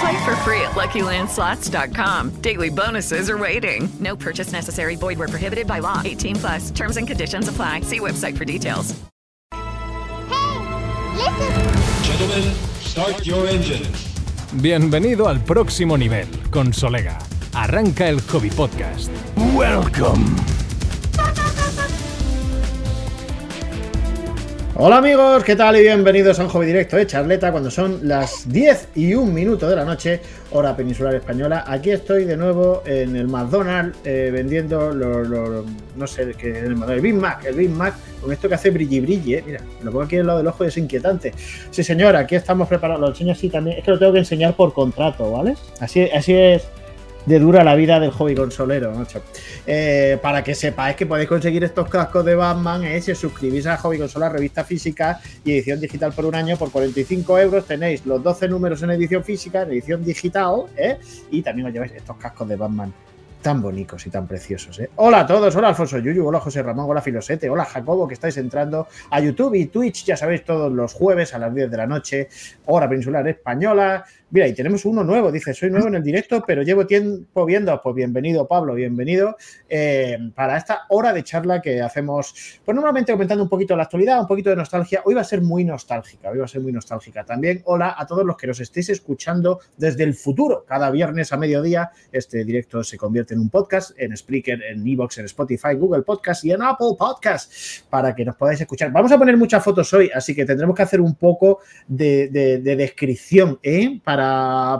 Play 0.00 0.24
for 0.24 0.34
free 0.36 0.62
at 0.62 0.72
LuckyLandSlots.com. 0.72 2.40
Daily 2.40 2.70
bonuses 2.70 3.28
are 3.28 3.36
waiting. 3.36 3.88
No 4.00 4.16
purchase 4.16 4.50
necessary. 4.52 4.96
Void 4.96 5.18
where 5.18 5.28
prohibited 5.28 5.66
by 5.66 5.80
law. 5.80 6.00
18 6.02 6.36
plus. 6.36 6.70
Terms 6.70 6.96
and 6.96 7.06
conditions 7.06 7.48
apply. 7.48 7.82
See 7.82 8.00
website 8.00 8.36
for 8.36 8.46
details. 8.46 8.94
Gentlemen, 12.02 12.54
start 12.80 13.26
your 13.26 13.46
engines. 13.46 14.06
Bienvenido 14.62 15.28
al 15.28 15.44
próximo 15.44 15.98
nivel 15.98 16.26
con 16.50 16.72
Solega. 16.72 17.18
Arranca 17.52 18.08
el 18.08 18.20
Hobby 18.22 18.50
Podcast. 18.50 19.10
Welcome. 19.54 20.24
Hola 24.82 24.96
amigos, 24.96 25.44
¿qué 25.44 25.56
tal? 25.56 25.76
Y 25.76 25.82
bienvenidos 25.82 26.40
a 26.40 26.44
un 26.44 26.48
hobby 26.48 26.64
directo 26.64 26.96
de 26.96 27.06
charleta 27.06 27.52
cuando 27.52 27.70
son 27.70 28.08
las 28.08 28.50
10 28.50 28.88
y 28.94 29.12
un 29.12 29.34
minuto 29.34 29.68
de 29.68 29.76
la 29.76 29.84
noche, 29.84 30.22
hora 30.52 30.74
peninsular 30.74 31.14
española. 31.14 31.64
Aquí 31.66 31.90
estoy 31.90 32.24
de 32.24 32.34
nuevo 32.34 32.82
en 32.86 33.14
el 33.14 33.28
McDonald's 33.28 33.98
eh, 34.06 34.30
vendiendo 34.32 34.94
los, 34.94 35.66
no 35.96 36.06
sé, 36.06 36.32
qué 36.32 36.60
el, 36.60 36.76
Big 37.02 37.12
Mac, 37.12 37.44
el 37.44 37.56
Big 37.56 37.68
Mac, 37.68 37.94
con 38.22 38.32
esto 38.32 38.48
que 38.48 38.54
hace 38.54 38.70
brilli 38.70 39.00
brilli, 39.00 39.34
eh. 39.34 39.44
Mira, 39.46 39.60
lo 39.82 39.90
pongo 39.90 40.04
aquí 40.04 40.16
al 40.16 40.26
lado 40.26 40.38
del 40.38 40.46
ojo 40.46 40.64
y 40.64 40.68
es 40.68 40.78
inquietante. 40.78 41.34
Sí 41.70 41.84
señor, 41.84 42.16
aquí 42.16 42.36
estamos 42.36 42.66
preparados, 42.66 43.02
lo 43.02 43.08
enseño 43.08 43.32
así 43.32 43.50
también, 43.50 43.76
es 43.76 43.84
que 43.84 43.90
lo 43.90 43.98
tengo 43.98 44.14
que 44.14 44.20
enseñar 44.20 44.56
por 44.56 44.72
contrato, 44.72 45.30
¿vale? 45.30 45.56
Así, 45.78 46.08
así 46.10 46.32
es 46.32 46.62
de 47.26 47.38
dura 47.38 47.64
la 47.64 47.74
vida 47.74 48.00
del 48.00 48.10
hobby 48.10 48.34
consolero. 48.34 48.92
Eh, 49.66 50.18
para 50.22 50.42
que 50.42 50.54
sepáis 50.54 50.96
que 50.96 51.06
podéis 51.06 51.28
conseguir 51.28 51.64
estos 51.64 51.88
cascos 51.88 52.24
de 52.24 52.34
Batman, 52.34 52.84
eh, 52.84 53.00
si 53.00 53.12
os 53.12 53.18
suscribís 53.18 53.66
a 53.66 53.76
Hobby 53.76 53.98
Consola, 53.98 54.28
revista 54.28 54.64
física 54.64 55.20
y 55.44 55.52
edición 55.52 55.80
digital 55.80 56.12
por 56.12 56.24
un 56.26 56.34
año, 56.34 56.56
por 56.56 56.70
45 56.70 57.38
euros 57.38 57.66
tenéis 57.66 58.04
los 58.06 58.22
12 58.22 58.48
números 58.48 58.82
en 58.82 58.90
edición 58.90 59.22
física, 59.24 59.62
en 59.62 59.70
edición 59.72 60.04
digital, 60.04 60.64
eh, 60.76 60.98
y 61.30 61.42
también 61.42 61.68
os 61.68 61.72
lleváis 61.72 61.92
estos 61.92 62.16
cascos 62.16 62.48
de 62.48 62.56
Batman 62.56 62.92
tan 63.40 63.62
bonitos 63.62 64.06
y 64.06 64.10
tan 64.10 64.26
preciosos. 64.26 64.80
Hola 64.96 65.20
a 65.20 65.26
todos, 65.26 65.54
hola 65.56 65.68
Alfonso 65.68 65.98
Yuyu, 65.98 66.26
hola 66.26 66.40
José 66.40 66.62
Ramón, 66.62 66.86
hola 66.88 67.00
Filosete, 67.00 67.48
hola 67.48 67.64
Jacobo, 67.64 68.06
que 68.06 68.14
estáis 68.14 68.36
entrando 68.36 68.86
a 69.10 69.20
YouTube 69.20 69.54
y 69.54 69.66
Twitch, 69.66 70.04
ya 70.04 70.16
sabéis, 70.16 70.44
todos 70.44 70.70
los 70.70 70.92
jueves 70.92 71.34
a 71.34 71.38
las 71.38 71.54
10 71.54 71.70
de 71.70 71.76
la 71.76 71.86
noche, 71.86 72.28
hora 72.66 72.88
peninsular 72.88 73.26
española. 73.28 74.04
Mira, 74.32 74.46
y 74.46 74.54
tenemos 74.54 74.84
uno 74.84 75.02
nuevo, 75.02 75.32
dice, 75.32 75.52
soy 75.52 75.70
nuevo 75.70 75.88
en 75.88 75.96
el 75.96 76.04
directo, 76.04 76.44
pero 76.46 76.62
llevo 76.62 76.86
tiempo 76.86 77.44
viendo, 77.44 77.80
pues 77.82 77.96
bienvenido 77.96 78.46
Pablo, 78.46 78.74
bienvenido 78.74 79.36
eh, 79.68 80.18
para 80.36 80.56
esta 80.56 80.82
hora 80.88 81.12
de 81.12 81.24
charla 81.24 81.60
que 81.60 81.80
hacemos, 81.80 82.60
pues 82.64 82.72
normalmente 82.76 83.10
comentando 83.10 83.42
un 83.42 83.50
poquito 83.50 83.74
la 83.74 83.82
actualidad, 83.82 84.20
un 84.20 84.28
poquito 84.28 84.50
de 84.50 84.54
nostalgia. 84.54 85.02
Hoy 85.04 85.14
va 85.14 85.22
a 85.22 85.24
ser 85.24 85.42
muy 85.42 85.64
nostálgica, 85.64 86.30
hoy 86.30 86.38
va 86.38 86.44
a 86.44 86.48
ser 86.48 86.60
muy 86.60 86.70
nostálgica. 86.70 87.24
También 87.24 87.62
hola 87.64 87.96
a 87.98 88.06
todos 88.06 88.24
los 88.24 88.36
que 88.36 88.46
nos 88.46 88.60
estéis 88.60 88.90
escuchando 88.90 89.58
desde 89.76 90.04
el 90.04 90.14
futuro. 90.14 90.64
Cada 90.64 90.92
viernes 90.92 91.32
a 91.32 91.36
mediodía 91.36 91.90
este 92.12 92.44
directo 92.44 92.84
se 92.84 92.96
convierte 92.96 93.34
en 93.34 93.40
un 93.40 93.50
podcast, 93.50 93.90
en 93.98 94.16
Spreaker, 94.16 94.62
en 94.62 94.86
Evox, 94.86 95.18
en 95.18 95.24
Spotify, 95.24 95.74
Google 95.74 96.02
Podcast 96.02 96.44
y 96.44 96.52
en 96.52 96.62
Apple 96.62 96.94
Podcast 96.96 97.52
para 97.90 98.14
que 98.14 98.24
nos 98.24 98.36
podáis 98.36 98.60
escuchar. 98.60 98.92
Vamos 98.92 99.10
a 99.10 99.18
poner 99.18 99.36
muchas 99.36 99.64
fotos 99.64 99.92
hoy, 99.92 100.08
así 100.14 100.36
que 100.36 100.44
tendremos 100.44 100.76
que 100.76 100.82
hacer 100.82 101.00
un 101.00 101.16
poco 101.16 101.58
de, 101.88 102.28
de- 102.28 102.58
de 102.58 102.76
descripción 102.76 103.58
¿eh? 103.64 104.00
para, 104.04 104.19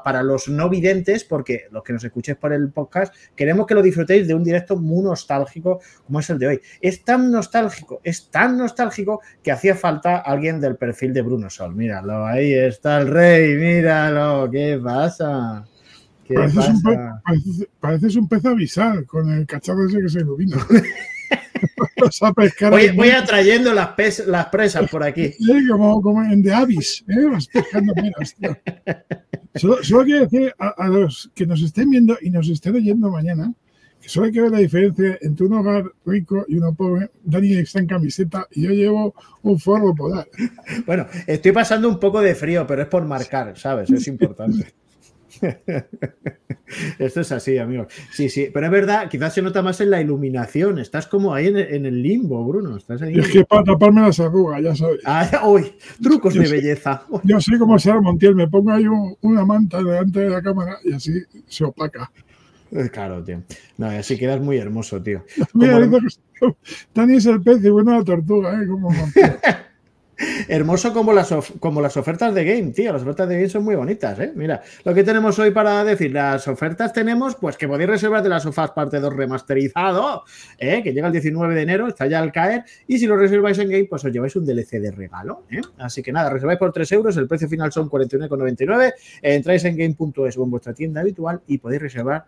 para 0.04 0.22
los 0.22 0.48
no 0.48 0.68
videntes, 0.68 1.24
porque 1.24 1.64
los 1.70 1.82
que 1.82 1.92
nos 1.92 2.04
escuchéis 2.04 2.38
por 2.38 2.52
el 2.52 2.70
podcast, 2.70 3.14
queremos 3.34 3.66
que 3.66 3.74
lo 3.74 3.82
disfrutéis 3.82 4.28
de 4.28 4.34
un 4.34 4.44
directo 4.44 4.76
muy 4.76 5.02
nostálgico 5.02 5.80
como 6.06 6.20
es 6.20 6.30
el 6.30 6.38
de 6.38 6.46
hoy. 6.46 6.60
Es 6.80 7.04
tan 7.04 7.30
nostálgico, 7.30 8.00
es 8.04 8.30
tan 8.30 8.56
nostálgico 8.58 9.20
que 9.42 9.52
hacía 9.52 9.74
falta 9.74 10.18
alguien 10.18 10.60
del 10.60 10.76
perfil 10.76 11.12
de 11.12 11.22
Bruno 11.22 11.48
Sol. 11.50 11.74
Míralo, 11.74 12.24
ahí 12.26 12.52
está 12.54 12.98
el 12.98 13.08
rey, 13.08 13.56
míralo, 13.56 14.50
¿qué 14.50 14.80
pasa? 14.82 15.64
¿Qué 16.24 16.34
Pareces 16.34 16.68
un, 16.68 16.82
pe- 16.82 16.94
pasa? 16.96 17.22
pareces- 17.24 17.68
pareces 17.80 18.16
un 18.16 18.28
pez 18.28 18.44
avisal 18.46 19.04
con 19.06 19.30
el 19.32 19.46
cacharro 19.46 19.86
ese 19.88 20.00
que 20.00 20.08
se 20.08 20.20
ilumina. 20.20 20.56
Vas 22.00 22.22
a 22.22 22.32
pescar 22.32 22.70
Voy, 22.94 23.10
atrayendo 23.10 23.72
las, 23.74 23.88
pes- 23.88 24.26
las 24.26 24.46
presas 24.46 24.88
por 24.90 25.02
aquí. 25.02 25.28
Sí, 25.32 25.66
como, 25.68 26.00
como 26.00 26.22
en 26.24 26.42
The 26.42 26.52
Abyss, 26.54 27.04
¿eh? 27.08 27.26
Vas 27.30 27.46
pescando 27.48 27.94
menos, 27.94 28.34
tío. 28.34 28.56
Solo, 29.54 29.82
solo 29.82 30.04
quiero 30.04 30.20
decir 30.20 30.54
a, 30.58 30.68
a 30.68 30.88
los 30.88 31.30
que 31.34 31.46
nos 31.46 31.60
estén 31.62 31.90
viendo 31.90 32.16
y 32.20 32.30
nos 32.30 32.48
estén 32.48 32.74
oyendo 32.76 33.10
mañana 33.10 33.52
que 34.00 34.08
solo 34.08 34.26
hay 34.26 34.32
que 34.32 34.40
ver 34.40 34.50
la 34.50 34.58
diferencia 34.60 35.18
entre 35.20 35.44
un 35.46 35.52
hogar 35.52 35.84
rico 36.06 36.46
y 36.48 36.56
uno 36.56 36.72
pobre. 36.74 37.10
Dani 37.22 37.52
está 37.56 37.80
en 37.80 37.86
camiseta 37.86 38.46
y 38.50 38.62
yo 38.62 38.70
llevo 38.70 39.14
un 39.42 39.58
forro 39.60 39.94
polar. 39.94 40.26
Bueno, 40.86 41.06
estoy 41.26 41.52
pasando 41.52 41.86
un 41.88 42.00
poco 42.00 42.22
de 42.22 42.34
frío, 42.34 42.66
pero 42.66 42.80
es 42.82 42.88
por 42.88 43.04
marcar, 43.04 43.58
¿sabes? 43.58 43.90
Es 43.90 44.06
importante. 44.08 44.72
Esto 46.98 47.20
es 47.20 47.32
así, 47.32 47.58
amigos. 47.58 47.92
Sí, 48.12 48.28
sí, 48.28 48.48
pero 48.52 48.66
es 48.66 48.72
verdad, 48.72 49.08
quizás 49.08 49.34
se 49.34 49.42
nota 49.42 49.60
más 49.62 49.80
en 49.80 49.90
la 49.90 50.00
iluminación. 50.00 50.78
Estás 50.78 51.06
como 51.06 51.34
ahí 51.34 51.48
en 51.48 51.56
el, 51.56 51.74
en 51.74 51.86
el 51.86 52.02
limbo, 52.02 52.44
Bruno. 52.44 52.76
Estás 52.76 53.02
ahí. 53.02 53.18
Es 53.18 53.28
que 53.28 53.44
para 53.44 53.64
taparme 53.64 54.02
las 54.02 54.20
arrugas, 54.20 54.62
ya 54.62 54.74
sabes. 54.76 55.00
Ah, 55.04 55.28
uy, 55.46 55.72
trucos 56.02 56.34
Yo 56.34 56.42
de 56.42 56.46
sé. 56.48 56.54
belleza. 56.54 57.02
Yo 57.24 57.40
sé 57.40 57.58
cómo 57.58 57.78
será 57.78 58.00
Montiel, 58.00 58.34
me 58.36 58.46
pongo 58.48 58.70
ahí 58.72 58.86
un- 58.86 59.16
una 59.22 59.44
manta 59.44 59.78
delante 59.82 60.20
de 60.20 60.30
la 60.30 60.42
cámara 60.42 60.78
y 60.84 60.92
así 60.92 61.12
se 61.46 61.64
opaca. 61.64 62.10
Eh, 62.72 62.88
Claro, 62.92 63.24
tío. 63.24 63.42
No, 63.78 63.86
así 63.86 64.16
quedas 64.16 64.40
muy 64.40 64.56
hermoso, 64.58 65.02
tío. 65.02 65.24
Mira, 65.54 65.72
Como- 66.38 66.56
es 67.16 67.26
el 67.26 67.42
pez 67.42 67.64
y 67.64 67.68
bueno 67.70 67.98
la 67.98 68.04
tortuga, 68.04 68.62
¿eh? 68.62 68.66
Como 68.66 68.90
Montiel. 68.90 69.36
Hermoso 70.48 70.92
como 70.92 71.12
las, 71.12 71.34
como 71.58 71.80
las 71.80 71.96
ofertas 71.96 72.34
de 72.34 72.44
game, 72.44 72.72
tío. 72.72 72.92
Las 72.92 73.02
ofertas 73.02 73.28
de 73.28 73.36
game 73.36 73.48
son 73.48 73.64
muy 73.64 73.74
bonitas, 73.74 74.18
¿eh? 74.18 74.32
Mira, 74.34 74.62
lo 74.84 74.94
que 74.94 75.04
tenemos 75.04 75.38
hoy 75.38 75.50
para 75.50 75.84
decir, 75.84 76.12
las 76.12 76.46
ofertas 76.48 76.92
tenemos, 76.92 77.36
pues 77.36 77.56
que 77.56 77.68
podéis 77.68 77.90
reservar 77.90 78.22
de 78.22 78.28
las 78.28 78.42
sofás 78.42 78.70
parte 78.72 79.00
2 79.00 79.14
remasterizado, 79.14 80.24
¿eh? 80.58 80.82
que 80.82 80.92
llega 80.92 81.06
el 81.06 81.12
19 81.12 81.54
de 81.54 81.62
enero, 81.62 81.88
está 81.88 82.06
ya 82.06 82.18
al 82.18 82.32
caer, 82.32 82.64
y 82.86 82.98
si 82.98 83.06
lo 83.06 83.16
reserváis 83.16 83.58
en 83.58 83.70
game, 83.70 83.84
pues 83.84 84.04
os 84.04 84.12
lleváis 84.12 84.36
un 84.36 84.44
DLC 84.44 84.80
de 84.80 84.90
regalo, 84.90 85.44
¿eh? 85.50 85.60
Así 85.78 86.02
que 86.02 86.12
nada, 86.12 86.30
reserváis 86.30 86.58
por 86.58 86.72
3 86.72 86.92
euros, 86.92 87.16
el 87.16 87.26
precio 87.26 87.48
final 87.48 87.72
son 87.72 87.88
49,99, 87.88 88.92
entráis 89.22 89.64
en 89.64 89.76
game.es 89.76 90.36
o 90.36 90.44
en 90.44 90.50
vuestra 90.50 90.74
tienda 90.74 91.00
habitual 91.00 91.40
y 91.46 91.58
podéis 91.58 91.82
reservar 91.82 92.24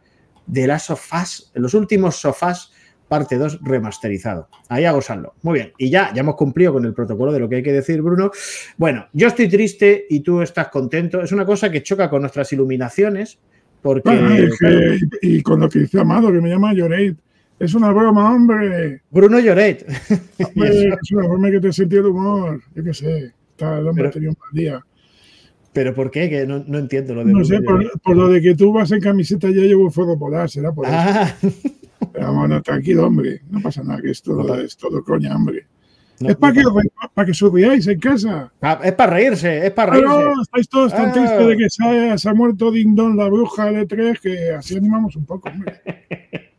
de 0.46 0.66
las 0.66 0.84
sofás, 0.84 1.50
los 1.54 1.74
últimos 1.74 2.16
sofás 2.16 2.72
parte 3.12 3.36
2 3.36 3.60
remasterizado. 3.62 4.48
Ahí 4.70 4.86
a 4.86 4.92
gozarlo. 4.92 5.34
Muy 5.42 5.54
bien. 5.58 5.72
Y 5.76 5.90
ya, 5.90 6.10
ya 6.14 6.20
hemos 6.20 6.34
cumplido 6.36 6.72
con 6.72 6.86
el 6.86 6.94
protocolo 6.94 7.30
de 7.30 7.40
lo 7.40 7.46
que 7.46 7.56
hay 7.56 7.62
que 7.62 7.72
decir, 7.72 8.00
Bruno. 8.00 8.30
Bueno, 8.78 9.06
yo 9.12 9.28
estoy 9.28 9.48
triste 9.50 10.06
y 10.08 10.20
tú 10.20 10.40
estás 10.40 10.68
contento. 10.68 11.20
Es 11.20 11.30
una 11.30 11.44
cosa 11.44 11.70
que 11.70 11.82
choca 11.82 12.08
con 12.08 12.22
nuestras 12.22 12.50
iluminaciones, 12.54 13.38
porque. 13.82 14.08
Bueno, 14.08 14.34
y, 14.34 14.48
que- 14.58 14.98
y- 15.20 15.36
y 15.36 15.42
con 15.42 15.60
lo 15.60 15.68
que 15.68 15.80
dice 15.80 16.00
Amado, 16.00 16.32
que 16.32 16.40
me 16.40 16.48
llama 16.48 16.72
Lloreit. 16.72 17.18
Es 17.58 17.74
una 17.74 17.92
broma, 17.92 18.34
hombre. 18.34 19.02
Bruno 19.10 19.38
Lloret. 19.38 19.84
Hombre, 20.42 20.96
es 21.02 21.12
una 21.12 21.24
forma 21.28 21.50
que 21.50 21.60
te 21.60 21.72
sentí 21.72 21.96
el 21.96 22.06
humor. 22.06 22.62
Yo 22.74 22.82
qué 22.82 22.94
sé. 22.94 23.32
Está, 23.50 23.78
el 23.78 23.86
hombre 23.88 24.04
Pero- 24.04 24.12
tenido 24.14 24.32
un 24.32 24.38
mal 24.40 24.50
día. 24.52 24.80
¿Pero 25.72 25.94
por 25.94 26.10
qué? 26.10 26.28
Que 26.28 26.46
no, 26.46 26.62
no 26.66 26.78
entiendo 26.78 27.14
lo 27.14 27.24
de. 27.24 27.32
No 27.32 27.44
sé, 27.44 27.60
por, 27.62 28.00
por 28.02 28.16
lo 28.16 28.28
de 28.28 28.42
que 28.42 28.54
tú 28.54 28.72
vas 28.72 28.92
en 28.92 29.00
camiseta 29.00 29.48
ya 29.48 29.62
llevo 29.62 29.90
fuego 29.90 30.18
polar, 30.18 30.50
será 30.50 30.72
por 30.72 30.84
eso. 30.86 30.94
Ah, 30.96 31.34
Pero 32.12 32.34
bueno, 32.34 32.60
tranquilo, 32.62 33.06
hombre. 33.06 33.40
No 33.50 33.60
pasa 33.62 33.82
nada, 33.82 34.00
que 34.02 34.10
es 34.10 34.20
todo, 34.22 34.42
No 34.44 34.54
es 34.56 34.76
todo 34.76 35.02
coña, 35.02 35.34
hombre. 35.34 35.66
no, 36.20 36.28
es 36.28 36.36
para 36.36 36.52
que, 36.52 36.62
para 37.14 37.26
que 37.26 37.32
sonriáis 37.32 37.86
en 37.86 37.98
casa. 38.00 38.52
Ah, 38.60 38.80
es 38.84 38.92
para 38.92 39.14
reírse, 39.14 39.66
es 39.66 39.72
para 39.72 39.92
reírse. 39.92 40.12
Claro, 40.12 40.42
estáis 40.42 40.68
todos 40.68 40.92
tan 40.92 41.08
Ah. 41.08 41.12
tristes 41.12 41.46
de 41.46 41.56
que 41.56 41.70
se 41.70 41.84
ha, 41.84 42.18
se 42.18 42.28
ha 42.28 42.34
muerto 42.34 42.70
la 42.72 43.28
bruja 43.28 43.70
L3, 43.70 44.20
que 44.20 44.50
así 44.52 44.76
animamos 44.76 45.16
un 45.16 45.24
poco, 45.24 45.48
hombre. 45.48 45.80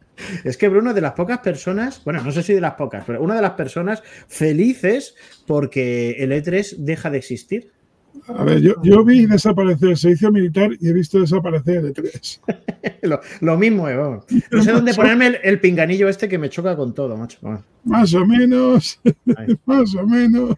Es 0.44 0.58
que 0.58 0.70
Bruno 0.70 0.94
de 0.94 1.02
las 1.02 1.14
pocas 1.14 1.40
personas, 1.40 2.02
bueno, 2.06 2.24
no 2.24 2.32
sé 2.32 2.44
si 2.44 2.54
de 2.54 2.62
las 2.62 2.76
pocas, 2.76 3.04
pero 3.06 3.22
una 3.22 3.36
de 3.36 3.42
las 3.42 3.52
personas 3.54 4.02
felices 4.28 5.16
porque 5.46 6.12
el 6.20 6.32
E3 6.32 6.78
deja 6.78 7.10
de 7.10 7.18
existir. 7.18 7.72
A 8.28 8.44
ver, 8.44 8.62
yo, 8.62 8.74
yo 8.84 9.04
vi 9.04 9.26
desaparecer 9.26 9.90
el 9.90 9.98
servicio 9.98 10.32
militar 10.32 10.72
y 10.80 10.90
he 10.90 10.94
visto 10.94 11.20
desaparecer 11.20 11.78
el 11.78 11.94
E3. 11.94 12.40
lo, 13.04 13.20
lo 13.42 13.58
mismo, 13.58 13.88
eh, 13.90 13.96
vamos. 13.96 14.26
No 14.52 14.64
sé 14.64 14.72
dónde 14.72 14.94
ponerme 14.94 15.28
el, 15.28 15.38
el 15.44 15.60
pinganillo 15.60 16.08
este 16.08 16.30
que 16.30 16.38
me 16.38 16.50
choca 16.50 16.76
con 16.76 16.94
todo, 16.94 17.18
macho. 17.18 17.38
Vamos. 17.42 17.62
Más 17.84 18.14
o 18.14 18.26
menos, 18.26 19.00
Ahí. 19.36 19.58
más 19.66 19.94
o 19.96 20.08
menos. 20.08 20.56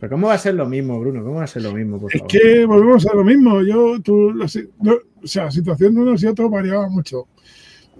Pero 0.00 0.10
¿cómo 0.16 0.26
va 0.28 0.34
a 0.34 0.38
ser 0.38 0.54
lo 0.54 0.66
mismo, 0.66 1.00
Bruno? 1.00 1.22
¿Cómo 1.22 1.36
va 1.36 1.44
a 1.44 1.46
ser 1.46 1.62
lo 1.62 1.72
mismo, 1.72 2.00
por 2.00 2.14
Es 2.14 2.22
que 2.28 2.66
volvemos 2.66 3.06
a 3.06 3.14
lo 3.14 3.24
mismo. 3.24 3.62
Yo, 3.62 4.00
tú, 4.02 4.32
la 4.32 4.46
no, 4.82 4.92
o 5.22 5.26
sea, 5.26 5.44
la 5.44 5.50
situación 5.50 5.94
de 5.94 6.00
unos 6.02 6.22
y 6.22 6.26
otros 6.26 6.50
variaba 6.50 6.88
mucho. 6.88 7.28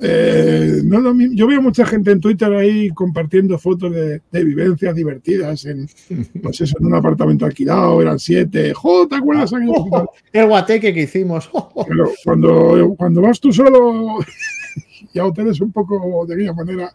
Eh, 0.00 0.81
no 0.85 0.99
es 0.99 1.02
lo 1.05 1.14
mismo. 1.14 1.35
Yo 1.37 1.46
veo 1.46 1.62
mucha 1.62 1.87
gente 1.87 2.11
en 2.11 2.20
Twitter 2.20 2.52
ahí 2.52 2.88
compartiendo 2.91 3.58
fotos 3.58 3.93
de, 3.93 4.20
de 4.31 4.44
vivencias 4.44 4.94
divertidas 4.94 5.64
en, 5.67 5.87
pues 6.43 6.61
eso, 6.61 6.76
en 6.81 6.87
un 6.87 6.94
apartamento 6.94 7.46
alquilado, 7.46 8.02
eran 8.02 8.19
siete. 8.19 8.73
¡Jo! 8.75 9.06
¿Te 9.08 9.17
acuerdas? 9.17 9.52
Oh, 9.67 10.12
el 10.32 10.46
guateque 10.46 10.93
que 10.93 11.02
hicimos. 11.02 11.50
Pero 11.88 12.11
cuando, 12.25 12.94
cuando 12.99 13.20
vas 13.23 13.41
tú 13.41 13.52
solo 13.52 14.19
y 15.14 15.19
a 15.19 15.26
hoteles 15.26 15.61
un 15.61 15.73
poco 15.73 16.26
de 16.26 16.35
aquella 16.35 16.52
manera, 16.52 16.93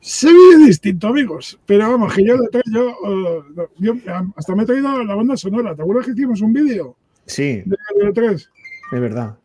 se 0.00 0.28
vive 0.28 0.66
distinto, 0.66 1.08
amigos. 1.08 1.58
Pero 1.66 1.90
vamos, 1.90 2.14
que 2.14 2.24
yo, 2.24 2.36
yo, 2.72 2.96
no, 3.54 3.68
yo 3.78 3.94
hasta 4.36 4.54
me 4.54 4.62
he 4.62 4.66
traído 4.66 5.02
la 5.04 5.14
banda 5.14 5.36
sonora. 5.36 5.74
¿Te 5.74 5.82
acuerdas 5.82 6.06
que 6.06 6.12
hicimos 6.12 6.40
un 6.40 6.52
vídeo 6.52 6.96
Sí, 7.26 7.62
de, 7.64 7.76
de 8.04 8.12
tres? 8.12 8.50
es 8.92 9.00
verdad. 9.00 9.36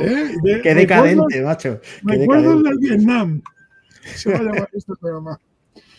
¿Eh? 0.00 0.34
De- 0.42 0.60
Qué 0.62 0.74
decadente, 0.74 1.42
macho. 1.42 1.80
Qué 2.06 2.16
Recuerdos 2.16 2.62
decadente. 2.62 2.68
del 2.68 2.78
Vietnam. 2.78 3.42
Se 4.02 4.30
va 4.32 4.38
a 4.38 4.42
llamar 4.42 4.68
este 4.72 4.92
programa. 5.00 5.40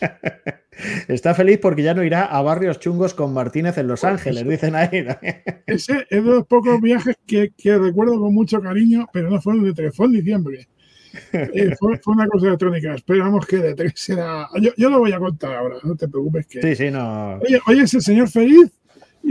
Está 1.08 1.34
feliz 1.34 1.58
porque 1.60 1.82
ya 1.82 1.94
no 1.94 2.02
irá 2.02 2.24
a 2.24 2.40
barrios 2.42 2.78
chungos 2.80 3.12
con 3.14 3.34
Martínez 3.34 3.76
en 3.78 3.86
Los 3.86 4.02
Ángeles, 4.04 4.48
dicen 4.48 4.74
ahí. 4.74 5.06
Ese 5.66 6.06
es 6.08 6.24
de 6.24 6.30
los 6.30 6.46
pocos 6.46 6.80
viajes 6.80 7.16
que, 7.26 7.50
que 7.56 7.76
recuerdo 7.78 8.18
con 8.18 8.34
mucho 8.34 8.60
cariño, 8.60 9.06
pero 9.12 9.30
no 9.30 9.40
fueron 9.40 9.64
de 9.64 9.74
tres, 9.74 9.94
fue 9.94 10.06
en 10.06 10.12
diciembre. 10.12 10.68
Eh, 11.32 11.74
fue, 11.78 11.98
fue 11.98 12.14
una 12.14 12.26
cosa 12.28 12.46
electrónica. 12.46 12.94
Esperamos 12.94 13.44
que 13.46 13.56
de 13.58 13.74
tres 13.74 13.92
será. 13.96 14.48
Yo, 14.60 14.70
yo 14.76 14.88
lo 14.90 15.00
voy 15.00 15.12
a 15.12 15.18
contar 15.18 15.54
ahora, 15.54 15.76
no 15.82 15.94
te 15.96 16.08
preocupes. 16.08 16.46
Que... 16.46 16.62
Sí, 16.62 16.76
sí, 16.76 16.90
no. 16.90 17.34
Oye, 17.38 17.60
hoy 17.66 17.80
es 17.80 17.92
el 17.94 18.00
señor 18.02 18.28
feliz 18.28 18.70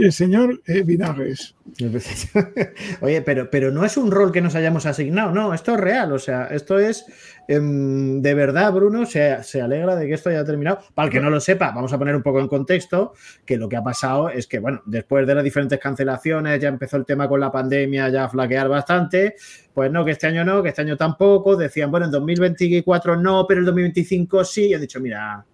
el 0.04 0.12
señor 0.12 0.60
eh. 0.66 0.84
Oye, 3.00 3.22
pero, 3.22 3.50
pero 3.50 3.70
no 3.70 3.84
es 3.84 3.96
un 3.96 4.10
rol 4.10 4.32
que 4.32 4.40
nos 4.40 4.54
hayamos 4.54 4.86
asignado, 4.86 5.32
no, 5.32 5.54
esto 5.54 5.74
es 5.74 5.80
real, 5.80 6.12
o 6.12 6.18
sea, 6.18 6.46
esto 6.46 6.78
es 6.78 7.04
em, 7.48 8.20
de 8.20 8.34
verdad, 8.34 8.72
Bruno, 8.72 9.06
se, 9.06 9.42
se 9.42 9.60
alegra 9.60 9.96
de 9.96 10.06
que 10.06 10.14
esto 10.14 10.30
haya 10.30 10.44
terminado. 10.44 10.80
Para 10.94 11.06
el 11.06 11.12
que 11.12 11.20
no 11.20 11.30
lo 11.30 11.40
sepa, 11.40 11.70
vamos 11.72 11.92
a 11.92 11.98
poner 11.98 12.16
un 12.16 12.22
poco 12.22 12.40
en 12.40 12.48
contexto 12.48 13.14
que 13.44 13.56
lo 13.56 13.68
que 13.68 13.76
ha 13.76 13.82
pasado 13.82 14.28
es 14.30 14.46
que, 14.46 14.58
bueno, 14.58 14.82
después 14.86 15.26
de 15.26 15.34
las 15.34 15.44
diferentes 15.44 15.78
cancelaciones, 15.78 16.60
ya 16.60 16.68
empezó 16.68 16.96
el 16.96 17.04
tema 17.04 17.28
con 17.28 17.40
la 17.40 17.50
pandemia, 17.50 18.08
ya 18.08 18.24
a 18.24 18.28
flaquear 18.28 18.68
bastante, 18.68 19.34
pues 19.72 19.90
no, 19.90 20.04
que 20.04 20.12
este 20.12 20.26
año 20.26 20.44
no, 20.44 20.62
que 20.62 20.70
este 20.70 20.82
año 20.82 20.96
tampoco, 20.96 21.56
decían, 21.56 21.90
bueno, 21.90 22.06
en 22.06 22.12
2024 22.12 23.16
no, 23.16 23.46
pero 23.46 23.60
en 23.60 23.66
2025 23.66 24.44
sí, 24.44 24.68
y 24.68 24.74
he 24.74 24.78
dicho, 24.78 25.00
mira, 25.00 25.44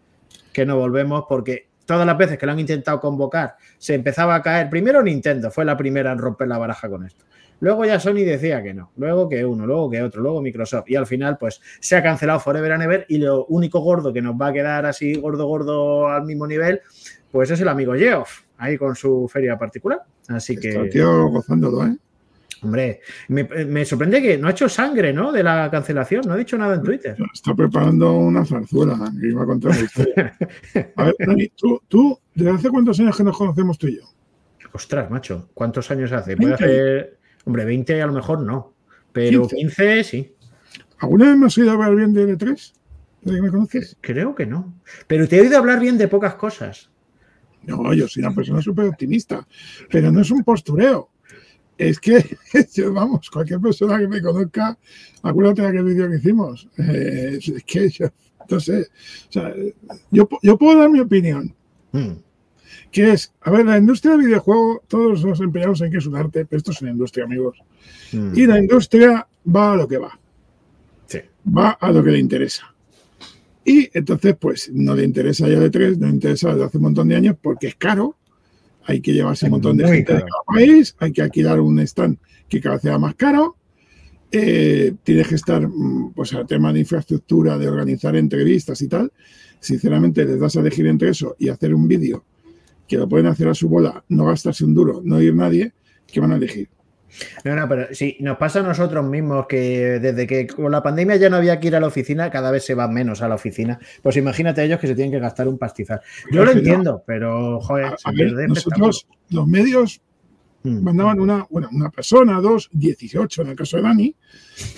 que 0.52 0.64
no 0.64 0.78
volvemos 0.78 1.25
porque 1.28 1.69
todas 1.87 2.06
las 2.06 2.19
veces 2.19 2.37
que 2.37 2.44
lo 2.44 2.53
han 2.53 2.59
intentado 2.59 3.00
convocar 3.00 3.56
se 3.79 3.94
empezaba 3.94 4.35
a 4.35 4.43
caer. 4.43 4.69
Primero 4.69 5.03
Nintendo 5.03 5.50
fue 5.50 5.65
la 5.65 5.77
primera 5.77 6.12
en 6.12 6.19
romper 6.19 6.49
la 6.49 6.59
baraja 6.59 6.88
con 6.91 7.06
esto. 7.06 7.25
Luego 7.61 7.87
ya 7.87 7.99
Sony 7.99 8.25
decía 8.25 8.62
que 8.62 8.75
no, 8.75 8.93
luego 8.97 9.29
que 9.31 9.44
uno, 9.44 9.67
luego 9.67 9.88
que 9.88 10.03
otro, 10.03 10.21
luego 10.21 10.43
Microsoft. 10.43 10.91
Y 10.91 10.97
al 10.97 11.06
final, 11.06 11.38
pues 11.38 11.61
se 11.81 11.97
ha 11.97 12.03
cancelado 12.03 12.38
Forever 12.38 12.73
and 12.73 12.83
Ever. 12.83 13.06
Y 13.09 13.19
lo 13.19 13.47
único 13.47 13.81
gordo 13.81 14.12
que 14.12 14.21
nos 14.21 14.35
va 14.35 14.49
a 14.49 14.53
quedar 14.53 14.85
así, 14.85 15.15
gordo, 15.15 15.47
gordo 15.47 16.09
al 16.09 16.25
mismo 16.25 16.47
nivel, 16.47 16.83
pues 17.31 17.50
es 17.50 17.61
el 17.61 17.69
amigo 17.69 17.94
Geoff, 17.94 18.43
ahí 18.59 18.77
con 18.77 18.94
su 18.94 19.27
feria 19.33 19.56
particular. 19.56 20.03
Así 20.29 20.55
Está 20.55 20.83
que, 20.83 20.88
tío 20.91 21.29
gozándolo, 21.29 21.87
¿eh? 21.87 21.97
Hombre, 22.62 23.00
me, 23.29 23.44
me 23.44 23.85
sorprende 23.85 24.23
que 24.23 24.38
no 24.38 24.49
ha 24.49 24.50
hecho 24.50 24.69
sangre, 24.69 25.12
¿no? 25.12 25.32
De 25.32 25.43
la 25.43 25.70
cancelación, 25.70 26.23
no 26.26 26.35
ha 26.35 26.37
dicho 26.37 26.56
nada 26.56 26.75
en 26.76 26.82
Twitter. 26.82 27.17
Está 27.32 27.55
preparando 27.55 28.12
una 28.12 28.44
zarzuela 28.44 29.12
que 29.20 29.29
iba 29.29 29.43
a 29.43 29.47
contar 29.47 29.76
la 29.76 29.85
historia. 29.85 30.37
A 30.97 31.05
ver, 31.05 31.14
Dani, 31.19 31.49
tú, 31.49 31.81
tú, 31.88 32.19
¿desde 32.35 32.50
hace 32.50 32.70
cuántos 32.70 32.99
años 33.00 33.17
que 33.17 33.25
nos 33.25 33.37
conocemos 33.37 33.79
tú 33.79 33.88
y 33.88 33.97
yo? 33.97 34.03
Ostras, 34.73 35.11
macho, 35.11 35.49
¿cuántos 35.55 35.91
años 35.91 36.12
hace? 36.12 36.37
Puede 36.37 36.50
20. 36.50 36.64
hacer, 36.64 37.19
hombre, 37.44 37.64
20 37.64 38.03
a 38.03 38.06
lo 38.06 38.12
mejor 38.12 38.41
no, 38.41 38.75
pero 39.12 39.43
15. 39.49 39.56
15 39.56 40.05
sí. 40.05 40.35
¿Alguna 40.99 41.26
vez 41.26 41.37
me 41.37 41.47
has 41.47 41.59
oído 41.59 41.73
hablar 41.73 41.94
bien 41.94 42.12
de 42.12 42.37
L3? 42.37 42.73
¿Desde 43.23 43.37
que 43.38 43.43
me 43.43 43.50
conoces? 43.50 43.97
Creo 44.00 44.35
que 44.35 44.47
no. 44.47 44.75
Pero 45.06 45.29
te 45.29 45.37
he 45.37 45.41
oído 45.41 45.59
hablar 45.59 45.81
bien 45.81 45.99
de 45.99 46.09
pocas 46.09 46.35
cosas. 46.35 46.91
No, 47.62 47.93
yo 47.93 48.06
soy 48.06 48.23
una 48.23 48.35
persona 48.35 48.62
súper 48.62 48.87
optimista, 48.87 49.47
pero 49.91 50.12
no 50.12 50.20
es 50.20 50.31
un 50.31 50.44
postureo. 50.44 51.11
Es 51.78 52.00
que, 52.00 52.38
yo, 52.75 52.93
vamos, 52.93 53.31
cualquier 53.31 53.61
persona 53.61 53.99
que 53.99 54.08
me 54.08 54.23
conozca, 54.23 54.78
acuérdate 55.23 55.62
de 55.62 55.69
aquel 55.69 55.84
vídeo 55.84 56.11
que 56.11 56.17
hicimos. 56.17 56.69
Eh, 56.78 57.38
es 57.40 57.64
que 57.64 57.88
yo, 57.90 58.06
o 58.50 58.61
sea, 58.61 58.82
yo, 60.11 60.28
yo 60.43 60.58
puedo 60.58 60.78
dar 60.78 60.90
mi 60.90 61.00
opinión, 61.00 61.55
Mm, 61.96 62.19
que 62.90 63.12
es, 63.12 63.32
a 63.40 63.50
ver, 63.50 63.64
la 63.67 63.78
industria 63.78 64.12
del 64.17 64.26
videojuego, 64.26 64.82
todos 64.87 65.25
nos 65.25 65.40
empeñamos 65.40 65.81
en 65.81 65.90
que 65.90 65.99
es 65.99 66.06
un 66.06 66.17
arte, 66.17 66.44
pero 66.44 66.58
esto 66.58 66.73
es 66.73 66.82
una 66.82 66.90
industria, 66.90 67.25
amigos. 67.25 67.58
mm. 68.12 68.32
Y 68.34 68.46
la 68.46 68.58
industria 68.58 69.26
va 69.55 69.73
a 69.73 69.76
lo 69.76 69.88
que 69.88 69.99
va. 69.99 70.19
Sí. 71.06 71.20
va 71.56 71.70
a 71.70 71.93
lo 71.93 72.02
que 72.02 72.11
le 72.11 72.19
interesa. 72.19 72.75
Y 73.64 73.88
entonces, 73.96 74.37
pues 74.38 74.70
no 74.73 74.94
le 74.94 75.05
interesa 75.05 75.49
ya 75.49 75.58
de 75.58 75.70
tres, 75.70 75.99
no 75.99 76.06
le 76.08 76.14
interesa 76.14 76.50
desde 76.50 76.64
hace 76.64 76.78
un 76.78 76.84
montón 76.84 77.08
de 77.08 77.17
años 77.17 77.37
porque 77.40 77.69
es 77.69 77.76
caro. 77.76 78.17
Hay 78.87 79.00
que 79.00 79.12
llevarse 79.12 79.47
un 79.47 79.53
montón 79.53 79.77
de 79.77 79.85
muy 79.85 79.97
gente 79.97 80.15
de 80.15 80.21
cada 80.21 80.43
país, 80.47 80.94
hay 80.99 81.12
que 81.12 81.23
alquilar 81.23 81.61
un 81.61 81.79
stand 81.81 82.19
que 82.49 82.61
cada 82.61 82.77
vez 82.77 82.83
sea 82.83 82.99
más 82.99 83.15
caro. 83.15 83.56
Eh, 84.31 84.94
tienes 85.03 85.29
que 85.29 85.35
estar, 85.37 85.67
mm, 85.67 86.12
pues, 86.15 86.35
al 86.35 86.47
tema 86.47 86.73
de 86.73 86.81
infraestructura, 86.81 87.59
de 87.59 87.69
organizar 87.69 88.17
entrevistas 88.17 88.81
y 88.83 88.88
tal. 88.88 89.12
Sinceramente, 89.61 90.25
les 90.25 90.38
das 90.38 90.56
a 90.56 90.61
elegir 90.61 90.87
entre 90.87 91.11
eso 91.11 91.37
y 91.38 91.49
hacer 91.49 91.75
un 91.75 91.88
vídeo 91.88 92.25
que 92.87 92.97
lo 92.97 93.09
pueden 93.09 93.27
hacer 93.27 93.49
a 93.49 93.55
su 93.55 93.69
bola, 93.69 94.05
no 94.09 94.27
gastarse 94.27 94.65
un 94.65 94.75
duro, 94.75 95.00
no 95.05 95.21
ir 95.21 95.35
nadie, 95.35 95.73
que 96.06 96.21
van 96.21 96.33
a 96.33 96.37
elegir. 96.37 96.69
No, 97.44 97.55
no, 97.55 97.69
pero 97.69 97.87
sí, 97.93 98.17
nos 98.20 98.37
pasa 98.37 98.61
a 98.61 98.62
nosotros 98.62 99.05
mismos 99.05 99.47
que 99.47 99.99
desde 100.00 100.26
que 100.26 100.47
con 100.47 100.70
la 100.70 100.82
pandemia 100.82 101.17
ya 101.17 101.31
no 101.31 101.37
había 101.37 101.58
que 101.61 101.69
ir 101.69 101.76
a 101.76 101.81
la 101.81 101.87
oficina, 101.87 102.31
cada 102.31 102.50
vez 102.50 102.64
se 102.64 102.75
va 102.75 102.88
menos 102.88 103.23
a 103.23 103.29
la 103.29 103.37
oficina. 103.37 103.79
Pues 104.03 104.17
imagínate 104.17 104.62
ellos 104.64 104.80
que 104.80 104.87
se 104.88 104.95
tienen 104.95 105.12
que 105.12 105.19
gastar 105.19 105.49
un 105.49 105.59
pastizal. 105.59 106.00
Yo 106.30 106.45
lo 106.45 106.50
entiendo, 106.50 107.02
pero 107.07 107.61
joder, 107.61 107.87
A- 107.87 107.97
a 108.04 108.12
ver, 108.12 108.33
nosotros, 108.49 109.07
los 109.30 109.47
medios 109.47 109.92
espectáculo. 109.92 110.07
Mm. 110.80 110.85
mandaban 110.85 111.21
una, 111.21 111.47
bueno, 111.49 111.69
una 111.73 111.90
persona, 111.90 112.40
dos, 112.40 112.69
18 112.73 113.42
en 113.42 113.49
el 113.49 113.57
caso 113.57 113.76
de 113.76 113.85
Dani, 113.85 114.16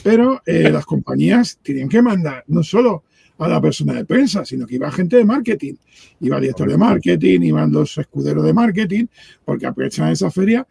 pero 0.05 0.43
eh, 0.45 0.69
las 0.73 0.85
compañías 0.85 1.59
tenían 1.62 1.88
que 1.88 2.02
mandar 2.02 2.45
no 2.49 2.62
solo 2.62 3.05
a 3.38 3.49
la 3.49 3.61
persona 3.61 3.95
de 3.95 4.05
prensa, 4.05 4.45
sino 4.45 4.67
que 4.67 4.75
iba 4.75 4.91
gente 4.91 5.17
de 5.17 5.25
marketing. 5.25 5.75
Iba 6.21 6.37
el 6.37 6.43
director 6.43 6.69
de 6.71 6.76
marketing, 6.76 7.41
iban 7.43 7.73
los 7.73 7.97
escuderos 7.97 8.45
de 8.45 8.52
marketing, 8.52 9.07
porque 9.45 9.64
aprovechan 9.67 10.11
esa 10.11 10.31
feria 10.31 10.67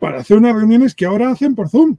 para 0.00 0.20
hacer 0.20 0.38
unas 0.38 0.56
reuniones 0.56 0.94
que 0.94 1.06
ahora 1.06 1.30
hacen 1.30 1.54
por 1.54 1.68
Zoom. 1.68 1.96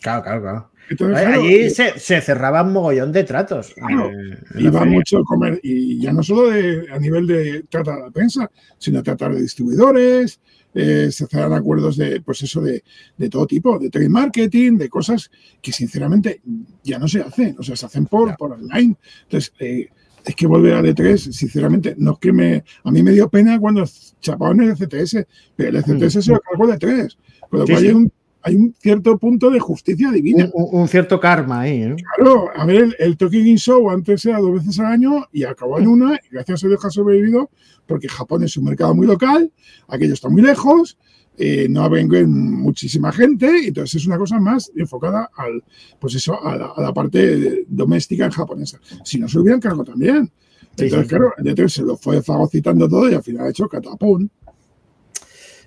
Claro, 0.00 0.22
claro, 0.22 0.40
claro. 0.40 0.70
Entonces, 0.88 1.16
Allí 1.16 1.26
claro, 1.26 1.42
Allí 1.42 1.70
se, 1.70 1.98
se 1.98 2.20
cerraban 2.20 2.72
mogollón 2.72 3.12
de 3.12 3.24
tratos. 3.24 3.72
Claro, 3.74 4.10
eh, 4.10 4.38
iba 4.58 4.84
mucho 4.84 5.18
a 5.18 5.24
comer, 5.24 5.60
y 5.62 6.00
ya 6.00 6.12
no 6.12 6.22
solo 6.22 6.50
de, 6.50 6.86
a 6.90 6.98
nivel 6.98 7.26
de 7.26 7.64
tratar 7.68 7.98
a 7.98 8.04
la 8.06 8.10
prensa, 8.10 8.50
sino 8.78 9.02
tratar 9.02 9.34
de 9.34 9.42
distribuidores, 9.42 10.40
eh, 10.74 11.08
se 11.10 11.24
hacían 11.24 11.52
acuerdos 11.52 11.96
de, 11.96 12.20
pues 12.20 12.42
eso, 12.42 12.60
de, 12.60 12.82
de 13.16 13.28
todo 13.28 13.46
tipo, 13.46 13.78
de 13.78 13.90
trade 13.90 14.08
marketing, 14.08 14.78
de 14.78 14.88
cosas 14.88 15.30
que 15.60 15.72
sinceramente 15.72 16.40
ya 16.82 16.98
no 16.98 17.06
se 17.08 17.20
hacen, 17.20 17.56
o 17.58 17.62
sea, 17.62 17.76
se 17.76 17.86
hacen 17.86 18.06
por, 18.06 18.36
por 18.36 18.52
online. 18.52 18.96
Entonces, 19.24 19.52
eh, 19.60 19.88
es 20.24 20.34
que 20.34 20.46
volver 20.46 20.74
a 20.74 20.82
D3, 20.82 21.16
sinceramente, 21.32 21.94
no 21.98 22.12
es 22.12 22.18
que 22.18 22.32
me. 22.32 22.64
A 22.84 22.90
mí 22.90 23.02
me 23.02 23.12
dio 23.12 23.28
pena 23.28 23.58
cuando 23.58 23.84
chapaban 24.20 24.60
el 24.60 24.74
CTS, 24.76 25.26
pero 25.56 25.78
el 25.78 25.84
CTS 25.84 26.24
se 26.24 26.32
lo 26.32 26.40
cargó 26.40 26.66
de 26.66 26.78
3. 26.78 27.18
Con 27.50 27.60
lo 27.60 27.66
Sí, 27.66 27.72
cual 27.72 27.82
sí. 27.82 27.88
hay, 27.88 27.94
un, 27.94 28.12
hay 28.42 28.56
un 28.56 28.74
cierto 28.78 29.18
punto 29.18 29.50
de 29.50 29.58
justicia 29.60 30.10
divina. 30.10 30.48
un, 30.54 30.64
un- 30.72 30.80
un 30.82 30.88
cierto 30.88 31.18
karma 31.20 31.60
ahí. 31.60 31.82
¿eh? 31.82 31.96
Claro, 32.16 32.50
a 32.54 32.64
ver, 32.64 32.82
el, 32.82 32.96
el 32.98 33.16
Tokyo 33.16 33.38
Game 33.40 33.56
Show 33.56 33.90
antes 33.90 34.24
era 34.24 34.38
dos 34.38 34.52
veces 34.54 34.78
al 34.80 34.86
año 34.86 35.26
y 35.32 35.44
acabó 35.44 35.78
en 35.78 35.88
una, 35.88 36.14
y 36.14 36.34
gracias 36.34 36.64
a 36.64 36.68
Dios 36.68 36.80
que 36.80 36.86
ha 36.86 36.90
sobrevivido, 36.90 37.50
porque 37.86 38.08
Japón 38.08 38.42
es 38.44 38.56
un 38.56 38.64
mercado 38.64 38.94
muy 38.94 39.06
local, 39.06 39.50
aquello 39.88 40.14
está 40.14 40.28
muy 40.28 40.42
lejos, 40.42 40.98
eh, 41.38 41.66
no 41.68 41.88
venga 41.88 42.20
muchísima 42.26 43.12
gente, 43.12 43.64
y 43.64 43.68
entonces 43.68 44.02
es 44.02 44.06
una 44.06 44.18
cosa 44.18 44.38
más 44.38 44.70
enfocada 44.76 45.30
al, 45.36 45.62
pues 45.98 46.14
eso, 46.14 46.44
a 46.44 46.56
la, 46.56 46.66
a 46.76 46.82
la 46.82 46.92
parte 46.92 47.64
doméstica 47.68 48.30
japonesa. 48.30 48.78
Si 49.04 49.18
no 49.18 49.28
se 49.28 49.38
hubieran 49.38 49.60
cargado 49.60 49.84
también. 49.84 50.30
Entonces, 50.76 51.00
sí. 51.02 51.08
claro, 51.08 51.34
el 51.36 51.44
D3 51.44 51.68
se 51.68 51.82
lo 51.82 51.96
fue 51.96 52.22
fagocitando 52.22 52.88
todo 52.88 53.10
y 53.10 53.14
al 53.14 53.22
final 53.22 53.46
ha 53.46 53.50
hecho 53.50 53.68
catapum. 53.68 54.28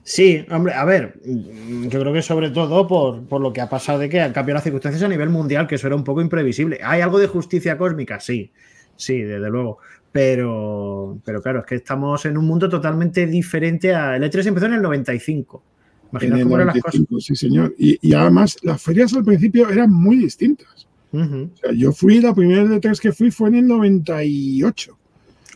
Sí, 0.07 0.45
hombre, 0.51 0.73
a 0.73 0.85
ver, 0.85 1.19
yo 1.25 1.99
creo 1.99 2.13
que 2.13 2.21
sobre 2.21 2.51
todo 2.51 2.85
por, 2.87 3.25
por, 3.25 3.41
lo 3.41 3.51
que 3.51 3.61
ha 3.61 3.69
pasado 3.69 3.97
de 3.97 4.07
que 4.07 4.21
han 4.21 4.33
cambiado 4.33 4.57
las 4.57 4.63
circunstancias 4.63 5.01
a 5.01 5.07
nivel 5.07 5.29
mundial, 5.29 5.65
que 5.65 5.75
eso 5.75 5.87
era 5.87 5.95
un 5.95 6.03
poco 6.03 6.21
imprevisible. 6.21 6.79
¿Hay 6.83 7.01
algo 7.01 7.17
de 7.17 7.25
justicia 7.25 7.75
cósmica? 7.75 8.19
Sí, 8.19 8.51
sí, 8.95 9.21
desde 9.21 9.49
luego. 9.49 9.79
Pero, 10.15 11.19
pero 11.25 11.41
claro, 11.41 11.59
es 11.59 11.65
que 11.65 11.75
estamos 11.75 12.25
en 12.25 12.37
un 12.37 12.45
mundo 12.45 12.69
totalmente 12.69 13.27
diferente. 13.27 13.93
A... 13.93 14.15
El 14.15 14.23
E3 14.23 14.45
empezó 14.45 14.67
en 14.67 14.75
el 14.75 14.81
95. 14.81 15.61
Imaginaos 16.09 16.43
cómo 16.43 16.55
eran 16.55 16.67
las 16.67 16.79
cosas. 16.79 17.01
Sí, 17.19 17.35
señor. 17.35 17.75
Y, 17.77 17.99
y, 18.01 18.13
además, 18.13 18.55
las 18.61 18.81
ferias 18.81 19.13
al 19.13 19.25
principio 19.25 19.69
eran 19.69 19.91
muy 19.91 20.15
distintas. 20.15 20.87
Uh 21.11 21.17
-huh. 21.17 21.51
o 21.53 21.57
sea, 21.57 21.71
yo 21.73 21.91
fui, 21.91 22.21
la 22.21 22.33
primera 22.33 22.63
E3 22.63 22.97
que 22.97 23.11
fui 23.11 23.29
fue 23.29 23.49
en 23.49 23.55
el 23.55 23.67
98. 23.67 24.97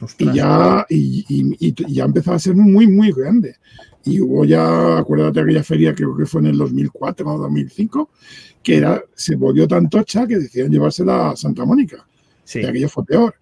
Ostras, 0.01 0.35
y 0.35 0.37
ya, 0.37 0.85
y, 0.89 1.25
y, 1.29 1.55
y, 1.57 1.93
ya 1.93 2.03
empezó 2.03 2.33
a 2.33 2.39
ser 2.39 2.55
muy, 2.55 2.85
muy 2.85 3.13
grande. 3.13 3.55
Y 4.03 4.19
hubo 4.19 4.43
ya, 4.43 4.97
acuérdate 4.97 5.39
de 5.39 5.45
aquella 5.45 5.63
feria, 5.63 5.95
creo 5.95 6.17
que 6.17 6.25
fue 6.25 6.41
en 6.41 6.47
el 6.47 6.57
2004 6.57 7.33
o 7.33 7.37
2005, 7.37 8.09
que 8.61 8.75
era, 8.75 9.01
se 9.15 9.37
volvió 9.37 9.69
tan 9.69 9.89
tocha 9.89 10.27
que 10.27 10.37
decían 10.37 10.69
llevársela 10.69 11.29
a 11.29 11.37
Santa 11.37 11.63
Mónica. 11.63 12.05
Sí. 12.43 12.59
Y 12.59 12.65
aquello 12.65 12.89
fue 12.89 13.05
peor. 13.05 13.35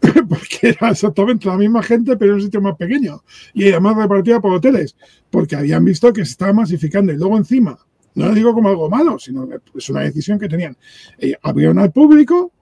Porque 0.28 0.68
era 0.68 0.90
exactamente 0.90 1.48
la 1.48 1.56
misma 1.56 1.82
gente, 1.82 2.16
pero 2.16 2.32
en 2.32 2.36
un 2.36 2.42
sitio 2.42 2.60
más 2.60 2.76
pequeño. 2.76 3.22
Y 3.54 3.70
además 3.70 3.96
repartida 3.96 4.40
por 4.40 4.54
hoteles. 4.54 4.96
Porque 5.30 5.56
habían 5.56 5.84
visto 5.84 6.12
que 6.12 6.24
se 6.24 6.32
estaba 6.32 6.52
masificando. 6.52 7.12
Y 7.12 7.16
luego 7.16 7.36
encima, 7.36 7.78
no 8.14 8.26
lo 8.26 8.34
digo 8.34 8.54
como 8.54 8.68
algo 8.68 8.88
malo, 8.88 9.18
sino 9.18 9.48
que 9.48 9.58
es 9.74 9.88
una 9.90 10.00
decisión 10.00 10.38
que 10.38 10.48
tenían. 10.48 10.76
Eh, 11.18 11.34
abrieron 11.42 11.78
al 11.78 11.92
público 11.92 12.52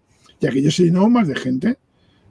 y 0.41 0.47
aquello 0.47 0.71
se 0.71 0.85
llenó 0.85 1.09
más 1.09 1.29
de 1.29 1.37
gente. 1.37 1.79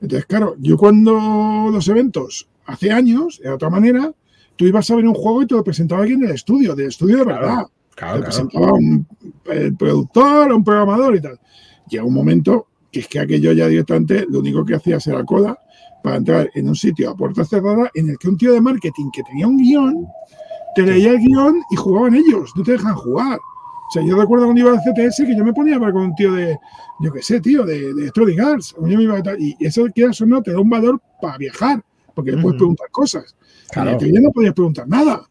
Entonces, 0.01 0.25
claro, 0.25 0.55
yo 0.59 0.77
cuando 0.77 1.69
los 1.71 1.87
eventos 1.87 2.47
hace 2.65 2.91
años, 2.91 3.39
de 3.41 3.49
otra 3.49 3.69
manera, 3.69 4.11
tú 4.55 4.65
ibas 4.65 4.89
a 4.89 4.95
ver 4.95 5.07
un 5.07 5.13
juego 5.13 5.43
y 5.43 5.47
te 5.47 5.55
lo 5.55 5.63
presentaba 5.63 6.01
alguien 6.01 6.19
del 6.19 6.31
estudio, 6.31 6.75
del 6.75 6.87
estudio 6.87 7.17
de 7.17 7.25
verdad. 7.25 7.41
Claro, 7.41 7.71
claro, 7.95 8.19
te 8.19 8.25
presentaba 8.25 8.73
un 8.73 9.07
el 9.45 9.75
productor, 9.75 10.51
un 10.51 10.63
programador 10.63 11.15
y 11.15 11.21
tal. 11.21 11.39
Llega 11.89 12.03
un 12.03 12.13
momento 12.13 12.67
que 12.95 13.01
es 13.01 13.07
que 13.09 13.19
aquello 13.19 13.51
ya 13.51 13.67
directamente 13.67 14.25
lo 14.29 14.39
único 14.39 14.63
que 14.63 14.75
hacías 14.75 15.05
era 15.07 15.25
cola 15.25 15.59
para 16.01 16.15
entrar 16.15 16.49
en 16.55 16.69
un 16.69 16.75
sitio 16.77 17.09
a 17.09 17.15
puerta 17.15 17.43
cerrada 17.43 17.91
en 17.93 18.09
el 18.09 18.17
que 18.17 18.29
un 18.29 18.37
tío 18.37 18.53
de 18.53 18.61
marketing 18.61 19.11
que 19.11 19.21
tenía 19.23 19.47
un 19.47 19.57
guion 19.57 20.07
te 20.75 20.83
leía 20.83 21.11
el 21.11 21.19
guion 21.19 21.61
y 21.71 21.75
jugaban 21.75 22.15
ellos, 22.15 22.53
no 22.55 22.63
te 22.63 22.71
dejan 22.71 22.95
jugar. 22.95 23.37
O 23.37 23.91
sea, 23.91 24.01
yo 24.01 24.15
recuerdo 24.15 24.45
cuando 24.45 24.61
iba 24.61 24.71
al 24.71 24.79
CTS 24.79 25.25
que 25.25 25.35
yo 25.35 25.43
me 25.43 25.51
ponía 25.51 25.77
para 25.77 25.91
con 25.91 26.03
un 26.03 26.15
tío 26.15 26.33
de, 26.33 26.57
yo 27.01 27.11
qué 27.11 27.21
sé, 27.21 27.41
tío, 27.41 27.65
de, 27.65 27.93
de 27.93 28.01
Electronic 28.03 28.39
Arts. 28.39 28.75
Y 29.39 29.65
eso, 29.65 29.85
quieras 29.93 30.21
o 30.21 30.25
no, 30.25 30.41
te 30.41 30.53
da 30.53 30.59
un 30.59 30.69
valor 30.69 31.01
para 31.21 31.37
viajar, 31.37 31.83
porque 32.13 32.31
le 32.31 32.41
puedes 32.41 32.57
preguntar 32.57 32.89
cosas. 32.91 33.35
Claro. 33.71 33.97
Ya 33.99 34.21
no 34.21 34.31
podías 34.31 34.53
preguntar 34.53 34.87
nada. 34.87 35.27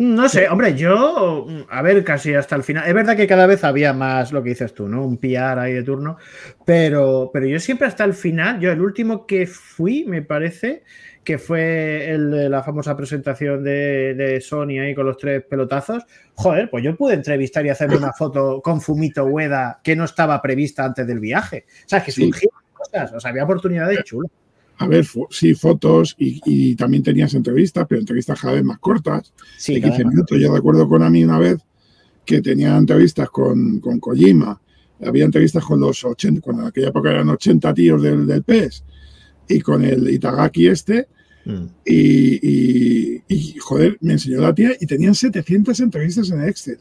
No 0.00 0.30
sé, 0.30 0.48
hombre, 0.48 0.74
yo, 0.74 1.46
a 1.68 1.82
ver, 1.82 2.02
casi 2.04 2.32
hasta 2.32 2.56
el 2.56 2.62
final. 2.62 2.88
Es 2.88 2.94
verdad 2.94 3.18
que 3.18 3.26
cada 3.26 3.44
vez 3.44 3.64
había 3.64 3.92
más 3.92 4.32
lo 4.32 4.42
que 4.42 4.48
dices 4.48 4.72
tú, 4.72 4.88
¿no? 4.88 5.04
Un 5.04 5.18
PR 5.18 5.58
ahí 5.58 5.74
de 5.74 5.82
turno, 5.82 6.16
pero, 6.64 7.28
pero 7.30 7.44
yo 7.44 7.60
siempre 7.60 7.86
hasta 7.86 8.04
el 8.04 8.14
final, 8.14 8.58
yo 8.60 8.72
el 8.72 8.80
último 8.80 9.26
que 9.26 9.46
fui, 9.46 10.06
me 10.06 10.22
parece, 10.22 10.84
que 11.22 11.36
fue 11.36 12.10
el 12.10 12.30
de 12.30 12.48
la 12.48 12.62
famosa 12.62 12.96
presentación 12.96 13.62
de, 13.62 14.14
de, 14.14 14.40
Sony 14.40 14.80
ahí 14.80 14.94
con 14.94 15.04
los 15.04 15.18
tres 15.18 15.44
pelotazos. 15.44 16.06
Joder, 16.32 16.70
pues 16.70 16.82
yo 16.82 16.96
pude 16.96 17.12
entrevistar 17.12 17.66
y 17.66 17.68
hacerme 17.68 17.98
una 17.98 18.14
foto 18.14 18.62
con 18.62 18.80
Fumito 18.80 19.26
Ueda 19.26 19.80
que 19.84 19.96
no 19.96 20.04
estaba 20.04 20.40
prevista 20.40 20.82
antes 20.82 21.06
del 21.06 21.20
viaje. 21.20 21.66
O 21.84 21.88
sea, 21.90 22.02
que 22.02 22.10
surgían 22.10 22.32
sí. 22.40 22.72
cosas, 22.72 23.12
o 23.12 23.20
sea, 23.20 23.32
había 23.32 23.44
oportunidades 23.44 24.02
chulas. 24.04 24.32
A 24.80 24.86
ver, 24.86 25.04
sí, 25.28 25.54
fotos 25.54 26.16
y, 26.18 26.40
y, 26.46 26.74
también 26.74 27.02
tenías 27.02 27.34
entrevistas, 27.34 27.84
pero 27.86 28.00
entrevistas 28.00 28.40
cada 28.40 28.54
vez 28.54 28.64
más 28.64 28.78
cortas, 28.78 29.30
sí, 29.58 29.74
de 29.74 29.82
15 29.82 30.04
minutos. 30.06 30.40
Yo 30.40 30.54
recuerdo 30.54 30.88
con 30.88 31.02
a 31.02 31.10
mí 31.10 31.22
una 31.22 31.38
vez 31.38 31.58
que 32.24 32.40
tenía 32.40 32.74
entrevistas 32.78 33.28
con, 33.28 33.78
con 33.80 34.00
Kojima, 34.00 34.58
había 35.04 35.26
entrevistas 35.26 35.62
con 35.66 35.80
los 35.80 36.02
80, 36.02 36.40
cuando 36.40 36.62
en 36.62 36.68
aquella 36.68 36.88
época 36.88 37.10
eran 37.10 37.28
80 37.28 37.74
tíos 37.74 38.00
del, 38.00 38.26
del 38.26 38.42
PES, 38.42 38.84
y 39.48 39.60
con 39.60 39.84
el 39.84 40.08
Itagaki 40.08 40.68
este, 40.68 41.08
mm. 41.44 41.64
y, 41.84 42.48
y, 42.48 43.22
y, 43.28 43.58
joder, 43.58 43.98
me 44.00 44.14
enseñó 44.14 44.40
la 44.40 44.54
tía 44.54 44.70
y 44.80 44.86
tenían 44.86 45.14
700 45.14 45.78
entrevistas 45.80 46.30
en 46.30 46.42
Excel. 46.48 46.78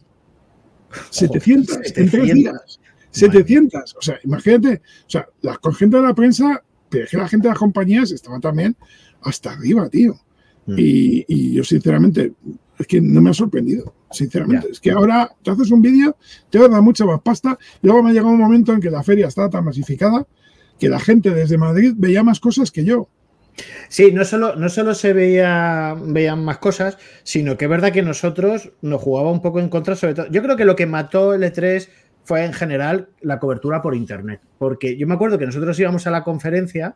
700, 1.09 1.75
oh, 1.75 1.83
700. 1.83 1.97
en 1.97 2.09
tres 2.09 2.33
días. 2.33 2.79
700. 3.11 3.95
O 3.97 4.01
sea, 4.01 4.19
imagínate, 4.23 4.81
o 5.05 5.09
sea, 5.09 5.27
la 5.41 5.57
con 5.57 5.73
gente 5.73 5.97
de 5.97 6.03
la 6.03 6.13
prensa, 6.13 6.63
pero 6.89 7.05
es 7.05 7.11
que 7.11 7.17
la 7.17 7.27
gente 7.27 7.47
de 7.47 7.51
las 7.51 7.59
compañías 7.59 8.11
estaba 8.11 8.39
también 8.39 8.75
hasta 9.21 9.51
arriba, 9.51 9.89
tío. 9.89 10.19
Mm. 10.65 10.75
Y, 10.77 11.25
y, 11.27 11.53
yo, 11.53 11.63
sinceramente, 11.63 12.33
es 12.77 12.87
que 12.87 13.01
no 13.01 13.21
me 13.21 13.29
ha 13.29 13.33
sorprendido, 13.33 13.93
sinceramente. 14.11 14.67
Yeah. 14.67 14.71
Es 14.71 14.79
que 14.79 14.91
ahora 14.91 15.31
te 15.43 15.51
haces 15.51 15.71
un 15.71 15.81
vídeo, 15.81 16.17
te 16.49 16.59
va 16.59 16.65
a 16.65 16.69
dar 16.69 16.81
mucha 16.81 17.05
más 17.05 17.21
pasta. 17.21 17.57
Y 17.81 17.87
luego 17.87 18.03
me 18.03 18.09
ha 18.09 18.13
llegado 18.13 18.31
un 18.31 18.39
momento 18.39 18.73
en 18.73 18.79
que 18.79 18.89
la 18.89 19.03
feria 19.03 19.27
estaba 19.27 19.49
tan 19.49 19.65
masificada 19.65 20.25
que 20.79 20.89
la 20.89 20.99
gente 20.99 21.31
desde 21.31 21.57
Madrid 21.57 21.93
veía 21.97 22.23
más 22.23 22.39
cosas 22.39 22.71
que 22.71 22.85
yo. 22.85 23.09
Sí, 23.89 24.11
no 24.13 24.23
solo, 24.23 24.55
no 24.55 24.69
solo 24.69 24.93
se 24.95 25.11
veía, 25.11 25.95
veían 26.01 26.43
más 26.45 26.59
cosas, 26.59 26.97
sino 27.23 27.57
que 27.57 27.65
es 27.65 27.71
verdad 27.71 27.91
que 27.91 28.01
nosotros 28.01 28.71
nos 28.81 29.01
jugaba 29.01 29.31
un 29.31 29.41
poco 29.41 29.59
en 29.59 29.67
contra, 29.67 29.95
sobre 29.97 30.13
todo. 30.13 30.27
Yo 30.31 30.41
creo 30.41 30.55
que 30.55 30.63
lo 30.63 30.77
que 30.77 30.85
mató 30.85 31.33
el 31.33 31.43
E3 31.43 31.89
fue 32.29 32.45
en 32.45 32.53
general 32.53 33.09
la 33.21 33.39
cobertura 33.39 33.81
por 33.81 33.95
internet. 33.95 34.39
Porque 34.59 34.95
yo 34.95 35.07
me 35.07 35.15
acuerdo 35.15 35.39
que 35.39 35.47
nosotros 35.47 35.79
íbamos 35.79 36.05
a 36.05 36.11
la 36.11 36.23
conferencia 36.23 36.95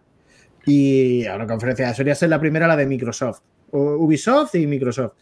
y 0.64 1.26
a 1.26 1.36
la 1.40 1.48
conferencia 1.48 1.92
solía 1.96 2.14
ser 2.14 2.30
la 2.30 2.40
primera, 2.40 2.68
la 2.68 2.76
de 2.76 2.86
Microsoft, 2.86 3.40
Ubisoft 3.72 4.54
y 4.54 4.68
Microsoft. 4.68 5.14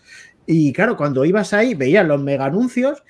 Y 0.46 0.74
claro, 0.74 0.98
cuando 0.98 1.24
ibas 1.24 1.54
ahí, 1.54 1.76
veías 1.76 2.06
los 2.06 2.22
mega 2.22 2.44
anuncios 2.44 3.02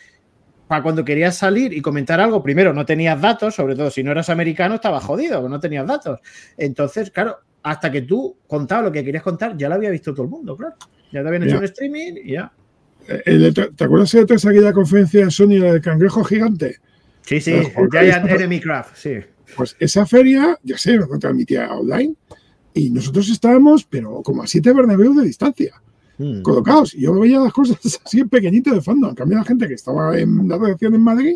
para 0.68 0.84
cuando 0.84 1.04
querías 1.04 1.36
salir 1.36 1.74
y 1.74 1.82
comentar 1.82 2.20
algo, 2.20 2.44
primero 2.44 2.72
no 2.72 2.86
tenías 2.86 3.20
datos, 3.20 3.56
sobre 3.56 3.76
todo 3.76 3.90
si 3.90 4.04
no 4.04 4.12
eras 4.12 4.30
americano, 4.30 4.76
estaba 4.76 5.02
jodido, 5.02 5.50
no 5.50 5.60
tenías 5.60 5.88
datos. 5.88 6.20
Entonces, 6.56 7.10
claro, 7.10 7.38
hasta 7.64 7.92
que 7.92 8.04
tú 8.04 8.38
contabas 8.46 8.86
lo 8.86 8.92
que 8.92 9.04
querías 9.04 9.24
contar, 9.24 9.58
ya 9.58 9.70
lo 9.70 9.74
había 9.74 9.90
visto 9.90 10.14
todo 10.14 10.26
el 10.26 10.30
mundo, 10.30 10.56
claro. 10.56 10.76
Ya 11.12 11.24
te 11.24 11.28
habían 11.28 11.42
hecho 11.42 11.54
ya. 11.54 11.58
un 11.58 11.66
streaming 11.66 12.14
y 12.26 12.34
ya. 12.34 12.54
El, 13.26 13.52
¿Te 13.56 13.84
acuerdas 13.84 14.12
de 14.12 14.22
aquella 14.22 14.72
conferencia 14.72 15.26
de 15.26 15.32
Sony 15.32 15.60
del 15.60 15.82
cangrejo 15.82 16.24
gigante? 16.24 16.78
Sí, 17.24 17.40
sí, 17.40 17.54
Giant 17.92 18.30
Enemy 18.30 18.60
Craft, 18.60 18.96
sí. 18.96 19.12
Pues 19.56 19.76
esa 19.80 20.06
feria, 20.06 20.58
ya 20.64 20.78
sé, 20.78 20.96
lo 20.96 21.08
transmitía 21.20 21.72
online 21.72 22.16
y 22.74 22.90
nosotros 22.90 23.30
estábamos, 23.30 23.84
pero 23.84 24.22
como 24.24 24.44
a 24.44 24.48
siete 24.48 24.74
Bernabéu 24.74 25.14
de 25.14 25.26
distancia 25.26 25.82
mm. 26.18 26.42
colocados. 26.42 26.94
Y 26.94 27.02
yo 27.02 27.20
veía 27.20 27.40
las 27.40 27.54
cosas 27.54 27.78
así 28.06 28.20
en 28.20 28.30
pequeñito 28.30 28.74
de 28.74 28.82
fondo. 28.82 29.10
En 29.10 29.16
cambio, 29.16 29.38
la 29.38 29.44
gente 29.44 29.68
que 29.68 29.74
estaba 29.74 30.18
en 30.18 30.48
la 30.48 30.58
redacción 30.58 30.96
en 30.96 31.02
Madrid 31.02 31.36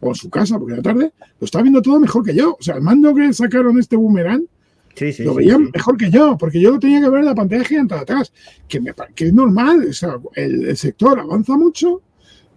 o 0.00 0.08
en 0.08 0.14
su 0.14 0.30
casa, 0.30 0.58
porque 0.58 0.74
era 0.74 0.82
tarde, 0.82 1.12
lo 1.38 1.44
estaba 1.44 1.62
viendo 1.62 1.82
todo 1.82 2.00
mejor 2.00 2.24
que 2.24 2.34
yo. 2.34 2.56
O 2.58 2.62
sea, 2.62 2.76
el 2.76 2.82
mando 2.82 3.14
que 3.14 3.32
sacaron 3.34 3.78
este 3.78 3.96
boomerang, 3.96 4.46
sí, 4.94 5.12
sí, 5.12 5.24
lo 5.24 5.34
veían 5.34 5.66
sí, 5.66 5.70
mejor 5.74 5.96
que 5.98 6.10
yo, 6.10 6.38
porque 6.38 6.60
yo 6.60 6.70
lo 6.70 6.78
tenía 6.78 7.02
que 7.02 7.10
ver 7.10 7.20
en 7.20 7.26
la 7.26 7.34
pantalla 7.34 7.64
gigante 7.64 7.94
de 7.94 8.00
atrás, 8.00 8.32
que, 8.66 8.80
me, 8.80 8.94
que 9.14 9.26
es 9.26 9.34
normal. 9.34 9.86
O 9.90 9.92
sea, 9.92 10.16
el, 10.34 10.68
el 10.68 10.76
sector 10.76 11.20
avanza 11.20 11.56
mucho 11.56 12.00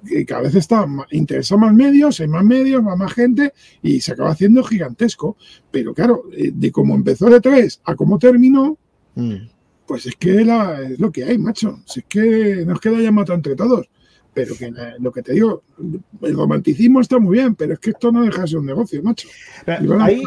y 0.05 0.25
cada 0.25 0.41
vez 0.41 0.55
está 0.55 0.85
interesa 1.11 1.57
más 1.57 1.73
medios, 1.73 2.19
hay 2.19 2.27
más 2.27 2.43
medios, 2.43 2.85
va 2.85 2.95
más 2.95 3.13
gente 3.13 3.53
y 3.81 4.01
se 4.01 4.13
acaba 4.13 4.31
haciendo 4.31 4.63
gigantesco. 4.63 5.37
Pero 5.71 5.93
claro, 5.93 6.23
eh, 6.31 6.51
de 6.53 6.71
cómo 6.71 6.95
empezó 6.95 7.27
el 7.27 7.41
E3 7.41 7.79
a 7.85 7.95
cómo 7.95 8.19
terminó, 8.19 8.77
mm. 9.15 9.35
pues 9.85 10.05
es 10.05 10.15
que 10.15 10.45
la, 10.45 10.81
es 10.81 10.99
lo 10.99 11.11
que 11.11 11.23
hay, 11.23 11.37
macho. 11.37 11.81
Si 11.85 12.01
es 12.01 12.05
que 12.07 12.65
nos 12.65 12.79
queda 12.79 12.99
ya 12.99 13.09
entre 13.33 13.55
todos. 13.55 13.89
Pero 14.33 14.55
que 14.55 14.73
lo 14.99 15.11
que 15.11 15.21
te 15.21 15.33
digo, 15.33 15.63
el 16.21 16.35
romanticismo 16.35 17.01
está 17.01 17.19
muy 17.19 17.37
bien, 17.37 17.53
pero 17.53 17.73
es 17.73 17.79
que 17.79 17.91
esto 17.91 18.11
no 18.11 18.23
deja 18.23 18.41
de 18.41 18.47
ser 18.47 18.57
un 18.57 18.65
negocio, 18.65 19.03
macho. 19.03 19.27
Bueno, 19.65 20.03
hay, 20.03 20.23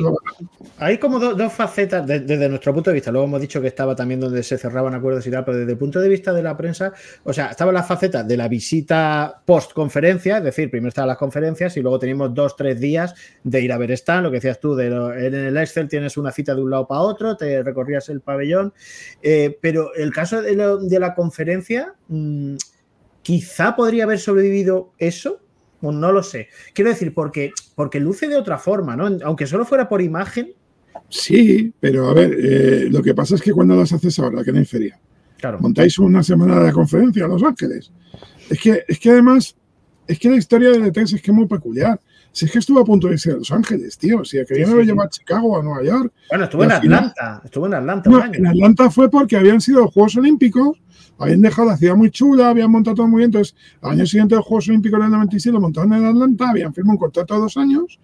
hay, 0.78 0.98
como 0.98 1.18
do, 1.18 1.34
dos 1.34 1.52
facetas 1.52 2.06
de, 2.06 2.20
desde 2.20 2.48
nuestro 2.48 2.72
punto 2.72 2.90
de 2.90 2.94
vista. 2.94 3.10
Luego 3.10 3.26
hemos 3.26 3.40
dicho 3.40 3.60
que 3.60 3.66
estaba 3.66 3.96
también 3.96 4.20
donde 4.20 4.44
se 4.44 4.58
cerraban 4.58 4.94
acuerdos 4.94 5.26
y 5.26 5.30
tal, 5.30 5.44
pero 5.44 5.58
desde 5.58 5.72
el 5.72 5.78
punto 5.78 5.98
de 5.98 6.08
vista 6.08 6.32
de 6.32 6.42
la 6.42 6.56
prensa, 6.56 6.92
o 7.24 7.32
sea, 7.32 7.48
estaba 7.48 7.72
la 7.72 7.82
faceta 7.82 8.22
de 8.22 8.36
la 8.36 8.46
visita 8.46 9.42
post-conferencia, 9.44 10.38
es 10.38 10.44
decir, 10.44 10.70
primero 10.70 10.90
estaban 10.90 11.08
las 11.08 11.18
conferencias 11.18 11.76
y 11.76 11.82
luego 11.82 11.98
teníamos 11.98 12.32
dos, 12.32 12.54
tres 12.54 12.78
días 12.78 13.14
de 13.42 13.60
ir 13.60 13.72
a 13.72 13.78
ver 13.78 13.90
stand, 13.90 14.22
lo 14.22 14.30
que 14.30 14.36
decías 14.36 14.60
tú, 14.60 14.76
de 14.76 14.88
lo, 14.88 15.12
en 15.12 15.34
el 15.34 15.56
Excel 15.56 15.88
tienes 15.88 16.16
una 16.16 16.30
cita 16.30 16.54
de 16.54 16.62
un 16.62 16.70
lado 16.70 16.86
para 16.86 17.00
otro, 17.00 17.36
te 17.36 17.62
recorrías 17.62 18.08
el 18.08 18.20
pabellón, 18.20 18.72
eh, 19.20 19.58
pero 19.60 19.94
el 19.94 20.12
caso 20.12 20.42
de, 20.42 20.54
lo, 20.54 20.78
de 20.78 21.00
la 21.00 21.14
conferencia... 21.14 21.92
Mmm, 22.08 22.54
quizá 23.26 23.74
podría 23.74 24.04
haber 24.04 24.20
sobrevivido 24.20 24.92
eso, 24.98 25.40
o 25.82 25.90
no 25.90 26.12
lo 26.12 26.22
sé. 26.22 26.46
Quiero 26.72 26.90
decir, 26.90 27.12
porque, 27.12 27.50
porque 27.74 27.98
luce 27.98 28.28
de 28.28 28.36
otra 28.36 28.56
forma, 28.56 28.94
¿no? 28.94 29.08
Aunque 29.24 29.48
solo 29.48 29.64
fuera 29.64 29.88
por 29.88 30.00
imagen. 30.00 30.52
Sí, 31.08 31.72
pero 31.80 32.08
a 32.08 32.14
ver, 32.14 32.36
eh, 32.40 32.86
lo 32.88 33.02
que 33.02 33.14
pasa 33.16 33.34
es 33.34 33.42
que 33.42 33.50
cuando 33.52 33.74
las 33.74 33.92
haces 33.92 34.16
ahora, 34.20 34.44
que 34.44 34.52
no 34.52 34.60
hay 34.60 34.64
feria, 34.64 34.96
claro. 35.40 35.58
montáis 35.58 35.98
una 35.98 36.22
semana 36.22 36.60
de 36.60 36.70
conferencia 36.72 37.24
a 37.24 37.28
Los 37.28 37.42
Ángeles. 37.42 37.90
Es 38.48 38.60
que, 38.60 38.84
es 38.86 39.00
que 39.00 39.10
además, 39.10 39.56
es 40.06 40.20
que 40.20 40.30
la 40.30 40.36
historia 40.36 40.70
de 40.70 40.78
E3 40.92 41.14
es 41.16 41.20
que 41.20 41.32
es 41.32 41.36
muy 41.36 41.46
peculiar. 41.48 42.00
Si 42.30 42.44
es 42.44 42.52
que 42.52 42.60
estuvo 42.60 42.78
a 42.78 42.84
punto 42.84 43.08
de 43.08 43.14
irse 43.14 43.32
a 43.32 43.36
Los 43.38 43.50
Ángeles, 43.50 43.98
tío. 43.98 44.24
Si 44.24 44.36
querían 44.44 44.66
sí, 44.68 44.72
haber 44.72 44.84
sí. 44.84 44.90
llevado 44.92 45.08
a 45.08 45.10
Chicago 45.10 45.48
o 45.48 45.58
a 45.58 45.62
Nueva 45.64 45.82
York. 45.82 46.12
Bueno, 46.28 46.44
estuvo 46.44 46.62
en 46.62 46.70
final- 46.80 46.98
Atlanta. 47.16 47.42
Estuvo 47.44 47.66
en 47.66 47.74
Atlanta 47.74 48.10
No, 48.10 48.16
un 48.18 48.22
año. 48.22 48.34
en 48.38 48.46
Atlanta 48.46 48.90
fue 48.90 49.10
porque 49.10 49.36
habían 49.36 49.60
sido 49.60 49.80
los 49.80 49.92
Juegos 49.92 50.16
Olímpicos, 50.16 50.80
habían 51.18 51.40
dejado 51.42 51.68
la 51.68 51.76
ciudad 51.76 51.96
muy 51.96 52.10
chula, 52.10 52.50
habían 52.50 52.70
montado 52.70 52.96
todo 52.96 53.08
muy 53.08 53.18
bien. 53.18 53.28
Entonces, 53.28 53.54
al 53.82 53.92
año 53.92 54.06
siguiente 54.06 54.34
de 54.34 54.38
los 54.38 54.46
Juegos 54.46 54.68
Olímpicos 54.68 55.00
del 55.00 55.10
96 55.10 55.52
lo 55.52 55.60
montaron 55.60 55.92
en 55.94 56.04
Atlanta, 56.04 56.50
habían 56.50 56.74
firmado 56.74 56.92
un 56.94 56.98
contrato 56.98 57.34
de 57.34 57.40
dos 57.40 57.56
años. 57.56 57.98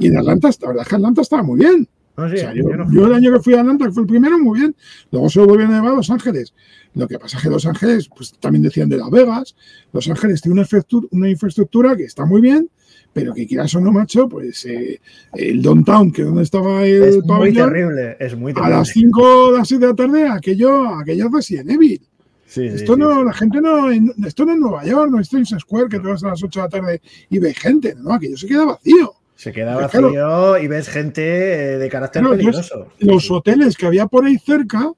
Y 0.00 0.06
en 0.08 0.18
Atlanta, 0.18 0.50
la 0.60 0.68
verdad 0.68 0.82
es 0.82 0.88
que 0.88 0.94
Atlanta 0.96 1.22
estaba 1.22 1.42
muy 1.42 1.58
bien. 1.60 1.88
No, 2.14 2.28
sí, 2.28 2.34
O 2.34 2.38
sea, 2.38 2.54
yo, 2.54 2.68
yo 2.68 2.76
no- 2.76 2.92
yo 2.92 3.06
el 3.06 3.14
año 3.14 3.32
que 3.32 3.40
fui 3.40 3.54
a 3.54 3.60
Atlanta, 3.60 3.86
que 3.86 3.92
fue 3.92 4.02
el 4.02 4.06
primero, 4.08 4.38
muy 4.38 4.60
bien. 4.60 4.76
Luego 5.10 5.30
se 5.30 5.40
lo 5.40 5.46
volvieron 5.46 5.72
a 5.74 5.78
llevar 5.78 5.94
a 5.94 5.96
Los 5.96 6.10
Ángeles. 6.10 6.52
Lo 6.94 7.08
que 7.08 7.18
pasa 7.18 7.38
es 7.38 7.42
que 7.42 7.48
Los 7.48 7.64
Ángeles, 7.64 8.10
pues 8.14 8.32
también 8.38 8.62
decían 8.62 8.90
de 8.90 8.98
Las 8.98 9.08
Vegas. 9.10 9.56
Los 9.94 10.08
Ángeles 10.10 10.42
tiene 10.42 10.52
una 10.52 10.62
infraestructura, 10.62 11.08
una 11.10 11.30
infraestructura 11.30 11.96
que 11.96 12.04
está 12.04 12.26
muy 12.26 12.42
bien, 12.42 12.68
pero 13.14 13.32
que 13.32 13.46
quieras 13.46 13.74
o 13.76 13.80
no, 13.80 13.92
macho, 13.92 14.28
pues 14.28 14.62
eh, 14.66 15.00
el 15.34 15.62
downtown, 15.62 16.12
que 16.12 16.20
es 16.20 16.26
donde 16.28 16.42
estaba 16.42 16.84
el 16.84 17.02
Es 17.02 17.24
muy 17.24 17.52
terrible. 17.54 18.16
Es 18.20 18.36
muy 18.36 18.52
a 18.52 18.54
terrible. 18.56 18.76
las 18.76 18.88
5 18.88 19.22
o 19.48 19.52
las 19.52 19.68
6 19.68 19.80
de 19.80 19.86
la 19.86 19.94
tarde, 19.94 20.28
aquello, 20.28 20.88
aquello 20.96 21.30
Resident 21.32 21.70
Evil. 21.70 21.98
Sí, 22.52 22.66
Esto 22.66 22.94
sí, 22.94 23.00
no, 23.00 23.20
sí. 23.20 23.24
la 23.24 23.32
gente 23.32 23.60
no, 23.62 23.90
esto 24.26 24.44
no 24.44 24.52
es 24.52 24.58
Nueva 24.58 24.84
York, 24.84 25.10
no 25.10 25.20
es 25.20 25.28
Times 25.30 25.54
Square, 25.58 25.88
que 25.88 25.98
te 26.00 26.06
vas 26.06 26.22
a 26.22 26.28
las 26.28 26.42
8 26.42 26.60
de 26.60 26.64
la 26.64 26.68
tarde 26.68 27.02
y 27.30 27.38
ves 27.38 27.58
gente, 27.58 27.94
no, 27.96 28.12
aquello 28.12 28.36
se 28.36 28.46
queda 28.46 28.64
vacío. 28.66 29.14
Se 29.36 29.52
queda 29.52 29.72
Pero 29.90 30.08
vacío 30.08 30.10
claro- 30.10 30.58
y 30.58 30.68
ves 30.68 30.88
gente 30.88 31.22
eh, 31.74 31.78
de 31.78 31.88
carácter 31.88 32.20
Claro, 32.20 32.36
peligroso. 32.36 32.88
los 32.98 33.30
hoteles 33.30 33.76
que 33.76 33.86
había 33.86 34.06
por 34.06 34.26
ahí 34.26 34.36
cerca 34.38 34.92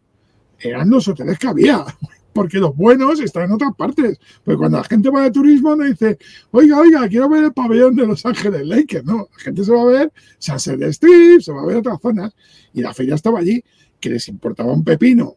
eran 0.59 0.91
los 0.91 1.07
hoteles 1.07 1.39
que 1.39 1.47
había, 1.47 1.85
porque 2.33 2.59
los 2.59 2.75
buenos 2.77 3.21
están 3.21 3.45
en 3.45 3.53
otras 3.53 3.71
partes. 3.77 4.19
Porque 4.43 4.59
cuando 4.59 4.79
la 4.79 4.85
gente 4.85 5.09
va 5.11 5.23
de 5.23 5.31
turismo 5.31 5.77
no 5.77 5.85
dice, 5.85 6.19
oiga, 6.51 6.81
oiga, 6.81 7.09
quiero 7.09 7.29
ver 7.29 7.45
el 7.45 7.53
pabellón 7.53 7.95
de 7.95 8.05
Los 8.07 8.27
Ángeles 8.27 8.67
Lakers. 8.67 9.05
No, 9.05 9.29
la 9.33 9.39
gente 9.39 9.63
se 9.65 9.71
va 9.73 9.83
a 9.83 9.87
ver 9.87 10.13
Sunset 10.39 10.83
Strip, 10.83 11.41
se 11.41 11.53
va 11.53 11.63
a 11.63 11.67
ver 11.67 11.77
otras 11.77 12.01
zonas. 12.03 12.35
Y 12.73 12.83
la 12.83 12.93
feria 12.93 13.15
estaba 13.15 13.39
allí, 13.39 13.63
que 14.01 14.11
les 14.11 14.27
importaba 14.29 14.73
un 14.73 14.83
pepino, 14.83 15.37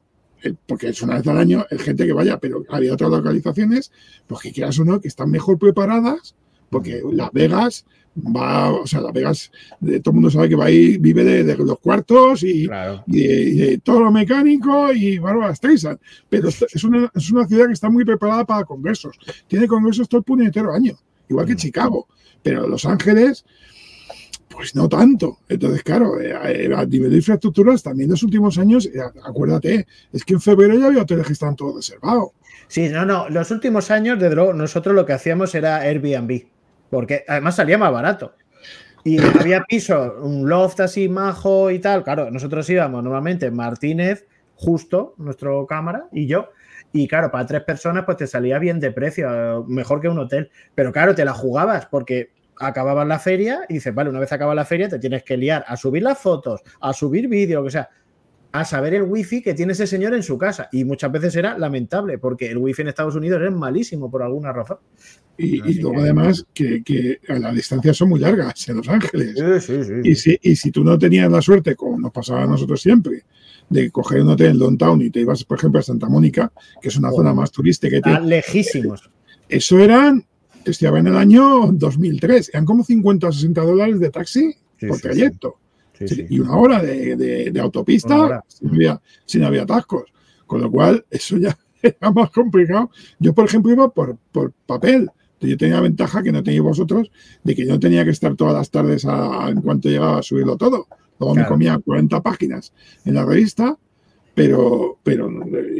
porque 0.65 0.89
es 0.89 1.01
una 1.01 1.15
vez 1.15 1.27
al 1.27 1.37
año, 1.37 1.65
el 1.69 1.79
gente 1.79 2.05
que 2.05 2.13
vaya, 2.13 2.39
pero 2.39 2.63
había 2.69 2.93
otras 2.93 3.09
localizaciones, 3.09 3.91
pues 4.27 4.41
que 4.41 4.51
quieras 4.51 4.77
o 4.79 4.85
no, 4.85 4.99
que 5.01 5.07
están 5.07 5.29
mejor 5.31 5.57
preparadas, 5.57 6.35
porque 6.69 7.01
Las 7.11 7.31
Vegas 7.31 7.85
va, 8.17 8.71
o 8.73 8.87
sea, 8.87 9.01
Las 9.01 9.13
Vegas, 9.13 9.51
de- 9.79 9.99
todo 9.99 10.11
el 10.11 10.15
mundo 10.15 10.29
sabe 10.31 10.49
que 10.49 10.55
va 10.55 10.65
ahí, 10.65 10.97
vive 10.97 11.23
de, 11.23 11.43
de 11.43 11.55
los 11.57 11.79
cuartos 11.79 12.43
y, 12.43 12.65
Claro. 12.67 13.03
y 13.07 13.21
y 13.23 13.51
de 13.55 13.77
todo 13.79 14.01
lo 14.01 14.11
mecánico 14.11 14.91
y 14.91 15.17
Bárbara 15.19 15.53
Streisand. 15.55 15.99
Pero 16.29 16.49
es 16.49 16.83
una, 16.83 17.11
es 17.13 17.31
una 17.31 17.47
ciudad 17.47 17.67
que 17.67 17.73
está 17.73 17.89
muy 17.89 18.03
preparada 18.05 18.43
para 18.45 18.65
congresos. 18.65 19.17
Tiene 19.47 19.67
congresos 19.67 20.09
todo 20.09 20.19
el 20.19 20.25
puñetero 20.25 20.73
año, 20.73 20.97
igual 21.29 21.45
que 21.45 21.55
Chicago. 21.55 22.07
Pero 22.41 22.67
Los 22.67 22.85
Ángeles, 22.85 23.45
pues 24.57 24.73
no 24.73 24.89
tanto. 24.89 25.37
Entonces, 25.47 25.83
claro, 25.83 26.19
eh, 26.19 26.31
eh, 26.31 26.73
a 26.75 26.83
nivel 26.83 27.11
de 27.11 27.17
infraestructuras, 27.17 27.83
también 27.83 28.07
en 28.07 28.11
los 28.11 28.23
últimos 28.23 28.57
años, 28.57 28.87
eh, 28.87 28.99
acuérdate, 29.23 29.85
es 30.11 30.25
que 30.25 30.33
en 30.33 30.41
febrero 30.41 30.73
ya 30.73 30.87
había 30.87 31.03
hoteles 31.03 31.27
que 31.27 31.33
estaban 31.33 31.55
todos 31.55 31.75
reservados. 31.75 32.29
Sí, 32.67 32.89
no, 32.89 33.05
no. 33.05 33.29
Los 33.29 33.51
últimos 33.51 33.91
años, 33.91 34.19
de 34.19 34.33
luego, 34.33 34.53
nosotros 34.53 34.95
lo 34.95 35.05
que 35.05 35.13
hacíamos 35.13 35.53
era 35.53 35.77
Airbnb. 35.81 36.47
Porque 36.89 37.23
además 37.27 37.55
salía 37.55 37.77
más 37.77 37.91
barato. 37.91 38.33
Y 39.03 39.17
había 39.39 39.61
piso, 39.61 40.15
un 40.23 40.49
loft 40.49 40.79
así 40.79 41.07
majo 41.07 41.69
y 41.69 41.77
tal. 41.77 42.03
Claro, 42.03 42.31
nosotros 42.31 42.67
íbamos 42.67 43.03
normalmente 43.03 43.51
Martínez, 43.51 44.25
justo, 44.55 45.13
nuestro 45.17 45.67
cámara, 45.67 46.07
y 46.11 46.25
yo. 46.25 46.49
Y 46.91 47.07
claro, 47.07 47.29
para 47.29 47.45
tres 47.45 47.61
personas, 47.61 48.05
pues 48.05 48.17
te 48.17 48.25
salía 48.25 48.57
bien 48.57 48.79
de 48.79 48.89
precio, 48.89 49.65
mejor 49.67 50.01
que 50.01 50.09
un 50.09 50.17
hotel. 50.17 50.49
Pero 50.73 50.91
claro, 50.91 51.13
te 51.13 51.25
la 51.25 51.35
jugabas 51.35 51.85
porque 51.85 52.31
acababas 52.59 53.07
la 53.07 53.19
feria 53.19 53.61
y 53.69 53.75
dices, 53.75 53.93
vale, 53.93 54.09
una 54.09 54.19
vez 54.19 54.31
acaba 54.31 54.55
la 54.55 54.65
feria, 54.65 54.89
te 54.89 54.99
tienes 54.99 55.23
que 55.23 55.37
liar 55.37 55.63
a 55.67 55.77
subir 55.77 56.03
las 56.03 56.19
fotos, 56.19 56.61
a 56.81 56.93
subir 56.93 57.27
vídeo, 57.27 57.63
que 57.63 57.71
sea, 57.71 57.89
a 58.51 58.65
saber 58.65 58.93
el 58.95 59.03
wifi 59.03 59.41
que 59.41 59.53
tiene 59.53 59.73
ese 59.73 59.87
señor 59.87 60.13
en 60.13 60.23
su 60.23 60.37
casa. 60.37 60.69
Y 60.71 60.83
muchas 60.85 61.11
veces 61.11 61.35
era 61.35 61.57
lamentable, 61.57 62.17
porque 62.17 62.49
el 62.49 62.57
wifi 62.57 62.81
en 62.81 62.87
Estados 62.89 63.15
Unidos 63.15 63.41
es 63.43 63.51
malísimo 63.51 64.09
por 64.09 64.23
alguna 64.23 64.51
razón. 64.51 64.77
Y, 65.39 65.81
luego 65.81 65.99
además 65.99 66.45
que, 66.51 66.81
que 66.83 67.19
las 67.27 67.53
distancias 67.53 67.95
son 67.95 68.09
muy 68.09 68.19
largas 68.19 68.67
en 68.69 68.77
Los 68.77 68.89
Ángeles. 68.89 69.35
Sí, 69.37 69.75
sí, 69.75 69.83
sí. 69.83 69.93
Y 70.03 70.15
si, 70.15 70.39
y 70.41 70.55
si 70.55 70.71
tú 70.71 70.83
no 70.83 70.97
tenías 70.97 71.31
la 71.31 71.43
suerte, 71.43 71.75
como 71.75 71.99
nos 71.99 72.11
pasaba 72.11 72.41
a 72.43 72.47
nosotros 72.47 72.81
siempre, 72.81 73.23
de 73.69 73.91
coger 73.91 74.21
un 74.21 74.29
hotel 74.29 74.51
en 74.51 74.59
downtown 74.59 75.01
y 75.01 75.11
te 75.11 75.19
ibas, 75.19 75.43
por 75.43 75.59
ejemplo, 75.59 75.79
a 75.79 75.83
Santa 75.83 76.09
Mónica, 76.09 76.51
que 76.81 76.87
es 76.87 76.97
una 76.97 77.11
zona 77.11 77.33
más 77.33 77.51
turística, 77.51 77.97
que 77.97 78.01
te- 78.01 78.21
lejísimos. 78.21 79.11
eso 79.47 79.77
eran, 79.79 80.25
te 80.67 80.71
estoy 80.71 80.89
hablando 80.89 81.11
en 81.11 81.15
el 81.15 81.21
año 81.21 81.71
2003, 81.71 82.49
eran 82.49 82.65
como 82.65 82.83
50 82.83 83.27
o 83.29 83.31
60 83.31 83.61
dólares 83.61 83.99
de 84.01 84.09
taxi 84.09 84.53
Sí, 84.77 84.85
por 84.87 84.97
sí, 84.97 85.01
trayecto. 85.01 85.55
Sí. 85.93 86.25
Y 86.29 86.41
una 86.41 86.57
hora 86.57 86.83
de, 86.83 87.15
de- 87.15 87.51
de 87.51 87.59
autopista 87.61 88.19
hora. 88.21 88.43
sin 88.49 88.67
había, 88.69 89.01
sin 89.25 89.43
había 89.45 89.61
atascos. 89.63 90.03
Con 90.45 90.59
lo 90.59 90.69
cual, 90.69 91.05
eso 91.09 91.37
ya 91.37 91.57
era 91.81 92.11
más 92.11 92.31
complicado. 92.31 92.89
Yo, 93.17 93.33
por 93.33 93.45
ejemplo, 93.45 93.71
iba 93.71 93.87
por, 93.89 94.17
por 94.33 94.51
papel. 94.65 95.09
Yo 95.39 95.55
tenía 95.55 95.75
la 95.75 95.81
ventaja 95.83 96.21
que 96.21 96.33
no 96.33 96.43
tenéis 96.43 96.61
vosotros 96.63 97.09
de 97.45 97.55
que 97.55 97.65
yo 97.65 97.71
no 97.71 97.79
tenía 97.79 98.03
que 98.03 98.11
estar 98.11 98.35
todas 98.35 98.53
las 98.53 98.69
tardes 98.69 99.05
a- 99.05 99.47
en 99.49 99.61
cuanto 99.61 99.87
llegaba 99.87 100.19
a 100.19 100.21
subirlo 100.23 100.57
todo. 100.57 100.85
Luego 101.17 101.33
me 101.33 101.41
Claro. 101.43 101.53
comía 101.53 101.79
40 101.79 102.21
páginas 102.21 102.73
en 103.05 103.13
la 103.15 103.23
revista, 103.25 103.77
pero, 104.35 104.99
pero 105.01 105.31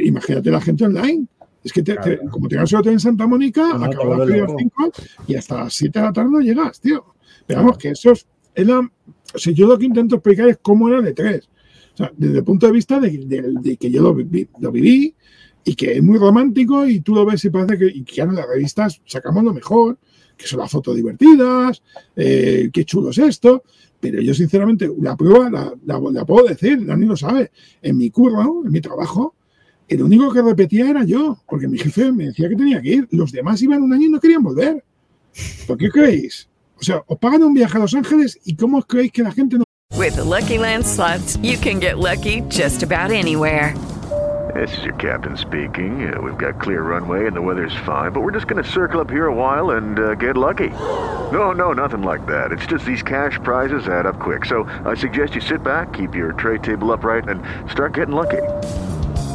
imagínate 0.02 0.50
la 0.50 0.62
gente 0.62 0.86
online. 0.86 1.26
Es 1.64 1.72
que 1.72 1.82
te- 1.82 1.94
Claro, 1.96 2.18
te- 2.22 2.28
como 2.28 2.48
tengas 2.48 2.72
el 2.72 2.78
hotel 2.78 2.92
en 2.94 3.00
Santa 3.00 3.26
Mónica, 3.26 3.68
No, 3.68 3.84
acabas 3.84 4.20
a 4.20 4.24
las 4.24 4.38
loco. 4.38 4.56
5 4.58 4.92
y 5.26 5.34
hasta 5.34 5.64
las 5.64 5.74
7 5.74 5.98
de 5.98 6.04
la 6.06 6.12
tarde 6.12 6.30
no 6.30 6.40
llegas, 6.40 6.80
tío. 6.80 7.04
Pero 7.46 7.60
vamos, 7.60 7.78
que 7.78 7.90
eso 7.90 8.12
es, 8.12 8.26
es 8.54 8.66
la- 8.66 8.80
o 9.34 9.38
sea, 9.38 9.52
yo 9.52 9.66
lo 9.66 9.78
que 9.78 9.86
intento 9.86 10.16
explicar 10.16 10.48
es 10.48 10.58
cómo 10.62 10.88
era 10.88 11.00
de 11.02 11.12
tres. 11.12 11.48
O 11.94 11.96
sea, 11.96 12.12
desde 12.16 12.38
el 12.38 12.44
punto 12.44 12.66
de 12.66 12.72
vista 12.72 13.00
de, 13.00 13.10
de- 13.10 13.54
de 13.60 13.76
que 13.76 13.90
yo 13.90 14.02
lo 14.02 14.14
viví, 14.14 14.48
lo 14.60 14.70
viví 14.70 15.14
y 15.64 15.74
que 15.74 15.94
es 15.94 16.02
muy 16.02 16.18
romántico 16.18 16.86
y 16.86 17.00
tú 17.00 17.14
lo 17.14 17.26
ves 17.26 17.44
y 17.44 17.50
parece 17.50 17.76
que, 17.76 17.86
y 17.86 18.04
que 18.04 18.20
en 18.22 18.34
las 18.34 18.46
revistas 18.46 19.00
sacamos 19.04 19.42
lo 19.44 19.52
mejor, 19.52 19.98
que 20.36 20.46
son 20.46 20.60
las 20.60 20.70
fotos 20.70 20.94
divertidas, 20.94 21.82
eh, 22.14 22.70
qué 22.72 22.84
chulo 22.84 23.10
es 23.10 23.18
esto. 23.18 23.64
Pero 24.00 24.20
yo, 24.22 24.32
sinceramente, 24.32 24.88
la 25.00 25.16
prueba 25.16 25.50
la, 25.50 25.74
la- 25.84 26.00
la 26.12 26.24
puedo 26.24 26.46
decir, 26.46 26.86
Dani 26.86 27.04
lo 27.04 27.16
sabe. 27.16 27.50
En 27.82 27.96
mi 27.96 28.10
curro, 28.10 28.62
en 28.64 28.70
mi 28.70 28.80
trabajo, 28.80 29.34
el 29.88 30.02
único 30.02 30.32
que 30.32 30.42
repetía 30.42 30.90
era 30.90 31.04
yo, 31.04 31.38
porque 31.48 31.68
mi 31.68 31.78
jefe 31.78 32.12
me 32.12 32.26
decía 32.26 32.48
que 32.48 32.56
tenía 32.56 32.80
que 32.80 32.88
ir. 32.88 33.08
Los 33.10 33.32
demás 33.32 33.62
iban 33.62 33.82
un 33.82 33.92
año 33.92 34.06
y 34.06 34.10
no 34.10 34.20
querían 34.20 34.42
volver. 34.42 34.84
¿Por 35.66 35.78
qué 35.78 35.88
creéis? 35.90 36.48
O 36.80 36.82
sea, 36.82 37.02
os 37.06 37.18
pagan 37.18 37.42
un 37.42 37.54
viaje 37.54 37.76
a 37.76 37.80
Los 37.80 37.94
Ángeles 37.94 38.38
y 38.44 38.54
¿cómo 38.54 38.78
os 38.78 38.86
creéis 38.86 39.12
que 39.12 39.22
la 39.22 39.32
gente 39.32 39.58
no 39.58 39.64
With 39.96 40.14
the 40.14 40.24
Lucky 40.24 40.58
Land 40.58 40.86
slots, 40.86 41.36
you 41.42 41.58
can 41.58 41.80
get 41.80 41.98
lucky 41.98 42.42
just 42.48 42.84
about 42.84 43.10
anywhere. 43.10 43.74
This 44.54 44.76
is 44.78 44.84
your 44.84 44.94
captain 44.94 45.36
speaking. 45.36 46.12
Uh, 46.12 46.20
we've 46.20 46.38
got 46.38 46.60
clear 46.60 46.82
runway 46.82 47.26
and 47.26 47.36
the 47.36 47.42
weather's 47.42 47.74
fine, 47.84 48.12
but 48.12 48.22
we're 48.22 48.32
just 48.32 48.46
going 48.46 48.62
to 48.62 48.68
circle 48.68 49.00
up 49.00 49.10
here 49.10 49.26
a 49.26 49.34
while 49.34 49.72
and 49.72 49.98
uh, 49.98 50.14
get 50.14 50.36
lucky. 50.36 50.70
No, 51.32 51.52
no, 51.52 51.72
nothing 51.72 52.02
like 52.02 52.26
that. 52.26 52.52
It's 52.52 52.64
just 52.66 52.84
these 52.84 53.02
cash 53.02 53.38
prizes 53.42 53.88
add 53.88 54.06
up 54.06 54.18
quick. 54.18 54.44
So 54.44 54.64
I 54.84 54.94
suggest 54.94 55.34
you 55.34 55.40
sit 55.40 55.62
back, 55.62 55.92
keep 55.92 56.14
your 56.14 56.32
tray 56.32 56.58
table 56.58 56.92
upright, 56.92 57.28
and 57.28 57.42
start 57.70 57.94
getting 57.94 58.14
lucky. 58.14 58.42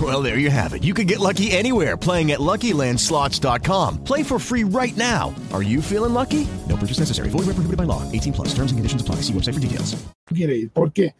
Well, 0.00 0.22
there 0.22 0.38
you 0.38 0.50
have 0.50 0.72
it. 0.72 0.82
You 0.84 0.94
can 0.94 1.06
get 1.06 1.18
lucky 1.18 1.50
anywhere 1.50 1.96
playing 1.96 2.30
at 2.30 2.38
LuckyLandSlots.com. 2.38 4.04
Play 4.04 4.22
for 4.22 4.38
free 4.38 4.62
right 4.64 4.96
now. 4.96 5.34
Are 5.52 5.62
you 5.62 5.82
feeling 5.82 6.14
lucky? 6.14 6.46
No 6.68 6.76
purchase 6.76 7.00
necessary. 7.00 7.28
Void 7.28 7.46
where 7.46 7.54
prohibited 7.54 7.76
by 7.76 7.84
law. 7.84 8.02
18 8.12 8.32
plus. 8.32 8.54
Terms 8.54 8.70
and 8.72 8.78
conditions 8.78 9.02
apply. 9.02 9.16
See 9.16 9.32
website 9.34 9.54
for 9.54 9.60
details. 9.60 9.96
quiere 10.26 10.56
ir? 10.56 10.70
¿Por 10.70 10.92
qué? 10.92 11.14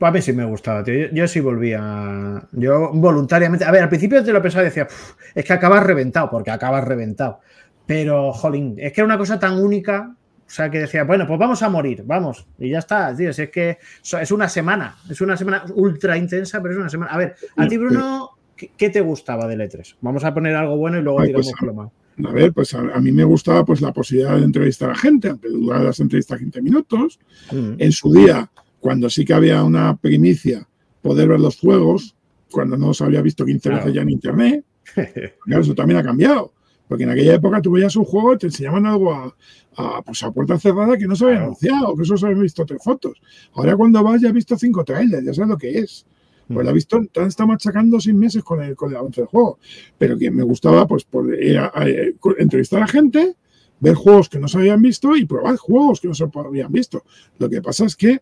A 0.00 0.10
mí 0.10 0.20
sí 0.20 0.32
me 0.34 0.44
gustaba, 0.44 0.84
tío. 0.84 0.94
Yo, 0.94 1.14
yo 1.14 1.26
sí 1.28 1.40
volvía. 1.40 2.46
Yo 2.52 2.90
voluntariamente. 2.92 3.64
A 3.64 3.70
ver, 3.70 3.82
al 3.84 3.88
principio 3.88 4.22
te 4.22 4.32
lo 4.32 4.42
pensaba 4.42 4.62
y 4.62 4.66
decía, 4.66 4.84
"Uf, 4.84 5.14
es 5.34 5.44
que 5.46 5.52
acabas 5.54 5.82
reventado, 5.82 6.28
porque 6.30 6.50
acabas 6.50 6.84
reventado. 6.84 7.40
Pero, 7.86 8.32
jolín, 8.34 8.76
es 8.78 8.92
que 8.92 9.00
era 9.00 9.06
una 9.06 9.16
cosa 9.18 9.38
tan 9.38 9.58
única. 9.58 10.14
O 10.54 10.56
sea, 10.56 10.70
que 10.70 10.78
decía, 10.78 11.02
bueno, 11.02 11.26
pues 11.26 11.36
vamos 11.36 11.60
a 11.64 11.68
morir, 11.68 12.04
vamos. 12.06 12.46
Y 12.60 12.68
ya 12.68 12.78
está, 12.78 13.12
tío. 13.16 13.32
Si 13.32 13.42
es 13.42 13.50
que 13.50 13.78
es 14.20 14.30
una 14.30 14.48
semana. 14.48 14.96
Es 15.10 15.20
una 15.20 15.36
semana 15.36 15.64
ultra 15.74 16.16
intensa, 16.16 16.62
pero 16.62 16.74
es 16.74 16.78
una 16.78 16.88
semana. 16.88 17.10
A 17.10 17.18
ver, 17.18 17.34
a 17.56 17.66
ti, 17.66 17.76
Bruno, 17.76 18.30
¿qué, 18.54 18.70
qué 18.76 18.88
te 18.88 19.00
gustaba 19.00 19.48
del 19.48 19.62
E3? 19.62 19.96
Vamos 20.00 20.22
a 20.22 20.32
poner 20.32 20.54
algo 20.54 20.76
bueno 20.76 20.96
y 21.00 21.02
luego 21.02 21.18
Ay, 21.18 21.26
tiramos 21.26 21.50
pues, 21.58 21.66
lo 21.66 21.74
malo. 21.74 21.92
A 22.24 22.32
ver, 22.32 22.52
pues 22.52 22.72
a, 22.72 22.78
a 22.78 23.00
mí 23.00 23.10
me 23.10 23.24
gustaba 23.24 23.64
pues 23.64 23.80
la 23.80 23.92
posibilidad 23.92 24.36
de 24.36 24.44
entrevistar 24.44 24.90
a 24.90 24.94
gente, 24.94 25.28
aunque 25.30 25.48
duraran 25.48 25.86
las 25.86 25.98
entrevistas 25.98 26.38
15 26.38 26.62
minutos. 26.62 27.18
Mm. 27.50 27.72
En 27.78 27.90
su 27.90 28.12
día, 28.12 28.48
cuando 28.78 29.10
sí 29.10 29.24
que 29.24 29.34
había 29.34 29.60
una 29.64 29.96
primicia, 29.96 30.68
poder 31.02 31.30
ver 31.30 31.40
los 31.40 31.58
juegos, 31.58 32.14
cuando 32.52 32.76
no 32.76 32.86
los 32.86 33.00
había 33.02 33.22
visto 33.22 33.44
15 33.44 33.60
Claro. 33.70 33.84
veces 33.86 33.94
ya 33.96 34.02
en 34.02 34.10
internet. 34.10 34.64
Claro, 35.46 35.62
eso 35.62 35.74
también 35.74 35.98
ha 35.98 36.04
cambiado. 36.04 36.53
Porque 36.88 37.04
en 37.04 37.10
aquella 37.10 37.34
época 37.34 37.62
tú 37.62 37.72
veías 37.72 37.96
un 37.96 38.04
juego 38.04 38.34
y 38.34 38.38
te 38.38 38.46
enseñaban 38.46 38.84
algo 38.86 39.12
a, 39.12 39.34
a, 39.76 40.02
pues 40.02 40.22
a 40.22 40.30
puerta 40.30 40.58
cerrada 40.58 40.96
que 40.98 41.06
no 41.06 41.16
se 41.16 41.24
había 41.24 41.38
anunciado, 41.42 41.96
que 41.96 42.02
eso 42.02 42.16
se 42.16 42.26
había 42.26 42.42
visto 42.42 42.64
tres 42.66 42.82
fotos. 42.82 43.20
Ahora 43.54 43.76
cuando 43.76 44.02
vas 44.02 44.20
ya 44.20 44.28
has 44.28 44.34
visto 44.34 44.56
cinco 44.58 44.84
trailers, 44.84 45.24
ya 45.24 45.32
sabes 45.34 45.50
lo 45.50 45.58
que 45.58 45.78
es. 45.78 46.06
Pues 46.46 46.62
la 46.62 46.72
he 46.72 46.74
visto, 46.74 47.00
te 47.10 47.22
está 47.24 47.46
machacando 47.46 47.98
seis 47.98 48.14
meses 48.14 48.44
con 48.44 48.62
el, 48.62 48.76
con 48.76 48.90
el 48.90 48.96
avance 48.98 49.22
del 49.22 49.28
juego. 49.28 49.58
Pero 49.96 50.18
que 50.18 50.30
me 50.30 50.42
gustaba, 50.42 50.86
pues, 50.86 51.04
por 51.04 51.24
a- 51.32 51.72
a- 51.74 51.88
eh, 51.88 52.14
entrevistar 52.38 52.82
a 52.82 52.86
gente, 52.86 53.34
ver 53.80 53.94
juegos 53.94 54.28
que 54.28 54.38
no 54.38 54.46
se 54.46 54.58
habían 54.58 54.82
visto 54.82 55.16
y 55.16 55.24
probar 55.24 55.56
juegos 55.56 56.02
que 56.02 56.08
no 56.08 56.12
se 56.14 56.26
habían 56.34 56.70
visto. 56.70 57.02
Lo 57.38 57.48
que 57.48 57.62
pasa 57.62 57.86
es 57.86 57.96
que, 57.96 58.20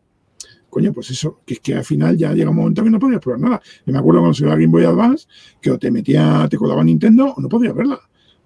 coño, 0.70 0.92
pues 0.92 1.10
eso, 1.10 1.40
que 1.44 1.54
es 1.54 1.60
que 1.60 1.74
al 1.74 1.84
final 1.84 2.16
ya 2.16 2.32
llega 2.32 2.50
un 2.50 2.56
momento 2.56 2.84
que 2.84 2.90
no 2.90 3.00
podías 3.00 3.20
probar 3.20 3.40
nada. 3.40 3.60
Yo 3.84 3.92
me 3.92 3.98
acuerdo 3.98 4.20
cuando 4.20 4.34
salió 4.34 4.50
la 4.50 4.56
Game 4.60 4.68
Boy 4.70 4.84
Advance, 4.84 5.26
que 5.60 5.72
o 5.72 5.78
te 5.80 5.90
metía, 5.90 6.46
te 6.48 6.56
colaba 6.56 6.84
Nintendo 6.84 7.34
o 7.36 7.40
no 7.40 7.48
podías 7.48 7.74
verla. 7.74 8.00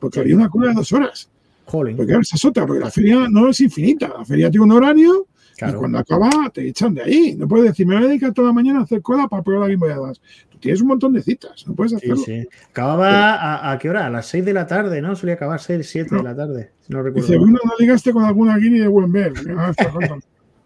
Porque 0.07 0.21
había 0.21 0.37
una 0.37 0.49
cola 0.49 0.69
de 0.69 0.75
dos 0.75 0.93
horas. 0.93 1.29
Jolín. 1.67 1.97
Porque 1.97 2.13
esa 2.13 2.37
es 2.37 2.45
otra, 2.45 2.67
porque 2.67 2.81
la 2.81 2.91
feria 2.91 3.27
no 3.29 3.49
es 3.49 3.61
infinita. 3.61 4.09
La 4.19 4.25
feria 4.25 4.51
tiene 4.51 4.65
un 4.65 4.73
horario 4.73 5.27
Claro. 5.57 5.77
y 5.77 5.79
cuando 5.79 5.99
acaba 5.99 6.31
te 6.53 6.69
echan 6.69 6.95
de 6.95 7.03
ahí. 7.03 7.35
No 7.35 7.49
puedes 7.49 7.67
decir, 7.71 7.87
me 7.87 7.95
voy 7.97 8.05
a 8.05 8.09
dedicar 8.09 8.33
toda 8.35 8.49
la 8.49 8.53
mañana 8.53 8.81
a 8.81 8.83
hacer 8.83 9.01
cola 9.03 9.27
para 9.27 9.43
probar 9.43 9.63
la 9.63 9.67
Game 9.75 9.79
Boy 9.79 9.91
Advance. 9.91 10.21
Tú 10.51 10.59
tienes 10.59 10.81
un 10.83 10.89
montón 10.89 11.13
de 11.15 11.23
citas, 11.23 11.67
no 11.67 11.75
puedes 11.75 11.93
Sí, 11.93 11.97
hacerlo. 11.97 12.17
sí. 12.17 12.47
Acababa 12.71 13.35
a, 13.35 13.73
a 13.73 13.79
qué 13.79 13.89
hora? 13.91 14.07
A 14.07 14.11
las 14.11 14.27
6 14.27 14.45
de 14.45 14.53
la 14.53 14.67
tarde, 14.67 15.01
¿no? 15.01 15.17
Solía 15.17 15.35
acabar 15.35 15.59
6, 15.61 15.87
7 15.89 16.15
de 16.17 16.23
la 16.23 16.37
tarde. 16.37 16.73
No 16.89 17.03
recuerdo. 17.03 17.27
Dice, 17.27 17.39
bueno, 17.39 17.59
no 17.65 17.73
ligaste 17.79 18.13
con 18.13 18.25
alguna 18.25 18.57
guinea 18.59 18.83
de 18.83 18.89
buen 18.89 19.11
ver. 19.11 19.33
Ah. 19.57 19.73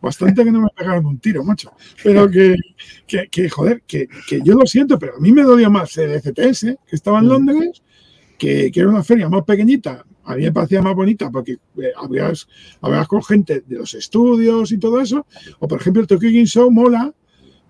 Bastante 0.03 0.45
que 0.45 0.51
no 0.51 0.63
me 0.63 0.69
pegaron 0.75 1.05
un 1.05 1.19
tiro, 1.19 1.45
macho. 1.45 1.73
Pero 2.03 2.29
que, 2.31 2.57
que, 3.07 3.29
que, 3.31 3.51
joder, 3.51 3.83
que, 3.87 4.09
que 4.29 4.41
yo 4.43 4.55
lo 4.55 4.65
siento, 4.67 4.99
pero 4.99 5.17
a 5.17 5.21
mí 5.21 5.31
me 5.31 5.43
dolía 5.43 5.69
más 5.69 5.97
el 5.99 6.21
CTS, 6.23 6.61
que 6.87 6.97
estaba 6.97 7.19
en 7.19 7.29
Londres, 7.29 7.83
que, 8.41 8.71
que 8.73 8.81
era 8.81 8.89
una 8.89 9.05
feria 9.05 9.29
más 9.29 9.45
pequeñita. 9.45 10.05
A 10.25 10.35
mí 10.37 10.43
me 10.45 10.53
parecía 10.53 10.81
más 10.81 10.95
bonita 10.95 11.31
porque 11.31 11.53
eh, 11.77 11.93
habrías, 11.97 12.49
habrías 12.81 13.07
con 13.07 13.23
gente 13.23 13.63
de 13.67 13.77
los 13.77 13.95
estudios 13.95 14.73
y 14.73 14.79
todo 14.79 15.01
eso. 15.01 15.27
O, 15.59 15.69
por 15.69 15.81
ejemplo, 15.81 16.01
el 16.03 16.09
Tokyo 16.09 16.29
Game 16.29 16.47
Show 16.47 16.71
mola 16.71 17.13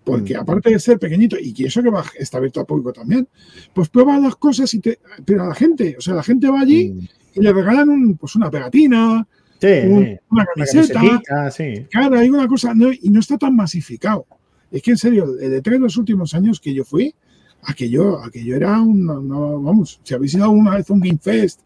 porque 0.05 0.35
aparte 0.37 0.71
de 0.71 0.79
ser 0.79 0.99
pequeñito, 0.99 1.37
y 1.39 1.55
eso 1.65 1.83
que 1.83 1.91
va, 1.91 2.03
está 2.19 2.39
abierto 2.39 2.61
al 2.61 2.67
público 2.67 2.93
también, 2.93 3.29
pues 3.75 3.89
prueba 3.91 4.19
las 4.19 4.35
cosas 4.37 4.73
y 4.75 4.81
te, 4.81 4.99
pero 5.27 5.45
a 5.45 5.49
la 5.49 5.55
gente, 5.55 5.95
o 5.99 6.01
sea, 6.01 6.15
la 6.15 6.23
gente 6.23 6.49
va 6.49 6.61
allí 6.61 6.95
y 7.35 7.41
le 7.41 7.53
regalan 7.53 7.89
un, 7.91 8.17
pues 8.17 8.35
una 8.37 8.51
pegatina, 8.51 9.27
Sí, 9.61 9.67
un- 9.85 9.93
una 9.99 10.19
Una 10.31 10.47
camiseta. 10.55 10.95
camisetita, 10.95 11.51
sí. 11.51 11.87
Claro, 11.91 12.19
hay 12.19 12.31
una 12.31 12.49
cosa, 12.49 12.73
no, 12.75 12.91
y 12.91 13.11
no 13.11 13.21
está 13.21 13.37
tan 13.37 13.55
masificado. 13.55 14.25
Es 14.71 14.81
que 14.83 14.93
en 14.93 14.97
serio, 14.97 15.37
el 15.39 15.51
de 15.51 15.61
tres 15.61 15.79
los 15.79 15.97
últimos 15.99 16.33
años 16.33 16.61
que 16.61 16.73
yo 16.73 16.83
fui, 16.85 17.15
aquello, 17.63 18.23
aquello 18.23 18.57
era 18.57 18.81
un, 18.81 19.07
no, 19.07 19.63
vamos, 19.63 20.01
si 20.03 20.15
habéis 20.15 20.35
ido 20.35 20.45
alguna 20.45 20.77
vez 20.77 20.89
a 20.91 20.93
un 20.93 21.01
Game 21.01 21.19
Fest 21.21 21.61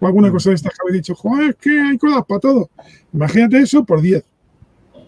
o 0.00 0.06
alguna 0.06 0.30
cosa 0.30 0.50
de 0.50 0.56
estas 0.56 0.72
que 0.72 0.78
habéis 0.82 1.02
dicho, 1.02 1.14
joder, 1.14 1.50
es 1.50 1.56
que 1.56 1.80
hay 1.80 1.98
colas 1.98 2.24
para 2.26 2.40
todo. 2.40 2.70
Imagínate 3.12 3.58
eso 3.58 3.84
por 3.84 4.00
10. 4.00 4.24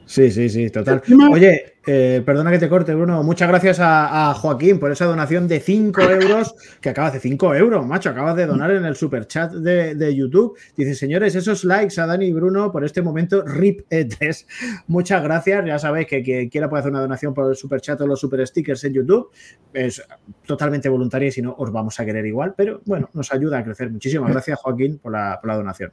Sí, 0.06 0.30
sí, 0.30 0.48
sí, 0.48 0.70
total. 0.70 1.02
Oye, 1.30 1.69
eh, 1.86 2.22
perdona 2.26 2.50
que 2.50 2.58
te 2.58 2.68
corte, 2.68 2.94
Bruno. 2.94 3.22
Muchas 3.22 3.48
gracias 3.48 3.78
a, 3.80 4.34
Joaquín 4.34 4.78
por 4.78 4.92
esa 4.92 5.06
donación 5.06 5.48
de 5.48 5.60
5 5.60 6.00
euros, 6.02 6.54
que 6.80 6.90
acabas 6.90 7.14
de 7.14 7.20
5 7.20 7.54
euros, 7.54 7.86
macho. 7.86 8.10
Acabas 8.10 8.36
de 8.36 8.46
donar 8.46 8.70
en 8.70 8.84
el 8.84 8.96
super 8.96 9.26
chat 9.26 9.52
de, 9.52 10.14
YouTube. 10.14 10.58
Dice, 10.76 10.94
señores, 10.94 11.34
esos 11.34 11.64
likes 11.64 12.00
a 12.00 12.06
Dani 12.06 12.26
y 12.26 12.32
Bruno 12.32 12.70
por 12.70 12.84
este 12.84 13.00
momento, 13.00 13.42
RIP 13.42 13.88
E3. 13.88 14.46
Muchas 14.88 15.22
gracias. 15.22 15.64
Ya 15.64 15.78
sabéis 15.78 16.06
que 16.06 16.22
quien 16.22 16.48
quiera 16.50 16.68
puede 16.68 16.80
hacer 16.80 16.92
una 16.92 17.00
donación 17.00 17.32
por 17.32 17.48
el 17.48 17.56
super 17.56 17.80
chat 17.80 18.00
o 18.00 18.06
los 18.06 18.20
super 18.20 18.46
stickers 18.46 18.84
en 18.84 18.92
YouTube. 18.92 19.30
Es 19.72 20.02
totalmente 20.46 20.88
voluntaria 20.88 21.28
y 21.28 21.32
si 21.32 21.40
no, 21.40 21.54
os 21.56 21.72
vamos 21.72 21.98
a 21.98 22.04
querer 22.04 22.26
igual. 22.26 22.54
Pero 22.56 22.82
bueno, 22.84 23.08
nos 23.14 23.32
ayuda 23.32 23.58
a 23.58 23.64
crecer. 23.64 23.90
Muchísimas 23.90 24.30
gracias, 24.30 24.58
Joaquín, 24.60 24.98
por 24.98 25.12
la, 25.12 25.38
por 25.40 25.48
la 25.48 25.56
donación. 25.56 25.92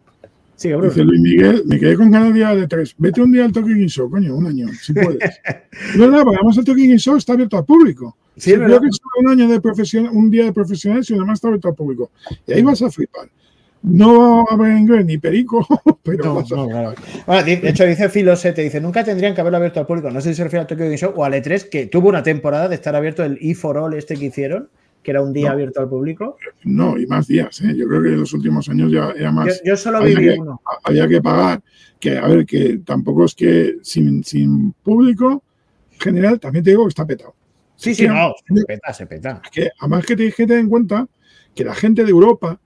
Dice 0.58 1.04
Luis 1.04 1.22
Miguel, 1.22 1.64
me 1.66 1.80
quedé 1.80 1.96
con 1.96 2.10
ganas 2.10 2.34
de 2.34 2.40
ir 2.40 2.46
a 2.46 2.56
de 2.56 2.68
tres. 2.68 2.96
Vete 2.98 3.22
un 3.22 3.32
día 3.32 3.46
al 3.46 3.52
Game 3.52 3.88
Show, 3.88 4.10
coño, 4.10 4.36
un 4.36 4.48
año, 4.48 4.68
si 4.82 4.92
puedes. 4.92 5.20
Es 5.22 5.98
verdad, 5.98 6.24
porque 6.24 6.38
además 6.38 6.58
el 6.58 6.66
Tokyo 6.66 6.84
Game 6.84 6.98
Show 6.98 7.16
está 7.16 7.34
abierto 7.34 7.58
al 7.58 7.66
público. 7.66 8.18
Sí, 8.36 8.54
es 8.54 8.58
Creo 8.58 8.82
que 8.82 8.88
es 8.88 9.00
un 9.20 9.30
año 9.30 9.48
de 9.48 9.62
profesión, 9.62 10.10
un 10.12 10.32
día 10.32 10.46
de 10.46 10.54
profesionales 10.54 11.08
y 11.12 11.14
además 11.14 11.38
está 11.38 11.50
abierto 11.50 11.68
al 11.68 11.76
público. 11.76 12.10
Y 12.48 12.54
ahí 12.54 12.64
vas 12.64 12.82
a 12.82 12.90
flipar. 12.90 13.30
No 13.84 14.44
va 14.46 14.46
a 14.50 14.56
haber 14.56 14.78
inglés 14.78 15.06
ni 15.06 15.20
perico, 15.20 15.66
pero 16.04 16.26
No, 16.26 16.36
vas 16.36 16.52
a 16.52 16.56
no, 16.56 16.68
claro. 16.68 16.96
Bueno, 17.28 17.44
de 17.44 17.70
hecho, 17.70 17.86
dice 17.86 18.10
Filosete, 18.10 18.64
dice, 18.64 18.82
nunca 18.82 19.04
tendrían 19.04 19.36
que 19.36 19.42
haberlo 19.42 19.58
abierto 19.58 19.80
al 19.80 19.86
público. 19.86 20.10
No 20.10 20.22
sé 20.22 20.30
si 20.30 20.36
se 20.38 20.44
refiere 20.44 20.62
al 20.62 20.68
Tokyo 20.68 20.86
Game 20.86 20.98
Show 20.98 21.14
o 21.16 21.24
al 21.24 21.34
E3, 21.34 21.70
que 21.70 21.86
tuvo 21.86 22.10
una 22.10 22.24
temporada 22.24 22.68
de 22.68 22.74
estar 22.74 22.96
abierto 22.96 23.24
el 23.24 23.38
E 23.42 23.54
for 23.54 23.78
All 23.78 23.94
este 23.94 24.16
que 24.16 24.26
hicieron, 24.26 24.70
que 25.08 25.12
era 25.12 25.22
un 25.22 25.32
día 25.32 25.48
No. 25.48 25.54
abierto 25.54 25.80
al 25.80 25.88
público. 25.88 26.36
No, 26.66 26.98
y 26.98 27.06
más 27.08 27.28
días. 27.28 27.62
¿eh? 27.62 27.74
Yo 27.78 27.88
creo 27.88 28.02
que 28.04 28.10
en 28.10 28.20
los 28.20 28.34
últimos 28.34 28.68
años 28.68 28.92
ya 28.92 29.12
era 29.12 29.32
más. 29.32 29.46
Yo, 29.64 29.72
yo 29.72 29.78
solo 29.78 30.00
había 30.00 30.20
viví 30.20 30.34
que, 30.34 30.40
uno. 30.42 30.62
había 30.84 31.08
que 31.08 31.22
pagar. 31.22 31.64
Que, 31.98 32.18
a 32.18 32.28
ver, 32.28 32.46
que 32.46 32.80
tampoco 32.80 33.24
es 33.24 33.34
que 33.34 33.78
sin, 33.84 34.22
sin 34.26 34.74
público 34.74 35.42
general, 35.98 36.42
también 36.42 36.66
te 36.66 36.72
digo 36.72 36.84
que 36.84 36.90
está 36.90 37.06
petado. 37.06 37.34
Sí, 37.78 37.92
Es 37.92 37.98
sí, 37.98 38.04
que- 38.04 38.10
no, 38.10 38.34
se 38.54 38.66
peta, 38.66 38.94
se 38.94 39.06
peta. 39.06 39.42
que 39.50 39.70
además 39.80 40.06
que 40.06 40.18
tienes 40.18 40.36
que 40.36 40.46
tener 40.46 40.60
en 40.60 40.70
cuenta 40.70 41.08
que 41.56 41.64
la 41.64 41.74
gente 41.74 42.04
de 42.04 42.12
Europa, 42.12 42.60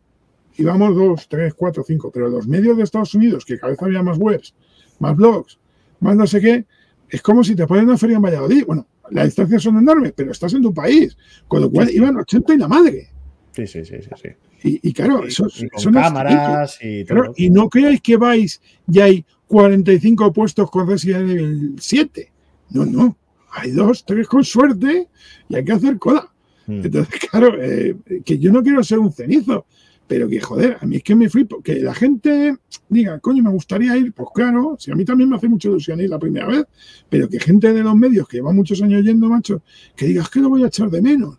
íbamos 0.57 0.95
dos, 0.95 1.27
tres, 1.29 1.53
cuatro, 1.53 1.83
cinco, 1.85 2.09
pero 2.11 2.27
los 2.27 2.47
medios 2.47 2.75
de 2.75 2.81
Estados 2.81 3.13
Unidos, 3.13 3.45
que 3.45 3.59
cada 3.59 3.69
vez 3.73 3.81
había 3.83 4.01
más 4.01 4.17
webs, 4.17 4.55
más 4.97 5.15
blogs, 5.15 5.59
más 5.99 6.15
no 6.15 6.25
sé 6.25 6.41
qué, 6.41 6.65
es 7.07 7.21
como 7.21 7.43
si 7.43 7.55
te 7.55 7.67
ponen 7.67 7.85
una 7.85 7.99
feria 7.99 8.15
en 8.15 8.23
Valladolid. 8.23 8.65
Bueno, 8.65 8.87
las 9.11 9.25
distancias 9.25 9.63
son 9.63 9.77
enormes, 9.77 10.13
pero 10.15 10.31
estás 10.31 10.53
en 10.53 10.61
tu 10.61 10.73
país, 10.73 11.15
con 11.47 11.61
lo 11.61 11.69
cual 11.69 11.87
Sí, 11.87 11.97
iban 11.97 12.17
80 12.17 12.53
y 12.53 12.57
la 12.57 12.67
madre. 12.67 13.09
Sí, 13.53 13.67
sí, 13.67 13.83
sí, 13.85 13.95
sí. 14.01 14.09
sí. 14.21 14.29
Y, 14.63 14.89
y 14.89 14.93
claro, 14.93 15.25
eso, 15.25 15.47
es 15.47 15.65
cámaras 15.91 16.77
y 16.81 17.03
Claro, 17.05 17.25
todo. 17.25 17.33
y 17.37 17.49
no 17.49 17.69
creáis 17.69 17.99
que 18.01 18.15
vais 18.17 18.61
y 18.91 18.99
hay 18.99 19.25
45 19.47 20.31
puestos 20.31 20.69
con 20.71 20.87
Resident 20.87 21.29
Evil 21.29 21.75
7. 21.79 22.31
No, 22.69 22.85
no. 22.85 23.17
Hay 23.53 23.71
dos, 23.71 24.05
tres 24.05 24.27
con 24.27 24.43
suerte 24.45 25.07
y 25.49 25.55
hay 25.55 25.65
que 25.65 25.71
hacer 25.73 25.97
cola. 25.97 26.31
Mm. 26.67 26.85
Entonces, 26.85 27.19
claro, 27.31 27.61
eh, 27.61 27.95
que 28.23 28.37
yo 28.39 28.51
no 28.51 28.63
quiero 28.63 28.83
ser 28.83 28.99
un 28.99 29.11
cenizo, 29.11 29.65
pero 30.11 30.27
que 30.27 30.41
joder, 30.41 30.75
a 30.81 30.85
mí 30.85 30.97
es 30.97 31.03
que 31.03 31.15
me 31.15 31.29
flipo. 31.29 31.61
Que 31.63 31.75
la 31.75 31.95
gente 31.95 32.57
diga, 32.89 33.17
coño, 33.19 33.41
me 33.41 33.49
gustaría 33.49 33.95
ir, 33.95 34.11
pues 34.11 34.27
claro, 34.35 34.75
si 34.77 34.91
a 34.91 34.95
mí 34.95 35.05
también 35.05 35.29
me 35.29 35.37
hace 35.37 35.47
mucha 35.47 35.69
ilusión 35.69 36.01
ir 36.01 36.09
la 36.09 36.19
primera 36.19 36.47
vez, 36.47 36.65
pero 37.07 37.29
que 37.29 37.39
gente 37.39 37.71
de 37.71 37.81
los 37.81 37.95
medios 37.95 38.27
que 38.27 38.35
lleva 38.35 38.51
muchos 38.51 38.81
años 38.81 39.05
yendo, 39.05 39.29
macho, 39.29 39.63
que 39.95 40.07
digas 40.07 40.29
que 40.29 40.41
lo 40.41 40.49
voy 40.49 40.65
a 40.65 40.67
echar 40.67 40.89
de 40.89 41.01
menos. 41.01 41.37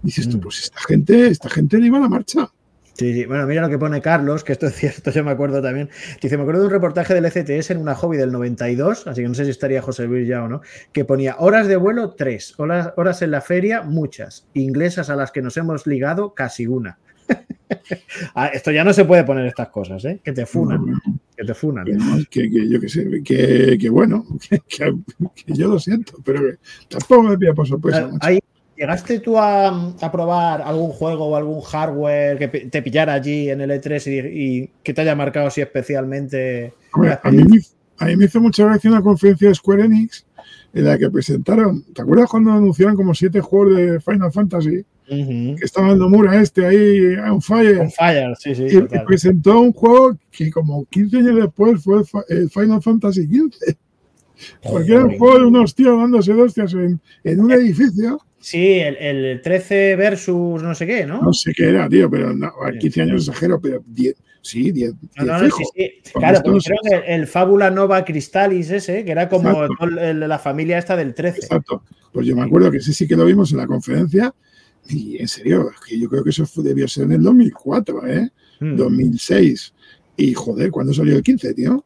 Dices 0.00 0.26
Mm. 0.26 0.30
tú, 0.30 0.40
pues 0.40 0.58
esta 0.62 0.80
gente, 0.88 1.26
esta 1.26 1.50
gente 1.50 1.76
le 1.76 1.88
iba 1.88 1.98
a 1.98 2.00
la 2.00 2.08
marcha. 2.08 2.50
Sí, 2.94 3.12
sí. 3.12 3.26
Bueno, 3.26 3.46
mira 3.46 3.60
lo 3.60 3.68
que 3.68 3.76
pone 3.78 4.00
Carlos, 4.00 4.42
que 4.42 4.52
esto 4.52 4.68
es 4.68 4.74
cierto, 4.74 5.10
yo 5.10 5.22
me 5.22 5.30
acuerdo 5.32 5.60
también. 5.60 5.90
Dice, 6.22 6.38
me 6.38 6.44
acuerdo 6.44 6.62
de 6.62 6.68
un 6.68 6.72
reportaje 6.72 7.12
del 7.12 7.26
ECTS 7.26 7.72
en 7.72 7.76
una 7.76 7.94
hobby 7.94 8.16
del 8.16 8.32
92, 8.32 9.06
así 9.06 9.20
que 9.20 9.28
no 9.28 9.34
sé 9.34 9.44
si 9.44 9.50
estaría 9.50 9.82
José 9.82 10.06
Luis 10.06 10.26
ya 10.26 10.44
o 10.44 10.48
no, 10.48 10.62
que 10.94 11.04
ponía 11.04 11.36
horas 11.40 11.68
de 11.68 11.76
vuelo, 11.76 12.12
tres, 12.12 12.54
horas, 12.56 12.94
horas 12.96 13.20
en 13.20 13.32
la 13.32 13.42
feria, 13.42 13.82
muchas, 13.82 14.46
inglesas 14.54 15.10
a 15.10 15.16
las 15.16 15.30
que 15.30 15.42
nos 15.42 15.58
hemos 15.58 15.86
ligado, 15.86 16.32
casi 16.32 16.66
una. 16.66 16.96
Ah, 18.34 18.48
esto 18.48 18.70
ya 18.70 18.84
no 18.84 18.92
se 18.92 19.04
puede 19.04 19.24
poner 19.24 19.46
estas 19.46 19.68
cosas, 19.68 20.04
¿eh? 20.04 20.20
Que 20.22 20.32
te 20.32 20.46
funan, 20.46 21.00
que 21.36 21.44
te 21.44 21.54
funan. 21.54 21.86
Que, 22.30 22.48
yo 22.68 22.80
que 22.80 22.88
sé, 22.88 23.08
que, 23.24 23.76
que 23.80 23.90
bueno, 23.90 24.24
que, 24.68 24.92
yo 25.46 25.68
lo 25.68 25.78
siento, 25.78 26.14
pero 26.24 26.40
tampoco 26.88 27.22
me 27.22 27.38
pilla 27.38 27.54
por 27.54 27.66
sorpresa. 27.66 28.10
Ah, 28.12 28.18
ahí- 28.20 28.40
¿Llegaste 28.76 29.20
tú 29.20 29.38
a, 29.38 29.92
a 30.00 30.12
probar 30.12 30.60
algún 30.62 30.90
juego 30.90 31.26
o 31.26 31.36
algún 31.36 31.60
hardware 31.60 32.38
que 32.38 32.48
te 32.48 32.82
pillara 32.82 33.12
allí 33.14 33.48
en 33.48 33.60
el 33.60 33.70
E3 33.70 34.10
y, 34.32 34.62
y 34.62 34.70
que 34.82 34.92
te 34.92 35.02
haya 35.02 35.14
marcado 35.14 35.46
así 35.46 35.60
especialmente? 35.60 36.74
Hombre, 36.92 37.16
a, 37.22 37.30
mí 37.30 37.44
me, 37.44 37.60
a 37.98 38.06
mí 38.06 38.16
me 38.16 38.24
hizo 38.24 38.40
mucha 38.40 38.64
gracia 38.64 38.90
una 38.90 39.00
conferencia 39.00 39.48
de 39.48 39.54
Square 39.54 39.84
Enix 39.84 40.26
en 40.72 40.84
la 40.86 40.98
que 40.98 41.08
presentaron, 41.08 41.84
¿te 41.94 42.02
acuerdas 42.02 42.28
cuando 42.28 42.50
anunciaron 42.50 42.96
como 42.96 43.14
siete 43.14 43.40
juegos 43.40 43.76
de 43.76 44.00
Final 44.00 44.32
Fantasy? 44.32 44.84
Que 45.06 45.56
estaba 45.62 45.92
el 45.92 45.98
Nomura 45.98 46.40
este 46.40 46.64
ahí 46.66 47.16
on 47.30 47.42
fire. 47.42 47.78
On 47.80 47.90
fire, 47.90 48.34
sí, 48.38 48.54
sí, 48.54 48.64
y, 48.68 48.80
total. 48.80 49.04
presentó 49.04 49.60
un 49.60 49.72
juego 49.72 50.16
que 50.30 50.50
como 50.50 50.84
15 50.86 51.16
años 51.18 51.36
después 51.36 51.82
fue 51.82 52.02
el, 52.28 52.38
el 52.38 52.50
Final 52.50 52.82
Fantasy 52.82 53.26
XV. 53.26 53.76
Porque 54.62 54.92
era 54.92 55.04
un 55.04 55.16
juego 55.18 55.38
de 55.38 55.46
unos 55.46 55.74
tíos 55.74 55.98
dándose 55.98 56.32
hostias 56.32 56.72
en, 56.74 57.00
en 57.22 57.40
un 57.40 57.52
edificio. 57.52 58.18
Sí, 58.40 58.78
el, 58.80 58.96
el 58.96 59.40
13 59.42 59.96
versus 59.96 60.62
no 60.62 60.74
sé 60.74 60.86
qué, 60.86 61.06
¿no? 61.06 61.22
No 61.22 61.32
sé 61.32 61.52
qué 61.56 61.68
era, 61.70 61.88
tío, 61.88 62.10
pero 62.10 62.34
no, 62.34 62.48
a 62.62 62.72
15 62.72 63.02
años 63.02 63.28
exagero, 63.28 63.58
pero 63.60 63.82
10, 63.86 64.14
sí, 64.42 64.70
10. 64.70 64.92
No, 64.92 64.98
10 65.16 65.26
no, 65.26 65.38
no, 65.38 65.50
sí, 65.56 65.64
sí. 65.74 66.12
Claro, 66.12 66.40
porque 66.44 66.58
creo 66.64 66.78
que 67.04 67.14
el 67.14 67.26
Fábula 67.26 67.70
Nova 67.70 68.04
Crystallis 68.04 68.70
ese, 68.70 69.04
que 69.04 69.12
era 69.12 69.28
como 69.30 69.64
el- 69.98 70.20
la 70.20 70.38
familia 70.38 70.78
esta 70.78 70.94
del 70.96 71.14
13. 71.14 71.38
Exacto. 71.38 71.82
Pues 72.12 72.26
yo 72.26 72.36
me 72.36 72.42
acuerdo 72.42 72.70
que 72.70 72.78
ese 72.78 72.92
sí 72.92 73.06
que 73.08 73.16
lo 73.16 73.24
vimos 73.24 73.50
en 73.52 73.58
la 73.58 73.66
conferencia 73.66 74.34
y 74.88 75.18
en 75.20 75.28
serio, 75.28 75.70
es 75.70 75.80
que 75.80 75.98
yo 75.98 76.08
creo 76.08 76.22
que 76.24 76.30
eso 76.30 76.46
fue- 76.46 76.64
debió 76.64 76.86
ser 76.88 77.04
en 77.04 77.12
el 77.12 77.22
2004, 77.22 78.06
¿eh? 78.06 78.30
Mm. 78.60 78.76
2006. 78.76 79.74
Y 80.16 80.34
joder, 80.34 80.70
¿cuándo 80.70 80.92
salió 80.94 81.16
el 81.16 81.22
15, 81.22 81.54
tío? 81.54 81.84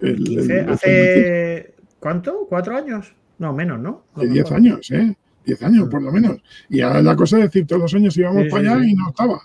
El- 0.00 0.38
el- 0.38 0.38
Hace, 0.38 0.58
el 0.60 0.70
hace- 0.70 1.74
¿Cuánto? 1.98 2.46
¿Cuatro 2.48 2.76
años? 2.76 3.14
No, 3.38 3.52
menos, 3.52 3.80
¿no? 3.80 4.04
10 4.16 4.40
acuerdo. 4.46 4.54
años, 4.56 4.90
¿eh? 4.90 5.16
10 5.44 5.62
años, 5.62 5.88
por 5.88 6.02
lo 6.02 6.12
menos. 6.12 6.36
Y 6.68 6.80
ahora 6.80 7.02
la 7.02 7.16
cosa 7.16 7.38
es 7.38 7.44
decir, 7.44 7.66
todos 7.66 7.82
los 7.82 7.94
años 7.94 8.16
íbamos 8.16 8.44
Sí, 8.44 8.50
para 8.50 8.72
allá 8.72 8.82
sí. 8.84 8.90
y 8.90 8.94
no 8.94 9.08
estaba. 9.10 9.40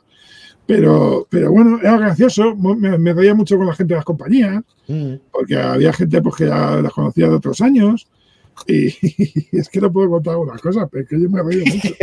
Pero, 0.68 1.28
pero 1.30 1.52
bueno, 1.52 1.80
era 1.82 1.98
gracioso. 1.98 2.56
Me, 2.56 2.98
me 2.98 3.14
reía 3.14 3.34
mucho 3.34 3.58
con 3.58 3.66
la 3.68 3.74
gente 3.76 3.94
de 3.94 3.98
las 3.98 4.06
compañías, 4.06 4.64
Mm. 4.88 5.14
porque 5.32 5.58
había 5.58 5.92
gente 5.94 6.22
pues, 6.22 6.36
que 6.36 6.46
ya 6.48 6.82
las 6.82 6.92
conocía 6.94 7.28
de 7.28 7.36
otros 7.36 7.62
años. 7.62 8.08
Y, 8.68 8.88
es 9.58 9.70
que 9.70 9.82
no 9.82 9.92
puedo 9.92 10.10
contar 10.10 10.34
algunas 10.34 10.62
cosas, 10.62 10.88
pero 10.92 11.04
es 11.04 11.10
que 11.10 11.20
yo 11.22 11.30
me 11.30 11.40
he 11.40 11.44
reído 11.44 11.66
mucho. 11.66 11.96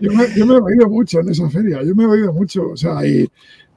Yo 0.00 0.12
me, 0.12 0.24
yo 0.36 0.46
me 0.46 0.54
he 0.56 0.60
reído 0.60 0.88
mucho 0.88 1.20
en 1.20 1.28
esa 1.30 1.48
feria, 1.50 1.82
yo 1.82 1.94
me 1.94 2.04
he 2.04 2.06
reído 2.08 2.32
mucho. 2.32 2.70
O 2.70 2.76
sea, 2.76 3.06
y, 3.06 3.28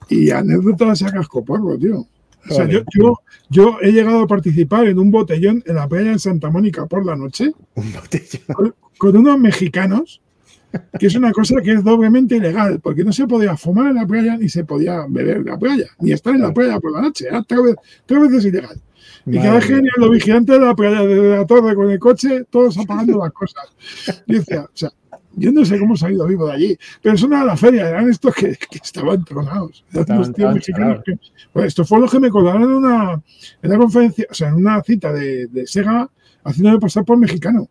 y 0.09 0.29
anécdotas 0.31 1.03
a 1.03 1.11
cascoporro, 1.11 1.77
tío. 1.77 2.07
O 2.49 2.53
sea, 2.53 2.65
yo, 2.67 2.79
yo, 2.97 3.15
yo 3.49 3.77
he 3.81 3.91
llegado 3.91 4.21
a 4.21 4.27
participar 4.27 4.87
en 4.87 4.99
un 4.99 5.11
botellón 5.11 5.61
en 5.65 5.75
la 5.75 5.87
playa 5.87 6.11
en 6.13 6.19
Santa 6.19 6.49
Mónica 6.49 6.85
por 6.85 7.05
la 7.05 7.15
noche 7.15 7.51
con, 8.53 8.73
con 8.97 9.17
unos 9.17 9.37
mexicanos, 9.37 10.21
que 10.97 11.07
es 11.07 11.15
una 11.15 11.33
cosa 11.33 11.55
que 11.61 11.73
es 11.73 11.83
doblemente 11.83 12.37
ilegal, 12.37 12.79
porque 12.81 13.03
no 13.03 13.11
se 13.11 13.27
podía 13.27 13.57
fumar 13.57 13.87
en 13.89 13.95
la 13.95 14.07
playa 14.07 14.37
ni 14.37 14.47
se 14.47 14.63
podía 14.63 15.05
beber 15.09 15.37
en 15.37 15.45
la 15.45 15.57
playa, 15.59 15.87
ni 15.99 16.13
estar 16.13 16.33
en 16.35 16.41
la 16.41 16.53
playa 16.53 16.79
por 16.79 16.93
la 16.93 17.01
noche. 17.01 17.25
Era 17.27 17.43
tres, 17.43 17.61
ve- 17.63 17.75
tres 18.05 18.21
veces 18.21 18.45
ilegal. 18.45 18.81
Y 19.27 19.37
cada 19.37 19.59
venían 19.59 19.93
los 19.97 20.09
vigilantes 20.11 20.59
de 20.59 20.65
la 20.65 20.75
playa, 20.75 21.01
desde 21.01 21.37
la 21.37 21.45
torre 21.45 21.75
con 21.75 21.89
el 21.91 21.99
coche, 21.99 22.45
todos 22.49 22.77
apagando 22.77 23.19
las 23.19 23.31
cosas. 23.33 23.63
O 24.65 24.69
sea, 24.73 24.89
yo 25.35 25.51
no 25.51 25.63
sé 25.65 25.77
cómo 25.79 25.93
he 25.93 25.97
salido 25.97 26.25
vivo 26.25 26.47
de 26.47 26.53
allí, 26.53 26.77
pero 27.01 27.15
eso 27.15 27.27
no 27.27 27.35
era 27.35 27.45
la 27.45 27.57
feria, 27.57 27.87
eran 27.89 28.09
estos 28.09 28.33
que, 28.33 28.55
que 28.55 28.77
estaban 28.83 29.23
tronados. 29.25 29.83
Estaban- 30.01 30.21
estaban 30.61 31.03
que- 31.03 31.19
pues 31.53 31.65
esto 31.67 31.85
fue 31.85 31.99
lo 31.99 32.07
que 32.07 32.19
me 32.19 32.29
colgaron 32.29 32.63
en 32.63 32.69
una, 32.71 33.13
en 33.61 33.69
una 33.69 33.77
conferencia, 33.77 34.25
o 34.29 34.33
sea, 34.33 34.47
en 34.49 34.55
una 34.55 34.81
cita 34.81 35.11
de, 35.13 35.47
de 35.47 35.67
Sega, 35.67 36.09
haciéndome 36.43 36.79
pasar 36.79 37.03
por 37.05 37.17
mexicano. 37.17 37.67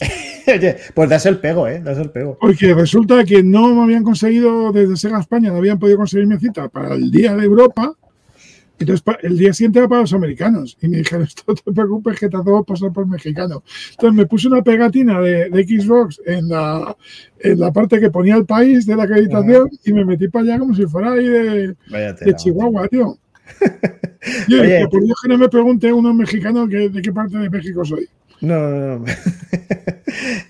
Oye, 0.46 0.76
pues 0.94 1.10
das 1.10 1.26
el 1.26 1.38
pego, 1.38 1.68
¿eh? 1.68 1.80
Das 1.84 1.98
el 1.98 2.10
pego. 2.10 2.38
Porque 2.40 2.72
resulta 2.72 3.22
que 3.24 3.42
no 3.42 3.74
me 3.74 3.82
habían 3.82 4.02
conseguido 4.02 4.72
desde 4.72 4.96
Sega 4.96 5.20
España, 5.20 5.50
no 5.50 5.58
habían 5.58 5.78
podido 5.78 5.98
conseguirme 5.98 6.38
cita 6.38 6.68
para 6.68 6.94
el 6.94 7.10
día 7.10 7.34
de 7.36 7.44
Europa. 7.44 7.92
Entonces, 8.78 9.04
el 9.22 9.36
día 9.36 9.52
siguiente 9.52 9.80
era 9.80 9.88
para 9.88 10.02
los 10.02 10.12
americanos. 10.12 10.76
Y 10.80 10.88
me 10.88 10.98
dijeron, 10.98 11.24
esto 11.24 11.42
no 11.48 11.54
te 11.54 11.72
preocupes 11.72 12.20
que 12.20 12.28
te 12.28 12.36
hacemos 12.36 12.66
pasar 12.66 12.92
por 12.92 13.06
mexicano. 13.06 13.62
Entonces 13.90 14.16
me 14.16 14.26
puse 14.26 14.48
una 14.48 14.62
pegatina 14.62 15.20
de, 15.20 15.50
de 15.50 15.64
Xbox 15.64 16.20
en 16.26 16.48
la, 16.48 16.96
en 17.40 17.58
la 17.58 17.72
parte 17.72 18.00
que 18.00 18.10
ponía 18.10 18.36
el 18.36 18.46
país 18.46 18.86
de 18.86 18.96
la 18.96 19.04
acreditación 19.04 19.68
y 19.84 19.92
me 19.92 20.04
metí 20.04 20.28
para 20.28 20.44
allá 20.44 20.58
como 20.58 20.74
si 20.74 20.86
fuera 20.86 21.12
ahí 21.12 21.26
de, 21.26 21.76
de 22.20 22.36
Chihuahua, 22.36 22.88
tío. 22.88 23.18
Yo 24.48 24.60
Oye. 24.60 24.74
dije, 24.74 24.88
por 24.88 25.02
Dios 25.02 25.18
que 25.22 25.28
no 25.28 25.38
me 25.38 25.48
pregunte 25.48 25.92
uno 25.92 26.12
mexicano 26.12 26.68
que, 26.68 26.88
de 26.88 27.02
qué 27.02 27.12
parte 27.12 27.38
de 27.38 27.50
México 27.50 27.84
soy. 27.84 28.08
No, 28.40 28.70
no, 28.70 28.98
no. 28.98 29.04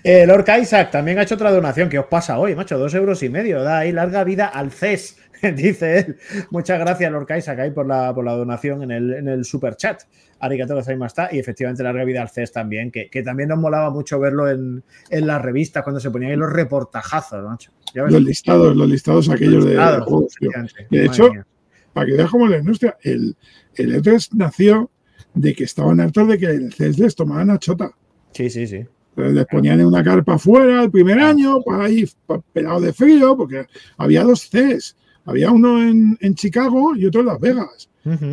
Eh, 0.03 0.25
Lord 0.25 0.45
Isaac 0.61 0.89
también 0.89 1.19
ha 1.19 1.23
hecho 1.23 1.35
otra 1.35 1.51
donación. 1.51 1.89
¿Qué 1.89 1.99
os 1.99 2.05
pasa 2.05 2.39
hoy, 2.39 2.55
macho? 2.55 2.77
Dos 2.77 2.93
euros 2.95 3.21
y 3.23 3.29
medio. 3.29 3.61
Da 3.61 3.79
ahí 3.79 3.91
larga 3.91 4.23
vida 4.23 4.47
al 4.47 4.71
CES, 4.71 5.17
dice 5.55 5.99
él. 5.99 6.17
Muchas 6.51 6.79
gracias, 6.79 7.11
Lord 7.11 7.27
Isaac, 7.37 7.59
ahí 7.59 7.71
por 7.71 7.85
la, 7.87 8.13
por 8.13 8.25
la 8.25 8.33
donación 8.33 8.83
en 8.83 8.91
el, 8.91 9.13
en 9.13 9.27
el 9.27 9.45
super 9.45 9.75
chat. 9.75 10.01
Arigato 10.41 10.77
está. 10.79 11.29
Y 11.31 11.39
efectivamente, 11.39 11.83
larga 11.83 12.03
vida 12.05 12.21
al 12.21 12.29
CES 12.29 12.51
también, 12.51 12.91
que, 12.91 13.09
que 13.09 13.23
también 13.23 13.49
nos 13.49 13.59
molaba 13.59 13.89
mucho 13.89 14.19
verlo 14.19 14.49
en, 14.49 14.83
en 15.09 15.27
las 15.27 15.41
revistas 15.41 15.83
cuando 15.83 15.99
se 15.99 16.09
ponían 16.11 16.31
ahí 16.31 16.37
los 16.37 16.51
reportajazos, 16.51 17.43
macho. 17.43 17.71
Ya 17.93 18.03
ves- 18.03 18.13
Los 18.13 18.23
listados, 18.23 18.75
los 18.75 18.89
listados 18.89 19.29
aquellos 19.29 19.65
de- 19.65 19.71
de, 19.71 19.75
listados, 19.77 20.05
juegos, 20.05 20.33
efectivamente. 20.37 20.87
Y 20.89 20.97
de 20.97 21.05
hecho, 21.05 21.31
mía. 21.33 21.45
para 21.93 22.05
que 22.05 22.13
veas 22.13 22.29
cómo 22.29 22.47
la 22.47 22.57
industria, 22.57 22.97
el, 23.03 23.35
el 23.75 24.01
E3 24.01 24.29
nació 24.35 24.89
de 25.33 25.53
que 25.53 25.63
estaban 25.65 25.99
hartos 25.99 26.27
de 26.27 26.37
que 26.37 26.45
el 26.45 26.73
CES 26.73 26.99
les 26.99 27.15
tomaban 27.15 27.49
a 27.49 27.59
chota. 27.59 27.91
Sí, 28.31 28.49
sí, 28.49 28.65
sí. 28.67 28.85
Les 29.17 29.45
ponían 29.47 29.81
en 29.81 29.87
una 29.87 30.01
carpa 30.03 30.35
afuera 30.35 30.83
el 30.83 30.91
primer 30.91 31.19
año, 31.19 31.61
para 31.61 31.85
ahí 31.85 32.09
pelado 32.53 32.79
de 32.79 32.93
frío, 32.93 33.35
porque 33.35 33.65
había 33.97 34.23
dos 34.23 34.49
CES. 34.49 34.95
Había 35.25 35.51
uno 35.51 35.81
en, 35.81 36.17
en 36.21 36.35
Chicago 36.35 36.95
y 36.95 37.05
otro 37.05 37.21
en 37.21 37.27
Las 37.27 37.39
Vegas. 37.39 37.89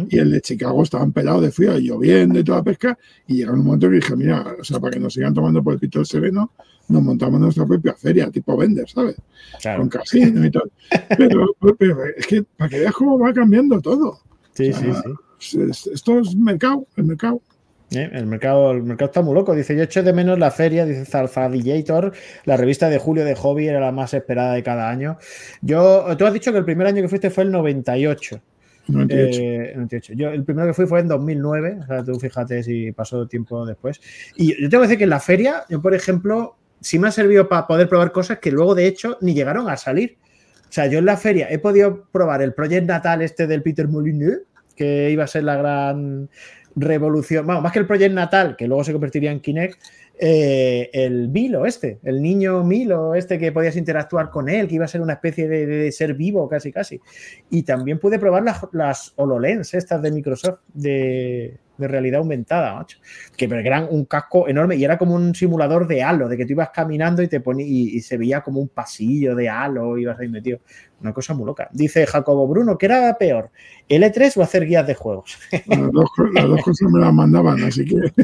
Y 0.09 0.18
el 0.18 0.31
de 0.31 0.40
Chicago 0.40 0.83
estaban 0.83 1.12
pelados 1.12 1.42
de 1.42 1.51
frío, 1.51 1.77
lloviendo 1.79 2.38
y 2.38 2.44
toda 2.44 2.59
la 2.59 2.64
pesca. 2.64 2.99
Y 3.27 3.37
llegó 3.37 3.53
un 3.53 3.64
momento 3.64 3.90
que 3.90 3.96
dije, 3.96 4.16
mira, 4.16 4.55
o 4.59 4.64
sea, 4.64 4.81
para 4.81 4.92
que 4.92 5.01
nos 5.01 5.12
sigan 5.12 5.35
tomando 5.35 5.62
por 5.62 5.75
el 5.75 5.79
pito 5.81 6.03
sereno, 6.05 6.53
nos 6.88 7.03
montamos 7.03 7.38
nuestra 7.40 7.66
propia 7.66 7.92
feria, 7.94 8.31
tipo 8.31 8.57
vender, 8.57 8.88
¿sabes? 8.88 9.16
Claro. 9.61 9.81
Con 9.81 9.88
casino 9.90 10.46
y 10.46 10.51
tal. 10.51 10.70
Pero, 11.18 11.55
pero 11.79 11.99
es 12.16 12.27
que 12.27 12.42
para 12.57 12.70
que 12.70 12.79
veas 12.81 12.94
cómo 12.94 13.18
va 13.18 13.35
cambiando 13.35 13.79
todo. 13.81 14.20
Sí, 14.55 14.70
O 14.70 14.72
sea, 14.79 14.94
sí, 15.03 15.11
sí. 15.38 15.61
es- 15.68 15.87
Esto 15.88 16.20
es 16.20 16.35
mercado, 16.37 16.87
el 16.96 17.05
mercado. 17.05 17.42
Eh, 17.92 18.11
El 18.12 18.27
mercado, 18.27 18.72
el 18.72 18.83
mercado 18.83 19.07
está 19.07 19.22
muy 19.22 19.35
loco. 19.35 19.55
Dice, 19.55 19.77
yo 19.77 19.83
eché 19.83 20.03
de 20.03 20.12
menos 20.12 20.38
la 20.38 20.51
feria, 20.51 20.85
dice 20.85 21.05
Zalfadillator. 21.05 22.12
La 22.44 22.57
revista 22.57 22.88
de 22.88 22.99
julio 22.99 23.25
de 23.25 23.35
hobby 23.35 23.68
era 23.68 23.81
la 23.81 23.92
más 23.92 24.14
esperada 24.14 24.55
de 24.55 24.62
cada 24.62 24.90
año. 24.90 25.18
Yo, 25.62 26.07
tú 26.16 26.27
has 26.27 26.33
dicho 26.33 26.53
que 26.53 26.59
el 26.59 26.64
primer 26.64 26.87
año 26.87 27.03
que 27.03 27.09
fuiste 27.09 27.31
fue 27.31 27.44
el 27.44 27.53
98. 27.53 28.40
98. 28.88 29.40
Eh, 29.40 29.72
98. 29.75 30.12
Yo, 30.14 30.31
el 30.31 30.44
primero 30.44 30.68
que 30.68 30.75
fui 30.75 30.87
fue 30.87 31.01
en 31.01 31.09
2009. 31.09 31.79
O 31.83 31.87
sea, 31.87 32.05
tú 32.05 32.18
fíjate 32.18 32.62
si 32.62 32.92
pasó 32.92 33.27
tiempo 33.27 33.64
después. 33.64 34.01
Y 34.37 34.61
yo 34.61 34.68
tengo 34.68 34.83
que 34.83 34.88
decir 34.88 34.99
que 34.99 35.05
en 35.05 35.11
la 35.11 35.20
feria, 35.20 35.64
yo, 35.68 35.81
por 35.81 35.94
ejemplo, 35.94 36.57
sí 36.81 36.99
me 36.99 37.09
ha 37.09 37.12
servido 37.12 37.49
para 37.49 37.66
poder 37.66 37.88
probar 37.88 38.12
cosas 38.12 38.38
que 38.38 38.51
luego, 38.51 38.75
de 38.75 38.87
hecho, 38.87 39.18
ni 39.20 39.35
llegaron 39.35 39.68
a 39.68 39.77
salir. 39.77 40.18
O 40.68 40.72
sea, 40.72 40.87
yo 40.87 40.99
en 40.99 41.05
la 41.05 41.16
feria 41.16 41.49
he 41.51 41.59
podido 41.59 42.05
probar 42.11 42.42
el 42.42 42.53
Project 42.53 42.87
Natal 42.87 43.22
este 43.22 43.46
del 43.46 43.62
Peter 43.62 43.87
Molyneux, 43.88 44.42
que 44.75 45.11
iba 45.11 45.25
a 45.25 45.27
ser 45.27 45.44
la 45.44 45.57
gran 45.57 46.29
revolución. 46.76 47.46
Bueno, 47.46 47.62
más 47.62 47.72
que 47.72 47.78
el 47.78 47.86
Project 47.86 48.14
Natal, 48.14 48.54
que 48.56 48.68
luego 48.68 48.84
se 48.84 48.92
convertiría 48.92 49.32
en 49.32 49.40
Kinect, 49.40 49.80
eh, 50.18 50.88
el 50.92 51.28
Milo 51.28 51.66
este, 51.66 51.98
el 52.02 52.22
niño 52.22 52.64
Milo 52.64 53.14
este 53.14 53.38
que 53.38 53.52
podías 53.52 53.76
interactuar 53.76 54.30
con 54.30 54.48
él, 54.48 54.68
que 54.68 54.76
iba 54.76 54.84
a 54.84 54.88
ser 54.88 55.00
una 55.00 55.14
especie 55.14 55.48
de, 55.48 55.90
ser 55.92 56.14
vivo 56.14 56.48
casi 56.48 56.70
casi. 56.70 57.00
Y 57.50 57.62
también 57.62 57.98
pude 57.98 58.18
probar 58.18 58.42
las, 58.42 58.60
las 58.72 59.12
HoloLens 59.16 59.74
estas 59.74 60.00
de 60.02 60.12
Microsoft 60.12 60.60
de, 60.72 61.58
de 61.78 61.88
realidad 61.88 62.18
aumentada, 62.20 62.74
macho. 62.74 62.98
Que, 63.36 63.48
pero 63.48 63.60
eran 63.60 63.86
un 63.90 64.04
casco 64.04 64.48
enorme 64.48 64.76
y 64.76 64.84
era 64.84 64.98
como 64.98 65.14
un 65.14 65.34
simulador 65.34 65.86
de 65.86 66.02
halo, 66.02 66.28
de 66.28 66.36
que 66.36 66.46
tú 66.46 66.52
ibas 66.52 66.70
caminando 66.70 67.22
y 67.22 67.28
te 67.28 67.40
ponía 67.40 67.66
y, 67.66 67.96
y 67.96 68.00
se 68.00 68.16
veía 68.16 68.40
como 68.42 68.60
un 68.60 68.68
pasillo 68.68 69.34
de 69.34 69.48
halo, 69.48 69.98
ibas 69.98 70.18
ahí 70.18 70.28
metido. 70.28 70.58
Una 71.00 71.12
cosa 71.12 71.34
muy 71.34 71.44
loca. 71.44 71.68
Dice 71.72 72.06
Jacobo 72.06 72.48
Bruno, 72.48 72.78
¿qué 72.78 72.86
era 72.86 73.16
peor? 73.18 73.50
¿L3 73.88 74.36
o 74.38 74.42
hacer 74.42 74.64
guías 74.64 74.86
de 74.86 74.94
juegos? 74.94 75.38
Las 75.66 75.92
dos, 75.92 76.10
co- 76.16 76.24
las 76.24 76.48
dos 76.48 76.62
cosas 76.62 76.90
me 76.90 77.00
las 77.00 77.12
mandaban, 77.12 77.62
así 77.64 77.84
que. 77.84 77.96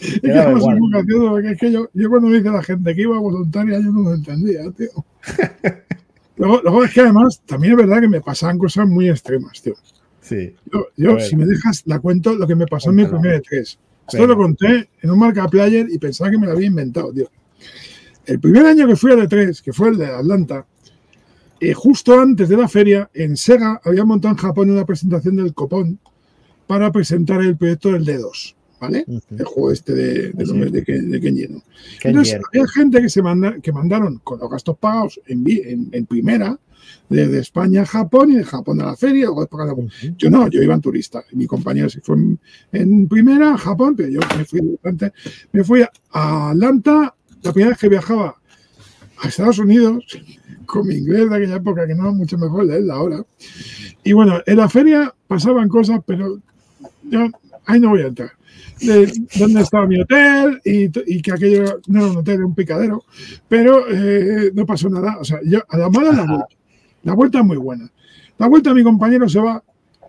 es 0.00 0.20
que 0.22 0.30
además 0.32 0.62
es 0.62 0.78
muy 0.80 0.90
gracioso, 0.92 1.28
porque 1.30 1.50
es 1.50 1.58
que 1.58 1.72
yo, 1.72 1.88
yo 1.92 2.08
cuando 2.08 2.28
me 2.28 2.38
dice 2.38 2.50
la 2.50 2.62
gente 2.62 2.94
que 2.94 3.02
iba 3.02 3.18
voluntaria, 3.18 3.78
yo 3.78 3.92
no 3.92 4.00
lo 4.02 4.14
entendía, 4.14 4.60
tío. 4.76 4.88
luego, 6.36 6.60
luego 6.62 6.84
es 6.84 6.94
que 6.94 7.00
además 7.02 7.42
también 7.46 7.72
es 7.74 7.78
verdad 7.86 8.00
que 8.00 8.08
me 8.08 8.20
pasaban 8.22 8.56
cosas 8.58 8.88
muy 8.88 9.08
extremas, 9.10 9.60
tío. 9.60 9.74
Sí. 10.30 10.54
Yo, 10.72 10.86
yo, 10.96 11.20
si 11.20 11.34
me 11.36 11.44
dejas, 11.44 11.82
la 11.86 11.98
cuento 11.98 12.34
lo 12.34 12.46
que 12.46 12.54
me 12.54 12.66
pasó 12.66 12.90
en 12.90 12.96
mi 12.96 13.04
primer 13.04 13.42
E3. 13.42 13.76
Esto 14.12 14.26
lo 14.26 14.36
conté 14.36 14.88
en 15.02 15.10
un 15.10 15.18
marca 15.18 15.46
player 15.48 15.86
y 15.90 15.98
pensaba 15.98 16.30
que 16.30 16.38
me 16.38 16.46
lo 16.46 16.52
había 16.52 16.66
inventado, 16.68 17.12
tío. 17.12 17.28
El 18.26 18.38
primer 18.40 18.64
año 18.66 18.86
que 18.86 18.96
fui 18.96 19.12
al 19.12 19.18
E3, 19.28 19.60
que 19.62 19.72
fue 19.72 19.88
el 19.90 19.98
de 19.98 20.06
Atlanta, 20.06 20.66
eh, 21.60 21.74
justo 21.74 22.18
antes 22.18 22.48
de 22.48 22.56
la 22.56 22.68
feria, 22.68 23.10
en 23.12 23.36
Sega 23.36 23.80
había 23.84 24.04
montado 24.04 24.32
en 24.34 24.38
Japón 24.38 24.70
una 24.70 24.84
presentación 24.86 25.36
del 25.36 25.52
Copón 25.52 25.98
para 26.66 26.90
presentar 26.92 27.40
el 27.42 27.56
proyecto 27.56 27.90
del 27.92 28.06
D2, 28.06 28.54
¿vale? 28.80 29.04
El 29.36 29.44
juego 29.44 29.72
este 29.72 29.92
de, 29.94 30.30
de, 30.32 30.46
Sí. 30.46 30.56
los- 30.56 30.72
de, 30.72 30.80
de 30.80 31.20
Kenjiro. 31.20 31.62
Ken 32.00 32.10
Entonces, 32.12 32.40
había 32.52 32.66
gente 32.68 33.02
que, 33.02 33.08
se 33.10 33.20
manda, 33.22 33.56
que 33.60 33.72
mandaron 33.72 34.18
con 34.22 34.38
los 34.38 34.48
gastos 34.50 34.78
pagados 34.78 35.20
en, 35.26 35.44
en, 35.48 35.88
en 35.92 36.06
primera, 36.06 36.58
desde 37.10 37.40
España 37.40 37.82
a 37.82 37.86
Japón 37.86 38.30
y 38.30 38.36
de 38.36 38.44
Japón 38.44 38.80
a 38.80 38.86
la 38.86 38.96
feria. 38.96 39.28
a 39.28 39.64
la- 39.66 39.74
Yo 40.16 40.30
no, 40.30 40.48
yo 40.48 40.62
iba 40.62 40.74
en 40.74 40.80
turista. 40.80 41.22
Mi 41.32 41.46
compañero 41.46 41.90
se 41.90 42.00
fue 42.00 42.16
en, 42.16 42.38
en 42.72 43.08
primera 43.08 43.54
a 43.54 43.58
Japón, 43.58 43.94
pero 43.96 44.08
yo 44.08 44.20
me 44.38 44.44
fui, 44.46 44.78
antes, 44.84 45.12
me 45.52 45.62
fui 45.64 45.82
a 46.12 46.50
Atlanta 46.50 47.14
la 47.42 47.52
primera 47.52 47.70
vez 47.70 47.78
que 47.78 47.88
viajaba 47.88 48.36
a 49.22 49.28
Estados 49.28 49.58
Unidos 49.58 50.02
con 50.66 50.86
mi 50.86 50.94
inglés 50.94 51.28
de 51.28 51.36
aquella 51.36 51.56
época, 51.56 51.86
que 51.86 51.94
no 51.94 52.04
era 52.04 52.12
mucho 52.12 52.38
mejor 52.38 52.66
de 52.66 52.78
él 52.78 52.90
ahora. 52.90 53.22
Y 54.04 54.12
bueno, 54.12 54.40
en 54.46 54.56
la 54.56 54.68
feria 54.68 55.12
pasaban 55.26 55.68
cosas, 55.68 56.00
pero 56.06 56.38
yo 57.02 57.26
ahí 57.66 57.80
no 57.80 57.90
voy 57.90 58.02
a 58.02 58.06
entrar. 58.06 58.30
De 58.80 59.12
dónde 59.38 59.60
estaba 59.60 59.86
mi 59.86 60.00
hotel 60.00 60.60
y, 60.64 60.84
y 61.14 61.20
que 61.20 61.32
aquello 61.32 61.80
no 61.88 62.00
era 62.00 62.10
un 62.12 62.16
hotel, 62.18 62.34
era 62.36 62.46
un 62.46 62.54
picadero, 62.54 63.04
pero 63.48 63.84
eh, 63.90 64.52
no 64.54 64.64
pasó 64.64 64.88
nada. 64.88 65.18
O 65.20 65.24
sea, 65.24 65.38
yo 65.44 65.60
a 65.68 65.76
la 65.76 65.90
mala 65.90 66.12
la 66.12 66.24
vuelta. 66.24 66.46
La 67.02 67.14
vuelta 67.14 67.40
es 67.40 67.44
muy 67.44 67.56
buena. 67.56 67.90
La 68.38 68.48
vuelta 68.48 68.74
mi 68.74 68.82
compañero 68.82 69.28
se 69.28 69.40
va 69.40 69.62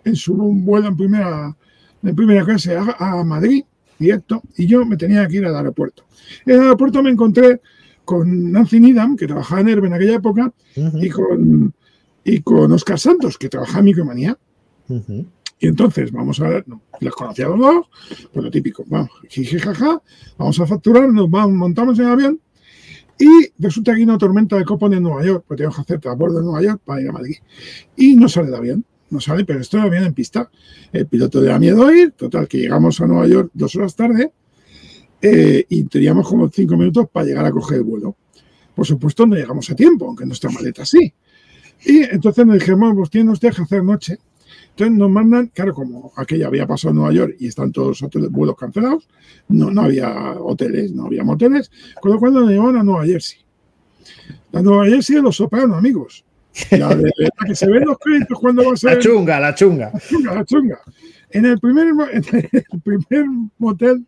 en 0.04 0.16
su 0.16 0.34
vuelo 0.34 0.88
en 0.88 0.96
primera, 0.96 1.56
en 2.02 2.16
primera 2.16 2.44
clase 2.44 2.76
a, 2.76 2.96
a 2.98 3.24
Madrid, 3.24 3.64
directo, 3.98 4.42
y 4.56 4.66
yo 4.66 4.84
me 4.84 4.96
tenía 4.96 5.26
que 5.28 5.36
ir 5.36 5.46
al 5.46 5.56
aeropuerto. 5.56 6.04
En 6.46 6.54
el 6.54 6.60
aeropuerto 6.62 7.02
me 7.02 7.10
encontré 7.10 7.60
con 8.04 8.50
Nancy 8.50 8.80
Needham, 8.80 9.16
que 9.16 9.26
trabajaba 9.26 9.60
en 9.60 9.68
Herbe 9.68 9.86
en 9.86 9.94
aquella 9.94 10.14
época, 10.14 10.52
y 10.74 11.08
con 11.08 11.74
y 12.24 12.40
con 12.40 12.70
Oscar 12.72 12.98
Santos, 12.98 13.36
que 13.36 13.48
trabaja 13.48 13.80
en 13.80 13.84
Micromanía. 13.84 14.38
Y 15.58 15.66
entonces 15.68 16.10
vamos 16.10 16.40
a 16.40 16.48
ver, 16.48 16.64
no, 16.66 16.82
los 17.00 17.14
conocí 17.14 17.42
a 17.42 17.48
los 17.48 17.58
dos, 17.58 17.86
pues 18.32 18.44
lo 18.44 18.50
típico, 18.50 18.84
vamos, 18.88 19.10
jiji, 19.28 19.58
jaja, 19.58 20.02
vamos 20.36 20.58
a 20.60 20.66
facturar, 20.66 21.08
nos 21.12 21.30
vamos, 21.30 21.56
montamos 21.56 21.98
en 21.98 22.06
el 22.06 22.10
avión 22.10 22.40
y 23.22 23.52
resulta 23.56 23.92
que 23.92 23.98
hay 23.98 24.02
una 24.02 24.18
tormenta 24.18 24.56
de 24.56 24.64
copo 24.64 24.92
en 24.92 25.00
Nueva 25.00 25.24
York, 25.24 25.44
pues 25.46 25.56
tenemos 25.56 25.76
que 25.76 25.82
hacer 25.82 26.00
transbordo 26.00 26.40
en 26.40 26.44
Nueva 26.44 26.60
York 26.60 26.82
para 26.84 27.00
ir 27.00 27.08
a 27.08 27.12
Madrid. 27.12 27.36
Y 27.94 28.16
no 28.16 28.28
sale 28.28 28.48
el 28.48 28.54
avión, 28.56 28.84
no 29.10 29.20
sale, 29.20 29.44
pero 29.44 29.60
esto 29.60 29.78
bien 29.88 30.02
en 30.02 30.12
pista. 30.12 30.50
El 30.92 31.06
piloto 31.06 31.40
le 31.40 31.46
da 31.46 31.58
miedo 31.60 31.94
ir, 31.94 32.10
total, 32.12 32.48
que 32.48 32.58
llegamos 32.58 33.00
a 33.00 33.06
Nueva 33.06 33.28
York 33.28 33.52
dos 33.54 33.76
horas 33.76 33.94
tarde 33.94 34.32
eh, 35.20 35.64
y 35.68 35.84
teníamos 35.84 36.28
como 36.28 36.48
cinco 36.48 36.76
minutos 36.76 37.06
para 37.12 37.24
llegar 37.24 37.46
a 37.46 37.52
coger 37.52 37.78
el 37.78 37.84
vuelo. 37.84 38.16
Por 38.74 38.86
supuesto, 38.88 39.24
no 39.24 39.36
llegamos 39.36 39.70
a 39.70 39.76
tiempo, 39.76 40.06
aunque 40.06 40.26
nuestra 40.26 40.50
maleta 40.50 40.84
sí. 40.84 41.14
Y 41.84 42.02
entonces 42.02 42.44
nos 42.44 42.58
dijimos, 42.58 42.92
pues 42.96 43.08
tiene 43.08 43.30
usted 43.30 43.54
que 43.54 43.62
hacer 43.62 43.84
noche. 43.84 44.18
Entonces 44.72 44.96
nos 44.96 45.10
mandan, 45.10 45.48
claro, 45.48 45.74
como 45.74 46.12
aquella 46.16 46.46
había 46.46 46.66
pasado 46.66 46.90
en 46.90 46.96
Nueva 46.96 47.12
York 47.12 47.36
y 47.38 47.48
están 47.48 47.72
todos 47.72 47.88
los 47.88 48.02
hoteles, 48.02 48.30
vuelos 48.30 48.56
cancelados, 48.56 49.06
no, 49.48 49.70
no 49.70 49.82
había 49.82 50.32
hoteles, 50.40 50.92
no 50.92 51.06
había 51.06 51.24
moteles, 51.24 51.70
con 52.00 52.12
lo 52.12 52.18
cual 52.18 52.32
nos 52.32 52.48
llevaban 52.48 52.78
a 52.78 52.82
Nueva 52.82 53.04
Jersey. 53.04 53.40
La 54.50 54.62
Nueva 54.62 54.86
Jersey 54.86 55.16
de 55.16 55.22
los 55.22 55.36
sopranos, 55.36 55.76
amigos. 55.76 56.24
La, 56.70 56.94
de, 56.94 57.10
la 57.16 57.46
que 57.46 57.54
se 57.54 57.70
ven 57.70 57.84
los 57.84 57.98
créditos 57.98 58.38
cuando 58.38 58.64
va 58.64 58.72
a 58.72 58.76
ser. 58.76 58.96
La 58.96 58.98
chunga, 58.98 59.40
la 59.40 59.54
chunga. 59.54 59.90
La 59.92 60.00
chunga, 60.00 60.34
la 60.34 60.44
chunga. 60.44 60.80
En 61.30 61.46
el 61.46 61.58
primer, 61.58 61.88
en 62.12 62.24
el 62.52 62.80
primer 62.82 63.26
motel 63.58 64.06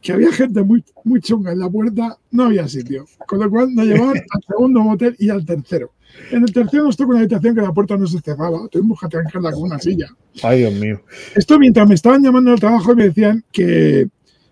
que 0.00 0.12
había 0.12 0.32
gente 0.32 0.62
muy, 0.62 0.82
muy 1.04 1.20
chunga 1.20 1.52
en 1.52 1.58
la 1.58 1.68
puerta, 1.68 2.16
no 2.30 2.44
había 2.44 2.66
sitio. 2.68 3.06
Con 3.26 3.40
lo 3.40 3.50
cual 3.50 3.74
nos 3.74 3.86
llevaban 3.86 4.16
al 4.16 4.42
segundo 4.46 4.80
motel 4.80 5.14
y 5.18 5.28
al 5.28 5.44
tercero. 5.44 5.92
En 6.30 6.42
el 6.42 6.52
tercero 6.52 6.84
nos 6.84 6.96
tocó 6.96 7.10
una 7.10 7.20
habitación 7.20 7.54
que 7.54 7.62
la 7.62 7.72
puerta 7.72 7.96
no 7.96 8.06
se 8.06 8.20
cerraba. 8.20 8.68
Tuvimos 8.68 9.00
que 9.00 9.08
trancarla 9.08 9.52
con 9.52 9.62
una 9.64 9.78
silla. 9.78 10.08
Ay, 10.42 10.58
Dios 10.60 10.74
mío. 10.74 11.00
Esto 11.34 11.58
mientras 11.58 11.88
me 11.88 11.94
estaban 11.94 12.22
llamando 12.22 12.52
al 12.52 12.60
trabajo 12.60 12.92
y 12.92 12.96
me 12.96 13.04
decían 13.04 13.44
que, 13.52 14.08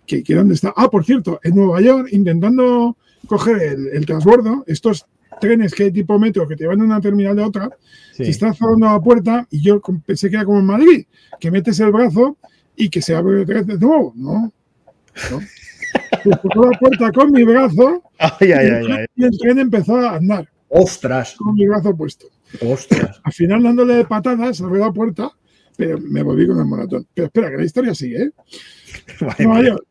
que, 0.07 0.23
que 0.23 0.35
dónde 0.35 0.55
está. 0.55 0.73
Ah, 0.77 0.89
por 0.91 1.05
cierto, 1.05 1.39
en 1.43 1.55
Nueva 1.55 1.81
York, 1.81 2.09
intentando 2.13 2.97
coger 3.27 3.63
el, 3.63 3.89
el 3.89 4.07
transbordo, 4.07 4.65
estos 4.67 5.07
trenes 5.41 5.75
que 5.75 5.85
hay 5.85 5.93
tipo 5.93 6.19
metro 6.19 6.49
que 6.49 6.57
te 6.57 6.67
van 6.67 6.79
de 6.79 6.85
una 6.85 7.01
terminal 7.01 7.37
de 7.37 7.43
otra, 7.43 7.71
Sí. 8.15 8.25
se 8.25 8.31
está 8.31 8.55
cerrando 8.55 8.87
la 8.87 8.99
puerta 9.01 9.47
y 9.51 9.61
yo 9.61 9.79
pensé 10.07 10.31
que 10.31 10.37
era 10.37 10.47
como 10.47 10.61
en 10.61 10.65
Madrid, 10.65 11.05
que 11.39 11.51
metes 11.51 11.79
el 11.81 11.93
brazo 11.93 12.39
y 12.75 12.89
que 12.89 13.03
se 13.03 13.15
abre 13.15 13.41
el 13.41 13.47
tren 13.47 13.67
de 13.67 13.77
nuevo. 13.79 14.13
No. 14.17 14.53
no. 15.31 15.41
Pues 16.25 16.41
tocó 16.43 16.69
la 16.71 16.79
puerta 16.79 17.13
con 17.13 17.31
mi 17.33 17.45
brazo 17.45 18.03
Ay, 18.19 18.53
ay, 18.53 18.69
ay, 18.69 18.87
ay. 18.91 19.05
y 19.15 19.25
el 19.25 19.39
tren 19.39 19.59
empezó 19.61 19.97
a 19.97 20.17
andar 20.17 20.49
Ostras, 20.69 21.35
con 21.37 21.55
mi 21.55 21.67
brazo 21.67 21.97
puesto. 21.97 22.27
ostras. 22.63 23.21
Al 23.23 23.33
final 23.33 23.63
dándole 23.63 24.05
patadas, 24.05 24.61
abrió 24.61 24.85
la 24.85 24.93
puerta, 24.93 25.31
pero 25.77 25.99
me 26.01 26.23
volví 26.23 26.47
con 26.47 26.59
el 26.59 26.67
maratón. 26.67 27.07
Pero 27.15 27.27
espera, 27.27 27.51
que 27.51 27.57
la 27.57 27.65
historia 27.65 27.95
sigue, 27.95 28.25
¿eh? 28.25 28.31
Nueva 29.39 29.63
York. 29.63 29.87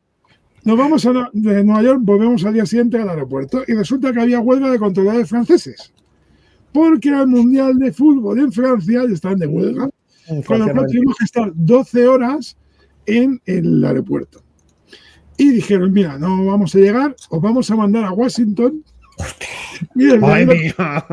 Nos 0.63 0.77
vamos 0.77 1.05
a, 1.05 1.29
de 1.31 1.63
Nueva 1.63 1.83
York, 1.83 1.99
volvemos 2.01 2.43
al 2.43 2.53
día 2.55 2.65
siguiente 2.65 2.99
al 2.99 3.07
aeropuerto 3.07 3.63
y 3.67 3.73
resulta 3.73 4.11
que 4.11 4.19
había 4.19 4.39
huelga 4.39 4.71
de 4.71 4.79
controladores 4.79 5.29
franceses. 5.29 5.93
Porque 6.73 7.09
el 7.09 7.27
Mundial 7.27 7.77
de 7.77 7.93
Fútbol 7.93 8.39
en 8.39 8.51
Francia 8.51 9.03
y 9.07 9.13
estaban 9.13 9.37
de 9.37 9.47
huelga. 9.47 9.89
Con 10.45 10.59
lo 10.59 10.71
cual 10.71 10.87
tuvimos 10.87 11.15
que 11.17 11.25
estar 11.25 11.51
12 11.53 12.07
horas 12.07 12.57
en 13.05 13.39
el 13.45 13.85
aeropuerto. 13.85 14.41
Y 15.37 15.51
dijeron, 15.51 15.93
mira, 15.93 16.17
no 16.17 16.45
vamos 16.45 16.73
a 16.75 16.79
llegar, 16.79 17.15
os 17.29 17.41
vamos 17.41 17.69
a 17.69 17.75
mandar 17.75 18.05
a 18.05 18.11
Washington. 18.11 18.83
Ay, 20.23 20.45
mía. 20.45 21.05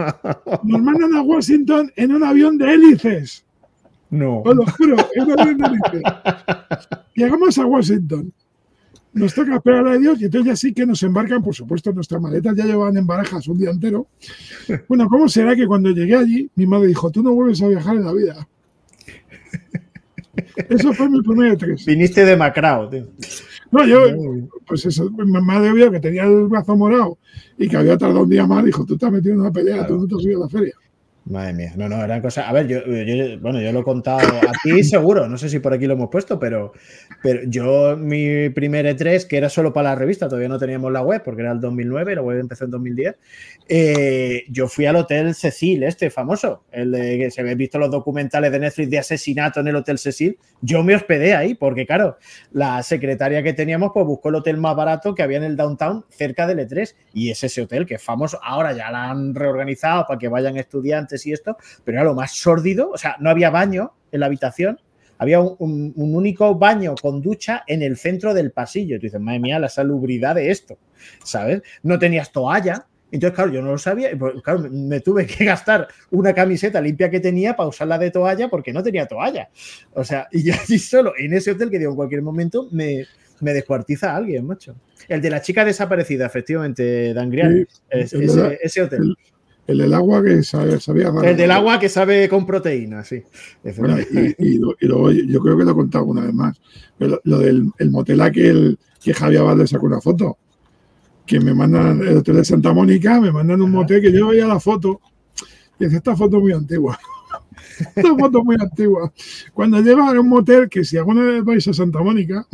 nos 0.63 0.83
mandan 0.83 1.15
a 1.15 1.23
Washington 1.23 1.93
en 1.97 2.13
un 2.13 2.25
avión 2.25 2.59
de 2.59 2.73
hélices. 2.73 3.45
No. 4.11 4.41
Os 4.43 4.57
lo 4.57 4.67
juro, 4.67 4.97
en 5.15 5.25
un 5.25 5.41
avión 5.41 5.59
de 5.59 5.67
hélices. 5.67 6.03
Llegamos 7.15 7.59
a 7.59 7.67
Washington. 7.67 8.33
Nos 9.15 9.35
toca 9.35 9.57
esperar 9.57 9.87
a 9.89 9.99
Dios 9.99 10.21
y 10.21 10.25
entonces 10.25 10.47
ya 10.47 10.57
sí 10.57 10.73
que 10.73 10.87
nos 10.87 11.03
embarcan, 11.03 11.43
por 11.43 11.55
supuesto, 11.55 11.93
nuestras 11.93 12.21
maletas 12.21 12.57
ya 12.57 12.65
llevaban 12.65 12.97
en 12.97 13.07
barajas 13.07 13.47
un 13.47 13.59
día 13.59 13.71
entero. 13.71 14.07
Bueno, 14.89 15.07
¿cómo 15.09 15.29
será 15.29 15.55
que 15.55 15.67
cuando 15.67 15.91
llegué 15.91 16.17
allí, 16.17 16.51
mi 16.55 16.67
madre 16.67 16.89
dijo, 16.89 17.11
tú 17.11 17.23
no 17.23 17.35
vuelves 17.35 17.61
a 17.63 17.69
viajar 17.69 17.97
en 17.97 18.05
la 18.05 18.13
vida? 18.13 18.49
Eso 20.69 20.95
fue 20.95 21.11
mi 21.11 21.21
primer 21.21 21.59
tres. 21.59 21.85
Viniste 21.85 22.25
demacrado, 22.25 22.89
tío. 22.89 23.07
No, 23.73 23.87
yo, 23.87 24.01
pues 24.67 24.85
eso, 24.85 25.11
mi 25.11 25.41
madre 25.41 25.73
vio 25.73 25.91
que 25.91 25.99
tenía 25.99 26.25
el 26.25 26.47
brazo 26.47 26.77
morado 26.77 27.19
y 27.57 27.69
que 27.69 27.77
había 27.79 27.97
tardado 27.97 28.25
un 28.25 28.29
día 28.29 28.47
más, 28.47 28.65
dijo, 28.65 28.85
tú 28.85 28.99
te 28.99 29.07
has 29.07 29.13
metido 29.13 29.35
en 29.35 29.41
una 29.41 29.51
pelea, 29.51 29.87
tú 29.87 29.97
no 29.97 30.07
te 30.07 30.15
has 30.15 30.23
ido 30.23 30.43
a 30.43 30.45
la 30.45 30.49
feria. 30.51 30.75
Madre 31.25 31.53
mía, 31.53 31.73
no, 31.77 31.89
no, 31.89 32.03
eran 32.03 32.21
cosas. 32.21 32.49
A 32.49 32.53
ver, 32.53 32.67
yo, 32.67 32.81
bueno, 33.41 33.61
yo 33.61 33.71
lo 33.71 33.81
he 33.81 33.85
contado 33.85 34.19
a 34.19 34.53
ti 34.65 34.83
seguro, 34.85 35.29
no 35.29 35.39
sé 35.39 35.49
si 35.49 35.61
por 35.61 35.73
aquí 35.73 35.87
lo 35.87 35.95
hemos 35.95 36.11
puesto, 36.11 36.37
pero, 36.41 36.73
pero 37.23 37.43
yo, 37.47 37.97
mi 37.97 38.51
primer 38.51 38.87
E3, 38.87 39.29
que 39.29 39.37
era 39.37 39.49
solo 39.49 39.73
para 39.73 39.91
la 39.91 39.95
revista, 39.95 40.27
todavía 40.27 40.49
no 40.49 40.59
teníamos 40.59 40.91
la 40.91 41.03
web 41.03 41.23
porque 41.25 41.43
era 41.43 41.53
el 41.53 41.61
2009, 41.61 42.17
la 42.17 42.23
web 42.23 42.41
empezó 42.41 42.65
en 42.65 42.73
2010. 42.73 43.15
eh, 43.69 44.43
yo 44.49 44.67
fui 44.67 44.87
al 44.87 44.97
Hotel 44.97 45.33
Cecil, 45.37 45.85
este 45.85 46.11
famoso, 46.11 46.65
el 46.73 46.91
de 46.91 47.19
que 47.19 47.31
se 47.31 47.41
habéis 47.41 47.57
visto 47.57 47.79
los 47.79 47.91
documentales 47.91 48.51
de 48.51 48.59
Netflix 48.59 48.91
de 48.91 48.99
asesinato 48.99 49.61
en 49.61 49.69
el 49.69 49.77
Hotel 49.77 49.99
Cecil. 49.99 50.39
Yo 50.61 50.83
me 50.83 50.97
hospedé 50.97 51.35
ahí 51.35 51.55
porque, 51.55 51.87
claro, 51.87 52.19
la 52.51 52.83
secretaria 52.83 53.45
que 53.45 53.53
teníamos, 53.53 53.93
pues 53.95 54.05
buscó 54.07 54.31
el 54.31 54.37
hotel 54.37 54.57
más 54.57 54.75
barato 54.75 55.15
que 55.15 55.23
había 55.23 55.39
en 55.39 55.45
el 55.45 55.57
downtown 55.57 56.05
cerca 56.11 56.49
del 56.49 56.59
E3 56.59 56.95
y 57.15 57.31
es 57.31 57.45
ese 57.45 57.63
hotel 57.63 57.87
que 57.87 57.95
es 57.95 58.03
famoso. 58.03 58.41
Ahora 58.43 58.73
ya 58.73 58.91
la 58.91 59.11
han 59.11 59.37
reorganizado 59.37 60.05
para 60.09 60.19
que 60.19 60.27
vayan 60.27 60.57
estudiantes 60.57 61.12
y 61.27 61.33
esto, 61.33 61.57
pero 61.85 61.99
era 61.99 62.05
lo 62.05 62.15
más 62.15 62.33
sórdido. 62.37 62.91
O 62.91 62.99
sea, 62.99 63.17
no 63.21 63.31
había 63.31 63.51
baño 63.51 63.93
en 64.11 64.21
la 64.21 64.27
habitación. 64.27 64.79
Había 65.19 65.41
un, 65.41 65.55
un- 65.61 65.93
un 65.95 66.15
único 66.17 66.55
baño 66.57 66.95
con 67.01 67.23
ducha 67.23 67.63
en 67.67 67.83
el 67.83 67.97
centro 67.97 68.35
del 68.35 68.51
pasillo. 68.51 68.97
Y 68.97 68.99
tú 68.99 69.07
dices, 69.07 69.21
madre 69.21 69.39
mía, 69.41 69.59
la 69.59 69.69
salubridad 69.69 70.35
de 70.35 70.51
esto, 70.51 70.79
¿sabes? 71.25 71.63
No 71.83 71.99
tenías 71.99 72.33
toalla. 72.33 72.87
Entonces, 73.13 73.35
claro, 73.37 73.53
yo 73.53 73.61
no 73.63 73.71
lo 73.73 73.79
sabía. 73.79 74.11
pues, 74.19 74.35
claro, 74.43 74.69
me- 74.71 75.01
tuve 75.01 75.27
que 75.27 75.45
gastar 75.45 75.87
una 76.11 76.33
camiseta 76.33 76.81
limpia 76.81 77.11
que 77.11 77.21
tenía 77.21 77.55
para 77.55 77.69
usarla 77.69 77.99
de 77.99 78.11
toalla 78.11 78.49
porque 78.49 78.73
no 78.73 78.83
tenía 78.83 79.07
toalla. 79.07 79.49
O 79.93 80.03
sea, 80.03 80.27
y 80.33 80.43
yo 80.45 80.55
allí 80.61 80.79
solo, 80.79 81.13
en 81.19 81.35
ese 81.35 81.53
hotel 81.53 81.71
que 81.71 81.79
digo, 81.79 81.91
en 81.93 81.97
cualquier 81.97 82.23
momento 82.23 82.69
me, 82.73 83.05
me 83.41 83.53
descuartiza 83.53 84.13
a 84.13 84.17
alguien, 84.17 84.47
macho. 84.47 84.75
El 85.09 85.21
de 85.21 85.31
la 85.31 85.43
chica 85.43 85.65
desaparecida, 85.65 86.27
efectivamente, 86.27 87.13
Dan 87.13 87.29
Grial. 87.31 87.69
Sí, 87.71 87.81
Es- 87.91 88.13
el 88.15 88.21
de 88.21 88.27
ese, 88.27 88.37
la- 88.41 88.53
ese 88.63 88.83
hotel. 88.83 89.15
El, 89.67 89.75
el 89.75 89.79
del 89.79 89.95
agua 89.95 90.23
que 90.23 90.43
sabía, 90.43 90.81
sabía 90.81 91.07
raro. 91.11 91.23
El 91.23 91.37
del 91.37 91.51
agua 91.51 91.79
que 91.79 91.89
sabe 91.89 92.29
con 92.29 92.45
proteína, 92.45 93.05
sí. 93.05 93.23
Bueno, 93.79 93.97
y, 94.01 94.35
y 94.39 94.59
lo- 94.59 94.75
y 94.81 94.87
luego 94.87 95.11
yo 95.13 95.41
creo 95.41 95.57
que 95.57 95.65
lo 95.65 95.71
he 95.71 95.75
contado 95.75 96.05
una 96.05 96.23
vez 96.23 96.35
más. 96.35 96.61
Pero 96.99 97.13
lo, 97.13 97.21
lo 97.25 97.39
del 97.39 97.71
el 97.79 97.91
motel 97.91 98.21
aquel 98.21 98.79
que 99.03 99.15
Javier 99.15 99.43
Valde 99.45 99.67
sacó 99.67 99.87
una 99.87 100.01
foto. 100.01 100.37
Que 101.25 101.39
me 101.39 101.55
mandan 101.55 102.01
el 102.03 102.17
hotel 102.19 102.37
de 102.37 102.45
Santa 102.45 102.73
Mónica, 102.73 103.21
me 103.21 103.31
mandan 103.31 103.63
un 103.63 103.71
motel 103.71 104.03
que 104.03 104.13
yo 104.13 104.29
veía 104.29 104.47
la 104.47 104.59
foto. 104.59 105.01
Y 105.79 105.85
dice, 105.85 105.99
esta 105.99 106.17
foto 106.17 106.39
es 106.39 106.43
muy 106.43 106.53
antigua. 106.53 106.99
esta 107.97 108.17
foto 108.17 108.39
es 108.41 108.45
muy 108.45 108.57
antigua. 108.61 109.13
Cuando 109.55 109.81
lleva 109.81 110.11
a 110.11 110.21
un 110.21 110.29
motel 110.29 110.69
que 110.69 110.85
si 110.85 110.97
alguna 110.97 111.23
vez 111.23 111.45
vais 111.45 111.67
a 111.69 111.73
Santa 111.73 112.03
Mónica, 112.03 112.45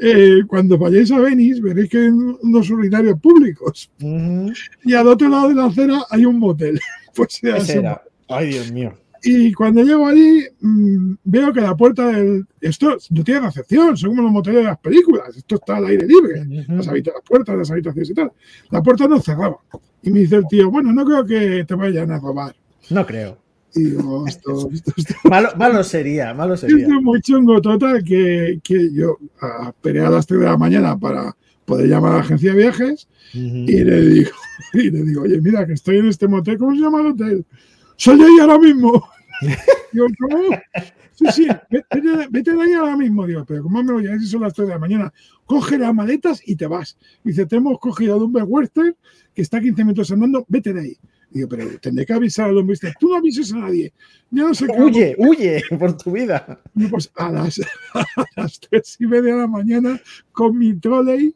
eh, 0.00 0.40
cuando 0.46 0.78
vayáis 0.78 1.10
a 1.12 1.18
Venice 1.20 1.60
veréis 1.60 1.88
que 1.90 1.98
hay 1.98 2.08
unos 2.08 2.70
urinarios 2.70 3.18
públicos. 3.20 3.90
Y 4.84 4.94
al 4.94 5.06
otro 5.06 5.28
lado 5.28 5.48
de 5.48 5.54
la 5.54 5.66
acera 5.66 6.02
hay 6.10 6.24
un 6.24 6.38
motel. 6.38 6.78
Pues 7.14 7.40
ese 7.44 7.78
era. 7.80 8.02
Ay, 8.28 8.48
Dios 8.48 8.72
mío. 8.72 8.94
y 9.22 9.52
cuando 9.52 9.82
llego 9.84 10.06
allí, 10.06 10.44
mm, 10.62 11.14
veo 11.24 11.52
que 11.52 11.60
la 11.60 11.76
puerta 11.76 12.08
del. 12.08 12.46
Esto 12.58 12.96
no 13.10 13.22
tiene 13.22 13.40
recepción, 13.42 13.94
son 13.98 14.10
como 14.10 14.22
los 14.22 14.32
moteles 14.32 14.60
de 14.60 14.64
las 14.68 14.78
películas. 14.78 15.36
Esto 15.36 15.56
está 15.56 15.76
al 15.76 15.84
aire 15.88 16.06
libre. 16.06 16.42
las, 16.68 16.88
habita- 16.88 17.12
las 17.12 17.22
puertas 17.22 17.54
las 17.58 17.70
habitaciones 17.70 18.08
y 18.08 18.14
tal. 18.14 18.32
La 18.70 18.82
puerta 18.82 19.06
no 19.06 19.20
cerraba. 19.20 19.58
Y 20.02 20.10
me 20.10 20.20
dice 20.20 20.36
el 20.36 20.46
tío, 20.48 20.70
bueno, 20.70 20.90
no 20.90 21.04
creo 21.04 21.26
que 21.26 21.64
te 21.68 21.74
vayan 21.74 22.10
a 22.12 22.18
robar. 22.18 22.56
No 22.88 23.04
creo. 23.06 23.36
Y 23.74 23.84
digo, 23.84 24.26
esto, 24.26 24.68
esto, 24.72 24.92
esto, 24.96 25.14
Malo, 25.24 25.48
malo 25.56 25.82
sería, 25.84 26.34
malo 26.34 26.56
sería. 26.56 26.76
esto 26.78 26.94
es 26.96 27.02
muy 27.02 27.20
chungo 27.22 27.60
total 27.60 28.02
que, 28.04 28.60
que 28.62 28.92
yo 28.92 29.16
esperé 29.68 30.00
a 30.04 30.10
las 30.10 30.26
3 30.26 30.40
de 30.40 30.46
la 30.46 30.56
mañana 30.56 30.98
para 30.98 31.34
poder 31.64 31.88
llamar 31.88 32.12
a 32.12 32.14
la 32.16 32.20
agencia 32.22 32.52
de 32.52 32.58
viajes 32.58 33.08
y 33.32 33.84
le 33.84 34.00
digo, 34.02 34.30
y 34.74 34.90
le 34.90 35.02
digo, 35.04 35.22
oye, 35.22 35.40
mira 35.40 35.66
que 35.66 35.72
estoy 35.72 35.98
en 35.98 36.06
este 36.08 36.28
motel, 36.28 36.58
¿cómo 36.58 36.72
se 36.74 36.80
llama 36.82 37.00
el 37.00 37.06
hotel? 37.08 37.46
Soy 37.96 38.20
ahí 38.20 38.38
ahora 38.40 38.58
mismo. 38.58 39.04
Digo, 39.92 40.06
¿cómo? 40.18 40.42
Sí, 41.14 41.24
sí, 41.32 41.46
ve- 41.70 41.84
vete, 41.92 42.26
vete 42.30 42.52
de 42.54 42.62
ahí 42.62 42.72
ahora 42.72 42.96
mismo. 42.96 43.26
Digo, 43.26 43.44
pero 43.46 43.62
¿cómo 43.62 43.82
me 43.82 43.92
voy 43.92 44.06
a 44.06 44.14
ir 44.14 44.20
si 44.20 44.26
son 44.28 44.40
las 44.42 44.54
3 44.54 44.68
de 44.68 44.74
la 44.74 44.78
mañana? 44.80 45.12
Coge 45.46 45.78
las 45.78 45.94
maletas 45.94 46.40
y 46.46 46.56
te 46.56 46.66
vas. 46.66 46.96
Dice, 47.24 47.44
te 47.46 47.56
hemos 47.56 47.78
cogido 47.78 48.14
a 48.14 48.18
Dumber 48.18 48.44
Western, 48.46 48.94
que 49.34 49.42
está 49.42 49.58
a 49.58 49.60
15 49.60 49.84
metros 49.84 50.10
andando, 50.12 50.44
vete 50.48 50.72
de 50.72 50.80
ahí. 50.80 50.96
Digo, 51.32 51.48
pero 51.48 51.66
tendré 51.80 52.04
que 52.04 52.12
avisar 52.12 52.50
a 52.50 52.52
Dumber 52.52 52.70
Western. 52.70 52.94
Tú 53.00 53.08
no 53.08 53.16
avises 53.16 53.52
a 53.52 53.58
nadie. 53.58 53.92
Yo 54.30 54.48
no 54.48 54.54
sé 54.54 54.66
qué. 54.66 54.82
Huye, 54.82 55.16
huye 55.18 55.62
por 55.78 55.96
tu 55.96 56.12
vida. 56.12 56.60
Y 56.74 56.86
pues 56.86 57.10
a 57.16 57.30
las, 57.30 57.60
a 57.94 58.04
las 58.36 58.60
tres 58.60 58.96
y 59.00 59.06
media 59.06 59.34
de 59.34 59.40
la 59.40 59.46
mañana 59.46 60.00
con 60.32 60.58
mi 60.58 60.74
trolley 60.74 61.34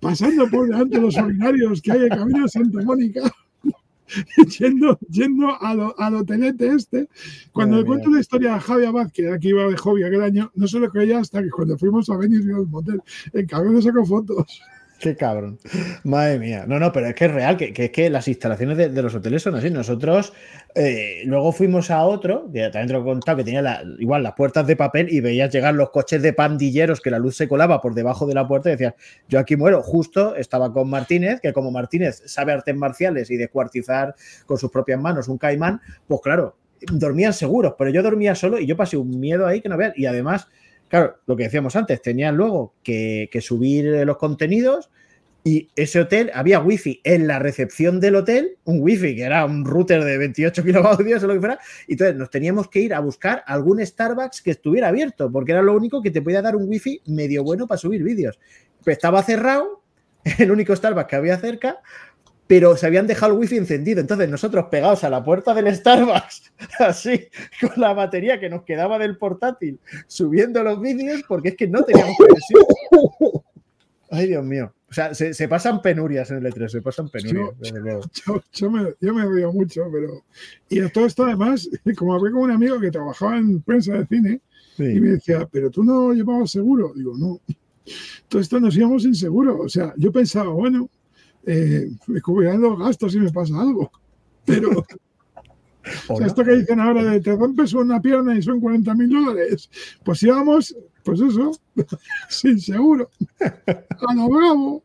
pasando 0.00 0.48
por 0.48 0.66
delante 0.66 0.96
de 0.96 1.02
los 1.02 1.16
urinarios 1.16 1.80
que 1.80 1.92
hay 1.92 2.02
en 2.02 2.08
camino 2.08 2.44
a 2.44 2.48
Santa 2.48 2.82
Mónica. 2.82 3.30
yendo, 4.58 4.98
yendo 5.08 5.60
al, 5.60 5.92
al 5.96 6.14
hotelete 6.16 6.66
este. 6.68 7.08
Cuando 7.52 7.78
le 7.78 7.84
cuento 7.84 8.10
la 8.10 8.20
historia 8.20 8.54
a 8.54 8.60
Javi 8.60 8.84
Abad, 8.84 9.10
que 9.10 9.30
aquí 9.30 9.48
iba 9.48 9.66
de 9.66 9.76
hobby 9.76 10.02
aquel 10.02 10.22
año, 10.22 10.50
no 10.54 10.66
se 10.66 10.78
lo 10.78 10.90
creía 10.90 11.18
hasta 11.18 11.42
que 11.42 11.50
cuando 11.50 11.78
fuimos 11.78 12.10
a 12.10 12.16
venir 12.16 12.42
al 12.54 12.66
motel, 12.66 13.00
el 13.32 13.46
cabrón 13.46 13.76
le 13.76 13.82
sacó 13.82 14.04
fotos. 14.04 14.60
Qué 15.02 15.16
cabrón. 15.16 15.58
Madre 16.04 16.38
mía. 16.38 16.64
No, 16.68 16.78
no, 16.78 16.92
pero 16.92 17.08
es 17.08 17.16
que 17.16 17.24
es 17.24 17.32
real, 17.32 17.56
que, 17.56 17.72
que 17.72 17.86
es 17.86 17.90
que 17.90 18.08
las 18.08 18.28
instalaciones 18.28 18.76
de, 18.78 19.02
los 19.02 19.12
hoteles 19.12 19.42
son 19.42 19.56
así. 19.56 19.68
Nosotros 19.68 20.32
eh, 20.76 21.22
luego 21.24 21.50
fuimos 21.50 21.90
a 21.90 22.04
otro, 22.04 22.48
que 22.52 22.60
también 22.70 22.86
te 22.86 22.92
lo 22.92 23.00
he 23.00 23.04
contado, 23.04 23.38
que 23.38 23.42
tenía 23.42 23.62
la- 23.62 23.82
igual 23.98 24.22
las 24.22 24.34
puertas 24.34 24.64
de 24.64 24.76
papel 24.76 25.12
y 25.12 25.20
veías 25.20 25.52
llegar 25.52 25.74
los 25.74 25.90
coches 25.90 26.22
de 26.22 26.32
pandilleros 26.32 27.00
que 27.00 27.10
la 27.10 27.18
luz 27.18 27.36
se 27.36 27.48
colaba 27.48 27.80
por 27.80 27.94
debajo 27.94 28.26
de 28.26 28.34
la 28.34 28.46
puerta 28.46 28.68
y 28.68 28.72
decías, 28.72 28.94
yo 29.28 29.40
aquí 29.40 29.56
muero. 29.56 29.82
Justo 29.82 30.36
estaba 30.36 30.72
con 30.72 30.88
Martínez, 30.88 31.40
que 31.40 31.52
como 31.52 31.72
Martínez 31.72 32.22
sabe 32.26 32.52
artes 32.52 32.76
marciales 32.76 33.28
y 33.32 33.36
descuartizar 33.36 34.14
con 34.46 34.56
sus 34.56 34.70
propias 34.70 35.00
manos 35.00 35.26
un 35.26 35.36
caimán, 35.36 35.80
pues 36.06 36.20
claro, 36.20 36.56
dormían 36.92 37.32
seguros, 37.32 37.74
pero 37.76 37.90
yo 37.90 38.04
dormía 38.04 38.36
solo 38.36 38.60
y 38.60 38.66
yo 38.66 38.76
pasé 38.76 38.96
un 38.96 39.18
miedo 39.18 39.48
ahí 39.48 39.60
que 39.60 39.68
no 39.68 39.76
veas. 39.76 39.94
Y 39.98 40.06
además, 40.06 40.46
claro, 40.92 41.16
lo 41.24 41.36
que 41.36 41.44
decíamos 41.44 41.74
antes, 41.74 42.02
tenían 42.02 42.36
luego 42.36 42.74
que, 42.82 43.30
subir 43.40 43.86
eh, 43.86 44.04
los 44.04 44.18
contenidos 44.18 44.90
y 45.42 45.70
ese 45.74 46.00
hotel 46.00 46.30
había 46.34 46.60
wifi 46.60 47.00
en 47.02 47.26
la 47.26 47.38
recepción 47.38 47.98
del 47.98 48.16
hotel, 48.16 48.58
un 48.64 48.82
wifi 48.82 49.16
que 49.16 49.22
era 49.22 49.46
un 49.46 49.64
router 49.64 50.04
de 50.04 50.18
28 50.18 50.62
kilovatios 50.66 51.24
o 51.24 51.28
lo 51.28 51.32
que 51.32 51.40
fuera, 51.40 51.58
y 51.88 51.92
entonces 51.92 52.14
nos 52.14 52.28
teníamos 52.28 52.68
que 52.68 52.80
ir 52.80 52.92
a 52.92 53.00
buscar 53.00 53.42
algún 53.46 53.84
Starbucks 53.84 54.42
que 54.42 54.50
estuviera 54.50 54.88
abierto, 54.88 55.32
porque 55.32 55.52
era 55.52 55.62
lo 55.62 55.74
único 55.74 56.02
que 56.02 56.10
te 56.10 56.20
podía 56.20 56.42
dar 56.42 56.56
un 56.56 56.68
wifi 56.68 57.00
medio 57.06 57.42
bueno 57.42 57.66
para 57.66 57.78
subir 57.78 58.02
vídeos. 58.02 58.38
Pues 58.84 58.98
estaba 58.98 59.22
cerrado, 59.22 59.82
el 60.38 60.52
único 60.52 60.76
Starbucks 60.76 61.08
que 61.08 61.16
había 61.16 61.38
cerca, 61.38 61.78
pero 62.52 62.76
se 62.76 62.84
habían 62.84 63.06
dejado 63.06 63.32
el 63.32 63.38
wifi 63.38 63.56
encendido. 63.56 63.98
Entonces 64.02 64.28
nosotros 64.28 64.66
pegados 64.70 65.04
a 65.04 65.08
la 65.08 65.24
puerta 65.24 65.54
del 65.54 65.74
Starbucks, 65.74 66.52
así, 66.80 67.28
con 67.58 67.80
la 67.80 67.94
batería 67.94 68.38
que 68.38 68.50
nos 68.50 68.64
quedaba 68.64 68.98
del 68.98 69.16
portátil, 69.16 69.80
subiendo 70.06 70.62
los 70.62 70.78
vídeos, 70.78 71.22
porque 71.26 71.48
es 71.48 71.56
que 71.56 71.66
no 71.66 71.82
teníamos 71.82 72.14
conexión. 72.14 72.62
Ay, 74.10 74.26
Dios 74.26 74.44
mío. 74.44 74.70
O 74.90 74.92
sea, 74.92 75.14
se, 75.14 75.32
se 75.32 75.48
pasan 75.48 75.80
penurias 75.80 76.30
en 76.30 76.44
el 76.44 76.52
E3, 76.52 76.68
se 76.68 76.82
pasan 76.82 77.08
penurias, 77.08 77.54
Yo-. 77.62 78.02
Yo, 78.26 78.42
yo 78.52 78.70
me, 78.70 78.92
yo 79.00 79.14
me 79.14 79.24
río 79.24 79.50
mucho, 79.50 79.86
pero. 79.90 80.22
Y 80.68 80.80
de 80.80 80.90
todo 80.90 81.06
esto, 81.06 81.24
además, 81.24 81.70
como 81.96 82.12
hablé 82.12 82.32
con 82.32 82.42
un 82.42 82.50
amigo 82.50 82.78
que 82.78 82.90
trabajaba 82.90 83.38
en 83.38 83.62
prensa 83.62 83.94
de 83.94 84.06
cine 84.06 84.40
y 84.76 85.00
me 85.00 85.12
decía, 85.12 85.48
¿pero 85.50 85.70
tú 85.70 85.84
no 85.84 86.12
llevabas 86.12 86.50
seguro? 86.50 86.92
Digo, 86.94 87.16
no. 87.16 87.40
Todo 88.28 88.42
esto 88.42 88.60
nos 88.60 88.76
íbamos 88.76 89.04
sin 89.04 89.14
seguro. 89.14 89.58
O 89.58 89.70
sea, 89.70 89.94
yo 89.96 90.12
pensaba, 90.12 90.50
bueno, 90.50 90.90
eh, 91.46 91.90
me 92.06 92.20
cubrirán 92.20 92.60
los 92.60 92.78
gastos 92.78 93.12
si 93.12 93.18
me 93.18 93.30
pasa 93.30 93.60
algo. 93.60 93.90
Pero. 94.44 94.84
O 96.06 96.16
sea, 96.16 96.28
esto 96.28 96.44
que 96.44 96.54
dicen 96.54 96.78
ahora 96.78 97.02
de 97.02 97.20
te 97.20 97.34
rompes 97.34 97.72
una 97.72 98.00
pierna 98.00 98.36
y 98.36 98.42
son 98.42 98.60
40 98.60 98.94
mil 98.94 99.10
dólares. 99.10 99.68
Pues 100.04 100.22
íbamos, 100.22 100.76
pues 101.02 101.20
eso, 101.20 101.52
sin 102.28 102.60
seguro. 102.60 103.10
A 103.40 104.14
lo 104.14 104.28
bravo. 104.28 104.82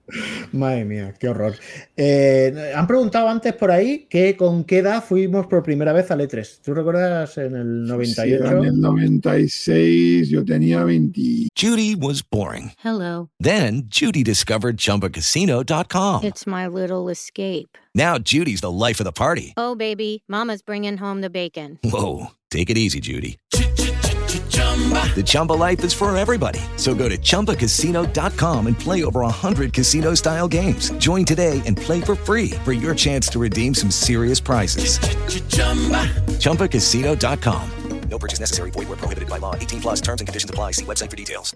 Madre 0.51 0.85
mía, 0.85 1.13
qué 1.19 1.29
horror. 1.29 1.55
Eh, 1.95 2.73
han 2.75 2.87
preguntado 2.87 3.27
antes 3.29 3.53
por 3.53 3.71
ahí 3.71 4.07
que 4.09 4.35
con 4.37 4.63
qué 4.63 4.79
edad 4.79 5.03
fuimos 5.03 5.47
por 5.47 5.63
primera 5.63 5.93
vez 5.93 6.09
al 6.11 6.21
E3. 6.21 6.61
¿Tú 6.63 6.73
recuerdas 6.73 7.37
en 7.37 7.55
el 7.55 8.05
Sí, 8.05 8.21
era 8.31 8.51
98? 8.51 8.57
en 8.57 8.65
el 8.65 8.81
96 8.81 10.29
yo 10.29 10.43
tenía 10.45 10.83
20. 10.83 11.47
Judy 11.55 11.95
was 11.95 12.21
boring. 12.21 12.71
Hello. 12.83 13.29
Then 13.39 13.83
Judy 13.89 14.23
discovered 14.23 14.77
ChumbaCasino.com. 14.77 16.23
It's 16.23 16.45
my 16.47 16.67
little 16.67 17.09
escape. 17.09 17.77
Now 17.95 18.17
Judy's 18.19 18.61
the 18.61 18.71
life 18.71 18.99
of 18.99 19.05
the 19.05 19.11
party. 19.11 19.53
Oh, 19.57 19.75
baby, 19.75 20.23
Mama's 20.27 20.61
bringing 20.61 20.97
home 20.97 21.21
the 21.21 21.29
bacon. 21.29 21.79
Whoa, 21.83 22.27
take 22.51 22.69
it 22.69 22.77
easy, 22.77 22.99
Judy. 22.99 23.37
The 24.27 25.23
Chumba 25.25 25.53
life 25.53 25.83
is 25.85 25.93
for 25.93 26.15
everybody. 26.15 26.59
So 26.75 26.93
go 26.93 27.07
to 27.09 27.17
ChumbaCasino.com 27.17 28.67
and 28.67 28.77
play 28.77 29.03
over 29.03 29.21
100 29.21 29.73
casino 29.73 30.13
style 30.15 30.47
games. 30.47 30.91
Join 30.99 31.25
today 31.25 31.61
and 31.65 31.75
play 31.75 32.01
for 32.01 32.13
free 32.15 32.51
for 32.63 32.73
your 32.73 32.93
chance 32.93 33.27
to 33.29 33.39
redeem 33.39 33.73
some 33.73 33.89
serious 33.89 34.39
prizes. 34.39 34.99
ChumbaCasino.com. 36.39 37.63
No 38.09 38.17
purchase 38.19 38.39
necessary. 38.39 38.71
Void 38.71 38.87
where 38.89 38.97
prohibited 38.97 39.29
by 39.29 39.37
law. 39.39 39.53
18 39.55 39.81
plus 39.81 40.01
terms 40.01 40.21
and 40.21 40.27
conditions 40.27 40.49
apply. 40.49 40.71
See 40.71 40.85
website 40.85 41.09
for 41.09 41.15
details. 41.17 41.55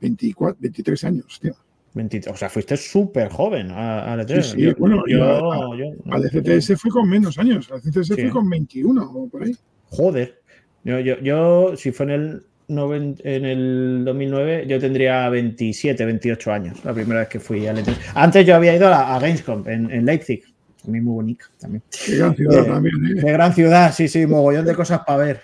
24, 0.00 0.54
23 0.60 1.04
años, 1.04 1.38
tío. 1.40 1.54
20 1.94 2.30
o 2.30 2.36
sea, 2.36 2.48
fuiste 2.48 2.76
súper 2.76 3.30
joven 3.30 3.70
a- 3.72 4.12
al 4.12 4.26
Sí, 4.26 4.42
sí, 4.42 4.60
Yo- 4.62 4.74
bueno, 4.78 5.02
yo- 5.08 5.18
yo, 5.18 5.52
a- 5.52 5.76
yo- 5.76 5.92
al 6.12 6.24
ECTS 6.24 6.76
fui 6.78 6.90
con 6.90 7.08
menos 7.08 7.36
años. 7.38 7.68
Al 7.70 7.78
ECTS 7.80 8.14
Sí. 8.14 8.22
fui 8.22 8.30
con 8.30 8.48
21 8.48 9.10
o 9.12 9.28
por 9.28 9.42
ahí. 9.42 9.54
Joder. 9.90 10.39
Yo, 10.84 10.98
yo, 11.00 11.18
yo, 11.20 11.76
si 11.76 11.92
fue 11.92 12.06
en 12.06 12.10
el, 12.10 12.42
noven- 12.68 13.20
en 13.24 13.44
el 13.44 14.02
2009, 14.04 14.64
yo 14.66 14.78
tendría 14.80 15.28
27, 15.28 16.04
28 16.04 16.52
años, 16.52 16.84
la 16.84 16.94
primera 16.94 17.20
vez 17.20 17.28
que 17.28 17.40
fui 17.40 17.66
al 17.66 17.78
E3. 17.78 17.94
Antes 18.14 18.46
yo 18.46 18.54
había 18.56 18.74
ido 18.76 18.88
a, 18.88 19.14
a 19.16 19.18
Gamescom 19.20 19.68
en, 19.68 19.90
en 19.90 20.06
Leipzig. 20.06 20.42
También 20.82 21.04
muy 21.04 21.14
bonito. 21.14 21.44
También. 21.60 21.82
Qué 22.06 22.16
gran 22.16 22.34
ciudad 22.34 22.60
Eh, 22.60 22.64
también, 22.68 22.94
¿eh? 23.18 23.20
De 23.20 23.32
gran 23.32 23.52
ciudad, 23.54 23.92
sí, 23.94 24.08
sí, 24.08 24.26
mogollón 24.26 24.64
de 24.64 24.74
cosas 24.74 25.00
para 25.06 25.18
ver. 25.24 25.40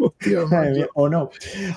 Hostia, 0.00 0.44
o 0.94 1.08
no. 1.08 1.28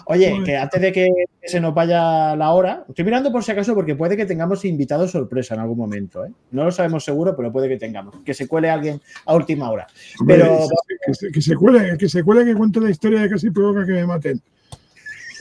Oye, 0.06 0.42
que 0.46 0.56
antes 0.56 0.80
de 0.80 0.92
que 0.92 1.10
se 1.44 1.60
nos 1.60 1.74
vaya 1.74 2.36
la 2.36 2.52
hora, 2.52 2.86
estoy 2.88 3.04
mirando 3.04 3.32
por 3.32 3.44
si 3.44 3.52
acaso 3.52 3.74
porque 3.74 3.96
puede 3.96 4.16
que 4.16 4.26
tengamos 4.28 4.64
invitados 4.64 5.10
sorpresa 5.12 5.56
en 5.56 5.62
algún 5.62 5.78
momento. 5.78 6.24
¿eh? 6.26 6.32
No 6.52 6.64
lo 6.64 6.72
sabemos 6.72 7.04
seguro, 7.04 7.36
pero 7.36 7.52
puede 7.52 7.68
que 7.68 7.78
tengamos. 7.78 8.16
Que 8.24 8.34
se 8.36 8.48
cuele 8.48 8.70
alguien 8.70 9.02
a 9.26 9.34
última 9.34 9.72
hora. 9.72 9.88
Hombre, 10.20 10.38
Pero 10.38 10.68
que, 11.06 11.14
se, 11.16 11.32
que 11.32 11.42
se 11.42 11.56
cuele, 11.56 11.98
que 11.98 12.08
se 12.10 12.24
cuele 12.24 12.46
que 12.46 12.56
cuente 12.56 12.80
la 12.80 12.92
historia 12.92 13.22
de 13.22 13.30
casi 13.30 13.50
provoca 13.50 13.86
que 13.86 13.94
me 13.94 14.06
maten. 14.06 14.40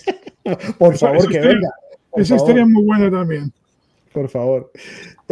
por 0.78 0.94
Esa- 0.94 1.06
favor, 1.06 1.18
esa 1.18 1.28
que 1.28 1.34
historia- 1.36 1.54
venga. 1.54 1.70
por 2.10 2.20
Esa 2.22 2.28
favor. 2.36 2.48
historia 2.48 2.62
es 2.64 2.68
muy 2.70 2.84
buena 2.84 3.10
también. 3.10 3.52
Por 4.12 4.28
favor. 4.28 4.70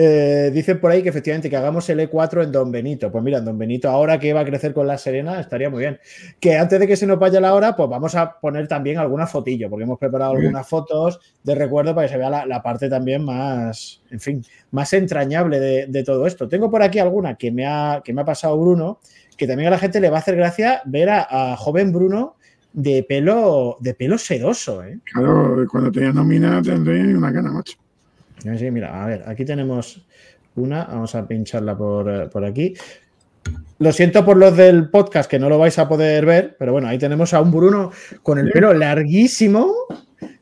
Eh, 0.00 0.52
dicen 0.54 0.78
por 0.78 0.92
ahí 0.92 1.02
que 1.02 1.08
efectivamente 1.08 1.50
que 1.50 1.56
hagamos 1.56 1.88
el 1.90 1.98
E4 1.98 2.44
en 2.44 2.52
Don 2.52 2.70
Benito. 2.70 3.10
Pues 3.10 3.24
mira, 3.24 3.38
en 3.38 3.44
Don 3.44 3.58
Benito, 3.58 3.90
ahora 3.90 4.20
que 4.20 4.32
va 4.32 4.40
a 4.40 4.44
crecer 4.44 4.72
con 4.72 4.86
la 4.86 4.96
Serena, 4.96 5.40
estaría 5.40 5.70
muy 5.70 5.80
bien. 5.80 5.98
Que 6.38 6.56
antes 6.56 6.78
de 6.78 6.86
que 6.86 6.94
se 6.94 7.04
nos 7.04 7.18
vaya 7.18 7.40
la 7.40 7.52
hora, 7.52 7.74
pues 7.74 7.88
vamos 7.88 8.14
a 8.14 8.38
poner 8.38 8.68
también 8.68 8.98
alguna 8.98 9.26
fotillo, 9.26 9.68
porque 9.68 9.82
hemos 9.82 9.98
preparado 9.98 10.34
bien. 10.34 10.46
algunas 10.46 10.68
fotos 10.68 11.18
de 11.42 11.54
recuerdo 11.56 11.96
para 11.96 12.06
que 12.06 12.12
se 12.12 12.18
vea 12.18 12.30
la, 12.30 12.46
la 12.46 12.62
parte 12.62 12.88
también 12.88 13.24
más, 13.24 14.00
en 14.12 14.20
fin, 14.20 14.44
más 14.70 14.92
entrañable 14.92 15.58
de, 15.58 15.86
de 15.88 16.04
todo 16.04 16.28
esto. 16.28 16.48
Tengo 16.48 16.70
por 16.70 16.80
aquí 16.80 17.00
alguna 17.00 17.34
que 17.34 17.50
me, 17.50 17.66
ha, 17.66 18.00
que 18.04 18.12
me 18.12 18.20
ha 18.20 18.24
pasado 18.24 18.56
Bruno, 18.56 19.00
que 19.36 19.48
también 19.48 19.66
a 19.66 19.72
la 19.72 19.78
gente 19.78 20.00
le 20.00 20.10
va 20.10 20.18
a 20.18 20.20
hacer 20.20 20.36
gracia 20.36 20.80
ver 20.84 21.08
a, 21.10 21.26
a 21.52 21.56
joven 21.56 21.92
Bruno 21.92 22.36
de 22.72 23.02
pelo, 23.02 23.78
de 23.80 23.94
pelo 23.94 24.16
sedoso, 24.16 24.84
¿eh? 24.84 25.00
Claro, 25.12 25.66
cuando 25.68 25.90
tenía 25.90 26.12
nómina 26.12 26.62
tendría 26.62 27.02
ni 27.02 27.14
una 27.14 27.32
gana, 27.32 27.50
macho. 27.50 27.76
Mira, 28.44 29.02
a 29.02 29.06
ver, 29.06 29.24
aquí 29.26 29.44
tenemos 29.44 30.06
una, 30.54 30.84
vamos 30.84 31.14
a 31.14 31.26
pincharla 31.26 31.76
por, 31.76 32.10
eh, 32.10 32.28
por 32.28 32.44
aquí. 32.44 32.74
Lo 33.78 33.92
siento 33.92 34.24
por 34.24 34.36
los 34.36 34.56
del 34.56 34.90
podcast 34.90 35.30
que 35.30 35.38
no 35.38 35.48
lo 35.48 35.58
vais 35.58 35.78
a 35.78 35.88
poder 35.88 36.26
ver, 36.26 36.56
pero 36.58 36.72
bueno, 36.72 36.88
ahí 36.88 36.98
tenemos 36.98 37.32
a 37.32 37.40
un 37.40 37.50
Bruno 37.50 37.92
con 38.22 38.38
el 38.38 38.50
pelo 38.50 38.74
larguísimo, 38.74 39.72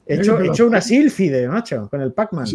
hecho, 0.06 0.40
hecho 0.40 0.66
una 0.66 0.80
sílfide, 0.80 1.46
macho, 1.46 1.88
con 1.90 2.00
el 2.00 2.12
Pac-Man. 2.12 2.46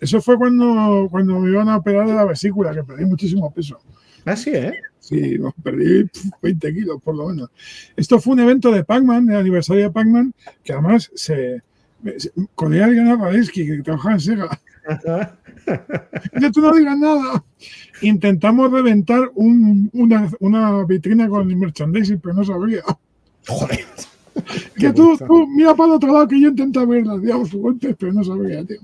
Eso 0.00 0.20
fue 0.22 0.38
cuando, 0.38 1.08
cuando 1.10 1.40
me 1.40 1.50
iban 1.50 1.68
a 1.68 1.78
operar 1.78 2.06
de 2.06 2.14
la 2.14 2.24
vesícula, 2.24 2.72
que 2.72 2.84
perdí 2.84 3.04
muchísimo 3.04 3.52
peso. 3.52 3.80
Ah, 4.24 4.36
sí, 4.36 4.50
¿eh? 4.54 4.74
Sí, 5.00 5.38
no, 5.38 5.54
perdí 5.62 6.04
pf, 6.04 6.28
20 6.42 6.74
kilos 6.74 7.02
por 7.02 7.16
lo 7.16 7.28
menos. 7.28 7.50
Esto 7.96 8.20
fue 8.20 8.34
un 8.34 8.40
evento 8.40 8.70
de 8.70 8.84
Pac-Man, 8.84 9.28
el 9.30 9.36
aniversario 9.36 9.84
de 9.84 9.90
Pac-Man, 9.90 10.34
que 10.62 10.72
además 10.72 11.10
se, 11.14 11.62
con 12.54 12.74
ella 12.74 12.86
Adriana 12.86 13.16
Radesky, 13.16 13.66
que 13.66 13.82
trabajaba 13.82 14.14
en 14.14 14.20
Sega. 14.20 14.60
Dice, 16.34 16.50
tú 16.52 16.60
no 16.60 16.72
digas 16.72 16.98
nada. 16.98 17.44
Intentamos 18.02 18.70
reventar 18.72 19.30
un- 19.34 19.90
una, 19.92 20.30
una 20.40 20.84
vitrina 20.84 21.28
con 21.28 21.48
el 21.50 21.56
merchandising, 21.56 22.20
pero 22.20 22.34
no 22.34 22.44
sabía. 22.44 22.82
Joder. 23.46 23.80
Que 24.76 24.92
tú, 24.92 25.18
tú 25.18 25.46
mira 25.48 25.74
para 25.74 25.88
el 25.90 25.94
otro 25.96 26.12
lado 26.12 26.28
que 26.28 26.40
yo 26.40 26.48
intentaba 26.48 26.86
ver 26.86 27.04
las 27.06 27.20
diablos 27.20 27.50
fuentes, 27.50 27.96
pero 27.98 28.12
no 28.12 28.22
sabía, 28.22 28.64
tío. 28.64 28.78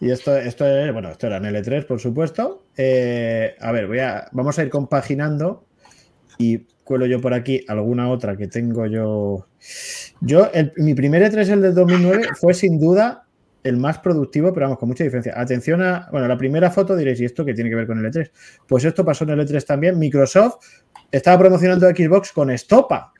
Y 0.00 0.10
esto, 0.10 0.34
esto 0.36 0.66
es, 0.66 0.92
bueno, 0.92 1.10
esto 1.10 1.26
era 1.26 1.36
en 1.36 1.44
L3, 1.44 1.84
por 1.86 2.00
supuesto. 2.00 2.64
Eh, 2.76 3.54
a 3.60 3.72
ver, 3.72 3.86
voy 3.86 3.98
a, 3.98 4.28
vamos 4.32 4.58
a 4.58 4.62
ir 4.62 4.70
compaginando 4.70 5.64
y 6.38 6.58
cuelo 6.84 7.04
yo 7.06 7.20
por 7.20 7.34
aquí 7.34 7.62
alguna 7.68 8.08
otra 8.10 8.36
que 8.36 8.48
tengo 8.48 8.86
yo. 8.86 9.46
Yo, 10.20 10.50
el- 10.52 10.72
mi 10.78 10.94
primer 10.94 11.22
E3, 11.30 11.48
el 11.50 11.60
del 11.62 11.74
2009, 11.74 12.28
fue 12.40 12.54
sin 12.54 12.80
duda 12.80 13.23
el 13.64 13.78
más 13.78 13.98
productivo, 13.98 14.52
pero 14.52 14.66
vamos, 14.66 14.78
con 14.78 14.88
mucha 14.88 15.02
diferencia. 15.02 15.32
Atención 15.36 15.82
a, 15.82 16.08
bueno, 16.12 16.28
la 16.28 16.36
primera 16.36 16.70
foto 16.70 16.94
diréis, 16.94 17.20
¿y 17.20 17.24
esto 17.24 17.44
qué 17.44 17.54
tiene 17.54 17.70
que 17.70 17.76
ver 17.76 17.86
con 17.86 17.98
el 17.98 18.12
E3? 18.12 18.30
Pues 18.68 18.84
esto 18.84 19.04
pasó 19.04 19.24
en 19.24 19.30
el 19.30 19.40
E3 19.40 19.64
también. 19.64 19.98
Microsoft 19.98 20.56
estaba 21.10 21.38
promocionando 21.38 21.88
Xbox 21.88 22.32
con 22.32 22.50
Estopa. 22.50 23.12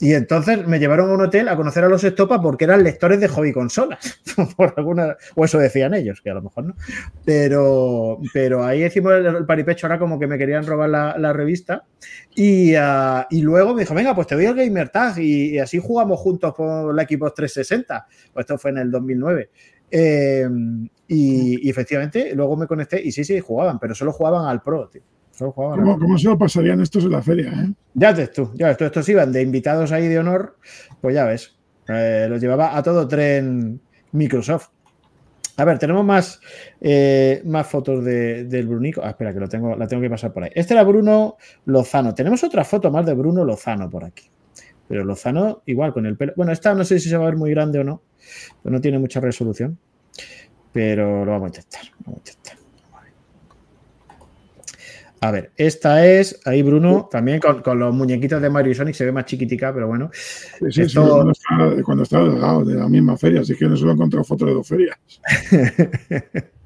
Y 0.00 0.14
entonces 0.14 0.64
me 0.64 0.78
llevaron 0.78 1.10
a 1.10 1.14
un 1.14 1.22
hotel 1.22 1.48
a 1.48 1.56
conocer 1.56 1.82
a 1.82 1.88
los 1.88 2.04
Estopa 2.04 2.40
porque 2.40 2.64
eran 2.64 2.84
lectores 2.84 3.18
de 3.18 3.26
hobby 3.26 3.52
consolas. 3.52 4.20
Por 4.56 4.72
alguna, 4.76 5.16
o 5.34 5.44
eso 5.44 5.58
decían 5.58 5.92
ellos, 5.92 6.20
que 6.20 6.30
a 6.30 6.34
lo 6.34 6.42
mejor 6.42 6.66
no. 6.66 6.74
Pero, 7.24 8.20
pero 8.32 8.64
ahí 8.64 8.84
hicimos 8.84 9.14
el, 9.14 9.26
el 9.26 9.46
paripecho, 9.46 9.88
ahora 9.88 9.98
como 9.98 10.20
que 10.20 10.28
me 10.28 10.38
querían 10.38 10.64
robar 10.64 10.88
la, 10.88 11.32
revista. 11.32 11.84
Y, 12.36 12.76
uh, 12.76 13.24
y, 13.28 13.42
luego 13.42 13.74
me 13.74 13.80
dijo, 13.80 13.94
venga, 13.94 14.14
pues 14.14 14.28
te 14.28 14.36
doy 14.36 14.46
el 14.46 14.54
Gamer 14.54 14.88
Tag 14.90 15.18
y, 15.18 15.56
y, 15.56 15.58
así 15.58 15.80
jugamos 15.80 16.20
juntos 16.20 16.54
por 16.56 16.94
la 16.94 17.02
Xbox 17.02 17.34
360. 17.34 18.06
Pues 18.32 18.44
esto 18.44 18.56
fue 18.56 18.70
en 18.70 18.78
el 18.78 18.92
2009. 18.92 19.50
Eh, 19.90 20.46
y, 21.08 21.66
y, 21.66 21.70
efectivamente, 21.70 22.34
luego 22.34 22.56
me 22.56 22.66
conecté 22.66 23.02
y 23.02 23.12
sí, 23.12 23.24
sí, 23.24 23.40
jugaban, 23.40 23.78
pero 23.78 23.94
solo 23.94 24.12
jugaban 24.12 24.46
al 24.46 24.62
Pro, 24.62 24.88
tío. 24.88 25.02
¿Cómo, 25.38 25.98
¿Cómo, 25.98 26.18
se 26.18 26.28
lo 26.28 26.36
pasarían 26.36 26.80
estos 26.80 27.04
en 27.04 27.12
la 27.12 27.22
feria? 27.22 27.50
Eh? 27.50 27.72
Ya 27.94 28.12
ves 28.12 28.32
tú, 28.32 28.50
ya 28.54 28.68
ves 28.68 28.76
tú, 28.76 28.84
estos 28.84 29.08
iban 29.08 29.32
de 29.32 29.42
invitados 29.42 29.92
ahí 29.92 30.08
de 30.08 30.18
honor, 30.18 30.56
pues 31.00 31.14
ya 31.14 31.24
ves, 31.24 31.56
eh, 31.88 32.26
los 32.28 32.40
llevaba 32.40 32.76
a 32.76 32.82
todo 32.82 33.06
tren 33.06 33.80
Microsoft. 34.12 34.68
A 35.56 35.64
ver, 35.64 35.78
tenemos 35.78 36.04
más, 36.04 36.40
eh, 36.80 37.42
más 37.44 37.66
fotos 37.66 38.04
de, 38.04 38.44
del 38.44 38.68
Brunico. 38.68 39.00
Ah, 39.02 39.10
espera, 39.10 39.32
que 39.32 39.40
lo 39.40 39.48
tengo, 39.48 39.74
la 39.74 39.88
tengo 39.88 40.02
que 40.02 40.10
pasar 40.10 40.32
por 40.32 40.44
ahí. 40.44 40.50
Este 40.54 40.74
era 40.74 40.84
Bruno 40.84 41.36
Lozano. 41.64 42.14
Tenemos 42.14 42.44
otra 42.44 42.64
foto 42.64 42.92
más 42.92 43.04
de 43.04 43.14
Bruno 43.14 43.44
Lozano 43.44 43.90
por 43.90 44.04
aquí. 44.04 44.30
Pero 44.88 45.04
Lozano, 45.04 45.62
igual, 45.66 45.92
con 45.92 46.06
el 46.06 46.16
pelo. 46.16 46.32
Bueno, 46.36 46.52
esta 46.52 46.74
no 46.74 46.84
sé 46.84 46.98
si 46.98 47.08
se 47.08 47.16
va 47.16 47.24
a 47.24 47.30
ver 47.30 47.36
muy 47.36 47.50
grande 47.50 47.78
o 47.78 47.84
no. 47.84 48.02
Pero 48.62 48.74
no 48.74 48.80
tiene 48.80 48.98
mucha 48.98 49.20
resolución. 49.20 49.78
Pero 50.72 51.24
lo 51.24 51.32
vamos 51.32 51.46
a 51.46 51.60
intentar. 51.60 51.82
Vamos 52.04 52.22
a 52.24 52.30
intentar. 52.30 52.58
A 55.20 55.32
ver, 55.32 55.50
esta 55.56 56.06
es, 56.06 56.40
ahí 56.44 56.62
Bruno, 56.62 57.08
también 57.10 57.40
con, 57.40 57.60
con, 57.60 57.78
los 57.78 57.92
muñequitos 57.92 58.40
de 58.40 58.50
Mario 58.50 58.70
y 58.70 58.74
Sonic, 58.76 58.94
se 58.94 59.04
ve 59.04 59.10
más 59.10 59.24
chiquitica, 59.24 59.74
pero 59.74 59.88
bueno. 59.88 60.10
Sí, 60.12 60.70
sí, 60.70 60.82
Esto... 60.82 61.04
sí 61.04 61.10
cuando, 61.10 61.32
estaba, 61.32 61.82
cuando 61.82 62.02
estaba 62.04 62.28
delgado 62.28 62.64
de 62.64 62.74
la 62.76 62.88
misma 62.88 63.16
feria, 63.16 63.40
así 63.40 63.56
que 63.56 63.66
no 63.66 63.76
solo 63.76 63.90
he 63.90 63.94
encontrado 63.94 64.22
fotos 64.22 64.48
de 64.48 64.54
dos 64.54 64.68
ferias. 64.68 64.96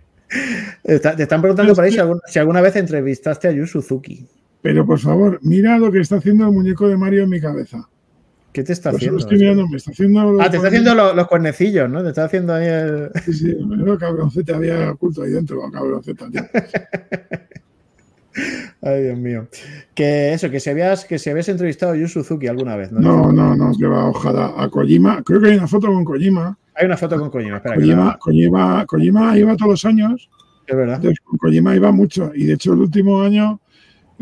Está, 0.82 1.14
te 1.14 1.24
están 1.24 1.42
preguntando 1.42 1.74
por 1.74 1.84
ahí 1.84 1.92
si 1.92 1.98
alguna, 1.98 2.20
si 2.26 2.38
alguna, 2.38 2.62
vez 2.62 2.74
entrevistaste 2.76 3.48
a 3.48 3.52
Yu 3.52 3.66
Suzuki. 3.66 4.26
Pero 4.62 4.86
por 4.86 4.98
favor, 4.98 5.38
mira 5.42 5.78
lo 5.78 5.92
que 5.92 6.00
está 6.00 6.16
haciendo 6.16 6.46
el 6.46 6.52
muñeco 6.52 6.88
de 6.88 6.96
Mario 6.96 7.24
en 7.24 7.28
mi 7.28 7.38
cabeza. 7.38 7.86
¿Qué 8.52 8.62
te 8.62 8.74
está 8.74 8.90
haciendo? 8.90 9.16
Lo 9.16 9.20
estoy 9.20 9.38
mirando, 9.38 9.66
me 9.66 9.78
está 9.78 9.92
haciendo 9.92 10.40
ah, 10.40 10.50
te 10.50 10.56
está 10.56 10.68
haciendo 10.68 10.94
los, 10.94 11.16
los, 11.16 11.26
cuernecillos, 11.26 11.88
¿no? 11.88 12.02
Te 12.02 12.10
está 12.10 12.24
haciendo 12.24 12.52
ahí 12.52 12.66
el. 12.66 13.10
Sí, 13.24 13.32
sí, 13.32 13.56
menudo 13.64 13.96
cabroncete 13.96 14.52
había 14.52 14.92
oculto 14.92 15.22
ahí 15.22 15.30
dentro, 15.30 15.62
cabroncete. 15.70 16.26
Ay, 18.82 19.04
Dios 19.04 19.18
mío. 19.18 19.48
Que 19.94 20.34
eso, 20.34 20.50
que 20.50 20.60
si 20.60 20.68
habías, 20.70 21.04
que 21.04 21.18
si 21.18 21.30
habías 21.30 21.48
entrevistado 21.48 21.92
a 21.92 21.96
Yu 21.96 22.08
Suzuki 22.08 22.46
alguna 22.46 22.76
vez. 22.76 22.92
No, 22.92 23.00
no, 23.00 23.32
no, 23.32 23.56
no, 23.56 23.72
que 23.78 23.86
va, 23.86 24.06
ojalá. 24.06 24.52
A 24.56 24.68
Kojima, 24.68 25.22
creo 25.22 25.40
que 25.40 25.48
hay 25.48 25.56
una 25.56 25.68
foto 25.68 25.86
con 25.86 26.04
Kojima. 26.04 26.58
Hay 26.74 26.86
una 26.86 26.96
foto 26.96 27.18
con 27.18 27.30
Kojima, 27.30 27.56
espera. 27.56 27.76
Kojima, 27.76 28.18
Kojima, 28.18 28.86
Kojima 28.86 29.38
iba 29.38 29.56
todos 29.56 29.70
los 29.70 29.84
años. 29.84 30.28
Es 30.66 30.76
verdad. 30.76 30.96
Entonces, 30.96 31.20
con 31.20 31.38
Kojima 31.38 31.74
iba 31.74 31.90
mucho. 31.90 32.32
Y 32.34 32.44
de 32.44 32.54
hecho, 32.54 32.74
el 32.74 32.80
último 32.80 33.22
año 33.22 33.60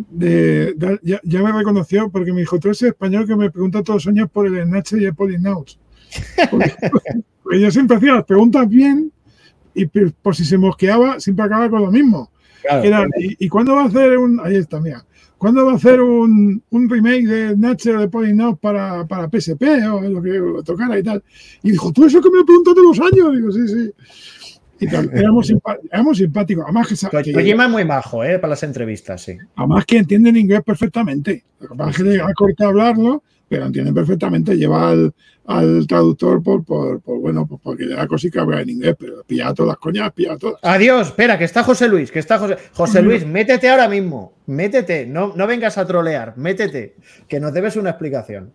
de, 0.08 0.74
de, 0.74 0.98
ya, 1.02 1.20
ya, 1.22 1.42
me 1.42 1.52
reconoció 1.52 2.10
porque 2.10 2.32
me 2.32 2.40
dijo: 2.40 2.58
Tú 2.58 2.68
eres 2.68 2.82
español 2.82 3.26
que 3.26 3.36
me 3.36 3.50
pregunta 3.50 3.82
todos 3.82 4.04
los 4.04 4.12
años 4.12 4.30
por 4.30 4.46
el 4.46 4.70
Nache 4.70 5.00
y 5.00 5.04
el 5.04 5.14
Polinauts. 5.14 5.78
Porque, 6.50 6.74
porque 7.40 7.60
yo 7.60 7.70
siempre 7.70 7.96
hacía 7.96 8.14
las 8.14 8.24
preguntas 8.24 8.68
bien 8.68 9.12
y 9.74 9.86
por 9.86 10.34
si 10.34 10.44
se 10.44 10.58
mosqueaba, 10.58 11.20
siempre 11.20 11.44
acababa 11.44 11.70
con 11.70 11.82
lo 11.82 11.92
mismo. 11.92 12.32
Claro, 12.62 12.82
Era, 12.82 12.96
claro. 12.96 13.10
¿y, 13.20 13.44
¿y, 13.44 13.48
cuándo 13.48 13.76
va 13.76 13.82
a 13.82 13.86
hacer 13.86 14.18
un. 14.18 14.40
Ahí 14.40 14.56
está, 14.56 14.80
mira. 14.80 15.04
¿Cuándo 15.38 15.64
va 15.64 15.72
a 15.72 15.76
hacer 15.76 16.02
un, 16.02 16.62
un 16.68 16.90
remake 16.90 17.26
de 17.26 17.56
Nature 17.56 17.96
de 18.00 18.08
Polynote 18.08 18.58
para, 18.60 19.06
para 19.06 19.26
PSP 19.26 19.62
o 19.90 20.02
lo 20.02 20.20
que 20.20 20.38
tocara 20.66 20.98
y 20.98 21.02
tal? 21.02 21.22
Y 21.62 21.70
dijo, 21.70 21.90
¿tú 21.92 22.04
eso 22.04 22.20
que 22.20 22.28
me 22.28 22.44
preguntas 22.44 22.74
todos 22.74 22.98
los 22.98 23.10
años? 23.10 23.34
Digo, 23.34 23.50
sí, 23.50 23.66
sí. 23.66 23.90
Y 24.80 24.88
tal, 24.88 25.10
éramos, 25.12 25.52
éramos 25.92 26.18
simpáticos. 26.18 26.64
Además 26.64 26.88
que, 26.88 27.32
Kojima 27.32 27.66
es 27.66 27.70
muy 27.70 27.84
majo, 27.84 28.24
¿eh? 28.24 28.38
Para 28.38 28.52
las 28.52 28.62
entrevistas, 28.62 29.22
sí. 29.22 29.36
Además 29.56 29.84
que 29.84 29.98
entienden 29.98 30.36
inglés 30.36 30.62
perfectamente. 30.64 31.44
Lo 31.60 31.68
que 31.68 31.74
pasa 31.74 31.90
es 31.90 31.96
que 31.98 32.02
le 32.04 32.22
ha 32.22 32.32
cortado 32.34 32.70
hablarlo, 32.70 33.22
pero 33.48 33.66
entienden 33.66 33.92
perfectamente. 33.94 34.56
Lleva 34.56 34.90
al, 34.90 35.12
al 35.44 35.86
traductor 35.86 36.42
por, 36.42 36.64
por, 36.64 37.00
por, 37.00 37.18
bueno, 37.18 37.46
pues 37.46 37.60
porque 37.62 37.84
le 37.84 37.94
da 37.94 38.06
cosita 38.06 38.32
que 38.32 38.40
habla 38.40 38.62
en 38.62 38.70
inglés, 38.70 38.96
pero 38.98 39.22
pilla 39.26 39.52
todas 39.52 39.68
las 39.68 39.78
coñas, 39.78 40.12
pilla 40.12 40.38
todas. 40.38 40.58
Adiós, 40.62 41.08
espera, 41.08 41.36
que 41.36 41.44
está 41.44 41.62
José 41.62 41.88
Luis, 41.88 42.10
que 42.10 42.20
está 42.20 42.38
José. 42.38 42.56
José 42.72 43.02
Luis, 43.02 43.26
métete 43.26 43.68
ahora 43.68 43.88
mismo, 43.88 44.32
métete, 44.46 45.06
no, 45.06 45.34
no 45.36 45.46
vengas 45.46 45.76
a 45.76 45.86
trolear, 45.86 46.34
métete, 46.36 46.96
que 47.28 47.38
nos 47.38 47.52
debes 47.52 47.76
una 47.76 47.90
explicación. 47.90 48.54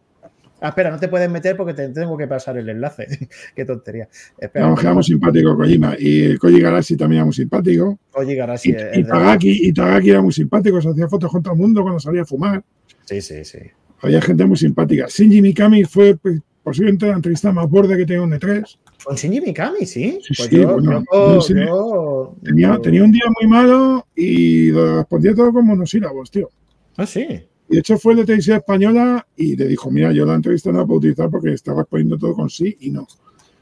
Ah, 0.61 0.69
espera, 0.69 0.89
no 0.89 0.99
te 0.99 1.09
puedes 1.09 1.29
meter 1.29 1.57
porque 1.57 1.73
te 1.73 1.89
tengo 1.89 2.17
que 2.17 2.27
pasar 2.27 2.57
el 2.57 2.69
enlace. 2.69 3.07
Qué 3.55 3.65
tontería. 3.65 4.07
Espera, 4.37 4.69
no, 4.69 4.75
quedamos 4.75 5.05
simpático 5.05 5.55
Kojima. 5.55 5.95
Y 5.99 6.37
Koji 6.37 6.61
Garashi 6.61 6.95
también 6.95 7.19
era 7.19 7.25
muy 7.25 7.33
simpático. 7.33 7.99
Koji 8.11 8.35
Garashi. 8.35 8.71
Y, 8.71 8.99
y, 8.99 9.03
Tagaki, 9.03 9.67
y 9.67 9.73
Tagaki 9.73 10.09
era 10.09 10.21
muy 10.21 10.31
simpático, 10.31 10.81
se 10.81 10.89
hacía 10.89 11.07
fotos 11.07 11.31
con 11.31 11.43
todo 11.43 11.53
el 11.53 11.59
mundo 11.59 11.81
cuando 11.81 11.99
salía 11.99 12.21
a 12.21 12.25
fumar. 12.25 12.63
Sí, 13.03 13.21
sí, 13.21 13.43
sí. 13.43 13.59
Había 14.01 14.21
gente 14.21 14.45
muy 14.45 14.57
simpática. 14.57 15.07
Shinji 15.07 15.41
Mikami 15.41 15.83
fue 15.83 16.15
pues, 16.15 16.39
posiblemente 16.63 17.07
la 17.07 17.15
entrevista 17.15 17.51
más 17.51 17.69
borde 17.69 17.97
que 17.97 18.05
tenía 18.05 18.23
un 18.23 18.31
E3. 18.31 18.77
Con 19.03 19.15
Shinji 19.15 19.41
Mikami, 19.41 19.85
sí. 19.85 20.19
Sí, 20.21 20.33
pues 20.35 20.49
sí 20.49 20.55
yo, 20.57 20.73
bueno, 20.73 21.03
yo, 21.11 21.35
no 21.35 21.41
sé. 21.41 21.53
yo, 21.65 22.35
tenía, 22.43 22.77
tenía, 22.81 23.03
un 23.03 23.11
día 23.11 23.25
muy 23.39 23.49
malo 23.49 24.07
y 24.15 24.71
lo 24.71 24.97
respondía 24.97 25.35
todo 25.35 25.51
con 25.51 25.65
monosílabos, 25.65 26.31
tío. 26.31 26.49
Ah, 26.97 27.05
sí. 27.05 27.45
Y 27.69 27.73
de 27.73 27.79
hecho 27.79 27.97
fue 27.97 28.15
de 28.15 28.25
televisión 28.25 28.57
española 28.57 29.25
y 29.35 29.55
le 29.55 29.67
dijo, 29.67 29.89
mira, 29.89 30.11
yo 30.11 30.25
la 30.25 30.35
entrevista 30.35 30.71
no 30.71 30.79
la 30.79 30.85
puedo 30.85 30.99
utilizar 30.99 31.29
porque 31.29 31.53
estaba 31.53 31.81
respondiendo 31.81 32.17
todo 32.17 32.35
con 32.35 32.49
sí 32.49 32.77
y 32.79 32.91
no. 32.91 33.07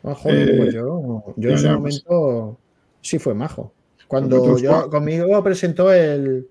Ah, 0.04 0.14
joder, 0.14 0.50
eh, 0.50 0.58
pues 0.58 0.74
yo, 0.74 1.24
yo 1.38 1.50
en 1.50 1.56
ese 1.56 1.64
ya, 1.66 1.74
momento 1.74 2.58
sí 3.02 3.20
fue 3.20 3.34
majo. 3.34 3.74
Cuando 4.08 4.58
yo, 4.58 4.90
conmigo 4.90 5.42
presentó 5.44 5.92
el, 5.92 6.48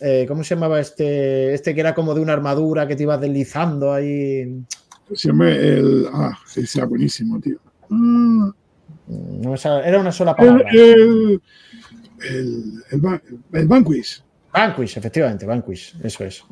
eh, 0.00 0.24
¿cómo 0.26 0.42
se 0.42 0.54
llamaba 0.54 0.80
este? 0.80 1.54
Este 1.54 1.74
que 1.74 1.80
era 1.80 1.94
como 1.94 2.14
de 2.14 2.20
una 2.20 2.32
armadura 2.32 2.88
que 2.88 2.96
te 2.96 3.04
ibas 3.04 3.20
deslizando 3.20 3.92
ahí. 3.92 4.64
Siempre 5.14 5.78
el. 5.78 6.06
Ah, 6.12 6.36
sí, 6.46 6.66
sea 6.66 6.86
buenísimo, 6.86 7.38
tío. 7.40 7.58
Mm. 7.88 8.48
No, 9.08 9.54
era 9.54 10.00
una 10.00 10.10
sola 10.10 10.34
palabra. 10.34 10.68
El, 10.70 10.78
el, 10.78 11.42
el, 12.30 12.82
el, 12.90 13.20
el 13.52 13.68
Banquist. 13.68 14.24
Banquist, 14.52 14.96
efectivamente, 14.96 15.46
Banquist, 15.46 16.04
eso 16.04 16.24
es. 16.24 16.44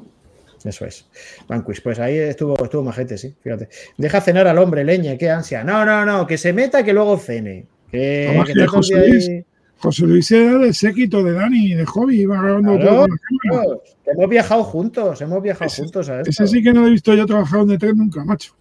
Eso 0.64 0.84
es. 0.84 1.07
Banquist, 1.48 1.82
pues 1.82 1.98
ahí 1.98 2.16
estuvo, 2.16 2.62
estuvo 2.62 2.82
majete, 2.82 3.16
sí, 3.16 3.34
fíjate. 3.40 3.68
Deja 3.96 4.20
cenar 4.20 4.46
al 4.46 4.59
hombre, 4.59 4.84
leña, 4.84 5.16
qué 5.16 5.30
ansia. 5.30 5.64
No, 5.64 5.84
no, 5.84 6.05
no, 6.05 6.26
que 6.26 6.38
se 6.38 6.53
meta 6.53 6.82
que 6.82 6.92
luego 6.92 7.18
cene. 7.18 7.66
Que, 7.90 8.42
que, 8.46 8.53
que 8.53 8.66
José, 8.66 9.09
Luis, 9.09 9.28
ahí... 9.28 9.44
José 9.78 10.07
Luis 10.07 10.30
era 10.30 10.59
del 10.59 10.74
séquito 10.74 11.22
de 11.22 11.32
Dani, 11.32 11.74
de 11.74 11.86
hobby, 11.86 12.20
iba 12.20 12.40
grabando 12.40 12.76
claro, 12.76 12.90
todo. 12.90 13.07
Claro. 13.51 13.82
Hemos 14.07 14.28
viajado 14.28 14.64
juntos, 14.64 15.20
hemos 15.22 15.42
viajado 15.42 15.66
ese, 15.66 15.82
juntos 15.82 16.09
a 16.09 16.20
esto. 16.20 16.30
Ese 16.30 16.46
sí 16.46 16.62
que 16.62 16.72
no 16.72 16.86
he 16.86 16.90
visto 16.90 17.14
yo 17.14 17.26
trabajado 17.26 17.62
en 17.62 17.78
E3 17.78 17.94
nunca, 17.94 18.24
macho. 18.24 18.55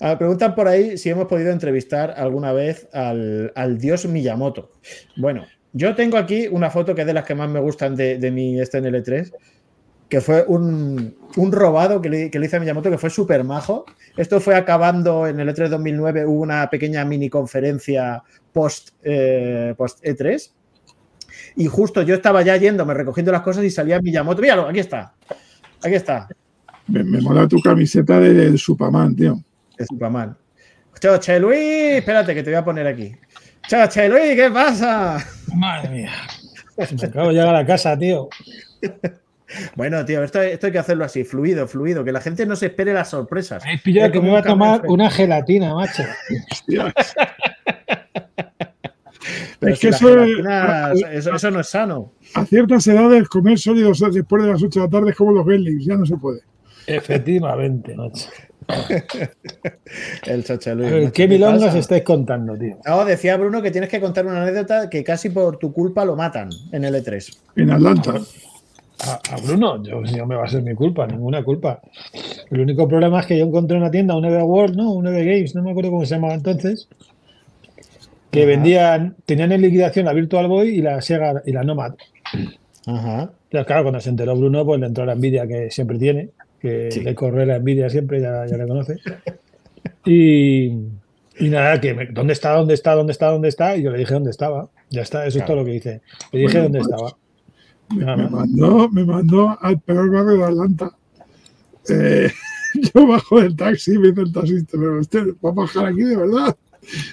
Me 0.00 0.16
preguntan 0.18 0.54
por 0.54 0.68
ahí 0.68 0.96
si 0.96 1.10
hemos 1.10 1.26
podido 1.26 1.50
entrevistar 1.50 2.14
alguna 2.16 2.52
vez 2.52 2.88
al, 2.92 3.52
al, 3.56 3.78
dios 3.78 4.06
Miyamoto. 4.06 4.70
Bueno, 5.16 5.44
yo 5.72 5.94
tengo 5.94 6.16
aquí 6.16 6.48
una 6.48 6.70
foto 6.70 6.94
que 6.94 7.02
es 7.02 7.06
de 7.06 7.14
las 7.14 7.24
que 7.24 7.34
más 7.34 7.48
me 7.48 7.60
gustan 7.60 7.94
de, 7.94 8.18
de 8.18 8.30
mi 8.30 8.60
este 8.60 8.78
en 8.78 8.84
L3, 8.84 9.32
que 10.08 10.20
fue 10.20 10.44
un, 10.46 11.16
un 11.36 11.52
robado 11.52 12.02
que 12.02 12.08
le, 12.08 12.30
que 12.30 12.38
le, 12.40 12.46
hice 12.46 12.56
a 12.56 12.60
Miyamoto, 12.60 12.90
que 12.90 12.98
fue 12.98 13.10
súper 13.10 13.44
majo. 13.44 13.86
Esto 14.16 14.40
fue 14.40 14.56
acabando 14.56 15.28
en 15.28 15.38
el 15.38 15.48
E3 15.48 15.68
2009, 15.68 16.26
hubo 16.26 16.42
una 16.42 16.68
pequeña 16.68 17.04
mini 17.04 17.30
conferencia 17.30 18.22
post, 18.52 18.90
eh, 19.04 19.74
post 19.78 20.04
E3. 20.04 20.50
Y 21.56 21.66
justo 21.66 22.02
yo 22.02 22.16
estaba 22.16 22.42
ya 22.42 22.56
yéndome, 22.56 22.92
recogiendo 22.92 23.30
las 23.30 23.42
cosas 23.42 23.62
y 23.64 23.70
salía 23.70 24.00
Miyamoto. 24.00 24.42
Míralo, 24.42 24.66
aquí 24.66 24.80
está. 24.80 25.14
Aquí 25.82 25.94
está. 25.94 26.28
Me, 26.88 27.04
me 27.04 27.20
mola 27.20 27.46
tu 27.46 27.60
camiseta 27.60 28.18
de, 28.18 28.34
del 28.34 28.58
Superman, 28.58 29.14
tío. 29.14 29.40
De 29.78 29.86
Superman. 29.86 30.36
Choche 31.00 31.38
Luis, 31.38 31.98
espérate 31.98 32.34
que 32.34 32.42
te 32.42 32.50
voy 32.50 32.58
a 32.58 32.64
poner 32.64 32.86
aquí. 32.86 33.14
Choche 33.68 34.08
Luis, 34.08 34.34
¿qué 34.34 34.50
pasa? 34.52 35.24
Madre 35.54 35.88
mía. 35.90 36.12
Me 36.76 37.06
acabo 37.06 37.28
de 37.28 37.34
llegar 37.34 37.54
a 37.54 37.66
casa, 37.66 37.98
tío. 37.98 38.28
Bueno, 39.74 40.04
tío, 40.04 40.22
esto, 40.22 40.40
esto, 40.40 40.66
hay 40.66 40.72
que 40.72 40.78
hacerlo 40.78 41.04
así, 41.04 41.24
fluido, 41.24 41.66
fluido, 41.66 42.04
que 42.04 42.12
la 42.12 42.20
gente 42.20 42.46
no 42.46 42.54
se 42.54 42.66
espere 42.66 42.94
las 42.94 43.10
sorpresas. 43.10 43.64
Me 43.64 43.74
he 43.74 43.78
pillado 43.78 44.12
que 44.12 44.20
me 44.20 44.28
iba 44.28 44.38
a 44.38 44.42
tomar 44.42 44.82
una 44.86 45.10
gelatina, 45.10 45.74
macho. 45.74 46.04
Pero 49.58 49.74
es 49.74 49.80
que 49.80 49.88
eso, 49.88 50.08
gelatina, 50.08 50.92
eso, 51.12 51.34
eso, 51.34 51.50
no 51.50 51.60
es 51.60 51.68
sano. 51.68 52.12
A 52.34 52.44
ciertas 52.46 52.86
edades, 52.86 53.28
comer 53.28 53.58
sólidos 53.58 53.98
después 54.12 54.44
de 54.44 54.50
las 54.50 54.62
8 54.62 54.80
de 54.80 54.86
la 54.86 54.90
tarde 54.90 55.10
es 55.10 55.16
como 55.16 55.32
los 55.32 55.44
Gremlins, 55.44 55.84
ya 55.84 55.96
no 55.96 56.06
se 56.06 56.16
puede. 56.16 56.42
Efectivamente, 56.86 57.94
macho. 57.96 58.28
el 60.26 60.44
Chachalú. 60.44 61.10
¿Qué 61.12 61.28
milongas 61.28 61.74
estáis 61.74 62.02
contando, 62.02 62.56
tío? 62.56 62.78
No, 62.86 63.04
decía 63.04 63.36
Bruno 63.36 63.62
que 63.62 63.70
tienes 63.70 63.90
que 63.90 64.00
contar 64.00 64.26
una 64.26 64.42
anécdota 64.42 64.88
que 64.88 65.04
casi 65.04 65.30
por 65.30 65.58
tu 65.58 65.72
culpa 65.72 66.04
lo 66.04 66.16
matan 66.16 66.50
en 66.72 66.84
el 66.84 66.94
E3. 66.94 67.38
En 67.56 67.70
Atlanta. 67.70 68.14
a, 69.00 69.34
a 69.34 69.36
Bruno. 69.44 69.82
Yo, 69.82 70.00
no 70.00 70.26
me 70.26 70.36
va 70.36 70.44
a 70.44 70.48
ser 70.48 70.62
mi 70.62 70.74
culpa, 70.74 71.06
ninguna 71.06 71.42
culpa. 71.42 71.80
El 72.50 72.60
único 72.60 72.88
problema 72.88 73.20
es 73.20 73.26
que 73.26 73.38
yo 73.38 73.46
encontré 73.46 73.76
una 73.76 73.90
tienda, 73.90 74.16
un 74.16 74.24
EV 74.24 74.42
World, 74.44 74.76
¿no? 74.76 74.92
Un 74.92 75.06
EV 75.06 75.24
Games, 75.24 75.54
no 75.54 75.62
me 75.62 75.70
acuerdo 75.70 75.90
cómo 75.90 76.04
se 76.04 76.14
llamaba 76.14 76.34
entonces, 76.34 76.88
que 78.30 78.46
vendían, 78.46 79.16
tenían 79.26 79.52
en 79.52 79.62
liquidación 79.62 80.06
la 80.06 80.12
Virtual 80.12 80.46
Boy 80.46 80.68
y 80.68 80.82
la 80.82 81.00
Sega 81.00 81.42
y 81.44 81.52
la 81.52 81.64
Nomad. 81.64 81.94
Ajá. 82.86 83.30
Entonces, 83.44 83.66
claro, 83.66 83.82
cuando 83.82 84.00
se 84.00 84.10
enteró 84.10 84.36
Bruno, 84.36 84.64
pues 84.64 84.80
le 84.80 84.86
entró 84.86 85.04
la 85.04 85.12
envidia 85.12 85.46
que 85.46 85.70
siempre 85.70 85.98
tiene, 85.98 86.30
que 86.60 86.88
le 87.02 87.14
corre 87.14 87.46
la 87.46 87.56
envidia 87.56 87.88
siempre, 87.90 88.20
ya, 88.20 88.46
ya 88.46 88.56
la 88.56 88.66
conoce. 88.66 88.96
Y, 90.04 90.66
y 91.38 91.48
nada, 91.48 91.80
que 91.80 91.94
me- 91.94 92.06
¿dónde 92.06 92.32
está, 92.32 92.52
dónde 92.52 92.74
está, 92.74 92.94
dónde 92.94 93.12
está, 93.12 93.28
dónde 93.28 93.48
está? 93.48 93.76
Y 93.76 93.82
yo 93.82 93.90
le 93.90 93.98
dije 93.98 94.14
dónde 94.14 94.30
estaba. 94.30 94.68
Ya 94.90 95.02
está, 95.02 95.26
eso 95.26 95.38
es 95.38 95.44
todo 95.44 95.56
lo 95.56 95.64
que 95.64 95.74
hice. 95.74 96.00
Le 96.32 96.40
dije 96.40 96.60
Bueno, 96.60 96.62
dónde 96.64 96.78
pues, 96.80 96.90
estaba. 96.90 97.16
Me, 98.16 98.28
mandó, 98.28 98.88
me 98.90 99.04
mandó 99.04 99.56
al 99.60 99.80
peor 99.80 100.10
barrio 100.10 100.38
de 100.38 100.44
Atlanta. 100.44 100.90
Eh, 101.88 102.30
yo 102.94 103.06
bajo 103.06 103.40
del 103.40 103.56
taxi 103.56 103.94
y 103.94 103.98
me 103.98 104.08
dice 104.08 104.20
el 104.22 104.32
taxista, 104.32 104.78
pero 104.78 105.00
usted 105.00 105.26
va 105.44 105.50
a 105.50 105.52
bajar 105.52 105.86
aquí 105.86 106.02
de 106.02 106.16
verdad. 106.16 106.56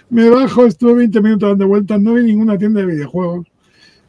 Me 0.10 0.30
bajo, 0.30 0.66
estuve 0.66 0.94
20 0.94 1.22
minutos 1.22 1.50
dando 1.50 1.68
vueltas, 1.68 2.00
no 2.02 2.14
vi 2.14 2.24
ninguna 2.24 2.58
tienda 2.58 2.80
de 2.82 2.88
videojuegos, 2.88 3.48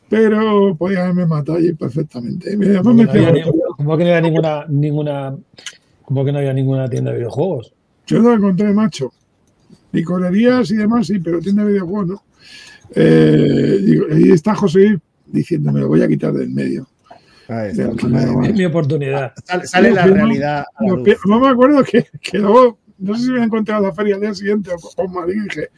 pero 0.09 0.75
podía 0.77 1.03
haberme 1.05 1.27
matado 1.27 1.59
allí 1.59 1.73
perfectamente. 1.75 2.53
Y 2.53 2.57
me- 2.57 2.67
además 2.67 2.83
Como 2.83 2.95
me 2.95 3.09
que, 3.09 3.19
no 3.21 3.27
había, 3.29 3.45
decía, 3.45 3.53
ni- 3.53 3.75
como 3.77 3.97
que 3.97 4.05
no 4.05 4.09
había 4.11 4.21
ninguna, 4.21 4.67
ninguna, 4.69 5.37
como 6.05 6.25
que 6.25 6.33
no 6.33 6.39
había 6.39 6.53
ninguna 6.53 6.89
tienda 6.89 7.11
de 7.13 7.19
videojuegos. 7.19 7.73
yo 8.07 8.23
no 8.23 8.31
la 8.31 8.37
encontré, 8.37 8.73
macho. 8.73 9.13
Licorerías 9.93 10.71
y 10.71 10.77
demás, 10.77 11.07
sí, 11.07 11.19
pero 11.19 11.41
tienda 11.41 11.65
de 11.65 11.73
videojuegos 11.73 12.07
no. 12.09 12.23
Eh, 12.95 13.81
digo, 13.85 14.07
ahí 14.11 14.31
está 14.31 14.55
José 14.55 14.99
diciendo, 15.27 15.73
me 15.73 15.81
lo 15.81 15.89
voy 15.89 16.03
a 16.03 16.09
quitar 16.09 16.33
del 16.33 16.51
medio. 16.51 16.89
Ahí 17.49 17.71
está. 17.71 17.89
más- 18.09 18.49
Es 18.49 18.55
mi 18.55 18.65
oportunidad. 18.65 19.33
Sale, 19.45 19.67
sale 19.67 19.91
la 19.93 20.07
realidad 20.07 20.65
la 20.81 20.97
no, 21.27 21.41
me 21.41 21.49
acuerdo 21.49 21.83
que, 21.85 22.07
que 22.21 22.39
luego, 22.39 22.79
no 22.99 23.15
sé 23.17 23.25
si 23.25 23.31
me 23.31 23.41
he 23.41 23.45
encontrado 23.45 23.83
la 23.83 23.93
feria 23.93 24.15
al 24.17 24.21
día 24.23 24.35
siguiente 24.35 24.71
o 24.73 24.77
con 24.95 25.13
Madrid 25.13 25.37
y 25.37 25.45
dije, 25.45 25.69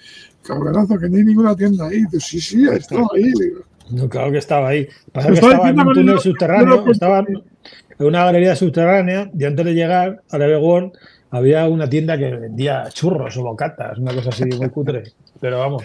cabronazo, 0.42 0.98
que 0.98 1.08
no 1.08 1.16
hay 1.16 1.24
ninguna 1.24 1.54
tienda 1.56 1.86
ahí. 1.88 2.02
Dice, 2.10 2.20
sí, 2.20 2.40
sí, 2.40 2.64
estaba 2.68 3.06
ahí. 3.14 3.24
Digo, 3.24 3.60
No, 3.92 4.08
claro 4.08 4.30
que 4.32 4.38
estaba 4.38 4.68
ahí. 4.68 4.88
Pasa 5.12 5.28
que 5.28 5.34
estaba 5.34 5.68
en 5.70 5.80
un 5.80 5.92
túnel 5.92 6.14
el- 6.14 6.20
subterráneo, 6.20 6.82
con- 6.82 6.90
estaba 6.92 7.18
en 7.20 7.42
una 8.06 8.24
galería 8.24 8.56
subterránea 8.56 9.30
y 9.38 9.44
antes 9.44 9.64
de 9.64 9.74
llegar 9.74 10.22
a 10.30 10.38
la 10.38 10.58
World 10.58 10.92
había 11.30 11.68
una 11.68 11.88
tienda 11.88 12.18
que 12.18 12.30
vendía 12.34 12.88
churros 12.92 13.36
o 13.36 13.42
bocatas, 13.42 13.98
una 13.98 14.14
cosa 14.14 14.30
así 14.30 14.44
muy 14.44 14.68
cutre. 14.70 15.04
Pero 15.40 15.58
vamos, 15.58 15.82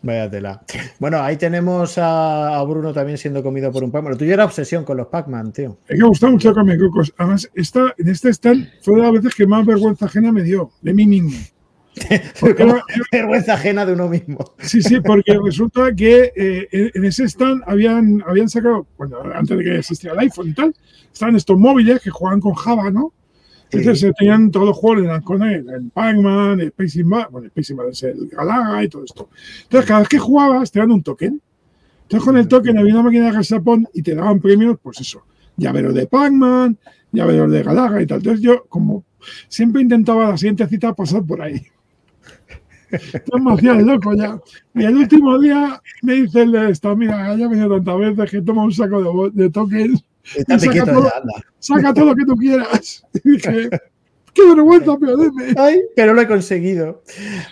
Vaya 0.00 0.30
tela. 0.30 0.62
Bueno, 1.00 1.20
ahí 1.20 1.36
tenemos 1.36 1.98
a, 1.98 2.56
a 2.56 2.62
Bruno 2.62 2.92
también 2.92 3.18
siendo 3.18 3.42
comido 3.42 3.72
por 3.72 3.82
un 3.82 3.90
Pac-Man. 3.90 4.12
Lo 4.12 4.16
tuyo 4.16 4.32
era 4.32 4.44
obsesión 4.44 4.84
con 4.84 4.96
los 4.96 5.08
Pac-Man, 5.08 5.50
tío. 5.52 5.78
Es 5.88 5.96
que 5.96 6.02
me 6.02 6.06
gusta 6.08 6.30
mucho 6.30 6.54
comer 6.54 6.78
cocos. 6.78 7.12
Además, 7.18 7.50
esta, 7.52 7.92
en 7.98 8.08
este 8.08 8.28
stand 8.28 8.68
fue 8.80 8.94
de 8.94 9.02
las 9.02 9.10
veces 9.12 9.34
que 9.34 9.44
más 9.48 9.66
vergüenza 9.66 10.06
ajena 10.06 10.30
me 10.30 10.44
dio, 10.44 10.70
de 10.82 10.94
mí 10.94 11.04
mismo. 11.04 11.32
Porque 12.40 12.62
Como 12.64 12.80
vergüenza 13.12 13.54
ajena 13.54 13.84
de 13.86 13.92
uno 13.92 14.08
mismo. 14.08 14.38
Sí, 14.58 14.82
sí, 14.82 15.00
porque 15.00 15.38
resulta 15.42 15.94
que 15.94 16.32
eh, 16.36 16.90
en, 16.94 17.04
ese 17.04 17.24
stand 17.24 17.62
habían, 17.66 18.22
habían 18.26 18.48
sacado, 18.48 18.86
bueno, 18.96 19.18
antes 19.34 19.56
de 19.56 19.64
que 19.64 19.78
existiera 19.78 20.14
el 20.14 20.20
iPhone 20.20 20.48
y 20.48 20.54
tal, 20.54 20.74
estaban 21.12 21.36
estos 21.36 21.58
móviles 21.58 22.00
que 22.00 22.10
juegan 22.10 22.40
con 22.40 22.54
Java, 22.54 22.90
¿no? 22.90 23.12
Entonces 23.70 24.00
Sí. 24.00 24.12
tenían 24.18 24.50
todos 24.50 24.66
los 24.66 24.76
juegos, 24.76 25.04
eran 25.04 25.22
con 25.22 25.42
el, 25.42 25.68
el 25.68 25.90
Pac-Man, 25.90 26.60
el 26.60 26.68
Space 26.68 27.00
Invaders, 27.00 27.30
bueno, 27.30 27.44
el 27.46 27.50
Space 27.50 27.72
Invaders, 27.72 28.02
el 28.04 28.28
Galaga 28.28 28.82
y 28.84 28.88
todo 28.88 29.04
esto. 29.04 29.28
Entonces, 29.64 29.86
cada 29.88 30.00
vez 30.00 30.08
que 30.08 30.18
jugabas, 30.18 30.70
te 30.70 30.78
daban 30.78 30.92
un 30.92 31.02
token. 31.02 31.40
Entonces, 32.02 32.24
con 32.26 32.38
el 32.38 32.48
token 32.48 32.78
había 32.78 32.94
una 32.94 33.02
máquina 33.02 33.26
de 33.26 33.32
gachapón 33.32 33.86
y 33.92 34.02
te 34.02 34.14
daban 34.14 34.40
premios, 34.40 34.78
pues 34.82 35.00
eso, 35.00 35.24
llaveros 35.56 35.94
de 35.94 36.06
Pac-Man, 36.06 36.78
llaveros 37.12 37.50
de 37.52 37.62
Galaga 37.62 38.00
y 38.00 38.06
tal. 38.06 38.18
Entonces, 38.18 38.40
yo, 38.42 38.64
como 38.68 39.04
siempre 39.48 39.82
intentaba 39.82 40.30
la 40.30 40.38
siguiente 40.38 40.66
cita 40.66 40.94
pasar 40.94 41.24
por 41.24 41.42
ahí. 41.42 41.60
Entonces 42.90 43.42
me 43.42 43.52
hacía 43.52 43.72
el 43.72 43.86
loco 43.86 44.14
ya. 44.14 44.40
Y 44.74 44.84
el 44.84 44.96
último 44.96 45.38
día 45.38 45.80
me 46.02 46.14
dice 46.14 46.42
el 46.42 46.52
de 46.52 46.70
esta, 46.70 46.94
mira, 46.94 47.34
ya 47.36 47.44
he 47.44 47.48
venido 47.48 47.76
tantas 47.76 47.98
veces 47.98 48.30
que 48.30 48.42
toma 48.42 48.64
un 48.64 48.72
saco 48.72 49.30
de, 49.30 49.42
de 49.42 49.50
tokens 49.50 50.04
y 50.36 50.58
saca 50.58 50.84
todo, 50.84 51.04
ya, 51.04 51.42
saca 51.58 51.94
todo 51.94 52.04
lo 52.06 52.14
que 52.14 52.24
tú 52.24 52.36
quieras. 52.36 53.04
Y 53.24 53.30
dije, 53.30 53.70
qué 54.38 54.54
vergüenza, 54.54 54.96
pero 54.98 55.16
dime. 55.16 55.54
Ay, 55.56 55.80
pero 55.94 56.14
lo 56.14 56.20
he 56.20 56.26
conseguido. 56.26 57.02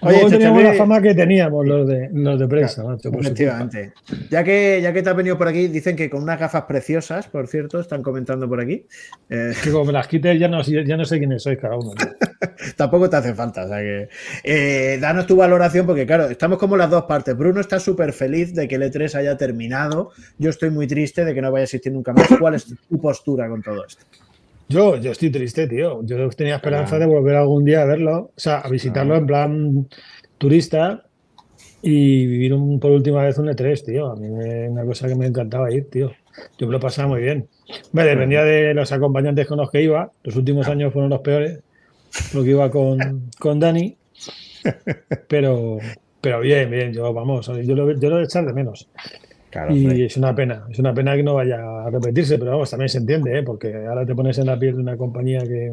Oye, 0.02 0.14
luego 0.14 0.30
teníamos 0.30 0.62
la 0.62 0.74
fama 0.74 1.00
que 1.00 1.14
teníamos 1.14 1.66
los 1.66 1.86
de, 1.86 2.08
los 2.12 2.38
de 2.38 2.48
prensa, 2.48 2.84
macho, 2.84 3.10
culpa. 3.10 3.26
Efectivamente. 3.26 3.92
Ya 4.30 4.44
que, 4.44 4.80
ya 4.82 4.92
que 4.92 5.02
te 5.02 5.10
has 5.10 5.16
venido 5.16 5.36
por 5.36 5.48
aquí, 5.48 5.68
dicen 5.68 5.96
que 5.96 6.08
con 6.08 6.22
unas 6.22 6.38
gafas 6.38 6.64
preciosas, 6.64 7.26
por 7.28 7.48
cierto, 7.48 7.80
están 7.80 8.02
comentando 8.02 8.48
por 8.48 8.60
aquí. 8.60 8.86
Eh, 9.28 9.52
Que 9.62 9.70
como 9.70 9.86
me 9.86 9.92
las 9.92 10.06
quites 10.08 10.38
ya 10.38 10.48
no, 10.48 10.62
ya 10.62 10.96
no 10.96 11.04
sé 11.04 11.18
quiénes 11.18 11.42
sois 11.42 11.58
cada 11.58 11.76
uno. 11.76 11.92
tampoco 12.76 13.10
te 13.10 13.16
hace 13.16 13.34
falta. 13.34 13.64
O 13.64 13.68
sea 13.68 13.78
que, 13.78 14.08
eh, 14.44 14.98
danos 15.00 15.26
tu 15.26 15.36
valoración, 15.36 15.86
porque 15.86 16.06
claro, 16.06 16.26
estamos 16.26 16.58
como 16.58 16.76
las 16.76 16.90
dos 16.90 17.04
partes. 17.04 17.36
Bruno 17.36 17.60
está 17.60 17.80
súper 17.80 18.12
feliz 18.12 18.54
de 18.54 18.68
que 18.68 18.76
el 18.76 18.82
E3 18.82 19.14
haya 19.16 19.36
terminado. 19.36 20.10
Yo 20.38 20.50
estoy 20.50 20.70
muy 20.70 20.86
triste 20.86 21.24
de 21.24 21.34
que 21.34 21.42
no 21.42 21.50
vaya 21.50 21.62
a 21.62 21.64
existir 21.64 21.92
nunca 21.92 22.12
más. 22.12 22.28
¿Cuál 22.38 22.54
es 22.54 22.66
tu 22.66 23.00
postura 23.00 23.48
con 23.48 23.62
todo 23.62 23.84
esto? 23.84 24.04
Yo, 24.68 24.96
yo 24.96 25.12
estoy 25.12 25.30
triste, 25.30 25.66
tío. 25.68 26.00
Yo 26.04 26.28
tenía 26.30 26.56
esperanza 26.56 26.98
de 26.98 27.06
volver 27.06 27.36
algún 27.36 27.64
día 27.64 27.82
a 27.82 27.84
verlo, 27.84 28.16
o 28.18 28.32
sea, 28.36 28.58
a 28.58 28.68
visitarlo 28.68 29.14
en 29.16 29.26
plan 29.26 29.88
turista 30.38 31.04
y 31.82 32.26
vivir 32.26 32.52
un- 32.54 32.80
por 32.80 32.90
última 32.90 33.22
vez 33.22 33.38
un 33.38 33.48
E3, 33.48 33.84
tío. 33.84 34.10
A 34.10 34.16
mí 34.16 34.26
es 34.26 34.70
una 34.70 34.84
cosa 34.84 35.06
que 35.08 35.14
me 35.14 35.26
encantaba 35.26 35.72
ir, 35.72 35.88
tío. 35.88 36.10
Yo 36.58 36.66
me 36.66 36.72
lo 36.72 36.80
pasaba 36.80 37.08
muy 37.08 37.20
bien. 37.22 37.48
Me 37.92 38.02
dependía 38.04 38.42
de 38.44 38.74
los 38.74 38.90
acompañantes 38.92 39.46
con 39.46 39.58
los 39.58 39.70
que 39.70 39.82
iba. 39.82 40.10
Los 40.24 40.36
últimos 40.36 40.66
años 40.68 40.92
fueron 40.92 41.10
los 41.10 41.20
peores, 41.20 41.60
porque 42.32 42.50
iba 42.50 42.70
con, 42.70 43.30
con 43.38 43.60
Dani. 43.60 43.96
Pero, 45.28 45.78
pero 46.20 46.40
bien, 46.40 46.68
bien. 46.70 46.92
Yo, 46.92 47.12
vamos, 47.12 47.46
yo 47.46 47.74
lo, 47.76 47.92
yo 47.92 48.08
lo 48.08 48.16
voy 48.16 48.22
a 48.22 48.24
echar 48.24 48.44
de 48.44 48.52
menos. 48.52 48.88
Claro, 49.56 49.74
Y 49.74 49.86
hombre. 49.86 50.04
es 50.06 50.16
una 50.16 50.34
pena, 50.34 50.64
es 50.70 50.78
una 50.78 50.92
pena 50.92 51.16
que 51.16 51.22
no 51.22 51.34
vaya 51.34 51.58
a 51.86 51.90
repetirse, 51.90 52.38
pero 52.38 52.50
vamos, 52.52 52.70
también 52.70 52.88
se 52.88 52.98
entiende, 52.98 53.38
¿eh? 53.38 53.42
porque 53.42 53.74
ahora 53.86 54.04
te 54.04 54.14
pones 54.14 54.36
en 54.38 54.46
la 54.46 54.58
piel 54.58 54.74
de 54.76 54.82
una 54.82 54.96
compañía 54.96 55.40
que, 55.40 55.72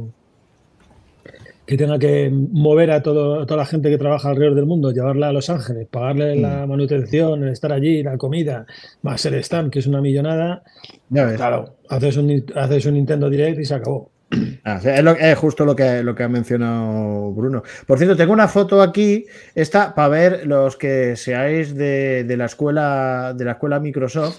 que 1.65 1.77
tenga 1.77 1.97
que 1.97 2.29
mover 2.31 2.91
a, 2.91 3.01
todo, 3.01 3.41
a 3.41 3.45
toda 3.45 3.57
la 3.59 3.65
gente 3.65 3.89
que 3.89 3.97
trabaja 3.97 4.29
alrededor 4.29 4.55
del 4.55 4.65
mundo, 4.65 4.91
llevarla 4.91 5.29
a 5.29 5.33
Los 5.33 5.49
Ángeles, 5.49 5.87
pagarle 5.89 6.35
Mm. 6.37 6.41
la 6.41 6.65
manutención, 6.67 7.43
el 7.43 7.49
estar 7.49 7.71
allí, 7.71 8.03
la 8.03 8.17
comida, 8.17 8.65
más 9.01 9.25
el 9.25 9.35
stand, 9.35 9.71
que 9.71 9.79
es 9.79 9.87
una 9.87 10.01
millonada. 10.01 10.63
Ya 11.09 11.25
ves. 11.25 11.35
Claro, 11.35 11.75
haces 11.89 12.17
un, 12.17 12.43
haces 12.55 12.85
un 12.85 12.93
Nintendo 12.95 13.29
Direct 13.29 13.59
y 13.59 13.65
se 13.65 13.75
acabó. 13.75 14.11
Ah, 14.65 14.79
es, 14.83 15.03
lo- 15.03 15.11
es 15.11 15.37
justo 15.37 15.65
lo 15.65 15.75
que, 15.75 16.01
lo 16.03 16.15
que 16.15 16.23
ha 16.23 16.29
mencionado 16.29 17.31
Bruno. 17.33 17.63
Por 17.85 17.97
cierto, 17.97 18.15
tengo 18.15 18.31
una 18.33 18.47
foto 18.47 18.81
aquí, 18.81 19.25
esta 19.55 19.93
para 19.93 20.07
ver 20.07 20.47
los 20.47 20.77
que 20.77 21.15
seáis 21.17 21.75
de, 21.75 22.23
de 22.23 22.37
la 22.37 22.45
escuela 22.45 23.33
de 23.35 23.43
la 23.45 23.51
escuela 23.51 23.79
Microsoft, 23.79 24.37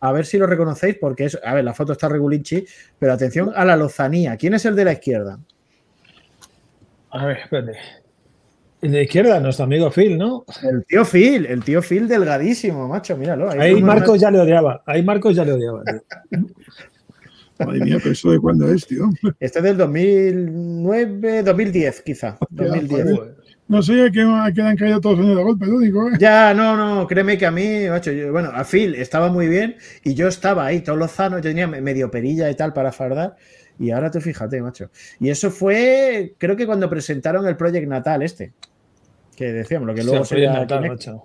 a 0.00 0.12
ver 0.12 0.24
si 0.26 0.38
lo 0.38 0.46
reconocéis, 0.46 0.96
porque 1.00 1.26
es, 1.26 1.38
a 1.44 1.52
ver, 1.54 1.64
la 1.64 1.74
foto 1.74 1.92
está 1.92 2.08
regulinchi, 2.08 2.64
pero 2.98 3.12
atención 3.12 3.52
a 3.54 3.64
la 3.64 3.76
lozanía. 3.76 4.36
¿Quién 4.36 4.54
es 4.54 4.64
el 4.64 4.74
de 4.76 4.84
la 4.86 4.92
izquierda? 4.92 5.38
A 7.10 7.26
ver, 7.26 7.38
espérate. 7.38 7.78
El 8.82 8.92
de 8.92 9.02
izquierda, 9.04 9.40
nuestro 9.40 9.64
amigo 9.64 9.90
Phil, 9.90 10.16
¿no? 10.18 10.44
El 10.62 10.84
tío 10.86 11.04
Phil, 11.04 11.46
el 11.46 11.62
tío 11.64 11.80
Phil 11.82 12.08
delgadísimo, 12.08 12.88
macho, 12.88 13.16
míralo. 13.16 13.50
Ahí 13.50 13.74
como 13.74 13.86
Marcos 13.86 14.08
una- 14.10 14.18
ya 14.18 14.30
le 14.30 14.40
odiaba, 14.40 14.82
ahí 14.86 15.02
Marcos 15.02 15.34
ya 15.34 15.44
le 15.44 15.52
odiaba. 15.52 15.82
tío. 15.84 16.02
Madre 17.58 17.80
mía, 17.84 17.96
pero 17.98 18.12
eso 18.12 18.30
de 18.30 18.38
cuándo 18.38 18.70
es, 18.70 18.86
tío. 18.86 19.08
Este 19.40 19.58
es 19.60 19.64
del 19.64 19.76
2009, 19.76 21.42
2010, 21.42 22.02
quizá. 22.02 22.36
2010. 22.50 23.16
joder. 23.16 23.36
No 23.68 23.82
sé, 23.82 23.94
que, 24.12 24.52
que 24.54 24.62
han 24.62 24.76
caído 24.76 25.00
todos 25.00 25.18
los 25.18 25.26
años 25.26 25.38
de 25.38 25.42
golpe, 25.42 25.66
lo 25.66 25.78
digo, 25.80 26.08
¿eh? 26.08 26.12
Ya, 26.20 26.54
no, 26.54 26.76
no, 26.76 27.04
créeme 27.08 27.36
que 27.36 27.46
a 27.46 27.50
mí, 27.50 27.88
macho, 27.88 28.12
yo- 28.12 28.30
bueno, 28.30 28.50
a 28.54 28.62
Phil 28.64 28.94
estaba 28.94 29.28
muy 29.28 29.48
bien 29.48 29.74
y 30.04 30.14
yo 30.14 30.28
estaba 30.28 30.66
ahí, 30.66 30.82
todo 30.82 30.94
lozano, 30.96 31.38
yo 31.38 31.42
tenía 31.42 31.66
me- 31.66 31.80
medio 31.80 32.08
perilla 32.08 32.48
y 32.48 32.54
tal 32.54 32.72
para 32.72 32.92
fardar. 32.92 33.34
Y 33.78 33.90
ahora 33.90 34.10
tú 34.10 34.20
fíjate, 34.20 34.62
macho. 34.62 34.90
Y 35.18 35.30
eso 35.30 35.50
fue, 35.50 36.34
creo 36.38 36.54
que 36.56 36.64
cuando 36.64 36.88
presentaron 36.88 37.44
el 37.46 37.56
Project 37.56 37.88
Natal 37.88 38.22
este, 38.22 38.52
que 39.34 39.52
decíamos, 39.52 39.88
lo 39.88 39.94
que 39.94 40.04
luego 40.04 40.20
O 40.22 40.24
sea, 40.24 40.36
Project 40.36 40.48
sería 40.52 40.60
Natal, 40.60 40.88
macho. 40.88 41.22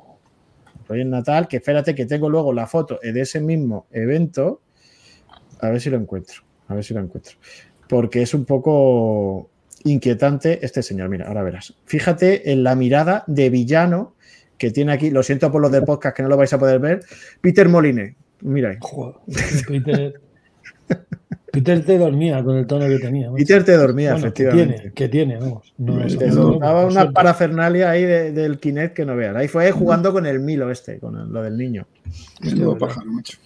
Project 0.88 1.10
Natal, 1.10 1.48
que 1.48 1.58
espérate 1.58 1.94
que 1.94 2.06
tengo 2.08 2.28
luego 2.28 2.52
la 2.54 2.66
foto 2.66 3.00
de 3.04 3.22
ese 3.22 3.40
mismo 3.40 3.86
evento. 3.92 4.62
A 5.62 5.70
ver 5.70 5.80
si 5.82 5.90
lo 5.90 5.98
encuentro. 5.98 6.42
A 6.68 6.76
ver 6.76 6.84
si 6.84 6.94
lo 6.94 7.00
encuentro. 7.00 7.34
Porque 7.88 8.22
es 8.22 8.34
un 8.34 8.46
poco 8.46 9.50
inquietante 9.84 10.60
este 10.66 10.82
señor. 10.84 11.10
Mira, 11.10 11.28
ahora 11.28 11.44
verás. 11.44 11.74
Fíjate 11.86 12.52
en 12.52 12.64
la 12.64 12.76
mirada 12.76 13.24
de 13.28 13.50
villano 13.50 14.16
que 14.58 14.72
tiene 14.72 14.92
aquí. 14.94 15.10
Lo 15.10 15.24
siento 15.24 15.52
por 15.52 15.62
los 15.62 15.72
del 15.72 15.84
podcast 15.84 16.16
que 16.16 16.24
no 16.24 16.30
lo 16.30 16.38
vais 16.38 16.54
a 16.54 16.60
poder 16.60 16.80
ver. 16.80 17.02
Peter 17.42 17.68
Moline. 17.68 18.16
Mira 18.42 18.70
ahí. 18.72 18.78
Joder, 18.80 19.16
Peter, 19.68 20.22
Peter 21.52 21.84
te 21.86 21.98
dormía 21.98 22.42
con 22.44 22.56
el 22.58 22.66
tono 22.66 22.88
que 22.88 22.98
tenía. 23.00 23.30
Peter 23.34 23.64
te 23.66 23.74
dormía, 23.74 24.14
Bueno, 24.14 24.28
efectivamente. 24.28 24.74
Que 24.76 24.80
tiene, 24.80 24.94
que 24.94 25.10
tiene, 25.10 25.38
vamos. 25.38 25.74
No, 25.78 25.98
Te 26.08 26.28
por 26.30 26.38
una 26.86 26.92
suerte. 26.92 27.12
parafernalia 27.14 27.90
ahí 27.92 28.04
de- 28.06 28.32
del 28.32 28.58
Kinect 28.60 28.96
que 28.96 29.06
no 29.06 29.16
veas. 29.16 29.36
Ahí 29.36 29.48
fue 29.50 29.70
jugando 29.72 30.14
con 30.14 30.26
el 30.26 30.40
Milo 30.40 30.72
este, 30.72 30.98
con 31.00 31.18
el- 31.18 31.28
lo 31.30 31.44
del 31.44 31.58
niño. 31.58 31.88
Menudo 32.42 32.78
pájaro, 32.78 33.06
macho. 33.12 33.38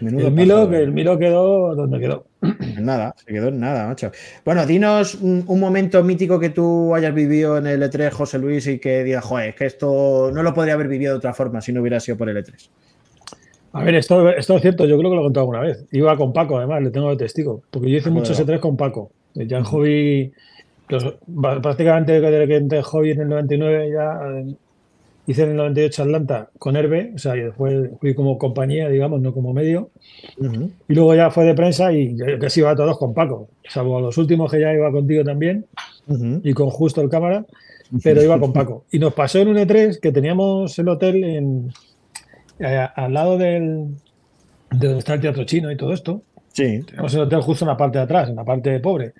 Menudo 0.00 0.26
el, 0.28 0.32
Milo, 0.32 0.68
que 0.68 0.76
el 0.82 0.92
Milo 0.92 1.18
quedó 1.18 1.74
donde 1.74 2.00
quedó. 2.00 2.26
En 2.42 2.84
nada, 2.84 3.14
se 3.16 3.32
quedó 3.32 3.48
en 3.48 3.60
nada, 3.60 3.86
macho. 3.86 4.10
Bueno, 4.44 4.66
dinos 4.66 5.14
un, 5.16 5.44
un 5.46 5.60
momento 5.60 6.02
mítico 6.02 6.38
que 6.40 6.50
tú 6.50 6.94
hayas 6.94 7.14
vivido 7.14 7.58
en 7.58 7.66
el 7.66 7.82
E3, 7.82 8.10
José 8.10 8.38
Luis, 8.38 8.66
y 8.66 8.78
que 8.78 9.04
digas, 9.04 9.24
joder, 9.24 9.50
es 9.50 9.54
que 9.54 9.66
esto 9.66 10.30
no 10.32 10.42
lo 10.42 10.52
podría 10.54 10.74
haber 10.74 10.88
vivido 10.88 11.12
de 11.12 11.18
otra 11.18 11.32
forma 11.34 11.60
si 11.60 11.72
no 11.72 11.80
hubiera 11.80 12.00
sido 12.00 12.16
por 12.18 12.28
el 12.28 12.36
E 12.36 12.40
E3. 12.44 12.68
A 13.72 13.82
ver, 13.82 13.94
esto, 13.96 14.28
esto 14.30 14.54
es 14.56 14.62
cierto, 14.62 14.84
yo 14.86 14.96
creo 14.98 15.10
que 15.10 15.16
lo 15.16 15.22
he 15.22 15.24
contado 15.24 15.42
alguna 15.42 15.60
vez. 15.60 15.84
Iba 15.90 16.16
con 16.16 16.32
Paco, 16.32 16.58
además, 16.58 16.82
le 16.82 16.90
tengo 16.90 17.10
de 17.10 17.16
testigo, 17.16 17.62
porque 17.70 17.90
yo 17.90 17.96
hice 17.98 18.10
Joder. 18.10 18.28
mucho 18.28 18.32
S3 18.44 18.60
con 18.60 18.76
Paco. 18.76 19.10
Ya 19.34 19.58
en 19.58 19.64
hobby, 19.64 20.32
los- 20.88 21.14
prácticamente 21.60 22.20
desde 22.20 22.46
que 22.46 22.56
entré 22.56 22.78
en 22.78 22.84
hobby 22.84 23.10
en 23.10 23.20
el 23.22 23.28
99, 23.28 23.90
ya 23.90 24.20
eh, 24.30 24.54
hice 25.26 25.42
en 25.44 25.50
el 25.50 25.56
98 25.56 26.02
Atlanta 26.02 26.50
con 26.58 26.76
Herbe, 26.76 27.12
o 27.14 27.18
sea, 27.18 27.36
y 27.36 27.40
después 27.40 27.90
fui 28.00 28.14
como 28.14 28.38
compañía, 28.38 28.88
digamos, 28.88 29.20
no 29.20 29.32
como 29.32 29.52
medio. 29.52 29.90
Y 30.88 30.94
luego 30.94 31.14
ya 31.14 31.30
fue 31.30 31.44
de 31.44 31.54
prensa 31.54 31.92
y 31.92 32.16
yo 32.16 32.38
casi 32.38 32.60
iba 32.60 32.70
a 32.70 32.76
todos 32.76 32.98
con 32.98 33.14
Paco, 33.14 33.48
salvo 33.68 33.98
a 33.98 34.00
los 34.00 34.18
últimos 34.18 34.50
que 34.50 34.60
ya 34.60 34.72
iba 34.72 34.90
contigo 34.90 35.24
también 35.24 35.66
y 36.42 36.52
con 36.52 36.70
justo 36.70 37.00
el 37.00 37.08
cámara, 37.08 37.46
pero 38.02 38.22
iba 38.22 38.38
con 38.38 38.52
Paco. 38.52 38.84
Y 38.90 38.98
nos 38.98 39.14
pasó 39.14 39.38
en 39.38 39.48
un 39.48 39.56
E3 39.56 40.00
que 40.00 40.12
teníamos 40.12 40.78
el 40.78 40.88
hotel 40.88 41.24
en, 41.24 41.72
eh, 42.58 42.86
al 42.94 43.12
lado 43.12 43.38
del, 43.38 43.96
de 44.70 44.86
donde 44.86 44.98
está 44.98 45.14
el 45.14 45.20
teatro 45.20 45.44
chino 45.44 45.70
y 45.70 45.76
todo 45.76 45.92
esto. 45.92 46.22
Sí. 46.52 46.82
Teníamos 46.82 47.14
el 47.14 47.22
hotel 47.22 47.40
justo 47.40 47.64
en 47.64 47.70
la 47.70 47.76
parte 47.76 47.98
de 47.98 48.04
atrás, 48.04 48.28
en 48.28 48.36
la 48.36 48.44
parte 48.44 48.78
pobre. 48.80 49.14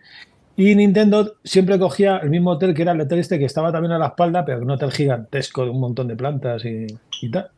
Y 0.57 0.75
Nintendo 0.75 1.35
siempre 1.43 1.79
cogía 1.79 2.19
el 2.19 2.31
mismo 2.31 2.53
hotel 2.53 2.75
que 2.75 2.83
era 2.83 2.93
el 2.93 3.01
hotel 3.01 3.19
este 3.19 3.39
que 3.39 3.45
estaba 3.45 3.73
también 3.73 3.93
a 3.93 3.99
la 3.99 4.09
espalda, 4.09 4.45
pero 4.45 4.61
un 4.61 4.71
hotel 4.71 4.93
gigantesco 4.93 5.65
de 5.65 5.71
un 5.71 5.81
montón 5.81 6.07
de 6.07 6.17
plantas 6.17 6.65
y, 6.65 6.87
y 7.23 7.31
tal. 7.31 7.51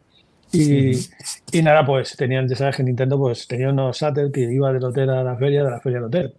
Y, 0.53 0.93
y 1.53 1.63
nada, 1.63 1.85
pues 1.85 2.17
tenían, 2.17 2.49
ya 2.49 2.57
sabes 2.57 2.77
que 2.77 2.83
Nintendo 2.83 3.19
pues 3.19 3.47
tenía 3.47 3.69
unos 3.69 3.99
shuttle 3.99 4.31
que 4.33 4.41
iba 4.41 4.73
del 4.73 4.85
hotel 4.85 5.11
a 5.11 5.23
la 5.23 5.37
feria, 5.37 5.65
de 5.65 5.71
la 5.71 5.81
feria 5.81 5.99
al 5.99 6.05
hotel. 6.05 6.35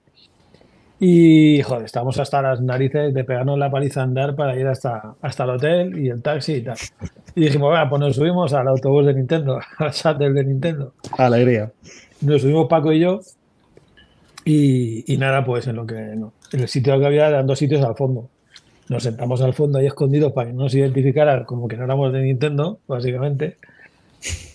Y 0.99 1.61
joder, 1.61 1.85
estábamos 1.85 2.17
hasta 2.19 2.41
las 2.41 2.59
narices 2.59 3.13
de 3.13 3.23
pegarnos 3.23 3.59
la 3.59 3.69
paliza 3.69 4.01
a 4.01 4.03
andar 4.05 4.35
para 4.35 4.59
ir 4.59 4.65
hasta, 4.65 5.13
hasta 5.21 5.43
el 5.43 5.49
hotel 5.51 5.99
y 5.99 6.09
el 6.09 6.23
taxi 6.23 6.53
y 6.53 6.61
tal. 6.61 6.77
Y 7.35 7.41
dijimos, 7.41 7.69
bueno, 7.69 7.87
pues 7.87 7.99
nos 7.99 8.15
subimos 8.15 8.51
al 8.53 8.67
autobús 8.67 9.05
de 9.05 9.13
Nintendo, 9.13 9.59
al 9.77 9.91
shuttle 9.91 10.33
de 10.33 10.43
Nintendo. 10.43 10.93
Alegría. 11.17 11.71
Nos 12.21 12.41
subimos 12.41 12.67
Paco 12.67 12.91
y 12.91 13.01
yo. 13.01 13.19
Y, 14.43 15.13
y 15.13 15.17
nada, 15.17 15.45
pues 15.45 15.67
en 15.67 15.75
lo 15.75 15.85
que 15.85 15.95
no. 16.15 16.33
En 16.53 16.61
el 16.61 16.67
sitio 16.67 16.99
que 16.99 17.05
había 17.05 17.27
eran 17.27 17.47
dos 17.47 17.59
sitios 17.59 17.83
al 17.83 17.95
fondo. 17.95 18.29
Nos 18.89 19.03
sentamos 19.03 19.41
al 19.41 19.53
fondo 19.53 19.79
ahí 19.79 19.87
escondidos 19.87 20.31
para 20.31 20.47
que 20.47 20.53
no 20.53 20.63
nos 20.63 20.73
identificaran 20.73 21.43
como 21.43 21.67
que 21.67 21.75
no 21.75 21.83
éramos 21.83 22.13
de 22.13 22.21
Nintendo, 22.21 22.79
básicamente. 22.87 23.57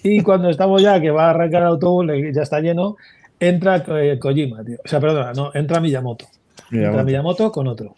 Y 0.03 0.23
cuando 0.23 0.49
estamos 0.49 0.83
ya, 0.83 1.01
que 1.01 1.11
va 1.11 1.27
a 1.27 1.31
arrancar 1.31 1.63
el 1.63 1.69
autobús, 1.69 2.07
ya 2.33 2.43
está 2.43 2.61
lleno, 2.61 2.97
entra 3.39 3.85
eh, 4.01 4.19
Kojima, 4.19 4.65
tío. 4.65 4.79
O 4.85 4.89
sea, 4.89 5.01
perdona, 5.01 5.33
no, 5.33 5.51
entra 5.55 5.81
Miyamoto. 5.81 6.27
Entra 6.71 6.89
Miyamoto. 6.89 7.05
Miyamoto 7.05 7.53
con 7.53 7.69
otro. 7.69 7.95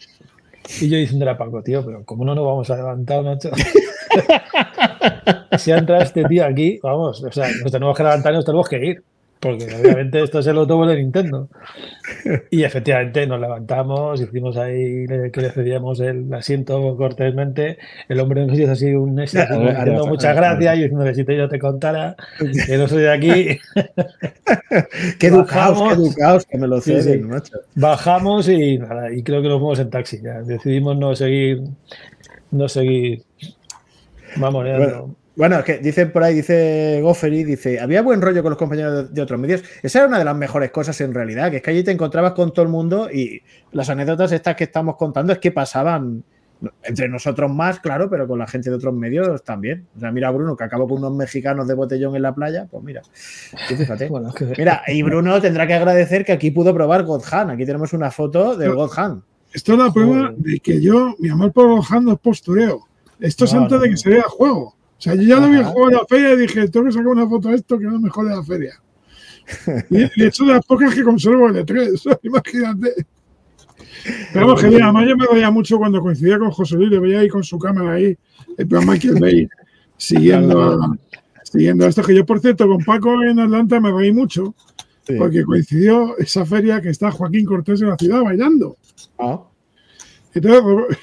Y 0.81 0.89
yo 0.89 0.97
diciéndole 0.97 1.31
a 1.31 1.37
Paco, 1.37 1.61
tío, 1.61 1.85
pero 1.85 2.03
¿cómo 2.03 2.25
no 2.25 2.35
nos 2.35 2.45
vamos 2.45 2.69
a 2.69 2.75
levantar, 2.75 3.23
macho? 3.23 3.51
si 5.57 5.71
entra 5.71 5.99
este 5.99 6.23
tío 6.25 6.45
aquí, 6.45 6.79
vamos, 6.81 7.23
o 7.23 7.31
sea, 7.31 7.47
nos 7.61 7.71
tenemos 7.71 7.95
que 7.95 8.03
levantar 8.03 8.33
y 8.33 8.35
nos 8.35 8.45
tenemos 8.45 8.67
que 8.67 8.85
ir. 8.85 9.03
Porque 9.39 9.65
obviamente 9.79 10.23
esto 10.23 10.39
es 10.39 10.47
el 10.47 10.57
autobús 10.57 10.87
de 10.87 10.95
Nintendo. 10.95 11.49
Y 12.49 12.63
efectivamente 12.63 13.27
nos 13.27 13.39
levantamos, 13.39 14.19
hicimos 14.19 14.57
ahí 14.57 15.05
que 15.31 15.41
le 15.41 15.51
cedíamos 15.51 15.99
el 15.99 16.33
asiento 16.33 16.95
cortésmente. 16.97 17.77
El 18.09 18.19
hombre 18.21 18.45
nos 18.47 18.57
hizo 18.57 18.71
así 18.71 18.93
un 18.95 19.19
adiós, 19.19 20.07
muchas 20.07 20.35
gracias 20.35 20.77
y 20.77 20.81
diciéndole 20.83 21.13
si 21.13 21.23
te- 21.25 21.37
yo 21.37 21.47
te 21.47 21.59
contara 21.59 22.15
que 22.65 22.77
no 22.77 22.87
soy 22.87 23.03
de 23.03 23.11
aquí. 23.11 23.59
Qué 25.19 25.27
educados, 25.27 25.81
qué 25.89 25.93
educados 25.93 26.45
que 26.45 26.57
me 26.57 26.67
lo 26.67 26.81
Sí, 26.81 26.91
ceden, 26.93 27.21
sí. 27.21 27.27
macho. 27.27 27.57
Bajamos 27.75 28.47
y 28.49 28.77
nada, 28.79 29.11
y 29.11 29.21
creo 29.23 29.41
que 29.41 29.47
nos 29.49 29.59
fuimos 29.59 29.79
en 29.79 29.89
taxi. 29.89 30.21
Ya. 30.23 30.41
Decidimos 30.41 30.97
no 30.97 31.15
seguir, 31.15 31.61
no 32.51 32.67
seguir 32.67 33.23
mamoneando. 34.37 34.85
Bueno, 34.87 35.15
bueno, 35.35 35.59
es 35.59 35.65
que 35.65 35.77
dicen 35.79 36.11
por 36.11 36.23
ahí, 36.23 36.35
dice 36.35 36.99
Gofferi, 37.01 37.43
dice, 37.43 37.79
había 37.79 38.01
buen 38.01 38.21
rollo 38.21 38.41
con 38.41 38.51
los 38.51 38.57
compañeros 38.59 39.09
de, 39.09 39.13
de 39.13 39.21
otros 39.21 39.39
medios. 39.39 39.63
Esa 39.83 39.99
era 39.99 40.07
una 40.07 40.19
de 40.19 40.25
las 40.25 40.35
mejores 40.35 40.71
cosas 40.71 40.99
en 41.01 41.13
realidad, 41.13 41.51
que 41.51 41.57
es 41.57 41.63
que 41.63 41.71
allí 41.71 41.83
te 41.83 41.91
encontrabas 41.91 42.33
con 42.33 42.53
todo 42.53 42.63
el 42.63 42.71
mundo 42.71 43.09
y 43.11 43.41
las 43.71 43.89
anécdotas 43.89 44.31
estas 44.31 44.55
que 44.55 44.63
estamos 44.65 44.95
contando 44.95 45.33
es 45.33 45.39
que 45.39 45.51
pasaban 45.51 46.23
entre 46.83 47.09
nosotros 47.09 47.51
más, 47.51 47.79
claro, 47.81 48.09
pero 48.09 48.27
con 48.27 48.39
la 48.39 48.47
gente 48.47 48.69
de 48.69 48.77
otros 48.77 48.93
medios 48.93 49.43
también. 49.43 49.87
O 49.95 49.99
sea, 49.99 50.11
mira 50.11 50.31
Bruno, 50.31 50.55
que 50.55 50.63
acabó 50.63 50.87
con 50.87 50.99
unos 50.99 51.13
mexicanos 51.13 51.67
de 51.67 51.73
botellón 51.73 52.15
en 52.15 52.21
la 52.21 52.33
playa, 52.33 52.65
pues 52.71 52.83
mira, 52.83 53.01
fíjate. 53.67 54.07
Bueno, 54.09 54.29
es 54.29 54.35
que- 54.35 54.53
Mira, 54.57 54.81
y 54.87 55.01
Bruno 55.03 55.41
tendrá 55.41 55.67
que 55.67 55.73
agradecer 55.73 56.23
que 56.23 56.31
aquí 56.31 56.51
pudo 56.51 56.73
probar 56.73 57.03
God 57.03 57.23
Hand. 57.29 57.51
Aquí 57.51 57.65
tenemos 57.65 57.91
una 57.93 58.09
foto 58.09 58.55
del 58.55 58.73
God 58.73 58.91
Hand. 58.95 59.21
Esto 59.53 59.73
es 59.73 59.79
la 59.79 59.91
prueba 59.91 60.33
de 60.35 60.59
que 60.59 60.81
yo, 60.81 61.15
mi 61.19 61.29
amor 61.29 61.51
por 61.51 61.67
Gohan 61.67 62.03
no 62.05 62.13
es 62.13 62.19
postureo. 62.19 62.81
Esto 63.19 63.45
es 63.45 63.53
antes 63.53 63.71
no, 63.71 63.79
de 63.79 63.85
que 63.87 63.91
no. 63.91 63.97
se 63.97 64.09
vea 64.09 64.17
el 64.19 64.23
juego. 64.23 64.75
O 64.97 65.01
sea, 65.01 65.15
yo 65.15 65.21
ya 65.23 65.39
lo 65.39 65.49
vi 65.49 65.57
juego 65.57 65.89
en 65.89 65.95
la 65.95 66.05
feria 66.07 66.33
y 66.33 66.37
dije, 66.37 66.67
tengo 66.69 66.85
que 66.85 66.91
sacar 66.93 67.07
una 67.07 67.27
foto 67.27 67.49
de 67.49 67.55
esto 67.55 67.77
que 67.77 67.85
es 67.85 67.91
lo 67.91 67.99
mejor 67.99 68.27
de 68.29 68.35
la 68.35 68.43
feria. 68.43 68.73
Y, 69.89 70.01
y 70.01 70.23
he 70.23 70.27
hecho 70.27 70.45
de 70.45 70.53
las 70.53 70.65
pocas 70.65 70.95
que 70.95 71.03
conservo 71.03 71.47
el 71.49 71.55
E3, 71.65 72.19
imagínate. 72.23 73.05
Pero 74.33 74.47
vamos, 74.47 74.61
genial. 74.61 74.83
Además, 74.83 75.05
yo 75.07 75.17
me 75.17 75.25
reía 75.27 75.51
mucho 75.51 75.77
cuando 75.77 75.99
coincidía 76.01 76.39
con 76.39 76.51
José 76.51 76.75
Luis, 76.75 76.89
le 76.91 76.99
veía 76.99 77.19
ahí 77.19 77.27
con 77.29 77.43
su 77.43 77.59
cámara 77.59 77.93
ahí, 77.93 78.15
el 78.57 78.67
plan 78.67 78.87
Michael 78.87 79.19
Bay, 79.19 79.47
siguiendo, 79.97 80.63
a- 80.63 80.97
siguiendo 81.43 81.85
esto. 81.87 82.01
Que 82.03 82.15
yo, 82.15 82.25
por 82.25 82.39
cierto, 82.39 82.67
con 82.67 82.83
Paco 82.83 83.21
en 83.23 83.39
Atlanta 83.39 83.79
me 83.79 83.91
reí 83.91 84.11
mucho, 84.11 84.55
Sí. 85.07 85.13
porque 85.19 85.43
coincidió 85.43 86.17
esa 86.17 86.45
feria 86.47 86.81
que 86.81 86.89
está 86.89 87.11
Joaquín 87.11 87.45
Cortés 87.45 87.79
en 87.81 87.89
la 87.89 87.97
ciudad 87.97 88.23
bailando. 88.23 88.77
Ah. 89.19 89.39
Entonces, 90.33 90.97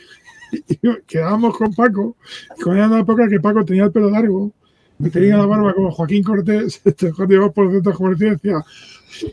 y 0.69 0.79
quedábamos 1.07 1.57
con 1.57 1.73
Paco, 1.75 2.17
con 2.63 2.79
una 2.79 3.01
época 3.01 3.29
que 3.29 3.41
Paco 3.41 3.65
tenía 3.65 3.85
el 3.85 3.93
pelo 3.93 4.11
largo 4.11 4.53
y 4.99 5.11
tenía 5.11 5.39
la 5.39 5.47
barba 5.47 5.75
como 5.75 5.91
Joaquín 5.91 6.23
Cortés, 6.23 6.81
este 6.85 7.11
Diego 7.29 7.53
por 7.53 7.73
centros 7.73 7.97
comerciales 7.97 8.41
decía, 8.41 8.65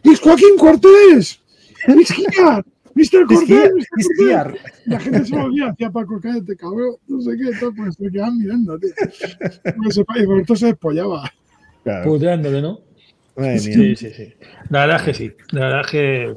¡Es 0.03 0.20
Joaquín 0.20 0.57
Cortés! 0.57 1.41
¡Es 1.88 2.11
here! 2.11 2.63
¡Mr. 2.95 3.26
Cortés! 3.28 3.49
here, 3.49 3.72
Mr. 3.72 3.86
he's 3.97 4.07
Cortés". 4.07 4.28
here. 4.28 4.59
La 4.86 4.99
gente 4.99 5.26
se 5.26 5.36
volvía, 5.36 5.70
hacía 5.70 5.91
Paco, 5.91 6.20
cállate, 6.22 6.55
cabrón, 6.55 6.95
no 7.07 7.22
sé 7.22 7.38
qué, 7.38 7.51
tal, 7.59 7.74
pues 7.76 7.95
se 7.95 8.09
quedaban 8.09 8.38
mirando, 8.38 8.80
tío. 8.80 8.89
Y 10.15 10.26
Roberto 10.26 10.55
se 10.55 10.67
despollaba. 10.67 11.32
Puteándole, 12.03 12.61
¿no? 12.61 12.80
Madre 13.36 13.53
mía. 13.53 13.61
Sí, 13.61 13.95
sí, 13.95 14.09
sí. 14.11 14.34
La 14.70 14.82
verdad 14.82 14.97
es 14.97 15.03
que 15.03 15.13
sí. 15.13 15.32
La 15.51 15.61
verdad 15.61 15.82
es 15.86 15.91
que 15.91 16.36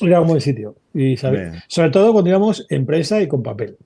era 0.00 0.20
un 0.20 0.28
buen 0.28 0.40
sitio. 0.40 0.76
Y 0.94 1.16
sobre 1.16 1.90
todo 1.90 2.12
cuando 2.12 2.30
íbamos 2.30 2.66
en 2.68 2.86
prensa 2.86 3.20
y 3.20 3.28
con 3.28 3.42
papel. 3.42 3.76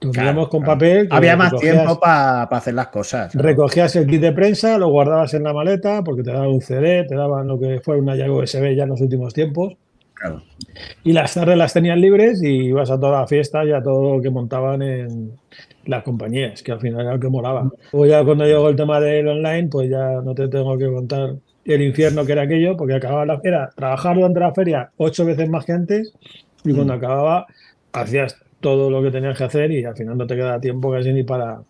Cuando 0.00 0.20
Claro, 0.20 0.48
con 0.48 0.60
claro. 0.62 0.78
papel. 0.78 1.08
Había 1.10 1.36
más 1.36 1.54
tiempo 1.56 1.98
para 1.98 2.42
hacer 2.44 2.74
las 2.74 2.88
cosas. 2.88 3.34
Recogías 3.34 3.94
el 3.96 4.06
kit 4.06 4.20
de 4.20 4.32
prensa, 4.32 4.78
lo 4.78 4.88
guardabas 4.88 5.34
en 5.34 5.42
la 5.42 5.52
maleta 5.52 6.04
porque 6.04 6.22
te 6.22 6.30
daban 6.30 6.48
un 6.48 6.60
CD, 6.60 7.04
te 7.04 7.16
daban 7.16 7.48
lo 7.48 7.58
que 7.58 7.80
fue 7.80 7.98
una 7.98 8.14
llave 8.14 8.30
USB 8.30 8.74
ya 8.76 8.84
en 8.84 8.90
los 8.90 9.00
últimos 9.00 9.34
tiempos. 9.34 9.74
Claro. 10.14 10.42
Y 11.04 11.12
las 11.12 11.34
tardes 11.34 11.56
las 11.56 11.72
tenías 11.72 11.96
libres 11.98 12.42
y 12.42 12.66
ibas 12.66 12.90
a 12.90 12.98
toda 12.98 13.20
la 13.20 13.26
fiesta 13.26 13.64
y 13.64 13.72
a 13.72 13.82
todo 13.82 14.16
lo 14.16 14.22
que 14.22 14.30
montaban 14.30 14.82
en 14.82 15.32
las 15.84 16.02
compañías, 16.02 16.62
que 16.62 16.72
al 16.72 16.80
final 16.80 17.02
era 17.02 17.14
lo 17.14 17.20
que 17.20 17.28
molaba. 17.28 17.70
Luego 17.92 18.06
ya 18.06 18.24
cuando 18.24 18.44
llegó 18.44 18.68
el 18.68 18.76
tema 18.76 19.00
del 19.00 19.28
online, 19.28 19.68
pues 19.68 19.88
ya 19.90 20.20
no 20.22 20.34
te 20.34 20.48
tengo 20.48 20.76
que 20.76 20.86
contar 20.86 21.36
el 21.64 21.82
infierno 21.82 22.24
que 22.24 22.32
era 22.32 22.42
aquello, 22.42 22.76
porque 22.76 22.94
acababa 22.94 23.26
la 23.26 23.40
era 23.44 23.70
trabajar 23.76 24.16
durante 24.16 24.40
la 24.40 24.52
feria 24.54 24.90
ocho 24.96 25.24
veces 25.24 25.48
más 25.48 25.64
que 25.64 25.72
antes 25.72 26.12
y 26.64 26.72
cuando 26.72 26.94
acababa 26.94 27.46
hacías 27.92 28.36
todo 28.60 28.90
lo 28.90 29.02
que 29.02 29.10
tenías 29.10 29.36
que 29.38 29.44
hacer 29.44 29.70
y 29.70 29.84
al 29.84 29.96
final 29.96 30.16
no 30.18 30.26
te 30.26 30.34
quedaba 30.34 30.60
tiempo 30.60 30.90
casi 30.92 31.12
ni 31.12 31.22
para, 31.22 31.62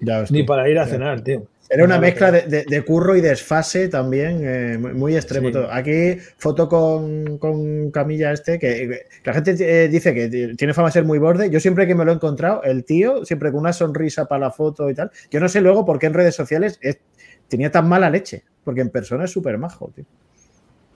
Ya 0.00 0.24
ni 0.30 0.40
tú. 0.40 0.46
para 0.46 0.68
ir 0.68 0.78
a 0.78 0.84
Ya. 0.84 0.90
cenar, 0.90 1.20
tío. 1.22 1.46
Era 1.68 1.82
una 1.84 1.98
mezcla 1.98 2.30
de, 2.30 2.42
de- 2.42 2.64
de 2.64 2.82
curro 2.84 3.16
y 3.16 3.20
desfase 3.20 3.88
también, 3.88 4.40
eh, 4.44 4.78
muy- 4.78 5.16
extremo 5.16 5.48
Sí. 5.48 5.52
todo. 5.54 5.68
Aquí, 5.72 6.16
foto 6.38 6.68
con, 6.68 7.38
con 7.38 7.90
Camilla 7.90 8.30
este, 8.32 8.60
que, 8.60 8.86
que 8.88 9.28
la 9.28 9.32
gente 9.34 9.56
eh, 9.58 9.88
dice 9.88 10.14
que 10.14 10.54
tiene 10.56 10.72
fama 10.74 10.88
de 10.88 10.92
ser 10.92 11.04
muy 11.04 11.18
borde. 11.18 11.50
Yo 11.50 11.58
siempre 11.58 11.88
que 11.88 11.96
me 11.96 12.04
lo 12.04 12.12
he 12.12 12.14
encontrado, 12.14 12.62
el 12.62 12.84
tío, 12.84 13.24
siempre 13.24 13.50
con 13.50 13.58
una 13.60 13.72
sonrisa 13.72 14.26
para 14.26 14.42
la 14.46 14.50
foto 14.52 14.88
y 14.88 14.94
tal. 14.94 15.10
Yo 15.28 15.40
no 15.40 15.48
sé 15.48 15.60
luego 15.60 15.84
por 15.84 15.98
qué 15.98 16.06
en 16.06 16.14
redes 16.14 16.36
sociales 16.36 16.78
es- 16.80 17.00
tenía 17.48 17.72
tan 17.72 17.88
mala 17.88 18.10
leche, 18.10 18.44
porque 18.62 18.82
en 18.82 18.90
persona 18.90 19.24
es 19.24 19.32
súper 19.32 19.58
majo, 19.58 19.90
tío. 19.92 20.04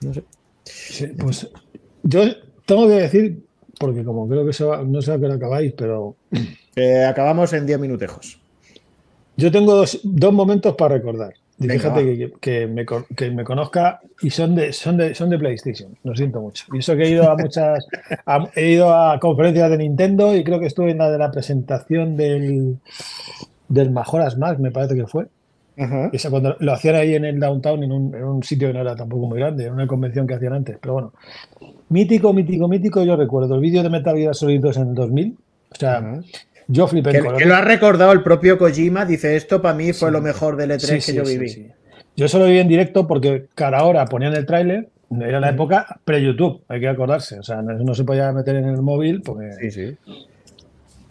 No 0.05 0.13
sé. 0.13 0.23
Sí, 0.63 1.07
pues 1.07 1.49
yo 2.03 2.21
tengo 2.65 2.87
que 2.87 2.93
decir, 2.93 3.39
porque 3.81 4.03
como 4.05 4.27
creo 4.29 4.45
que 4.45 4.53
se 4.53 4.63
va, 4.63 4.83
no 4.83 5.01
sé 5.01 5.11
a 5.11 5.17
qué 5.19 5.25
hora 5.25 5.35
acabáis, 5.35 5.73
pero 5.75 6.15
Eh, 6.75 7.03
acabamos 7.03 7.51
en 7.53 7.65
10 7.65 7.79
minutejos. 7.79 8.39
yo 9.35 9.51
tengo 9.51 9.75
dos, 9.75 9.99
dos 10.03 10.31
momentos 10.33 10.75
para 10.75 10.95
recordar. 10.95 11.33
Y 11.59 11.67
Venga, 11.67 11.81
fíjate 11.93 12.17
que, 12.17 12.31
que 12.39 12.67
me, 12.67 12.85
que 13.15 13.29
me 13.29 13.43
conozca 13.43 13.99
y 14.21 14.29
son 14.31 14.55
de, 14.55 14.71
son, 14.73 14.97
de, 14.97 15.13
son 15.13 15.29
de 15.29 15.37
PlayStation, 15.37 15.95
lo 16.03 16.15
siento 16.15 16.41
mucho. 16.41 16.65
Y 16.73 16.79
eso 16.79 16.95
que 16.95 17.03
he 17.03 17.09
ido 17.09 17.29
a 17.29 17.35
muchas, 17.37 17.85
a- 18.25 18.49
he 18.55 18.71
ido 18.71 18.91
a 18.95 19.19
conferencias 19.19 19.69
de 19.69 19.77
Nintendo 19.77 20.35
y 20.35 20.43
creo 20.43 20.59
que 20.59 20.65
estuve 20.67 20.91
en 20.91 20.97
la 20.99 21.11
de 21.11 21.17
la 21.19 21.29
presentación 21.31 22.15
del, 22.17 22.77
del 23.67 23.91
Majoras 23.91 24.37
Max, 24.37 24.59
me 24.59 24.71
parece 24.71 24.95
que 24.95 25.05
fue. 25.07 25.27
Esa 26.11 26.29
cuando 26.29 26.55
lo 26.59 26.73
hacían 26.73 26.95
ahí 26.95 27.15
en 27.15 27.25
el 27.25 27.39
downtown, 27.39 27.83
en 27.83 27.91
un, 27.91 28.15
en 28.15 28.23
un 28.23 28.43
sitio 28.43 28.67
que 28.67 28.73
no 28.73 28.81
era 28.81 28.95
tampoco 28.95 29.27
muy 29.27 29.39
grande, 29.39 29.65
en 29.65 29.73
una 29.73 29.87
convención 29.87 30.27
que 30.27 30.35
hacían 30.35 30.53
antes. 30.53 30.77
Pero 30.79 30.93
bueno, 30.93 31.13
mítico, 31.89 32.33
mítico, 32.33 32.67
mítico. 32.67 33.03
Yo 33.03 33.15
recuerdo 33.15 33.55
el 33.55 33.61
vídeo 33.61 33.83
de 33.83 33.89
Metal 33.89 34.15
Gear 34.15 34.35
Solid 34.35 34.61
2 34.61 34.77
en 34.77 34.93
2000. 34.95 35.37
O 35.71 35.75
sea, 35.75 36.19
yo 36.67 36.87
flipé 36.87 37.17
en 37.17 37.23
Que, 37.23 37.33
que 37.37 37.45
lo 37.45 37.55
ha 37.55 37.61
recordado 37.61 38.11
el 38.11 38.23
propio 38.23 38.57
Kojima, 38.57 39.05
dice 39.05 39.35
esto 39.35 39.61
para 39.61 39.73
mí 39.73 39.93
fue 39.93 40.11
lo 40.11 40.21
mejor 40.21 40.55
del 40.57 40.71
E3 40.71 40.79
Sí, 40.79 40.93
que 40.95 41.01
sí, 41.01 41.13
yo 41.15 41.25
sí, 41.25 41.37
viví. 41.37 41.49
sí. 41.49 41.67
Yo 42.15 42.27
solo 42.27 42.45
vi 42.45 42.59
en 42.59 42.67
directo 42.67 43.07
porque 43.07 43.47
cada 43.55 43.83
hora 43.83 44.05
ponían 44.05 44.35
el 44.35 44.45
tráiler. 44.45 44.89
Era 45.19 45.41
la 45.41 45.49
época 45.49 45.99
pre-YouTube, 46.05 46.61
hay 46.69 46.79
que 46.79 46.87
acordarse. 46.87 47.39
O 47.39 47.43
sea, 47.43 47.61
no, 47.61 47.73
no 47.73 47.93
se 47.93 48.03
podía 48.05 48.31
meter 48.31 48.55
en 48.55 48.69
el 48.69 48.81
móvil 48.81 49.21
porque 49.21 49.49
ni 49.61 49.71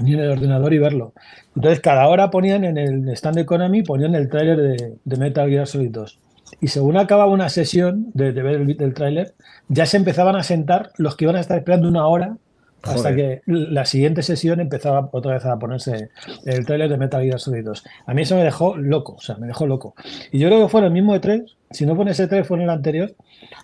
en 0.01 0.21
el 0.21 0.31
ordenador 0.31 0.73
y 0.73 0.79
verlo. 0.79 1.13
Entonces, 1.55 1.81
cada 1.81 2.07
hora 2.09 2.31
ponían 2.31 2.65
en 2.65 2.79
el 2.79 3.09
stand 3.11 3.37
de 3.37 3.47
Konami, 3.47 3.83
ponían 3.83 4.15
el 4.15 4.29
tráiler 4.29 4.57
de, 4.57 4.95
de 5.05 5.17
Metal 5.17 5.49
Gear 5.49 5.67
Solid 5.67 5.91
2. 5.91 6.19
Y 6.61 6.69
según 6.69 6.97
acababa 6.97 7.31
una 7.31 7.49
sesión 7.49 8.11
de, 8.15 8.33
de 8.33 8.43
ver 8.43 8.55
el, 8.57 8.77
el 8.81 8.95
tráiler, 8.95 9.35
ya 9.69 9.87
se 9.87 9.97
empezaban 9.97 10.37
a 10.37 10.43
sentar 10.43 10.91
los 10.97 11.17
que 11.17 11.25
iban 11.25 11.37
a 11.37 11.41
estar 11.41 11.59
esperando 11.59 11.89
una 11.89 12.07
hora 12.07 12.37
hasta 12.83 13.11
Joder. 13.11 13.43
que 13.47 13.53
la 13.53 13.85
siguiente 13.85 14.23
sesión 14.23 14.59
empezaba 14.59 15.09
otra 15.13 15.35
vez 15.35 15.45
a 15.45 15.59
ponerse 15.59 16.09
el 16.47 16.65
tráiler 16.65 16.89
de 16.89 16.97
Metal 16.97 17.23
Gear 17.23 17.39
Solid 17.39 17.65
2. 17.65 17.85
A 18.07 18.15
mí 18.15 18.23
eso 18.23 18.37
me 18.37 18.43
dejó 18.45 18.77
loco, 18.77 19.17
o 19.17 19.21
sea, 19.21 19.37
me 19.37 19.47
dejó 19.47 19.67
loco. 19.67 19.95
Y 20.33 20.39
yo 20.39 20.49
creo 20.49 20.63
que 20.63 20.69
fue 20.69 20.81
el 20.81 20.91
mismo 20.91 21.15
E3, 21.15 21.45
si 21.71 21.85
no 21.85 21.95
fue 21.95 22.05
en 22.05 22.09
ese 22.09 22.29
E3, 22.29 22.45
fue 22.45 22.57
en 22.57 22.65
el 22.65 22.71
anterior, 22.71 23.15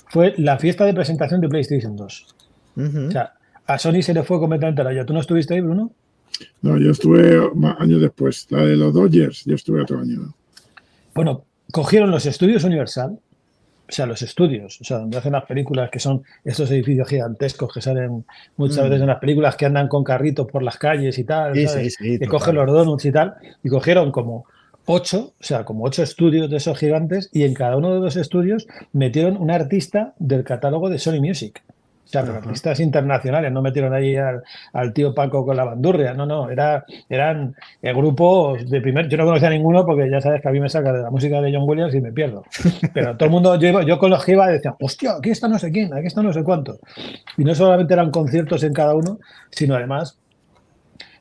fue 0.08 0.34
la 0.36 0.58
fiesta 0.58 0.84
de 0.84 0.92
presentación 0.94 1.40
de 1.40 1.48
PlayStation 1.48 1.96
2. 1.96 2.26
O 2.76 3.10
sea, 3.10 3.32
a 3.66 3.78
Sony 3.78 4.02
se 4.02 4.12
le 4.12 4.22
fue 4.22 4.38
completamente 4.38 4.84
la 4.84 4.90
olla. 4.90 5.06
¿Tú 5.06 5.14
no 5.14 5.20
estuviste 5.20 5.54
ahí, 5.54 5.60
Bruno? 5.62 5.92
No, 6.62 6.78
yo 6.78 6.90
estuve 6.90 7.40
años 7.78 8.00
después. 8.00 8.46
La 8.50 8.64
de 8.64 8.76
los 8.76 8.92
Dodgers, 8.92 9.44
yo 9.44 9.54
estuve 9.54 9.82
otro 9.82 10.00
año. 10.00 10.34
Bueno, 11.14 11.44
cogieron 11.72 12.10
los 12.10 12.26
estudios 12.26 12.64
Universal, 12.64 13.18
o 13.88 13.92
sea, 13.92 14.06
los 14.06 14.20
estudios, 14.22 14.80
o 14.80 14.84
sea, 14.84 14.98
donde 14.98 15.16
hacen 15.16 15.32
las 15.32 15.44
películas 15.44 15.90
que 15.90 16.00
son 16.00 16.22
estos 16.44 16.70
edificios 16.72 17.08
gigantescos 17.08 17.72
que 17.72 17.80
salen 17.80 18.24
muchas 18.56 18.78
Mm. 18.78 18.88
veces 18.88 19.00
en 19.02 19.06
las 19.06 19.18
películas 19.20 19.56
que 19.56 19.66
andan 19.66 19.86
con 19.88 20.02
carritos 20.02 20.46
por 20.50 20.62
las 20.62 20.76
calles 20.76 21.16
y 21.18 21.24
tal, 21.24 21.54
Sí, 21.54 21.66
¿sabes? 21.68 21.94
sí, 21.94 22.04
sí, 22.04 22.10
que 22.18 22.26
total. 22.26 22.28
cogen 22.30 22.54
los 22.56 22.66
donuts 22.72 23.04
y 23.04 23.12
tal, 23.12 23.34
y 23.62 23.68
cogieron 23.68 24.10
como 24.10 24.44
ocho, 24.86 25.32
o 25.40 25.44
sea, 25.44 25.64
como 25.64 25.84
ocho 25.84 26.02
estudios 26.02 26.50
de 26.50 26.56
esos 26.56 26.76
gigantes, 26.78 27.30
y 27.32 27.44
en 27.44 27.54
cada 27.54 27.76
uno 27.76 27.94
de 27.94 28.00
los 28.00 28.16
estudios 28.16 28.66
metieron 28.92 29.36
un 29.36 29.50
artista 29.52 30.14
del 30.18 30.42
catálogo 30.44 30.90
de 30.90 30.98
Sony 30.98 31.20
Music. 31.20 31.62
O 32.06 32.08
sea, 32.08 32.22
pero 32.22 32.38
artistas 32.38 32.78
internacionales, 32.78 33.50
no 33.50 33.62
metieron 33.62 33.92
ahí 33.92 34.14
al, 34.14 34.44
al 34.72 34.92
tío 34.92 35.12
Paco 35.12 35.44
con 35.44 35.56
la 35.56 35.64
bandurria, 35.64 36.14
no, 36.14 36.24
no, 36.24 36.48
era, 36.48 36.84
eran 37.08 37.56
eh, 37.82 37.92
grupos 37.92 38.70
de 38.70 38.80
primer. 38.80 39.08
Yo 39.08 39.16
no 39.18 39.24
conocía 39.24 39.48
a 39.48 39.50
ninguno 39.50 39.84
porque 39.84 40.08
ya 40.08 40.20
sabes 40.20 40.40
que 40.40 40.48
a 40.48 40.52
mí 40.52 40.60
me 40.60 40.68
saca 40.68 40.92
de 40.92 41.02
la 41.02 41.10
música 41.10 41.40
de 41.40 41.52
John 41.52 41.68
Williams 41.68 41.94
y 41.96 42.00
me 42.00 42.12
pierdo. 42.12 42.44
Pero 42.94 43.16
todo 43.16 43.26
el 43.26 43.32
mundo, 43.32 43.58
yo, 43.58 43.82
yo 43.82 43.98
con 43.98 44.10
los 44.10 44.24
que 44.24 44.32
iba 44.32 44.46
decía, 44.46 44.76
hostia, 44.78 45.16
aquí 45.18 45.30
está 45.30 45.48
no 45.48 45.58
sé 45.58 45.72
quién, 45.72 45.92
aquí 45.92 46.06
está 46.06 46.22
no 46.22 46.32
sé 46.32 46.44
cuánto. 46.44 46.78
Y 47.36 47.42
no 47.42 47.54
solamente 47.56 47.92
eran 47.94 48.12
conciertos 48.12 48.62
en 48.62 48.72
cada 48.72 48.94
uno, 48.94 49.18
sino 49.50 49.74
además 49.74 50.16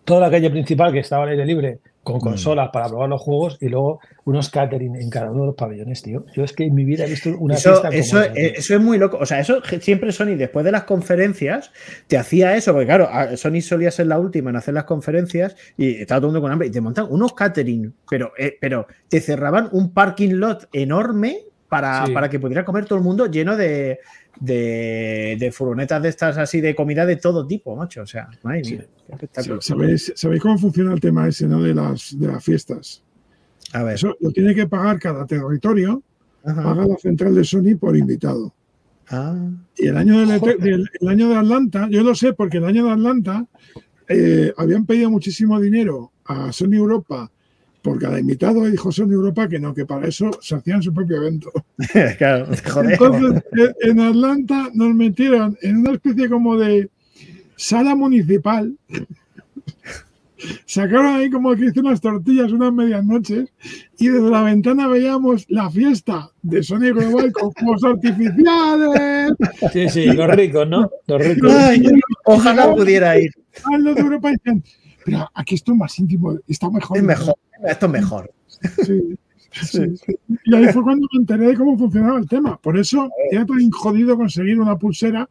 toda 0.03 0.19
la 0.19 0.29
calle 0.29 0.51
principal 0.51 0.93
que 0.93 0.99
estaba 0.99 1.23
al 1.23 1.29
aire 1.29 1.47
libre 1.47 1.79
con 2.05 2.19
consolas 2.19 2.69
para 2.71 2.87
probar 2.87 3.09
los 3.09 3.19
juegos 3.19 3.57
y 3.59 3.67
luego 3.67 3.99
unos 4.25 4.51
catering 4.51 4.95
en 4.95 5.09
cada 5.09 5.31
uno 5.31 5.41
de 5.41 5.45
los 5.47 5.55
pabellones, 5.55 6.03
tío. 6.03 6.23
Yo 6.35 6.43
es 6.43 6.53
que 6.53 6.65
en 6.65 6.75
mi 6.75 6.85
vida 6.85 7.05
he 7.05 7.09
visto 7.09 7.35
una 7.37 7.55
Eso, 7.55 7.71
fiesta 7.71 7.87
como 7.89 7.99
eso, 7.99 8.21
esa, 8.21 8.33
eh, 8.33 8.53
eso 8.57 8.75
es 8.75 8.79
muy 8.81 8.99
loco. 8.99 9.17
O 9.19 9.25
sea, 9.25 9.39
eso 9.39 9.61
siempre 9.81 10.11
Sony, 10.11 10.35
después 10.37 10.63
de 10.63 10.71
las 10.71 10.83
conferencias, 10.83 11.71
te 12.07 12.17
hacía 12.17 12.55
eso, 12.55 12.73
porque 12.73 12.85
claro, 12.85 13.09
Sony 13.35 13.59
solía 13.61 13.89
ser 13.89 14.05
la 14.05 14.19
última 14.19 14.51
en 14.51 14.55
hacer 14.55 14.75
las 14.75 14.83
conferencias 14.83 15.55
y 15.77 15.95
estaba 15.95 16.21
todo 16.21 16.27
el 16.27 16.33
mundo 16.33 16.41
con 16.43 16.51
hambre 16.51 16.67
y 16.67 16.71
te 16.71 16.79
montan 16.79 17.07
unos 17.09 17.33
catering, 17.33 17.91
pero, 18.07 18.31
eh, 18.37 18.55
pero 18.61 18.85
te 19.09 19.19
cerraban 19.19 19.69
un 19.71 19.91
parking 19.91 20.35
lot 20.35 20.69
enorme 20.73 21.39
para, 21.67 22.05
Sí. 22.05 22.13
para 22.13 22.29
que 22.29 22.39
pudiera 22.39 22.63
comer 22.63 22.85
todo 22.85 22.99
el 22.99 23.03
mundo 23.03 23.25
lleno 23.25 23.57
de, 23.57 23.99
de, 24.39 25.37
de 25.39 25.51
furgonetas 25.51 26.01
de 26.01 26.09
estas 26.09 26.37
así 26.37 26.61
de 26.61 26.75
comida 26.75 27.05
de 27.05 27.15
todo 27.15 27.45
tipo, 27.45 27.75
macho. 27.75 28.01
O 28.01 28.07
sea, 28.07 28.27
madre 28.43 28.61
mía, 28.61 28.85
espectáculo. 29.09 29.61
¿Sabéis, 29.61 30.13
¿Sabéis 30.15 30.41
cómo 30.41 30.57
funciona 30.57 30.93
el 30.93 30.99
tema 30.99 31.27
ese 31.27 31.47
¿no? 31.47 31.61
de, 31.61 31.73
las, 31.73 32.17
de 32.17 32.27
las 32.27 32.43
fiestas? 32.43 33.03
A 33.73 33.83
ver. 33.83 33.95
Eso 33.95 34.15
lo 34.19 34.31
tiene 34.31 34.53
que 34.55 34.67
pagar 34.67 34.99
cada 34.99 35.25
territorio, 35.25 36.01
Ajá. 36.43 36.63
paga 36.63 36.87
la 36.87 36.97
central 36.97 37.35
de 37.35 37.43
Sony 37.43 37.77
por 37.79 37.97
invitado. 37.97 38.53
Ah. 39.09 39.35
Y 39.77 39.87
el 39.87 39.97
año, 39.97 40.25
del, 40.25 40.81
E 40.81 40.85
el 41.01 41.07
año 41.07 41.29
de 41.29 41.35
Atlanta, 41.35 41.87
yo 41.89 42.03
lo 42.03 42.15
sé 42.15 42.33
porque 42.33 42.57
el 42.57 42.65
año 42.65 42.85
de 42.85 42.91
Atlanta 42.91 43.45
eh, 44.07 44.53
habían 44.57 44.85
pedido 44.85 45.09
muchísimo 45.09 45.59
dinero 45.59 46.11
a 46.25 46.51
Sony 46.51 46.73
Europa 46.73 47.31
por 47.85 47.99
cada 47.99 48.19
invitado 48.19 48.67
y 48.67 48.71
dijo 48.71 48.91
Sony 48.91 49.11
Europa 49.11 49.47
que 49.47 49.59
no, 49.59 49.71
que 49.71 49.85
para 49.85 50.07
eso 50.07 50.31
se 50.41 50.55
hacían 50.55 50.81
su 50.81 50.91
propio 50.91 51.17
evento. 51.17 51.51
claro, 52.17 52.47
joder. 52.67 52.93
Entonces, 52.93 53.43
eh, 53.59 53.73
en 53.81 53.99
Atlanta 53.99 54.71
nos 54.73 54.95
metieron 54.95 55.55
en 55.61 55.77
una 55.77 55.91
especie 55.91 56.27
como 56.27 56.57
de 56.57 56.89
sala 57.55 57.93
municipal. 57.95 58.75
Sacaron 60.65 61.17
ahí 61.17 61.29
como 61.29 61.55
que 61.55 61.65
hice 61.65 61.79
unas 61.79 62.01
tortillas 62.01 62.51
unas 62.51 62.73
medias 62.73 63.05
noches 63.05 63.53
y 63.99 64.07
desde 64.07 64.31
la 64.31 64.41
ventana 64.41 64.87
veíamos 64.87 65.45
la 65.47 65.69
fiesta 65.69 66.31
de 66.41 66.63
Sony 66.63 66.91
Global 66.91 67.31
con 67.31 67.51
fuegos 67.53 67.83
artificiales. 67.83 69.31
Sí, 69.71 69.89
sí, 69.89 70.05
los 70.07 70.27
ricos, 70.35 70.67
¿no? 70.67 70.89
Los 71.05 71.21
ricos. 71.23 71.53
Ay, 71.53 71.83
ojalá 72.25 72.73
pudiera 72.73 73.19
ir. 73.19 73.31
Ah, 73.63 73.77
Los 73.77 73.95
de 73.95 74.01
Europa 74.01 74.31
decían, 74.31 74.63
pero 75.05 75.29
aquí 75.33 75.55
esto 75.55 75.71
es 75.71 75.77
más 75.77 75.97
íntimo, 75.99 76.37
está 76.47 76.69
mejor. 76.69 76.97
Es 76.97 77.03
mejor, 77.03 77.35
esto 77.65 77.85
es 77.85 77.91
mejor. 77.91 78.31
Sí, 78.83 79.15
sí, 79.51 79.95
sí. 79.95 80.17
Y 80.43 80.53
ahí 80.55 80.65
fue 80.73 80.83
cuando 80.83 81.07
me 81.13 81.19
enteré 81.19 81.47
de 81.47 81.55
cómo 81.55 81.77
funcionaba 81.77 82.19
el 82.19 82.27
tema. 82.27 82.57
Por 82.57 82.77
eso 82.77 83.09
era 83.31 83.45
tan 83.45 83.69
jodido 83.71 84.17
conseguir 84.17 84.59
una 84.59 84.77
pulsera 84.77 85.29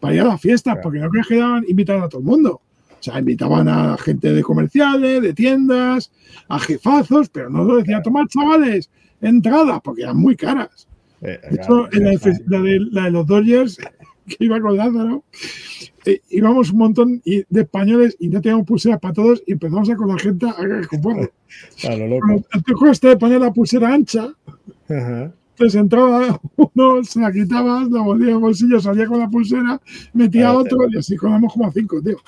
para 0.00 0.14
ir 0.14 0.20
a 0.22 0.24
las 0.24 0.40
fiestas, 0.40 0.78
porque 0.82 0.98
no 0.98 1.10
crees 1.10 1.26
que 1.26 1.36
daban, 1.36 1.64
invitaban 1.68 2.04
a 2.04 2.08
todo 2.08 2.20
el 2.20 2.26
mundo. 2.26 2.62
O 2.98 3.02
sea, 3.02 3.18
invitaban 3.18 3.68
a 3.68 3.98
gente 3.98 4.32
de 4.32 4.42
comerciales, 4.42 5.20
de 5.20 5.34
tiendas, 5.34 6.10
a 6.48 6.58
jefazos, 6.58 7.28
pero 7.28 7.50
no 7.50 7.64
lo 7.64 7.76
decían, 7.76 8.02
tomad 8.02 8.26
chavales, 8.28 8.88
entradas, 9.20 9.80
porque 9.84 10.02
eran 10.04 10.16
muy 10.16 10.36
caras. 10.36 10.88
De 11.20 11.38
hecho, 11.50 11.92
en 11.92 12.04
la, 12.04 12.10
de- 12.12 12.40
la 12.46 12.60
de, 12.62 12.80
la 12.92 13.04
de 13.04 13.10
los 13.10 13.26
Dodgers, 13.26 13.78
que 14.26 14.44
iba 14.44 14.60
con 14.60 14.76
Lázaro, 14.76 15.24
eh, 16.04 16.20
íbamos 16.30 16.70
un 16.70 16.78
montón 16.78 17.22
de 17.24 17.60
españoles 17.60 18.16
y 18.20 18.28
no 18.28 18.40
teníamos 18.40 18.66
pulseras 18.66 19.00
para 19.00 19.14
todos 19.14 19.42
y 19.46 19.52
empezamos 19.52 19.90
a 19.90 19.96
con 19.96 20.08
la 20.08 20.18
gente 20.18 20.46
a 20.46 20.80
que 20.80 20.86
compone. 20.88 21.30
A 21.88 21.96
lo 21.96 22.16
El 22.16 22.90
este 22.90 23.08
de 23.08 23.16
poner 23.16 23.40
la 23.40 23.52
pulsera 23.52 23.92
ancha, 23.92 24.28
entonces 24.88 25.80
entraba 25.80 26.40
uno, 26.56 27.02
se 27.02 27.18
la 27.18 27.32
quitabas, 27.32 27.90
la 27.90 28.02
volvía 28.02 28.34
al 28.34 28.40
bolsillo, 28.40 28.78
salía 28.78 29.06
con 29.06 29.18
la 29.18 29.28
pulsera, 29.28 29.80
metía 30.12 30.42
Claro, 30.42 30.58
otro 30.58 30.78
y 30.90 30.98
así 30.98 31.16
colamos 31.16 31.52
como 31.52 31.66
a 31.66 31.72
cinco, 31.72 32.00
tío. 32.02 32.18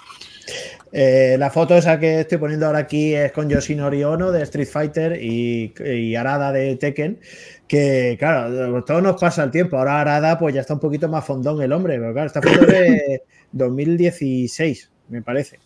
Eh, 0.91 1.37
la 1.39 1.51
foto 1.51 1.77
esa 1.77 1.99
que 1.99 2.21
estoy 2.21 2.39
poniendo 2.39 2.67
ahora 2.67 2.79
aquí 2.79 3.15
es 3.15 3.33
con 3.33 3.49
Yoshinori 3.49 4.03
Ono 4.05 4.33
de 4.33 4.43
Street 4.45 4.69
Fighter 4.69 5.23
y, 5.23 5.75
y 5.85 6.15
Arada 6.15 6.53
de 6.53 6.77
Tekken. 6.77 7.21
Que 7.67 8.17
claro, 8.19 8.83
todo 8.85 9.01
nos 9.01 9.21
pasa 9.21 9.45
el 9.45 9.51
tiempo. 9.51 9.77
Ahora 9.77 10.01
Arada, 10.01 10.39
pues 10.39 10.55
ya 10.55 10.63
está 10.63 10.75
un 10.75 10.81
poquito 10.81 11.09
más 11.09 11.25
fondón 11.25 11.61
el 11.63 11.73
hombre. 11.73 11.99
Pero 11.99 12.13
claro, 12.13 12.27
esta 12.27 12.43
foto 12.43 12.63
es 12.63 12.69
de 12.69 13.23
2016, 13.53 14.91
me 15.09 15.23
parece. 15.23 15.59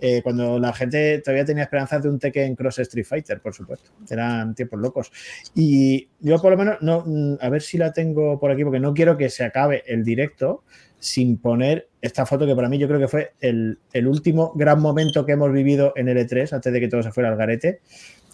Eh, 0.00 0.22
cuando 0.22 0.60
la 0.60 0.72
gente 0.72 1.20
todavía 1.20 1.44
tenía 1.44 1.64
esperanzas 1.64 2.02
de 2.02 2.08
un 2.08 2.18
Tekken 2.18 2.54
Cross 2.54 2.78
Street 2.80 3.04
Fighter, 3.04 3.40
por 3.40 3.52
supuesto. 3.52 3.90
Eran 4.08 4.54
tiempos 4.54 4.80
locos. 4.80 5.10
Y 5.54 6.08
yo, 6.20 6.40
por 6.40 6.52
lo 6.52 6.56
menos, 6.56 6.76
no, 6.80 7.02
mm, 7.04 7.38
a 7.40 7.48
ver 7.48 7.62
si 7.62 7.78
la 7.78 7.92
tengo 7.92 8.38
por 8.38 8.50
aquí, 8.50 8.62
porque 8.62 8.78
no 8.80 8.94
quiero 8.94 9.16
que 9.16 9.28
se 9.28 9.44
acabe 9.44 9.82
el 9.86 10.04
directo 10.04 10.62
sin 10.98 11.38
poner 11.38 11.88
esta 12.00 12.26
foto 12.26 12.46
que 12.46 12.54
para 12.54 12.68
mí 12.68 12.78
yo 12.78 12.88
creo 12.88 13.00
que 13.00 13.08
fue 13.08 13.32
el, 13.40 13.78
el 13.92 14.08
último 14.08 14.52
gran 14.54 14.80
momento 14.80 15.24
que 15.24 15.32
hemos 15.32 15.52
vivido 15.52 15.92
en 15.96 16.08
el 16.08 16.18
E3 16.18 16.52
antes 16.52 16.72
de 16.72 16.80
que 16.80 16.88
todo 16.88 17.02
se 17.02 17.12
fuera 17.12 17.28
al 17.28 17.36
garete, 17.36 17.80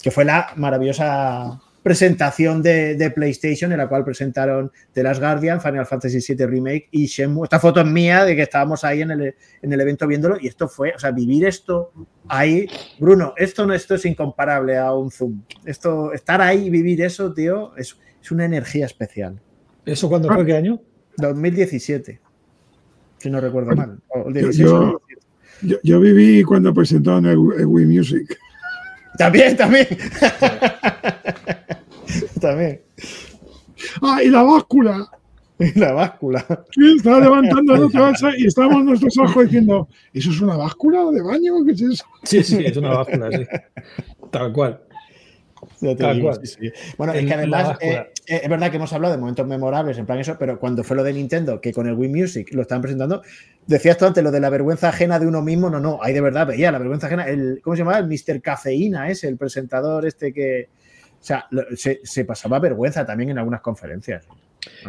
que 0.03 0.11
fue 0.11 0.25
la 0.25 0.53
maravillosa 0.57 1.61
presentación 1.85 2.63
de, 2.63 2.97
de 2.97 3.11
PlayStation 3.11 3.71
en 3.71 3.77
la 3.77 3.89
cual 3.89 4.05
presentaron 4.05 4.73
The 4.95 5.03
Last 5.03 5.21
Guardian, 5.21 5.61
Final 5.61 5.85
Fantasy 5.85 6.19
VII 6.35 6.47
Remake 6.47 6.89
y 6.91 7.05
Shenmue. 7.05 7.45
Esta 7.45 7.61
foto 7.61 7.81
es 7.81 7.87
mía 7.87 8.25
de 8.25 8.35
que 8.35 8.41
estábamos 8.41 8.85
ahí 8.85 9.03
en 9.03 9.11
el, 9.11 9.35
en 9.61 9.73
el 9.73 9.81
evento 9.81 10.07
viéndolo 10.07 10.39
y 10.41 10.47
esto 10.47 10.67
fue, 10.67 10.95
o 10.97 10.99
sea, 10.99 11.11
vivir 11.11 11.45
esto 11.45 11.93
ahí, 12.27 12.67
Bruno, 12.99 13.35
esto 13.37 13.67
no 13.67 13.75
esto 13.75 13.97
es 13.97 14.07
incomparable 14.07 14.79
a 14.79 14.95
un 14.95 15.11
Zoom. 15.11 15.43
Esto, 15.67 16.15
estar 16.15 16.41
ahí 16.41 16.69
y 16.69 16.71
vivir 16.71 17.03
eso, 17.03 17.35
tío, 17.35 17.77
es, 17.77 17.99
es 18.23 18.31
una 18.31 18.47
energía 18.47 18.87
especial. 18.87 19.39
¿Eso 19.85 20.09
cuándo 20.09 20.33
fue? 20.33 20.47
¿Qué 20.47 20.57
año? 20.57 20.81
2017, 21.19 22.19
si 23.25 23.31
no 23.31 23.41
recuerdo 23.41 23.75
mal. 23.75 23.99
O 24.11 24.29
el 24.29 24.35
Yo, 24.35 24.41
16 24.43 24.69
o 24.71 24.83
el 24.83 24.91
yo, 24.91 25.01
yo- 25.63 25.79
yo 25.83 26.01
viví 26.01 26.43
cuando 26.45 26.75
presentaron 26.75 27.25
el, 27.25 27.39
el 27.59 27.65
Wii 27.67 27.87
Music. 27.87 28.39
También, 29.17 29.57
también. 29.57 29.87
también. 32.41 32.81
¡Ah, 34.03 34.23
y 34.23 34.29
la 34.29 34.43
báscula! 34.43 35.09
La 35.77 35.93
báscula. 35.93 36.45
Sí, 36.73 36.97
estaba 36.97 37.21
levantando 37.21 37.77
la 37.77 37.81
otra 37.87 38.07
bolsa 38.09 38.31
y 38.37 38.47
estábamos 38.47 38.85
nuestros 38.85 39.17
ojos 39.19 39.45
diciendo, 39.45 39.89
¿eso 40.13 40.31
es 40.31 40.41
una 40.41 40.57
báscula 40.57 41.11
de 41.13 41.23
baño? 41.23 41.65
¿Qué 41.65 41.73
es 41.73 41.81
eso? 41.81 42.05
Sí, 42.25 42.43
sí, 42.43 42.59
es 42.65 42.77
una 42.77 42.91
báscula, 42.91 43.31
sí. 43.31 43.47
Tal 44.33 44.53
cual. 44.53 44.81
Ya 45.81 45.91
te 45.91 45.97
Tal 46.03 46.17
digo, 46.17 46.29
cual. 46.31 46.47
sí, 46.47 46.57
sí. 46.61 46.73
Bueno, 46.97 47.13
es 47.13 47.27
que 47.27 47.35
además 47.35 47.77
eh, 47.81 48.07
eh, 48.27 48.41
es 48.45 48.49
verdad 48.49 48.71
que 48.71 48.77
hemos 48.77 48.93
hablado 48.93 49.15
de 49.15 49.21
momentos 49.21 49.47
memorables, 49.47 49.99
en 49.99 50.07
plan 50.07 50.19
eso, 50.19 50.37
pero 50.39 50.59
cuando 50.59 50.83
fue 50.85 50.97
lo 50.97 51.03
de 51.05 51.13
Nintendo, 51.13 51.61
que 51.61 51.73
con 51.73 51.87
el 51.87 51.95
Wii 51.95 52.09
Music 52.09 52.49
lo 52.53 52.63
estaban 52.63 52.83
presentando, 52.83 53.23
decías 53.67 53.97
tú 53.99 54.07
antes 54.07 54.23
lo 54.25 54.31
de 54.31 54.41
la 54.41 54.51
vergüenza 54.51 54.89
ajena 54.89 55.19
de 55.19 55.27
uno 55.27 55.43
mismo, 55.43 55.69
no, 55.71 55.81
no, 55.81 55.99
ahí 56.03 56.13
de 56.15 56.21
verdad 56.21 56.47
veía 56.47 56.71
la 56.73 56.79
vergüenza 56.79 57.07
ajena, 57.09 57.25
el, 57.29 57.61
¿cómo 57.63 57.77
se 57.77 57.83
llamaba? 57.83 57.99
El 57.99 58.07
Mr. 58.09 58.41
Cafeína, 58.41 59.11
es 59.11 59.25
el 59.25 59.37
presentador 59.37 60.07
este 60.07 60.33
que, 60.33 60.69
o 61.21 61.25
sea, 61.25 61.47
lo- 61.51 61.65
se, 61.77 62.01
se 62.05 62.25
pasaba 62.25 62.59
vergüenza 62.61 63.05
también 63.05 63.31
en 63.31 63.39
algunas 63.39 63.61
conferencias. 63.61 64.27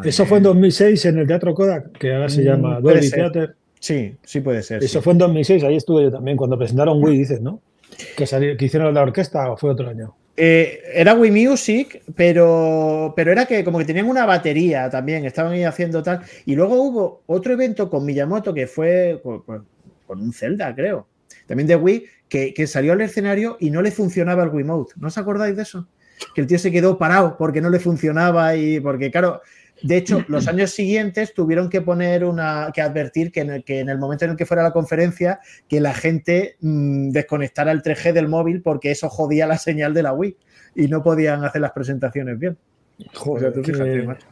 Eso 0.04 0.26
fue 0.26 0.38
en 0.38 0.44
2006 0.46 1.06
en 1.06 1.18
el 1.20 1.28
Teatro 1.28 1.54
Kodak, 1.54 1.92
que 1.98 2.14
ahora 2.14 2.30
se 2.30 2.42
Mm, 2.42 2.46
llama 2.46 2.80
Dolby. 2.80 3.10
Theater. 3.10 3.56
Sí, 3.80 4.16
sí 4.24 4.40
puede 4.40 4.64
ser. 4.64 4.84
Eso 4.84 5.00
sí. 5.00 5.04
fue 5.04 5.12
en 5.14 5.20
2006, 5.20 5.64
ahí 5.64 5.76
estuve 5.76 6.04
yo 6.04 6.12
también, 6.12 6.38
cuando 6.38 6.58
presentaron 6.58 7.04
Wii, 7.04 7.18
dices, 7.18 7.42
¿no? 7.42 7.60
Que, 8.16 8.26
salió- 8.26 8.56
que 8.58 8.66
hicieron 8.66 8.94
la 8.94 9.02
orquesta 9.04 9.52
o 9.52 9.58
fue 9.58 9.70
otro 9.72 9.90
año. 9.90 10.16
Eh, 10.38 10.82
era 10.94 11.14
Wii 11.14 11.32
Music, 11.32 12.04
pero, 12.14 13.14
pero 13.16 13.32
era 13.32 13.46
que 13.46 13.64
como 13.64 13.78
que 13.78 13.86
tenían 13.86 14.08
una 14.08 14.26
batería 14.26 14.90
también, 14.90 15.26
estaban 15.26 15.54
ahí 15.54 15.64
haciendo 15.64 16.04
tal. 16.04 16.22
Y 16.46 16.56
luego 16.56 16.82
hubo 16.82 17.24
otro 17.28 17.54
evento 17.54 17.90
con 17.90 18.06
Miyamoto 18.06 18.54
que 18.54 18.68
fue 18.68 19.22
con, 19.24 19.66
un 20.08 20.34
Zelda, 20.34 20.76
creo, 20.76 21.08
también 21.48 21.68
de 21.68 21.76
Wii, 21.76 22.06
que, 22.28 22.54
que 22.54 22.68
salió 22.68 22.94
al 22.94 23.02
escenario 23.02 23.58
y 23.60 23.70
no 23.70 23.82
le 23.82 23.92
funcionaba 23.92 24.44
el 24.44 24.50
Wiimote. 24.50 24.94
¿No 24.98 25.08
os 25.08 25.18
acordáis 25.18 25.56
de 25.56 25.62
eso? 25.62 25.88
Que 26.34 26.42
el 26.42 26.48
tío 26.48 26.60
se 26.60 26.72
quedó 26.72 26.98
parado 26.98 27.38
porque 27.38 27.62
no 27.62 27.70
le 27.70 27.80
funcionaba 27.80 28.56
y 28.56 28.80
porque, 28.80 29.12
claro, 29.12 29.42
de 29.82 29.98
hecho, 29.98 30.24
los 30.28 30.48
años 30.48 30.72
siguientes 30.72 31.34
tuvieron 31.34 31.70
que 31.70 31.82
poner 31.82 32.24
una, 32.24 32.72
que 32.74 32.82
advertir 32.82 33.32
que 33.32 33.42
en 33.42 33.50
el, 33.50 33.64
que 33.64 33.80
en 33.80 33.90
el 33.90 33.98
momento 33.98 34.26
en 34.26 34.32
el 34.32 34.38
que 34.38 34.46
fuera 34.46 34.64
la 34.64 34.72
conferencia, 34.72 35.40
que 35.68 35.80
la 35.80 35.94
gente 35.94 36.56
mm, 36.62 37.10
desconectara 37.10 37.72
el 37.72 37.82
3G 37.82 38.14
del 38.14 38.28
móvil 38.28 38.62
porque 38.62 38.92
eso 38.92 39.10
jodía 39.10 39.46
la 39.48 39.58
señal 39.58 39.94
de 39.94 40.04
la 40.04 40.14
Wii 40.14 40.38
y 40.76 40.88
no 40.88 41.04
podían 41.04 41.44
hacer 41.44 41.62
las 41.62 41.72
presentaciones 41.72 42.40
bien. 42.40 42.58
O 43.26 43.38
sea, 43.40 43.52
tú 43.52 43.62
que- 43.62 43.74
fíjate, 43.74 44.04
macho. 44.04 44.28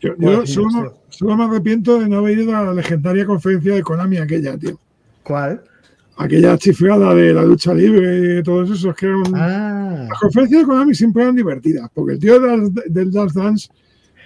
Yo, 0.00 0.10
yo 0.10 0.14
Bueno, 0.18 0.46
sí, 0.46 0.52
solo, 0.54 0.98
solo 1.08 1.36
me 1.36 1.44
arrepiento 1.44 1.98
de 1.98 2.08
no 2.08 2.18
haber 2.18 2.38
ido 2.38 2.54
a 2.54 2.62
la 2.64 2.74
legendaria 2.74 3.24
conferencia 3.24 3.74
de 3.74 3.82
Konami 3.82 4.18
aquella, 4.18 4.58
tío. 4.58 4.78
¿Cuál? 5.22 5.62
Aquella 6.18 6.58
chiflada 6.58 7.14
de 7.14 7.32
la 7.32 7.42
lucha 7.42 7.72
libre 7.72 8.38
y 8.38 8.42
todos 8.42 8.70
esos 8.70 8.94
que 8.94 9.06
eran... 9.06 9.22
Ah, 9.34 10.06
Las 10.10 10.18
conferencias 10.20 10.60
de 10.62 10.66
Konami 10.66 10.94
siempre 10.94 11.22
eran 11.22 11.36
divertidas, 11.36 11.88
porque 11.94 12.14
el 12.14 12.18
tío 12.18 12.38
del, 12.40 12.72
del 12.88 13.10
Dance 13.10 13.38
Dance 13.38 13.68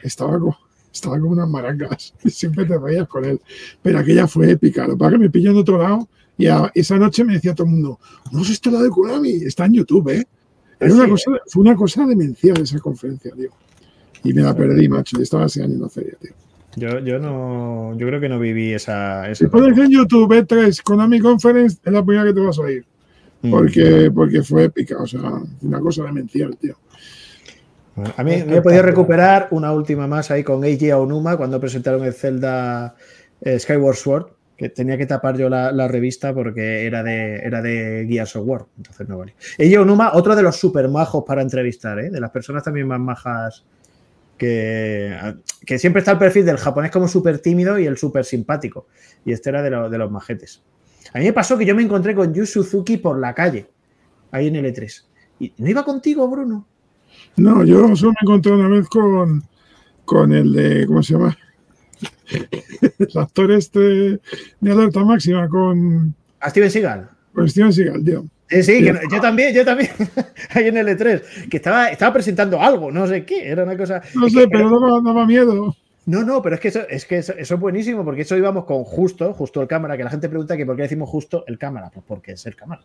estaba 0.02 0.38
como, 0.38 0.56
estaba 0.92 1.18
como 1.18 1.32
unas 1.32 1.48
maracas 1.48 2.14
y 2.24 2.30
siempre 2.30 2.64
te 2.64 2.78
reías 2.78 3.08
con 3.08 3.24
él. 3.24 3.40
Pero 3.82 3.98
aquella 3.98 4.26
fue 4.26 4.50
épica. 4.50 4.86
Lo 4.86 4.94
que 4.94 4.98
pasa 4.98 5.10
es 5.10 5.14
que 5.14 5.22
me 5.24 5.30
pilló 5.30 5.50
en 5.50 5.56
otro 5.58 5.78
lado 5.78 6.08
y 6.36 6.46
a- 6.46 6.70
esa 6.74 6.96
noche 6.98 7.24
me 7.24 7.34
decía 7.34 7.54
todo 7.54 7.66
el 7.66 7.72
mundo, 7.74 7.98
no 8.32 8.44
sé 8.44 8.52
esto 8.52 8.70
la 8.70 8.82
de 8.82 8.88
Konami, 8.90 9.30
está 9.44 9.66
en 9.66 9.74
YouTube, 9.74 10.08
¿eh? 10.10 10.24
Era 10.78 10.94
una 10.94 11.08
cosa, 11.08 11.30
fue 11.46 11.60
una 11.62 11.74
cosa 11.76 12.06
demencial 12.06 12.60
esa 12.62 12.78
conferencia, 12.78 13.32
tío. 13.32 13.50
Y 14.24 14.32
me 14.32 14.42
la 14.42 14.54
perdí, 14.56 14.88
macho. 14.88 15.18
Y 15.18 15.22
estaba 15.22 15.44
ese 15.46 15.62
año 15.62 15.74
en 15.74 15.82
la 15.82 15.88
feria, 15.90 16.14
tío. 16.20 16.32
yo, 16.76 16.98
yo 17.00 17.18
no, 17.18 17.94
yo 17.98 18.06
creo 18.06 18.18
que 18.20 18.28
no 18.30 18.38
viví 18.38 18.72
esa. 18.72 19.30
esa 19.30 19.44
Si 19.44 19.50
pones 19.50 19.76
en 19.76 19.90
YouTube 19.90 20.30
E3 20.32 20.82
Konami 20.82 21.20
Conference, 21.20 21.78
es 21.84 21.92
la 21.92 22.02
primera 22.04 22.24
que 22.26 22.32
te 22.32 22.40
vas 22.40 22.58
a 22.58 22.62
oír. 22.62 22.84
Mm. 23.42 23.50
Porque, 23.50 24.10
porque 24.14 24.42
fue 24.42 24.64
épica, 24.64 25.02
o 25.02 25.06
sea, 25.06 25.20
una 25.62 25.80
cosa 25.80 26.04
demencial, 26.04 26.56
tío. 26.56 26.76
A 28.16 28.22
mí 28.24 28.30
me 28.46 28.56
he 28.56 28.62
podido 28.62 28.82
recuperar 28.82 29.48
una 29.50 29.72
última 29.72 30.06
más 30.06 30.30
ahí 30.30 30.42
con 30.44 30.64
Eiji 30.64 30.90
Aonuma 30.90 31.36
cuando 31.36 31.60
presentaron 31.60 32.04
el 32.04 32.14
Zelda 32.14 32.94
eh, 33.40 33.58
Skyward 33.58 33.96
Sword, 33.96 34.26
que 34.56 34.68
tenía 34.68 34.96
que 34.96 35.06
tapar 35.06 35.36
yo 35.36 35.48
la, 35.48 35.72
la 35.72 35.88
revista 35.88 36.32
porque 36.32 36.86
era 36.86 37.02
de, 37.02 37.36
era 37.36 37.60
de 37.62 38.06
Gears 38.08 38.36
of 38.36 38.46
War, 38.46 38.66
entonces 38.76 39.08
no 39.08 39.18
valía. 39.18 39.34
Eiji 39.58 39.74
Aonuma, 39.74 40.12
otro 40.14 40.36
de 40.36 40.42
los 40.42 40.56
super 40.56 40.88
majos 40.88 41.24
para 41.26 41.42
entrevistar, 41.42 41.98
¿eh? 41.98 42.10
de 42.10 42.20
las 42.20 42.30
personas 42.30 42.62
también 42.62 42.86
más 42.86 43.00
majas 43.00 43.64
que, 44.38 45.14
que 45.66 45.78
siempre 45.78 46.00
está 46.00 46.12
el 46.12 46.18
perfil 46.18 46.46
del 46.46 46.56
japonés 46.56 46.90
como 46.90 47.08
súper 47.08 47.38
tímido 47.40 47.78
y 47.78 47.86
el 47.86 47.98
súper 47.98 48.24
simpático. 48.24 48.86
Y 49.24 49.32
este 49.32 49.50
era 49.50 49.62
de, 49.62 49.70
lo- 49.70 49.90
de 49.90 49.98
los 49.98 50.10
majetes. 50.10 50.62
A 51.12 51.18
mí 51.18 51.24
me 51.24 51.32
pasó 51.32 51.58
que 51.58 51.66
yo 51.66 51.74
me 51.74 51.82
encontré 51.82 52.14
con 52.14 52.32
Yu 52.32 52.46
Suzuki 52.46 52.96
por 52.96 53.18
la 53.18 53.34
calle, 53.34 53.68
ahí 54.30 54.46
en 54.48 54.56
el 54.56 54.66
E3. 54.74 55.04
¿Y 55.40 55.52
no 55.58 55.68
iba 55.68 55.84
contigo, 55.84 56.28
Bruno? 56.28 56.66
No, 57.36 57.64
yo 57.64 57.94
solo 57.96 58.12
me 58.12 58.18
encontré 58.22 58.52
una 58.52 58.68
vez 58.68 58.88
con, 58.88 59.42
con 60.04 60.32
el 60.32 60.52
de, 60.52 60.86
¿cómo 60.86 61.02
se 61.02 61.14
llama? 61.14 61.36
El 62.98 63.18
actor 63.18 63.50
este 63.52 63.80
de 64.60 64.72
alerta 64.72 65.04
máxima 65.04 65.48
con, 65.48 66.14
A 66.40 66.50
Steven 66.50 66.70
Seagal. 66.70 67.08
con 67.34 67.48
Steven 67.48 67.72
Seagal, 67.72 68.04
tío. 68.04 68.24
Sí, 68.48 68.62
sí, 68.64 68.82
que 68.82 68.92
no- 68.92 69.00
yo 69.10 69.20
también, 69.20 69.54
yo 69.54 69.64
también, 69.64 69.90
ahí 70.50 70.66
en 70.68 70.76
el 70.76 70.88
E3, 70.88 71.48
que 71.48 71.56
estaba, 71.56 71.88
estaba 71.88 72.12
presentando 72.12 72.60
algo, 72.60 72.90
no 72.90 73.06
sé 73.06 73.24
qué, 73.24 73.48
era 73.48 73.62
una 73.64 73.76
cosa... 73.76 74.02
No 74.14 74.28
sé, 74.28 74.40
que- 74.40 74.48
pero 74.48 74.68
daba, 74.70 75.00
daba 75.00 75.26
miedo. 75.26 75.74
No, 76.06 76.24
no, 76.24 76.40
pero 76.40 76.54
es 76.54 76.60
que, 76.60 76.68
eso, 76.68 76.80
es 76.88 77.04
que 77.04 77.18
eso, 77.18 77.34
eso 77.36 77.54
es 77.54 77.60
buenísimo, 77.60 78.04
porque 78.04 78.22
eso 78.22 78.36
íbamos 78.36 78.64
con 78.64 78.84
justo, 78.84 79.34
justo 79.34 79.60
el 79.60 79.68
cámara, 79.68 79.96
que 79.96 80.04
la 80.04 80.10
gente 80.10 80.28
pregunta 80.28 80.56
que 80.56 80.64
por 80.64 80.74
qué 80.74 80.82
decimos 80.82 81.10
justo 81.10 81.44
el 81.46 81.58
cámara, 81.58 81.90
pues 81.92 82.04
porque 82.08 82.32
es 82.32 82.46
el 82.46 82.56
cámara. 82.56 82.80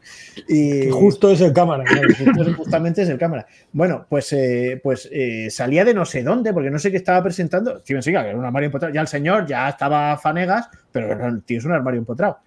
Y 0.49 0.89
justo 0.89 1.31
es 1.31 1.39
el 1.39 1.53
cámara. 1.53 1.85
claro. 1.85 2.53
justamente 2.57 3.03
es 3.03 3.09
el 3.09 3.17
cámara. 3.17 3.47
Bueno, 3.71 4.05
pues, 4.09 4.33
eh, 4.33 4.79
pues 4.83 5.09
eh, 5.11 5.49
salía 5.49 5.85
de 5.85 5.93
no 5.93 6.05
sé 6.05 6.23
dónde, 6.23 6.53
porque 6.53 6.69
no 6.69 6.77
sé 6.77 6.91
qué 6.91 6.97
estaba 6.97 7.23
presentando. 7.23 7.79
Steven 7.79 8.03
Seagal, 8.03 8.23
que 8.23 8.29
era 8.31 8.37
un 8.37 8.45
armario 8.45 8.67
empotrado. 8.67 8.93
Ya 8.93 9.01
el 9.01 9.07
señor 9.07 9.47
ya 9.47 9.69
estaba 9.69 10.17
fanegas, 10.17 10.69
pero 10.91 11.25
el 11.25 11.41
tío 11.43 11.59
es 11.59 11.65
un 11.65 11.71
armario 11.71 11.99
empotrado. 11.99 12.39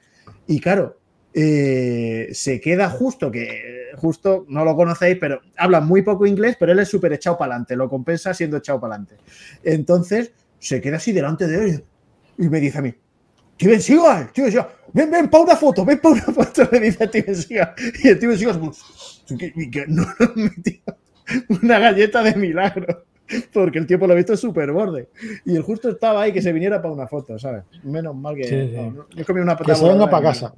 Y 0.47 0.61
claro, 0.61 0.99
eh, 1.33 2.29
se 2.33 2.61
queda 2.61 2.91
justo, 2.91 3.31
que 3.31 3.93
justo 3.97 4.45
no 4.49 4.64
lo 4.64 4.77
conocéis, 4.77 5.16
pero 5.19 5.41
habla 5.57 5.81
muy 5.81 6.03
poco 6.03 6.27
inglés, 6.27 6.57
pero 6.59 6.73
él 6.73 6.79
es 6.79 6.89
súper 6.89 7.12
echado 7.12 7.39
para 7.39 7.53
adelante, 7.53 7.77
lo 7.77 7.89
compensa 7.89 8.35
siendo 8.35 8.59
echado 8.59 8.81
para 8.81 8.95
adelante. 8.95 9.16
Entonces 9.62 10.33
se 10.59 10.81
queda 10.81 10.97
así 10.97 11.13
delante 11.13 11.47
de 11.47 11.71
él 11.71 11.85
y 12.39 12.49
me 12.49 12.61
dice 12.61 12.79
a 12.79 12.83
mí, 12.83 12.95
Steven 13.57 13.81
Seagal, 13.81 14.29
Steven 14.31 14.53
Seagal, 14.53 14.71
ven, 14.93 15.11
ven, 15.11 15.29
pa' 15.29 15.41
una 15.41 15.57
foto, 15.57 15.85
ven, 15.85 15.99
pa' 15.99 16.11
una 16.11 16.23
foto, 16.23 16.69
me 16.71 16.81
dice 16.81 17.07
Steven 17.07 17.35
Seagal. 17.35 17.75
Y 18.03 18.09
el 18.09 18.17
Steven 18.17 18.39
Seagal, 18.39 18.61
no 19.89 20.07
nos 20.19 20.37
metió 20.37 20.81
una 21.63 21.79
galleta 21.79 22.23
de 22.23 22.35
milagro. 22.35 23.05
Porque 23.53 23.79
el 23.79 23.99
por 23.99 24.09
lo 24.09 24.15
visto 24.15 24.33
es 24.33 24.41
súper 24.41 24.73
borde. 24.73 25.11
Y 25.45 25.55
el 25.55 25.63
justo 25.63 25.91
estaba 25.91 26.23
ahí 26.23 26.33
que 26.33 26.41
se 26.41 26.53
viniera 26.53 26.81
para 26.81 26.95
una 26.95 27.07
foto, 27.07 27.39
¿sabes? 27.39 27.65
Menos 27.83 28.17
mal 28.17 28.35
que. 28.35 28.45
Sí, 28.45 28.69
sí. 28.71 28.77
no, 28.77 28.91
no, 28.91 29.07
yo 29.11 29.25
comí 29.27 29.41
una 29.41 29.55
Que 29.55 29.75
se 29.75 29.85
venga 29.85 30.09
para 30.09 30.29
casa. 30.29 30.55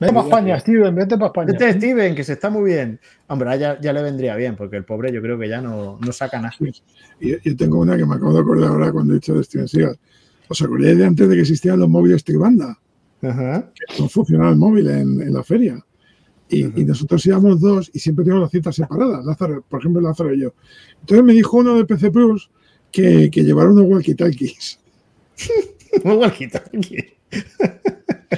Vete 0.00 0.12
para 0.12 0.26
España, 0.26 0.60
Steven, 0.60 0.94
vete 0.94 1.16
para 1.16 1.26
España. 1.26 1.52
Vete, 1.52 1.72
Steven, 1.74 2.14
que 2.14 2.24
se 2.24 2.32
está 2.34 2.50
muy 2.50 2.72
bien. 2.72 2.98
Hombre, 3.28 3.58
ya, 3.58 3.80
ya 3.80 3.92
le 3.92 4.02
vendría 4.02 4.34
bien, 4.36 4.56
porque 4.56 4.76
el 4.76 4.84
pobre 4.84 5.12
yo 5.12 5.22
creo 5.22 5.38
que 5.38 5.48
ya 5.48 5.60
no, 5.60 5.98
no 6.04 6.12
saca 6.12 6.40
nada. 6.40 6.54
Yo 7.20 7.56
tengo 7.56 7.80
una 7.80 7.96
que 7.96 8.04
me 8.04 8.14
acabo 8.14 8.32
de 8.32 8.40
acordar 8.40 8.70
ahora 8.70 8.92
cuando 8.92 9.12
he 9.12 9.16
dicho 9.16 9.34
de 9.34 9.44
Steven 9.44 9.68
Seagal. 9.68 9.98
¿Os 10.48 10.60
acordáis 10.60 10.98
de 10.98 11.04
antes 11.04 11.28
de 11.28 11.34
que 11.34 11.40
existían 11.40 11.78
los 11.78 11.88
móviles 11.88 12.24
Tribanda? 12.24 12.78
Ajá. 13.22 13.70
Que 13.74 14.02
no 14.02 14.08
funcionaba 14.08 14.50
el 14.50 14.56
móvil 14.56 14.88
en, 14.88 15.22
en 15.22 15.32
la 15.32 15.42
feria. 15.42 15.82
Y, 16.48 16.80
y 16.80 16.84
nosotros 16.84 17.24
íbamos 17.24 17.60
dos 17.60 17.90
y 17.94 17.98
siempre 17.98 18.24
teníamos 18.24 18.46
las 18.46 18.52
citas 18.52 18.76
separadas, 18.76 19.24
Lázaro, 19.24 19.64
por 19.68 19.80
ejemplo, 19.80 20.02
Lázaro 20.02 20.34
y 20.34 20.40
yo. 20.40 20.54
Entonces 21.00 21.24
me 21.24 21.32
dijo 21.32 21.56
uno 21.56 21.76
de 21.76 21.86
PC 21.86 22.10
Plus 22.10 22.50
que, 22.92 23.30
que 23.30 23.42
llevara 23.42 23.70
unos 23.70 23.86
walkie-talkies. 23.86 24.78
Un 26.04 26.18
walkie-talkie. 26.18 27.14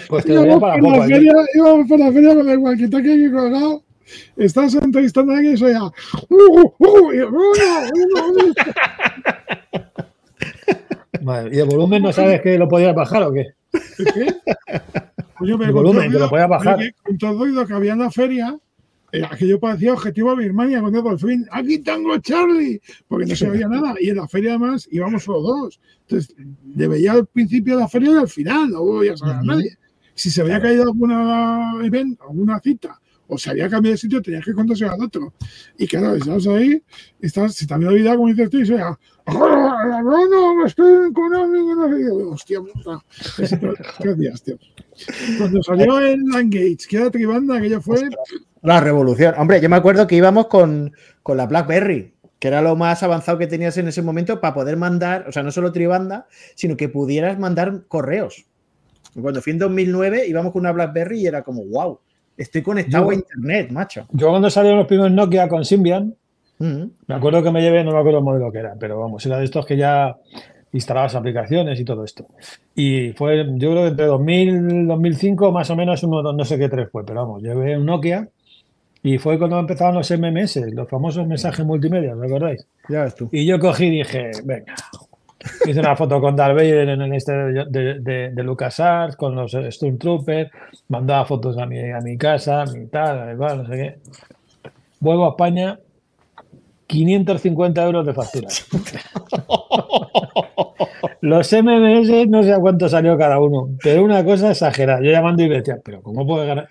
Pues 0.09 0.25
te 0.25 0.33
Íbamos 0.33 0.61
para 0.61 0.75
por, 0.79 0.91
poco. 0.91 1.03
aquí. 1.03 1.13
feria, 1.13 1.33
íbamos 1.55 1.89
por 1.89 1.99
la 1.99 2.13
feria 2.13 2.35
con 2.35 2.49
el 2.49 2.59
walkie-talkie 2.59 3.13
aquí 3.27 3.31
colgado. 3.33 3.83
Estás 4.37 4.75
entrevistando 4.75 5.33
a 5.33 5.37
alguien 5.37 5.55
y 5.55 5.57
soy 5.57 5.73
ya. 5.73 5.83
"Uh, 5.85 5.91
uh, 6.31 6.75
uh", 6.79 6.87
"Uh, 6.87 7.13
uh, 7.13 8.41
uh". 8.41 8.55
Vale, 11.23 11.57
¿Y 11.57 11.59
el 11.59 11.67
volumen 11.67 12.03
no 12.03 12.13
sabes 12.13 12.41
que 12.41 12.59
lo 12.59 12.69
podías 12.69 12.95
bajar 12.95 13.23
o 13.25 13.33
qué? 13.33 13.47
Coño, 15.39 15.59
pero 15.59 15.65
El 15.71 15.73
volumen, 15.73 16.11
que 16.13 16.19
lo 16.19 16.29
podía 16.31 16.47
bajar. 16.47 16.77
oye, 16.79 16.95
Con 17.03 17.19
todo 17.19 17.33
el 17.33 17.39
ruido 17.39 17.67
que 17.67 17.73
había 17.75 17.93
en 17.95 17.99
la 17.99 18.11
feria, 18.11 18.57
eh, 19.13 19.23
aquello 19.29 19.59
parecía 19.59 19.93
objetivo 19.93 20.31
a 20.31 20.35
Birmania 20.35 20.81
cuando 20.81 21.03
por 21.03 21.19
fin, 21.19 21.47
aquí 21.51 21.79
tengo 21.79 22.17
Charlie, 22.19 22.81
porque 23.09 23.27
no 23.27 23.35
se 23.37 23.49
veía 23.51 23.69
nada. 23.69 23.95
Y 24.01 24.11
en 24.11 24.17
la 24.17 24.29
feria 24.29 24.51
además 24.51 24.89
íbamos 24.91 25.25
solo 25.25 25.41
dos. 25.41 25.81
Entonces, 26.03 26.35
le 26.77 26.89
veía 26.89 27.13
al 27.13 27.27
principio 27.27 27.75
de 27.77 27.83
la 27.83 27.89
feria 27.89 28.13
y 28.13 28.17
al 28.17 28.29
final, 28.29 28.71
no 28.71 28.83
voy 28.85 29.09
a 29.09 29.17
saber 29.17 29.37
a 29.37 29.43
nadie. 29.43 29.77
Si 30.17 30.31
se 30.31 30.41
había 30.43 30.61
caído 30.61 30.83
alguna 30.83 31.75
event, 31.85 32.19
alguna 32.23 32.59
cita, 32.59 33.01
o 33.29 33.39
se 33.39 33.51
había 33.51 33.69
cambiado 33.69 33.93
de 33.93 33.99
sitio, 33.99 34.23
tenías 34.23 34.45
que 34.45 34.53
contarse 34.55 34.87
al 34.87 35.01
otro. 35.03 35.35
Y 35.79 35.87
claro, 35.87 36.15
estabas 36.17 36.47
ahí, 36.49 36.83
estás, 37.21 37.55
se 37.55 37.67
te 37.67 37.75
había 37.75 37.89
olvidado, 37.89 38.17
como 38.17 38.29
dices 38.29 38.51
tú, 38.51 38.59
y 38.59 38.67
se 38.67 38.73
veía, 38.73 38.99
"Ah, 39.27 40.01
no, 40.03 40.29
no, 40.29 40.67
estoy 40.67 41.13
con 41.13 41.31
no 41.31 41.89
sé 41.91 41.97
qué". 41.99 42.11
Hostia 42.11 42.61
puta. 42.61 43.05
Ese- 43.39 43.61
¿Qué 44.03 44.11
hacías, 44.11 44.43
tío? 44.43 44.59
Cuando 45.39 45.63
salió 45.63 45.99
el 46.01 46.21
Langage, 46.33 46.79
que 46.89 46.97
era 46.97 47.11
tribanda, 47.11 47.57
aquello 47.59 47.81
fue. 47.81 48.09
La 48.63 48.81
revolución. 48.81 49.35
Hombre, 49.39 49.61
yo 49.61 49.69
me 49.69 49.77
acuerdo 49.77 50.07
que 50.07 50.17
íbamos 50.17 50.47
con, 50.49 50.93
con 51.23 51.37
la 51.37 51.47
BlackBerry, 51.47 52.15
que 52.39 52.49
era 52.49 52.63
lo 52.63 52.75
más 52.77 53.03
avanzado 53.03 53.39
que 53.39 53.47
tenías 53.47 53.77
en 53.79 53.89
ese 53.89 54.03
momento 54.03 54.41
para 54.41 54.55
poder 54.55 54.77
mandar, 54.77 55.27
o 55.29 55.33
sea, 55.33 55.43
no 55.43 55.51
solo 55.53 55.73
tribanda, 55.73 56.27
sino 56.55 56.77
que 56.77 56.89
pudieras 56.89 57.39
mandar 57.39 57.85
correos. 57.89 58.47
Cuando 59.21 59.41
fui 59.41 59.53
en 59.53 59.59
2009 59.59 60.27
íbamos 60.27 60.53
con 60.53 60.61
una 60.61 60.73
BlackBerry 60.73 61.21
y 61.23 61.27
era 61.27 61.43
como, 61.43 61.65
wow, 61.65 61.99
estoy 62.37 62.63
conectado 62.63 63.05
Yo- 63.05 63.11
a 63.11 63.15
internet, 63.15 63.71
macho. 63.71 64.07
Yo 64.13 64.29
cuando 64.29 64.51
salieron 64.51 64.79
los 64.79 64.87
primeros 64.87 65.13
Nokia 65.13 65.49
con 65.49 65.65
Symbian, 65.65 66.15
Me 66.59 67.15
acuerdo 67.15 67.43
que 67.43 67.51
me 67.51 67.61
llevé, 67.61 67.85
no 67.85 67.93
me 67.93 67.99
acuerdo 67.99 68.19
el 68.19 68.25
modelo 68.25 68.51
que 68.51 68.59
era, 68.59 68.75
pero 68.79 68.99
vamos, 68.99 69.25
era 69.27 69.39
de 69.39 69.45
estos 69.45 69.67
que 69.67 69.77
ya 69.77 70.17
instalabas 70.73 71.15
aplicaciones 71.15 71.79
y 71.79 71.85
todo 71.85 72.03
esto. 72.05 72.27
Y 72.75 73.13
fue, 73.13 73.45
yo 73.57 73.71
creo 73.71 73.83
que 73.83 73.89
entre 73.89 74.07
2000 74.07 74.87
2005 74.87 75.53
más 75.53 75.69
o 75.71 75.77
menos, 75.77 76.03
uno, 76.03 76.33
no 76.33 76.45
sé 76.45 76.59
qué 76.59 76.69
tres 76.69 76.89
fue, 76.91 77.05
pero 77.05 77.21
vamos, 77.27 77.43
llevé 77.43 77.77
un 77.77 77.85
Nokia 77.87 78.29
y 79.03 79.19
fue 79.19 79.39
cuando 79.39 79.59
empezaban 79.59 79.95
los 79.95 80.11
MMS, 80.11 80.73
los 80.73 80.89
famosos 80.89 81.27
mensajes 81.27 81.65
multimedia, 81.65 82.15
¿me 82.15 82.27
acordáis? 82.27 82.67
Ya 82.89 83.05
ves 83.05 83.15
tú. 83.15 83.29
Y 83.33 83.45
yo 83.47 83.59
cogí 83.59 83.85
y 83.87 83.91
dije, 83.99 84.31
venga, 84.45 84.75
hice 85.67 85.81
una 85.81 85.97
foto 85.97 86.21
con 86.21 86.37
Darth 86.37 86.57
Vader 86.57 86.89
en 86.89 87.03
el 87.03 87.13
este 87.13 87.33
de, 87.33 87.65
de, 87.69 88.01
de, 88.01 88.31
de 88.31 88.43
LucasArts, 88.43 89.17
con 89.17 89.35
los 89.35 89.53
Stormtroopers, 89.53 90.51
mandaba 90.89 91.25
fotos 91.25 91.59
a 91.59 91.67
mi, 91.67 91.91
a 91.91 92.01
mi 92.01 92.17
casa, 92.17 92.63
a 92.63 92.67
mi 92.67 92.87
tal, 92.87 93.33
igual, 93.33 93.59
no 93.59 93.67
sé 93.69 93.77
qué. 93.77 93.99
Vuelvo 95.01 95.27
a 95.27 95.31
España, 95.31 95.79
550 96.87 97.85
euros 97.85 98.07
de 98.07 98.15
factura. 98.15 98.49
Los 101.21 101.53
MMS 101.53 102.29
no 102.29 102.43
sé 102.43 102.53
a 102.53 102.59
cuánto 102.59 102.89
salió 102.89 103.19
cada 103.19 103.41
uno, 103.41 103.69
pero 103.83 104.05
una 104.05 104.25
cosa 104.25 104.51
exagerada. 104.51 105.01
Yo 105.03 105.11
llamando 105.11 105.43
y 105.43 105.49
decía, 105.49 105.79
pero 105.85 106.01
¿cómo 106.03 106.27
puedo 106.27 106.47
ganar? 106.47 106.69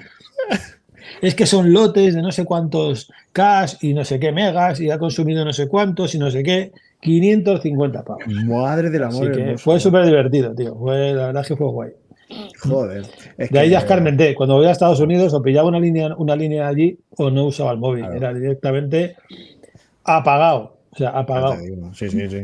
Es 1.21 1.36
que 1.36 1.45
son 1.45 1.73
lotes 1.73 2.15
de 2.15 2.21
no 2.21 2.32
sé 2.32 2.45
cuántos 2.45 3.11
cash 3.32 3.76
y 3.82 3.93
no 3.93 4.05
sé 4.05 4.19
qué 4.19 4.32
megas 4.32 4.80
y 4.80 4.89
ha 4.91 4.97
consumido 4.97 5.43
no 5.45 5.53
sé 5.53 5.67
cuántos 5.67 6.15
y 6.15 6.19
no 6.19 6.32
sé 6.32 6.43
qué. 6.43 6.71
550 7.06 8.03
pavos. 8.03 8.24
Madre 8.45 8.89
del 8.89 9.03
amor. 9.03 9.32
Que 9.32 9.58
fue 9.58 9.80
súper 9.80 10.06
divertido, 10.06 10.56
tío. 10.56 10.76
Fue, 10.76 11.14
la 11.14 11.28
verdad 11.28 11.43
es 11.43 11.47
que 11.49 11.56
fue 11.56 11.68
guay. 11.68 11.91
Joder. 12.64 13.06
es 13.38 13.49
De 13.51 13.60
ahí 13.60 13.70
ya 13.70 13.80
escarmenté. 13.80 14.34
Cuando 14.34 14.56
voy 14.56 14.66
a 14.66 14.72
Estados 14.72 14.99
Unidos 14.99 15.32
o 15.34 15.41
pillaba 15.41 15.68
una 15.68 15.80
línea, 15.80 16.16
una 16.18 16.36
línea 16.36 16.68
allí 16.68 16.97
o 17.18 17.30
no 17.30 17.45
usaba 17.45 17.72
el 17.72 17.78
móvil. 17.78 18.06
Era 18.06 18.34
directamente 18.34 19.16
apagado. 20.03 20.80
O 20.91 20.97
sea, 20.97 21.10
apagado. 21.10 21.58
Sí, 21.93 22.10
sí, 22.10 22.28
sí. 22.28 22.43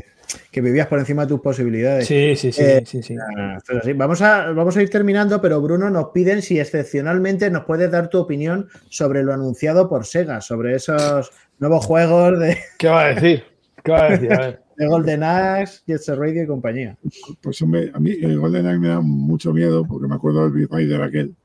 Que 0.51 0.61
vivías 0.61 0.87
por 0.87 0.99
encima 0.99 1.23
de 1.23 1.29
tus 1.29 1.41
posibilidades. 1.41 2.07
Sí, 2.07 2.35
sí, 2.35 2.51
sí, 2.51 2.61
Eh, 2.61 2.83
sí, 2.85 3.01
sí. 3.01 3.15
ah, 3.37 3.57
así. 3.79 3.93
Vamos 3.93 4.21
a, 4.21 4.51
vamos 4.51 4.77
a 4.77 4.81
ir 4.83 4.89
terminando, 4.89 5.41
pero 5.41 5.59
Bruno 5.59 5.89
nos 5.89 6.09
piden 6.09 6.41
si 6.43 6.59
excepcionalmente 6.59 7.49
nos 7.49 7.65
puedes 7.65 7.89
dar 7.89 8.09
tu 8.09 8.19
opinión 8.19 8.69
sobre 8.89 9.23
lo 9.23 9.33
anunciado 9.33 9.89
por 9.89 10.05
Sega, 10.05 10.39
sobre 10.39 10.75
esos 10.75 11.31
nuevos 11.59 11.85
juegos 11.85 12.39
de, 12.39 12.57
¿Qué 12.77 12.87
va 12.87 13.05
a 13.05 13.13
decir? 13.13 13.50
¿Qué 13.83 13.91
va 13.91 14.05
a 14.05 14.09
decir? 14.11 14.33
A 14.33 14.39
ver. 14.39 14.61
de 14.77 14.87
Golden 14.87 15.23
Axe, 15.23 15.81
Jet 15.85 15.99
Set 16.01 16.15
Radio 16.17 16.43
y 16.43 16.47
compañía. 16.47 16.97
Pues 17.41 17.61
hombre, 17.61 17.91
a 17.93 17.99
mí 17.99 18.11
el 18.21 18.39
Golden 18.39 18.65
Eye 18.65 18.79
me 18.79 18.87
da 18.87 18.99
mucho 19.01 19.53
miedo 19.53 19.85
porque 19.87 20.07
me 20.07 20.15
acuerdo 20.15 20.43
del 20.43 20.53
Big 20.53 20.67
Rider 20.71 21.01
aquel. 21.01 21.35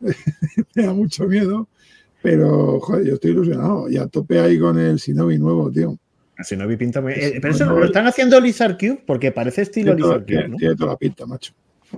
me 0.74 0.82
da 0.84 0.92
mucho 0.92 1.26
miedo, 1.26 1.68
pero 2.22 2.78
joder, 2.80 3.06
yo 3.06 3.14
estoy 3.14 3.30
ilusionado 3.32 3.88
y 3.90 3.96
a 3.96 4.06
tope 4.06 4.38
ahí 4.38 4.58
con 4.58 4.78
el 4.78 4.96
Shinobi 4.96 5.38
nuevo, 5.38 5.70
tío. 5.70 5.98
Así 6.36 6.56
no 6.56 6.68
vi 6.68 6.76
pinta 6.76 7.00
muy- 7.00 7.14
eh, 7.14 7.38
pero 7.42 7.52
eso 7.52 7.64
lo 7.66 7.84
están 7.84 8.06
haciendo 8.06 8.40
Lizard 8.40 8.78
Cube 8.78 9.02
porque 9.04 9.32
parece 9.32 9.62
estilo 9.62 9.96
Tiene 9.96 10.00
toda, 10.02 10.14
Lizard 10.18 10.26
Cube. 10.26 10.34
tiene- 10.36 10.48
¿no? 10.48 10.56
tiene 10.56 10.76
toda 10.76 10.90
la 10.92 10.96
pinta, 10.98 11.26
macho. 11.26 11.52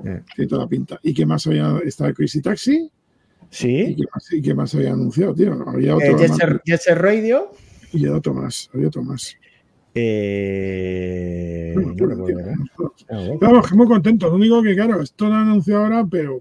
Eh. 0.04 0.22
Tiene 0.34 0.48
toda 0.48 0.62
la 0.62 0.68
pinta. 0.68 0.98
¿Y 1.02 1.12
qué 1.12 1.26
más 1.26 1.46
había? 1.46 1.78
Está 1.84 2.06
el 2.06 2.14
Crazy 2.14 2.40
Taxi. 2.40 2.76
¿Y 2.76 2.90
Sí. 3.50 3.96
qué 3.98 4.04
más, 4.14 4.32
y 4.32 4.40
qué 4.40 4.54
más 4.54 4.74
había 4.74 4.92
anunciado, 4.92 5.34
tío? 5.34 5.62
Había 5.68 5.90
Eh, 5.92 5.94
otro. 6.14 6.18
Set, 6.36 6.60
Jet 6.64 6.80
Set 6.80 6.96
Radio. 6.96 7.50
Y 7.92 8.06
otro 8.06 8.32
más. 8.32 8.70
Había 8.72 8.86
otro 8.86 9.02
más. 9.02 9.36
Eh, 9.94 11.74
que 13.68 13.74
muy 13.74 13.86
contento. 13.86 14.28
Lo 14.28 14.36
único 14.36 14.62
que, 14.62 14.74
claro, 14.74 15.02
esto 15.02 15.28
lo 15.28 15.34
han 15.34 15.48
anunciado 15.48 15.84
ahora, 15.84 16.06
pero. 16.10 16.40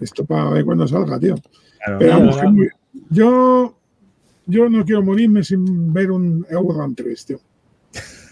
Esto 0.00 0.24
para 0.24 0.50
ver 0.50 0.64
cuándo 0.64 0.86
salga, 0.86 1.18
tío. 1.18 1.34
Claro. 1.84 1.98
Pero 1.98 2.12
vamos, 2.12 2.34
Claro, 2.36 2.50
que 2.50 2.56
muy- 2.56 2.68
yo, 3.10 3.74
yo 4.46 4.68
no 4.68 4.84
quiero 4.84 5.02
morirme 5.02 5.42
sin 5.42 5.92
ver 5.92 6.10
un 6.10 6.46
Outrun 6.52 6.94
3, 6.94 7.26
tío. 7.26 7.40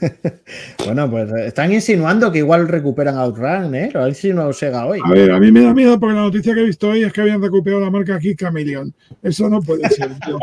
Bueno, 0.84 1.10
pues 1.10 1.30
eh, 1.32 1.46
están 1.46 1.72
insinuando 1.72 2.32
que 2.32 2.38
igual 2.38 2.66
recuperan 2.66 3.16
Outrun, 3.16 3.74
¿eh? 3.74 3.90
Lo 3.92 4.04
ha 4.04 4.08
insinuado 4.08 4.52
Sega 4.52 4.86
hoy. 4.86 5.00
A 5.04 5.10
ver, 5.10 5.30
a 5.30 5.38
mí 5.38 5.52
me 5.52 5.62
da 5.62 5.74
miedo 5.74 5.98
porque 6.00 6.14
la 6.14 6.22
noticia 6.22 6.54
que 6.54 6.60
he 6.60 6.64
visto 6.64 6.88
hoy 6.88 7.04
es 7.04 7.12
que 7.12 7.20
habían 7.20 7.42
recuperado 7.42 7.82
la 7.82 7.90
marca 7.90 8.14
aquí 8.16 8.34
Chameleon. 8.34 8.92
Eso 9.22 9.48
no 9.48 9.60
puede 9.60 9.88
ser, 9.90 10.10
tío. 10.20 10.38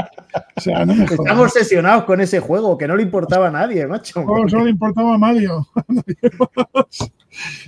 O 0.55 0.62
sea, 0.62 0.86
no 0.86 0.95
me 0.95 1.03
Estamos 1.03 1.47
obsesionados 1.47 2.03
con 2.05 2.22
ese 2.22 2.39
juego, 2.39 2.78
que 2.78 2.88
no 2.88 2.95
le 2.95 3.03
importaba 3.03 3.47
a 3.47 3.51
nadie, 3.51 3.86
macho. 3.88 4.24
Oh, 4.26 4.47
solo 4.47 4.66
le 4.66 4.72
importaba 4.72 5.16
a 5.16 5.18
Mario. 5.18 5.68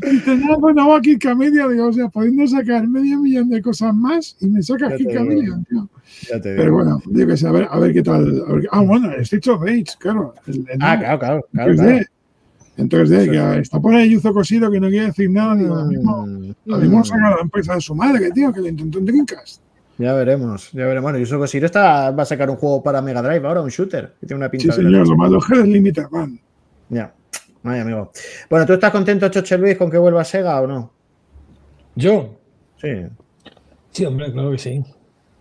Dice, 0.02 0.36
no, 0.38 0.60
bueno, 0.60 0.94
aquí 0.96 1.18
Chameleon. 1.18 1.72
Digo, 1.72 1.88
o 1.88 1.94
sea, 1.94 2.08
pudiendo 2.10 2.48
sacar 2.48 2.88
medio 2.88 3.20
millón 3.20 3.50
de 3.50 3.62
cosas 3.62 3.94
más 3.94 4.36
y 4.40 4.48
me 4.48 4.62
sacas 4.62 4.94
aquí. 4.94 5.06
Chameleon, 5.06 5.66
tío. 5.66 5.90
Ya 6.28 6.42
te 6.42 6.50
digo. 6.54 6.62
Pero 6.64 6.74
bueno, 6.74 7.02
yo 7.06 7.28
que 7.28 7.38
sé, 7.38 7.48
a 7.48 7.52
ver, 7.52 7.68
a 7.70 7.80
ver 7.80 7.94
qué 7.94 8.02
tal. 8.04 8.44
a 8.48 8.52
ver 8.54 8.62
qué- 8.62 8.68
ah, 8.72 8.82
bueno, 8.82 9.12
el 9.12 9.22
Street 9.22 9.48
of 9.50 9.62
Rage, 9.62 9.86
claro. 10.00 10.34
el- 10.48 10.66
el 10.70 10.78
Ah, 10.82 10.98
claro, 11.00 11.20
claro, 11.20 11.46
claro. 11.52 11.72
3D. 11.74 11.84
claro. 11.86 12.06
En 12.78 12.88
3D, 12.90 13.18
Eso 13.24 13.32
que 13.32 13.54
sí. 13.56 13.60
está 13.62 13.80
por 13.82 13.94
ahí 13.94 14.10
Yuzo 14.10 14.34
Cosido 14.34 14.72
que 14.72 14.80
no 14.80 14.88
quiere 14.88 15.08
decir 15.08 15.30
nada. 15.30 15.54
Digo, 15.56 15.76
lo 15.76 15.86
mismo, 15.86 16.28
lo 16.66 16.78
mismo 16.78 17.04
saca 17.04 17.30
la 17.36 17.42
empresa 17.42 17.76
de 17.76 17.82
su 17.82 17.94
madre, 17.94 18.32
tío, 18.32 18.54
que 18.54 18.62
lo 18.62 18.68
intentó 18.70 19.00
en 19.00 19.06
Dreamcast. 19.06 19.62
Ya 19.98 20.14
veremos, 20.14 20.72
ya 20.72 20.86
veremos. 20.86 21.04
Bueno, 21.04 21.18
Yusuke 21.20 21.40
Koshiro 21.40 21.66
está, 21.66 22.12
va 22.12 22.24
a 22.24 22.26
sacar 22.26 22.50
un 22.50 22.56
juego 22.56 22.82
para 22.82 23.02
Mega 23.02 23.22
Drive 23.22 23.46
ahora, 23.46 23.62
un 23.62 23.68
shooter, 23.70 24.14
que 24.22 24.28
tiene 24.28 24.38
una 24.46 24.50
Sí, 24.58 24.68
de 24.68 24.74
señor, 24.74 25.08
lo 25.10 25.18
malo 25.18 25.40
es 25.40 25.68
Limited 25.68 26.06
Run. 26.10 26.40
Ya. 26.88 27.14
Ay, 27.64 27.82
amigo. 27.82 28.12
Bueno, 28.50 28.66
¿tú 28.66 28.72
estás 28.74 28.92
contento, 28.92 29.28
Choche 29.28 29.58
Luis, 29.58 29.76
con 29.76 29.92
que 29.92 29.98
vuelva 29.98 30.24
Sega 30.24 30.62
o 30.62 30.66
no? 30.68 30.94
¿Yo? 31.96 32.40
Sí. 32.82 32.88
Sí, 33.92 34.06
hombre, 34.06 34.32
claro 34.32 34.52
que 34.52 34.58
sí. 34.58 34.82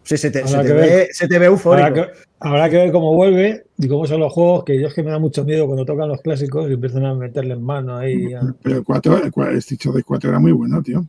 Sí, 0.08 0.16
se 0.16 0.30
te, 0.30 0.38
Habrá 0.38 0.50
se 0.50 0.56
te 0.58 0.66
que 0.68 0.72
ve, 0.72 0.80
ver. 0.80 1.08
se 1.12 1.28
te 1.28 1.38
ve 1.38 1.46
eufórico. 1.46 1.86
Habrá 1.86 2.06
que, 2.06 2.12
habrá 2.40 2.70
que 2.70 2.76
ver 2.78 2.92
cómo 2.92 3.14
vuelve 3.14 3.64
y 3.76 3.88
cómo 3.88 4.06
son 4.06 4.20
los 4.20 4.32
juegos, 4.32 4.64
que 4.64 4.80
yo 4.80 4.88
es 4.88 4.94
que 4.94 5.02
me 5.02 5.10
da 5.10 5.18
mucho 5.18 5.44
miedo 5.44 5.66
cuando 5.66 5.84
tocan 5.84 6.08
los 6.08 6.22
clásicos 6.22 6.70
y 6.70 6.72
empiezan 6.72 7.04
a 7.04 7.14
meterle 7.14 7.52
en 7.54 7.62
mano 7.62 7.94
ahí. 7.96 8.32
a- 8.32 8.40
Pero 8.62 8.78
el 8.78 8.84
4, 8.84 9.22
el, 9.24 9.30
cua- 9.32 9.50
el 9.50 9.58
Street 9.58 9.80
of 9.86 9.94
Rage 9.96 10.04
4 10.04 10.30
era 10.30 10.38
muy 10.38 10.52
bueno, 10.52 10.82
tío. 10.82 11.04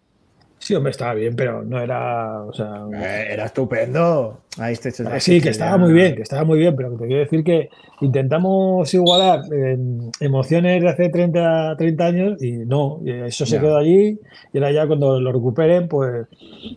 Sí, 0.69 0.75
hombre, 0.75 0.91
estaba 0.91 1.15
bien, 1.15 1.35
pero 1.35 1.63
no 1.63 1.81
era. 1.81 2.43
O 2.43 2.53
sea, 2.53 2.85
Eh, 2.93 3.29
era 3.31 3.45
estupendo. 3.45 4.41
Ahí 4.59 4.73
este- 4.73 4.91
Ah, 5.07 5.19
Sí, 5.19 5.41
que 5.41 5.49
estaba 5.49 5.77
muy 5.77 5.93
bien, 5.93 6.15
que 6.15 6.21
estaba 6.21 6.43
muy 6.43 6.59
bien, 6.59 6.75
pero 6.75 6.91
te 6.95 7.07
quiero 7.07 7.21
decir 7.21 7.43
que 7.43 7.69
intentamos 8.01 8.93
igualar 8.93 9.41
eh, 9.51 9.77
emociones 10.19 10.83
de 10.83 10.89
hace 10.89 11.09
30, 11.09 11.75
30 11.75 12.05
años 12.05 12.43
y 12.43 12.51
no, 12.51 12.99
eso 13.03 13.47
se 13.47 13.59
quedó 13.59 13.77
allí 13.77 14.19
y 14.53 14.57
ahora 14.59 14.71
ya 14.71 14.85
cuando 14.85 15.19
lo 15.19 15.31
recuperen, 15.31 15.87
pues... 15.87 16.27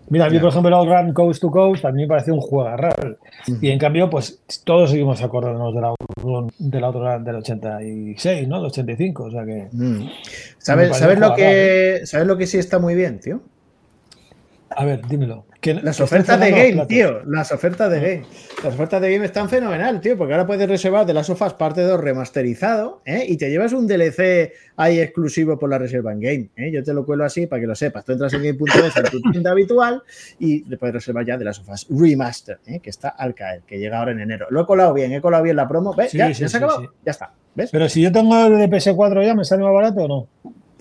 Mira, 0.08 0.24
a 0.26 0.30
mí 0.30 0.38
por 0.38 0.48
ejemplo 0.48 0.68
el 0.68 0.74
Outrun 0.74 1.12
Coast 1.12 1.40
to 1.42 1.50
Coast 1.50 1.84
a 1.84 1.92
mí 1.92 2.02
me 2.02 2.08
parece 2.08 2.32
un 2.32 2.40
juego 2.40 2.74
raro 2.74 3.16
y 3.60 3.68
en 3.70 3.78
cambio 3.78 4.08
pues 4.08 4.42
todos 4.64 4.90
seguimos 4.90 5.22
acordándonos 5.22 5.74
del 5.74 5.84
Outrun, 5.84 6.50
del 6.58 6.84
Outrun 6.84 7.24
del 7.24 7.36
86, 7.36 8.48
¿no? 8.48 8.56
Del 8.56 8.66
85, 8.66 9.24
o 9.24 9.30
sea 9.30 9.44
que... 9.44 9.68
Mm. 9.72 10.08
¿Sabes, 10.58 10.96
¿sabes, 10.96 11.18
lo 11.18 11.34
que, 11.34 12.00
¿Sabes 12.04 12.26
lo 12.26 12.38
que 12.38 12.46
sí 12.46 12.56
está 12.58 12.78
muy 12.78 12.94
bien, 12.94 13.18
tío? 13.20 13.40
A 14.76 14.84
ver, 14.84 15.06
dímelo. 15.06 15.46
Que- 15.60 15.74
Las 15.74 16.00
ofertas 16.00 16.40
de 16.40 16.50
game, 16.50 16.86
tío. 16.86 17.22
Las 17.24 17.52
ofertas 17.52 17.90
de 17.90 18.00
game. 18.00 18.26
Las 18.64 18.74
ofertas 18.74 19.00
de 19.00 19.12
game 19.12 19.24
están 19.24 19.48
fenomenal, 19.48 20.00
tío, 20.00 20.16
porque 20.18 20.32
ahora 20.34 20.46
puedes 20.46 20.68
reservar 20.68 21.06
de 21.06 21.14
las 21.14 21.26
sofás 21.26 21.54
parte 21.54 21.82
2 21.82 22.00
remasterizado 22.00 23.00
¿eh? 23.04 23.24
y 23.28 23.36
te 23.36 23.48
llevas 23.50 23.72
un 23.72 23.86
DLC 23.86 24.52
ahí 24.76 24.98
exclusivo 25.00 25.58
por 25.58 25.70
la 25.70 25.78
reserva 25.78 26.12
en 26.12 26.20
game. 26.20 26.48
¿eh? 26.56 26.72
Yo 26.72 26.82
te 26.82 26.92
lo 26.92 27.06
cuelo 27.06 27.24
así 27.24 27.46
para 27.46 27.60
que 27.60 27.66
lo 27.66 27.74
sepas. 27.74 28.04
Tú 28.04 28.12
entras 28.12 28.32
en 28.34 28.42
game.es 28.42 28.96
en 28.96 29.04
tu 29.04 29.20
tienda 29.30 29.52
habitual 29.52 30.02
y 30.40 30.64
le 30.68 30.76
puedes 30.78 30.94
reservar 30.94 31.24
ya 31.24 31.36
de 31.36 31.44
las 31.44 31.56
sofás 31.56 31.86
remaster, 31.90 32.58
¿eh? 32.66 32.80
que 32.80 32.90
está 32.90 33.10
al 33.10 33.34
caer, 33.34 33.62
que 33.66 33.78
llega 33.78 33.98
ahora 33.98 34.12
en 34.12 34.20
enero. 34.20 34.46
Lo 34.50 34.62
he 34.62 34.66
colado 34.66 34.92
bien, 34.94 35.12
he 35.12 35.20
colado 35.20 35.44
bien 35.44 35.56
la 35.56 35.68
promo. 35.68 35.94
¿Ves? 35.94 36.10
Sí, 36.10 36.18
ya, 36.18 36.32
sí, 36.34 36.42
ya 36.42 36.48
se 36.48 36.58
sí, 36.58 36.64
sí. 36.80 36.86
Ya 37.04 37.10
está. 37.10 37.32
¿Ves? 37.54 37.70
Pero 37.70 37.88
si 37.88 38.02
yo 38.02 38.10
tengo 38.10 38.46
el 38.46 38.58
de 38.58 38.68
PS4 38.68 39.24
ya, 39.24 39.34
¿me 39.34 39.44
sale 39.44 39.62
más 39.62 39.72
barato 39.74 40.00
o 40.02 40.08
no? 40.08 40.28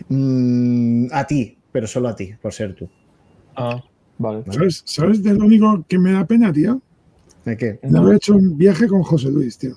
Mm, 0.10 1.08
a 1.12 1.28
ti, 1.28 1.58
pero 1.72 1.86
solo 1.88 2.08
a 2.10 2.16
ti, 2.16 2.34
por 2.42 2.54
ser 2.54 2.74
tú. 2.74 2.90
Ah, 3.62 3.84
vale. 4.18 4.44
¿Sabes, 4.52 4.84
¿Sabes 4.86 5.22
de 5.24 5.34
lo 5.34 5.46
único 5.46 5.84
que 5.88 5.98
me 6.00 6.12
da 6.14 6.26
pena, 6.26 6.52
tío? 6.52 6.82
¿De 7.46 7.58
qué? 7.58 7.80
De 7.82 7.98
haber 7.98 8.16
hecho 8.16 8.36
un 8.36 8.58
viaje 8.58 8.88
con 8.88 9.04
José 9.04 9.30
Luis, 9.32 9.58
tío. 9.58 9.76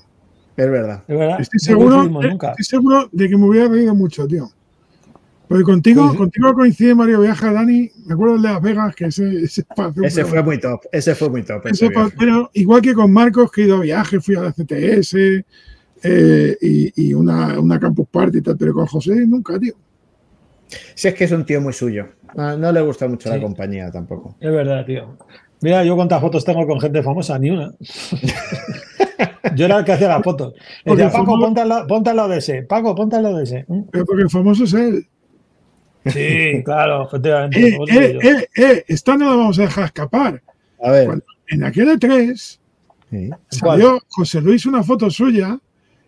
Es 0.56 0.70
verdad. 0.70 1.02
Es 1.08 1.18
verdad. 1.18 1.40
Estoy 1.40 1.58
seguro, 1.60 2.04
nunca. 2.04 2.50
estoy 2.50 2.64
seguro 2.64 3.08
de 3.10 3.28
que 3.28 3.36
me 3.36 3.46
hubiera 3.46 3.68
reído 3.68 3.94
mucho, 3.94 4.26
tío. 4.26 4.48
Porque 5.48 5.64
contigo, 5.64 6.10
Sí. 6.10 6.16
contigo 6.16 6.54
coincide 6.54 6.94
Mario 6.94 7.20
Viaja, 7.20 7.52
Dani. 7.52 7.90
Me 8.06 8.14
acuerdo 8.14 8.36
el 8.36 8.42
de 8.42 8.48
Las 8.48 8.62
Vegas, 8.62 8.94
que 8.94 9.06
ese, 9.06 9.42
ese, 9.44 9.64
Ese 10.02 10.24
fue 10.24 10.42
muy 10.42 10.58
top. 10.58 10.80
Ese 10.90 11.14
fue 11.14 11.28
muy 11.30 11.42
top. 11.42 11.66
ese 11.66 11.90
pa- 11.90 12.10
pero 12.18 12.50
igual 12.54 12.80
que 12.80 12.94
con 12.94 13.12
Marcos, 13.12 13.50
que 13.52 13.62
he 13.62 13.64
ido 13.66 13.76
a 13.76 13.80
viaje, 13.80 14.20
fui 14.20 14.36
a 14.36 14.40
la 14.42 14.52
CTS 14.52 15.44
eh, 16.02 16.56
y, 16.60 17.08
y 17.08 17.14
una, 17.14 17.58
una 17.60 17.78
Campus 17.80 18.06
Party 18.10 18.38
y 18.38 18.40
tal, 18.42 18.56
pero 18.56 18.72
con 18.74 18.86
José 18.86 19.26
nunca, 19.26 19.58
tío. 19.58 19.74
Si 20.94 21.08
es 21.08 21.14
que 21.14 21.24
es 21.24 21.32
un 21.32 21.44
tío 21.44 21.60
muy 21.60 21.72
suyo. 21.72 22.08
No, 22.34 22.56
no 22.56 22.72
le 22.72 22.80
gusta 22.80 23.06
mucho 23.06 23.28
la 23.28 23.36
Sí. 23.36 23.40
compañía 23.42 23.90
tampoco. 23.90 24.36
Es 24.40 24.50
verdad, 24.52 24.84
tío. 24.84 25.16
Mira, 25.60 25.84
yo 25.84 25.94
cuántas 25.96 26.20
fotos 26.20 26.44
tengo 26.44 26.66
con 26.66 26.80
gente 26.80 27.02
famosa, 27.02 27.38
ni 27.38 27.50
una. 27.50 27.72
yo 29.54 29.64
era 29.66 29.78
el 29.78 29.84
que 29.84 29.92
hacía 29.92 30.08
las 30.08 30.22
fotos. 30.22 30.54
Decía, 30.84 31.10
Paco, 31.10 31.24
famoso- 31.26 31.40
ponte 31.44 31.60
al, 31.60 31.68
lado, 31.68 31.86
ponte 31.86 32.10
al 32.10 32.16
lado 32.16 32.28
de 32.30 32.38
ese. 32.38 32.62
Paco, 32.62 32.94
ponte 32.94 33.16
al 33.16 33.22
lado 33.22 33.38
de 33.38 33.44
ese. 33.44 33.64
¿Mm? 33.68 33.82
Pero 33.90 34.04
porque 34.04 34.22
el 34.22 34.30
famoso 34.30 34.64
es 34.64 34.74
él. 34.74 35.06
Sí, 36.06 36.62
claro, 36.64 37.06
efectivamente. 37.06 37.66
Eh, 37.68 37.78
eh, 37.90 38.18
eh, 38.22 38.46
eh, 38.62 38.84
esta 38.88 39.16
no 39.16 39.30
la 39.30 39.36
vamos 39.36 39.58
a 39.58 39.62
dejar 39.62 39.84
escapar. 39.86 40.42
A 40.82 40.90
ver. 40.90 41.06
Cuando- 41.06 41.24
en 41.48 41.64
aquel 41.64 41.88
E3, 41.88 42.58
Salió 43.48 44.00
José 44.08 44.40
Luis 44.40 44.66
una 44.66 44.82
foto 44.82 45.08
suya 45.08 45.56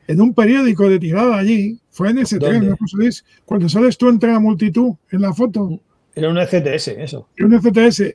en 0.08 0.20
un 0.20 0.34
periódico 0.34 0.88
de 0.88 0.98
tirada 0.98 1.36
allí. 1.38 1.78
Fue 1.96 2.10
en 2.10 2.18
ese 2.18 2.38
tren, 2.38 2.68
¿no, 2.68 2.76
José 2.76 2.96
Luis? 2.98 3.24
Cuando 3.46 3.70
sales 3.70 3.96
tú 3.96 4.10
entre 4.10 4.30
la 4.30 4.38
multitud 4.38 4.92
en 5.10 5.22
la 5.22 5.32
foto. 5.32 5.80
Era 6.14 6.28
un 6.28 6.36
ECTS, 6.36 6.88
eso. 6.88 7.26
Era 7.34 7.46
un 7.46 7.54
ECTS. 7.54 8.14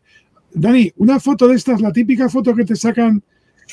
Dani, 0.54 0.94
una 0.98 1.20
foto 1.20 1.48
de 1.48 1.56
estas, 1.56 1.82
la 1.82 1.92
típica 1.92 2.30
foto 2.30 2.54
que 2.54 2.64
te 2.64 2.76
sacan 2.76 3.24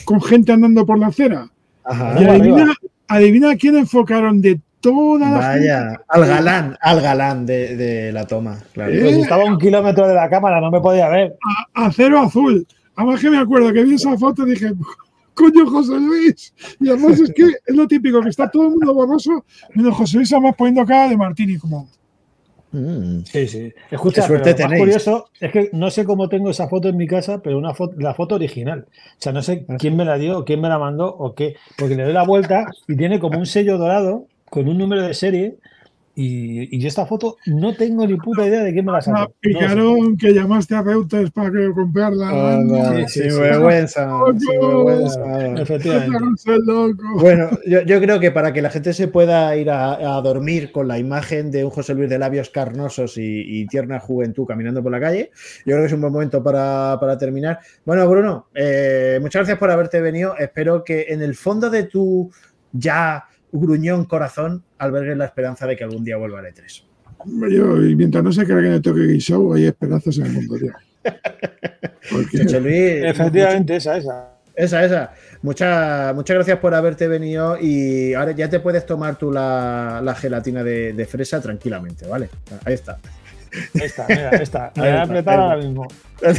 con 0.06 0.22
gente 0.22 0.50
andando 0.50 0.86
por 0.86 0.98
la 0.98 1.08
acera. 1.08 1.50
Ajá. 1.84 2.22
Y 2.22 2.24
adivina, 2.24 2.74
adivina 3.06 3.56
quién 3.56 3.76
enfocaron 3.76 4.40
de 4.40 4.58
toda 4.80 5.30
la 5.30 5.38
Vaya, 5.40 6.00
al 6.08 6.26
galán, 6.26 6.78
al 6.80 7.02
galán 7.02 7.44
de, 7.44 7.76
de 7.76 8.10
la 8.10 8.26
toma. 8.26 8.60
Claro. 8.72 8.90
¿Eh? 8.90 9.00
Pues 9.02 9.16
estaba 9.18 9.44
un 9.44 9.58
kilómetro 9.58 10.08
de 10.08 10.14
la 10.14 10.30
cámara, 10.30 10.58
no 10.58 10.70
me 10.70 10.80
podía 10.80 11.10
ver. 11.10 11.36
a, 11.74 11.84
a 11.84 11.92
cero 11.92 12.20
azul. 12.20 12.66
Además 12.96 13.20
que 13.20 13.28
me 13.28 13.36
acuerdo 13.36 13.74
que 13.74 13.84
vi 13.84 13.96
esa 13.96 14.16
foto 14.16 14.46
y 14.46 14.52
dije, 14.52 14.72
coño, 15.38 15.70
José 15.70 15.98
Luis. 15.98 16.52
Y 16.80 16.88
además 16.88 17.20
es 17.20 17.32
que 17.32 17.44
es 17.66 17.76
lo 17.76 17.86
típico, 17.86 18.20
que 18.20 18.30
está 18.30 18.50
todo 18.50 18.64
el 18.64 18.70
mundo 18.70 18.92
borroso, 18.92 19.44
menos 19.74 19.94
José 19.96 20.16
Luis 20.18 20.32
además 20.32 20.54
poniendo 20.56 20.84
cara 20.84 21.08
de 21.08 21.16
Martini, 21.16 21.56
como... 21.56 21.88
Mm. 22.70 23.20
Sí, 23.24 23.48
sí. 23.48 23.72
Escucha, 23.90 24.20
Qué 24.20 24.26
suerte 24.26 24.54
pero 24.54 24.58
lo 24.58 24.62
más 24.64 24.70
tenéis. 24.70 24.78
curioso 24.78 25.30
es 25.40 25.52
que 25.52 25.70
no 25.72 25.90
sé 25.90 26.04
cómo 26.04 26.28
tengo 26.28 26.50
esa 26.50 26.68
foto 26.68 26.88
en 26.88 26.98
mi 26.98 27.06
casa, 27.06 27.40
pero 27.42 27.56
una 27.56 27.72
foto, 27.72 27.94
la 27.98 28.14
foto 28.14 28.34
original. 28.34 28.86
O 28.90 29.16
sea, 29.16 29.32
no 29.32 29.42
sé 29.42 29.64
quién 29.78 29.96
me 29.96 30.04
la 30.04 30.18
dio, 30.18 30.40
o 30.40 30.44
quién 30.44 30.60
me 30.60 30.68
la 30.68 30.78
mandó, 30.78 31.06
o 31.08 31.34
qué. 31.34 31.56
Porque 31.78 31.94
le 31.94 32.04
doy 32.04 32.12
la 32.12 32.24
vuelta 32.24 32.66
y 32.86 32.96
tiene 32.96 33.20
como 33.20 33.38
un 33.38 33.46
sello 33.46 33.78
dorado 33.78 34.26
con 34.50 34.68
un 34.68 34.76
número 34.76 35.02
de 35.02 35.14
serie. 35.14 35.56
Y, 36.20 36.74
y 36.76 36.80
yo 36.80 36.88
esta 36.88 37.06
foto 37.06 37.36
no 37.46 37.76
tengo 37.76 38.04
ni 38.04 38.16
puta 38.16 38.44
idea 38.44 38.64
de 38.64 38.72
quién 38.72 38.84
me 38.84 38.90
la 38.90 38.98
Ah, 38.98 39.02
sacó. 39.02 39.18
No 39.20 39.26
sé. 39.26 39.32
picaron 39.40 40.16
que 40.16 40.32
llamaste 40.34 40.74
a 40.74 40.82
Reuters 40.82 41.30
para 41.30 41.52
que 41.52 41.70
comprarla. 41.72 42.54
Anda, 42.54 43.06
Sí, 43.08 43.22
sí, 43.22 43.30
sí. 43.30 43.38
vergüenza. 43.38 44.10
Efectivamente. 45.56 46.18
Bueno, 47.20 47.50
yo, 47.66 47.82
yo 47.82 48.00
creo 48.00 48.20
que 48.20 48.30
para 48.30 48.52
que 48.52 48.62
la 48.62 48.70
gente 48.70 48.92
se 48.92 49.08
pueda 49.08 49.54
ir 49.56 49.70
a, 49.70 50.16
a 50.16 50.20
dormir 50.22 50.72
con 50.72 50.88
la 50.88 50.98
imagen 50.98 51.50
de 51.50 51.64
un 51.64 51.70
José 51.70 51.94
Luis 51.94 52.08
de 52.10 52.18
labios 52.18 52.50
carnosos 52.50 53.16
y, 53.18 53.60
y 53.60 53.66
tierna 53.66 54.00
juventud 54.00 54.44
caminando 54.46 54.82
por 54.82 54.92
la 54.92 55.00
calle, 55.00 55.30
yo 55.64 55.72
creo 55.74 55.80
que 55.80 55.86
es 55.86 55.92
un 55.92 56.00
buen 56.00 56.12
momento 56.12 56.42
para, 56.42 56.96
para 57.00 57.16
terminar. 57.18 57.60
Bueno, 57.84 58.08
Bruno, 58.08 58.48
eh, 58.54 59.18
muchas 59.20 59.40
gracias 59.40 59.58
por 59.58 59.70
haberte 59.70 60.00
venido. 60.00 60.36
Espero 60.36 60.84
que 60.84 61.06
en 61.08 61.22
el 61.22 61.34
fondo 61.34 61.70
de 61.70 61.84
tu 61.84 62.30
ya 62.72 63.24
gruñón 63.52 64.04
corazón 64.04 64.64
albergues 64.78 65.16
la 65.16 65.24
esperanza 65.26 65.66
de 65.66 65.76
que 65.76 65.84
algún 65.84 66.04
día 66.04 66.16
vuelva 66.16 66.40
al 66.40 66.46
E3. 66.46 66.84
Yo, 67.50 67.82
y 67.84 67.96
mientras 67.96 68.22
no 68.22 68.32
se 68.32 68.46
carguen 68.46 68.72
el 68.74 68.82
toque 68.82 69.00
Game 69.00 69.18
Show, 69.18 69.54
hay 69.54 69.66
esperanzas 69.66 70.18
en 70.18 70.26
el 70.26 70.32
mundo, 70.32 70.56
tío. 70.56 70.72
Porque- 72.10 72.42
José 72.44 72.60
Luis, 72.60 73.04
Efectivamente, 73.04 73.76
esa, 73.76 73.96
esa. 73.96 74.28
Esa, 74.54 74.84
esa. 74.84 75.12
Muchas, 75.42 76.14
muchas 76.16 76.34
gracias 76.34 76.58
por 76.58 76.74
haberte 76.74 77.06
venido 77.06 77.56
y 77.60 78.14
ahora 78.14 78.32
ya 78.32 78.48
te 78.48 78.58
puedes 78.58 78.84
tomar 78.84 79.16
tú 79.16 79.30
la, 79.30 80.00
la 80.02 80.14
gelatina 80.16 80.64
de, 80.64 80.92
de 80.94 81.06
fresa 81.06 81.40
tranquilamente, 81.40 82.06
¿vale? 82.08 82.28
Ahí 82.64 82.74
está. 82.74 82.98
Ahí 83.74 83.82
está, 83.86 84.04
mira, 84.08 84.30
ahí 84.32 84.42
está. 84.42 84.72
Me 84.76 84.82
a 84.82 84.84
ahí 84.84 84.98
ahora 84.98 85.18
está. 85.20 85.56
mismo. 85.56 85.86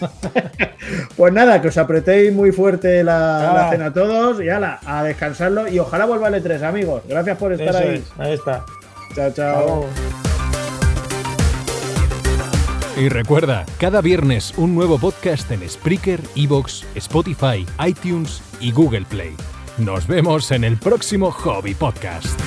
Pues 1.16 1.32
nada, 1.32 1.60
que 1.62 1.68
os 1.68 1.76
apretéis 1.78 2.32
muy 2.32 2.50
fuerte 2.52 3.04
la, 3.04 3.52
la 3.54 3.66
Ah. 3.66 3.70
cena 3.70 3.92
todos 3.92 4.42
y 4.42 4.48
ala, 4.48 4.80
a 4.84 5.02
descansarlo 5.04 5.68
y 5.68 5.78
ojalá 5.78 6.04
vuelva 6.06 6.28
el 6.28 6.42
E3, 6.42 6.62
amigos. 6.62 7.02
Gracias 7.08 7.36
por 7.38 7.52
estar 7.52 7.68
Eso 7.68 7.78
ahí. 7.78 7.96
es, 7.96 8.12
ahí 8.18 8.32
está. 8.32 8.64
Chao, 9.14 9.30
chao. 9.32 9.86
Y 12.96 13.08
recuerda, 13.08 13.64
cada 13.78 14.00
viernes 14.00 14.52
un 14.56 14.74
nuevo 14.74 14.98
podcast 14.98 15.50
en 15.52 15.68
Spreaker, 15.68 16.20
Evox, 16.36 16.84
Spotify, 16.96 17.66
iTunes 17.86 18.42
y 18.60 18.72
Google 18.72 19.06
Play. 19.08 19.34
Nos 19.78 20.06
vemos 20.06 20.50
en 20.50 20.64
el 20.64 20.76
próximo 20.76 21.30
Hobby 21.30 21.74
Podcast. 21.74 22.38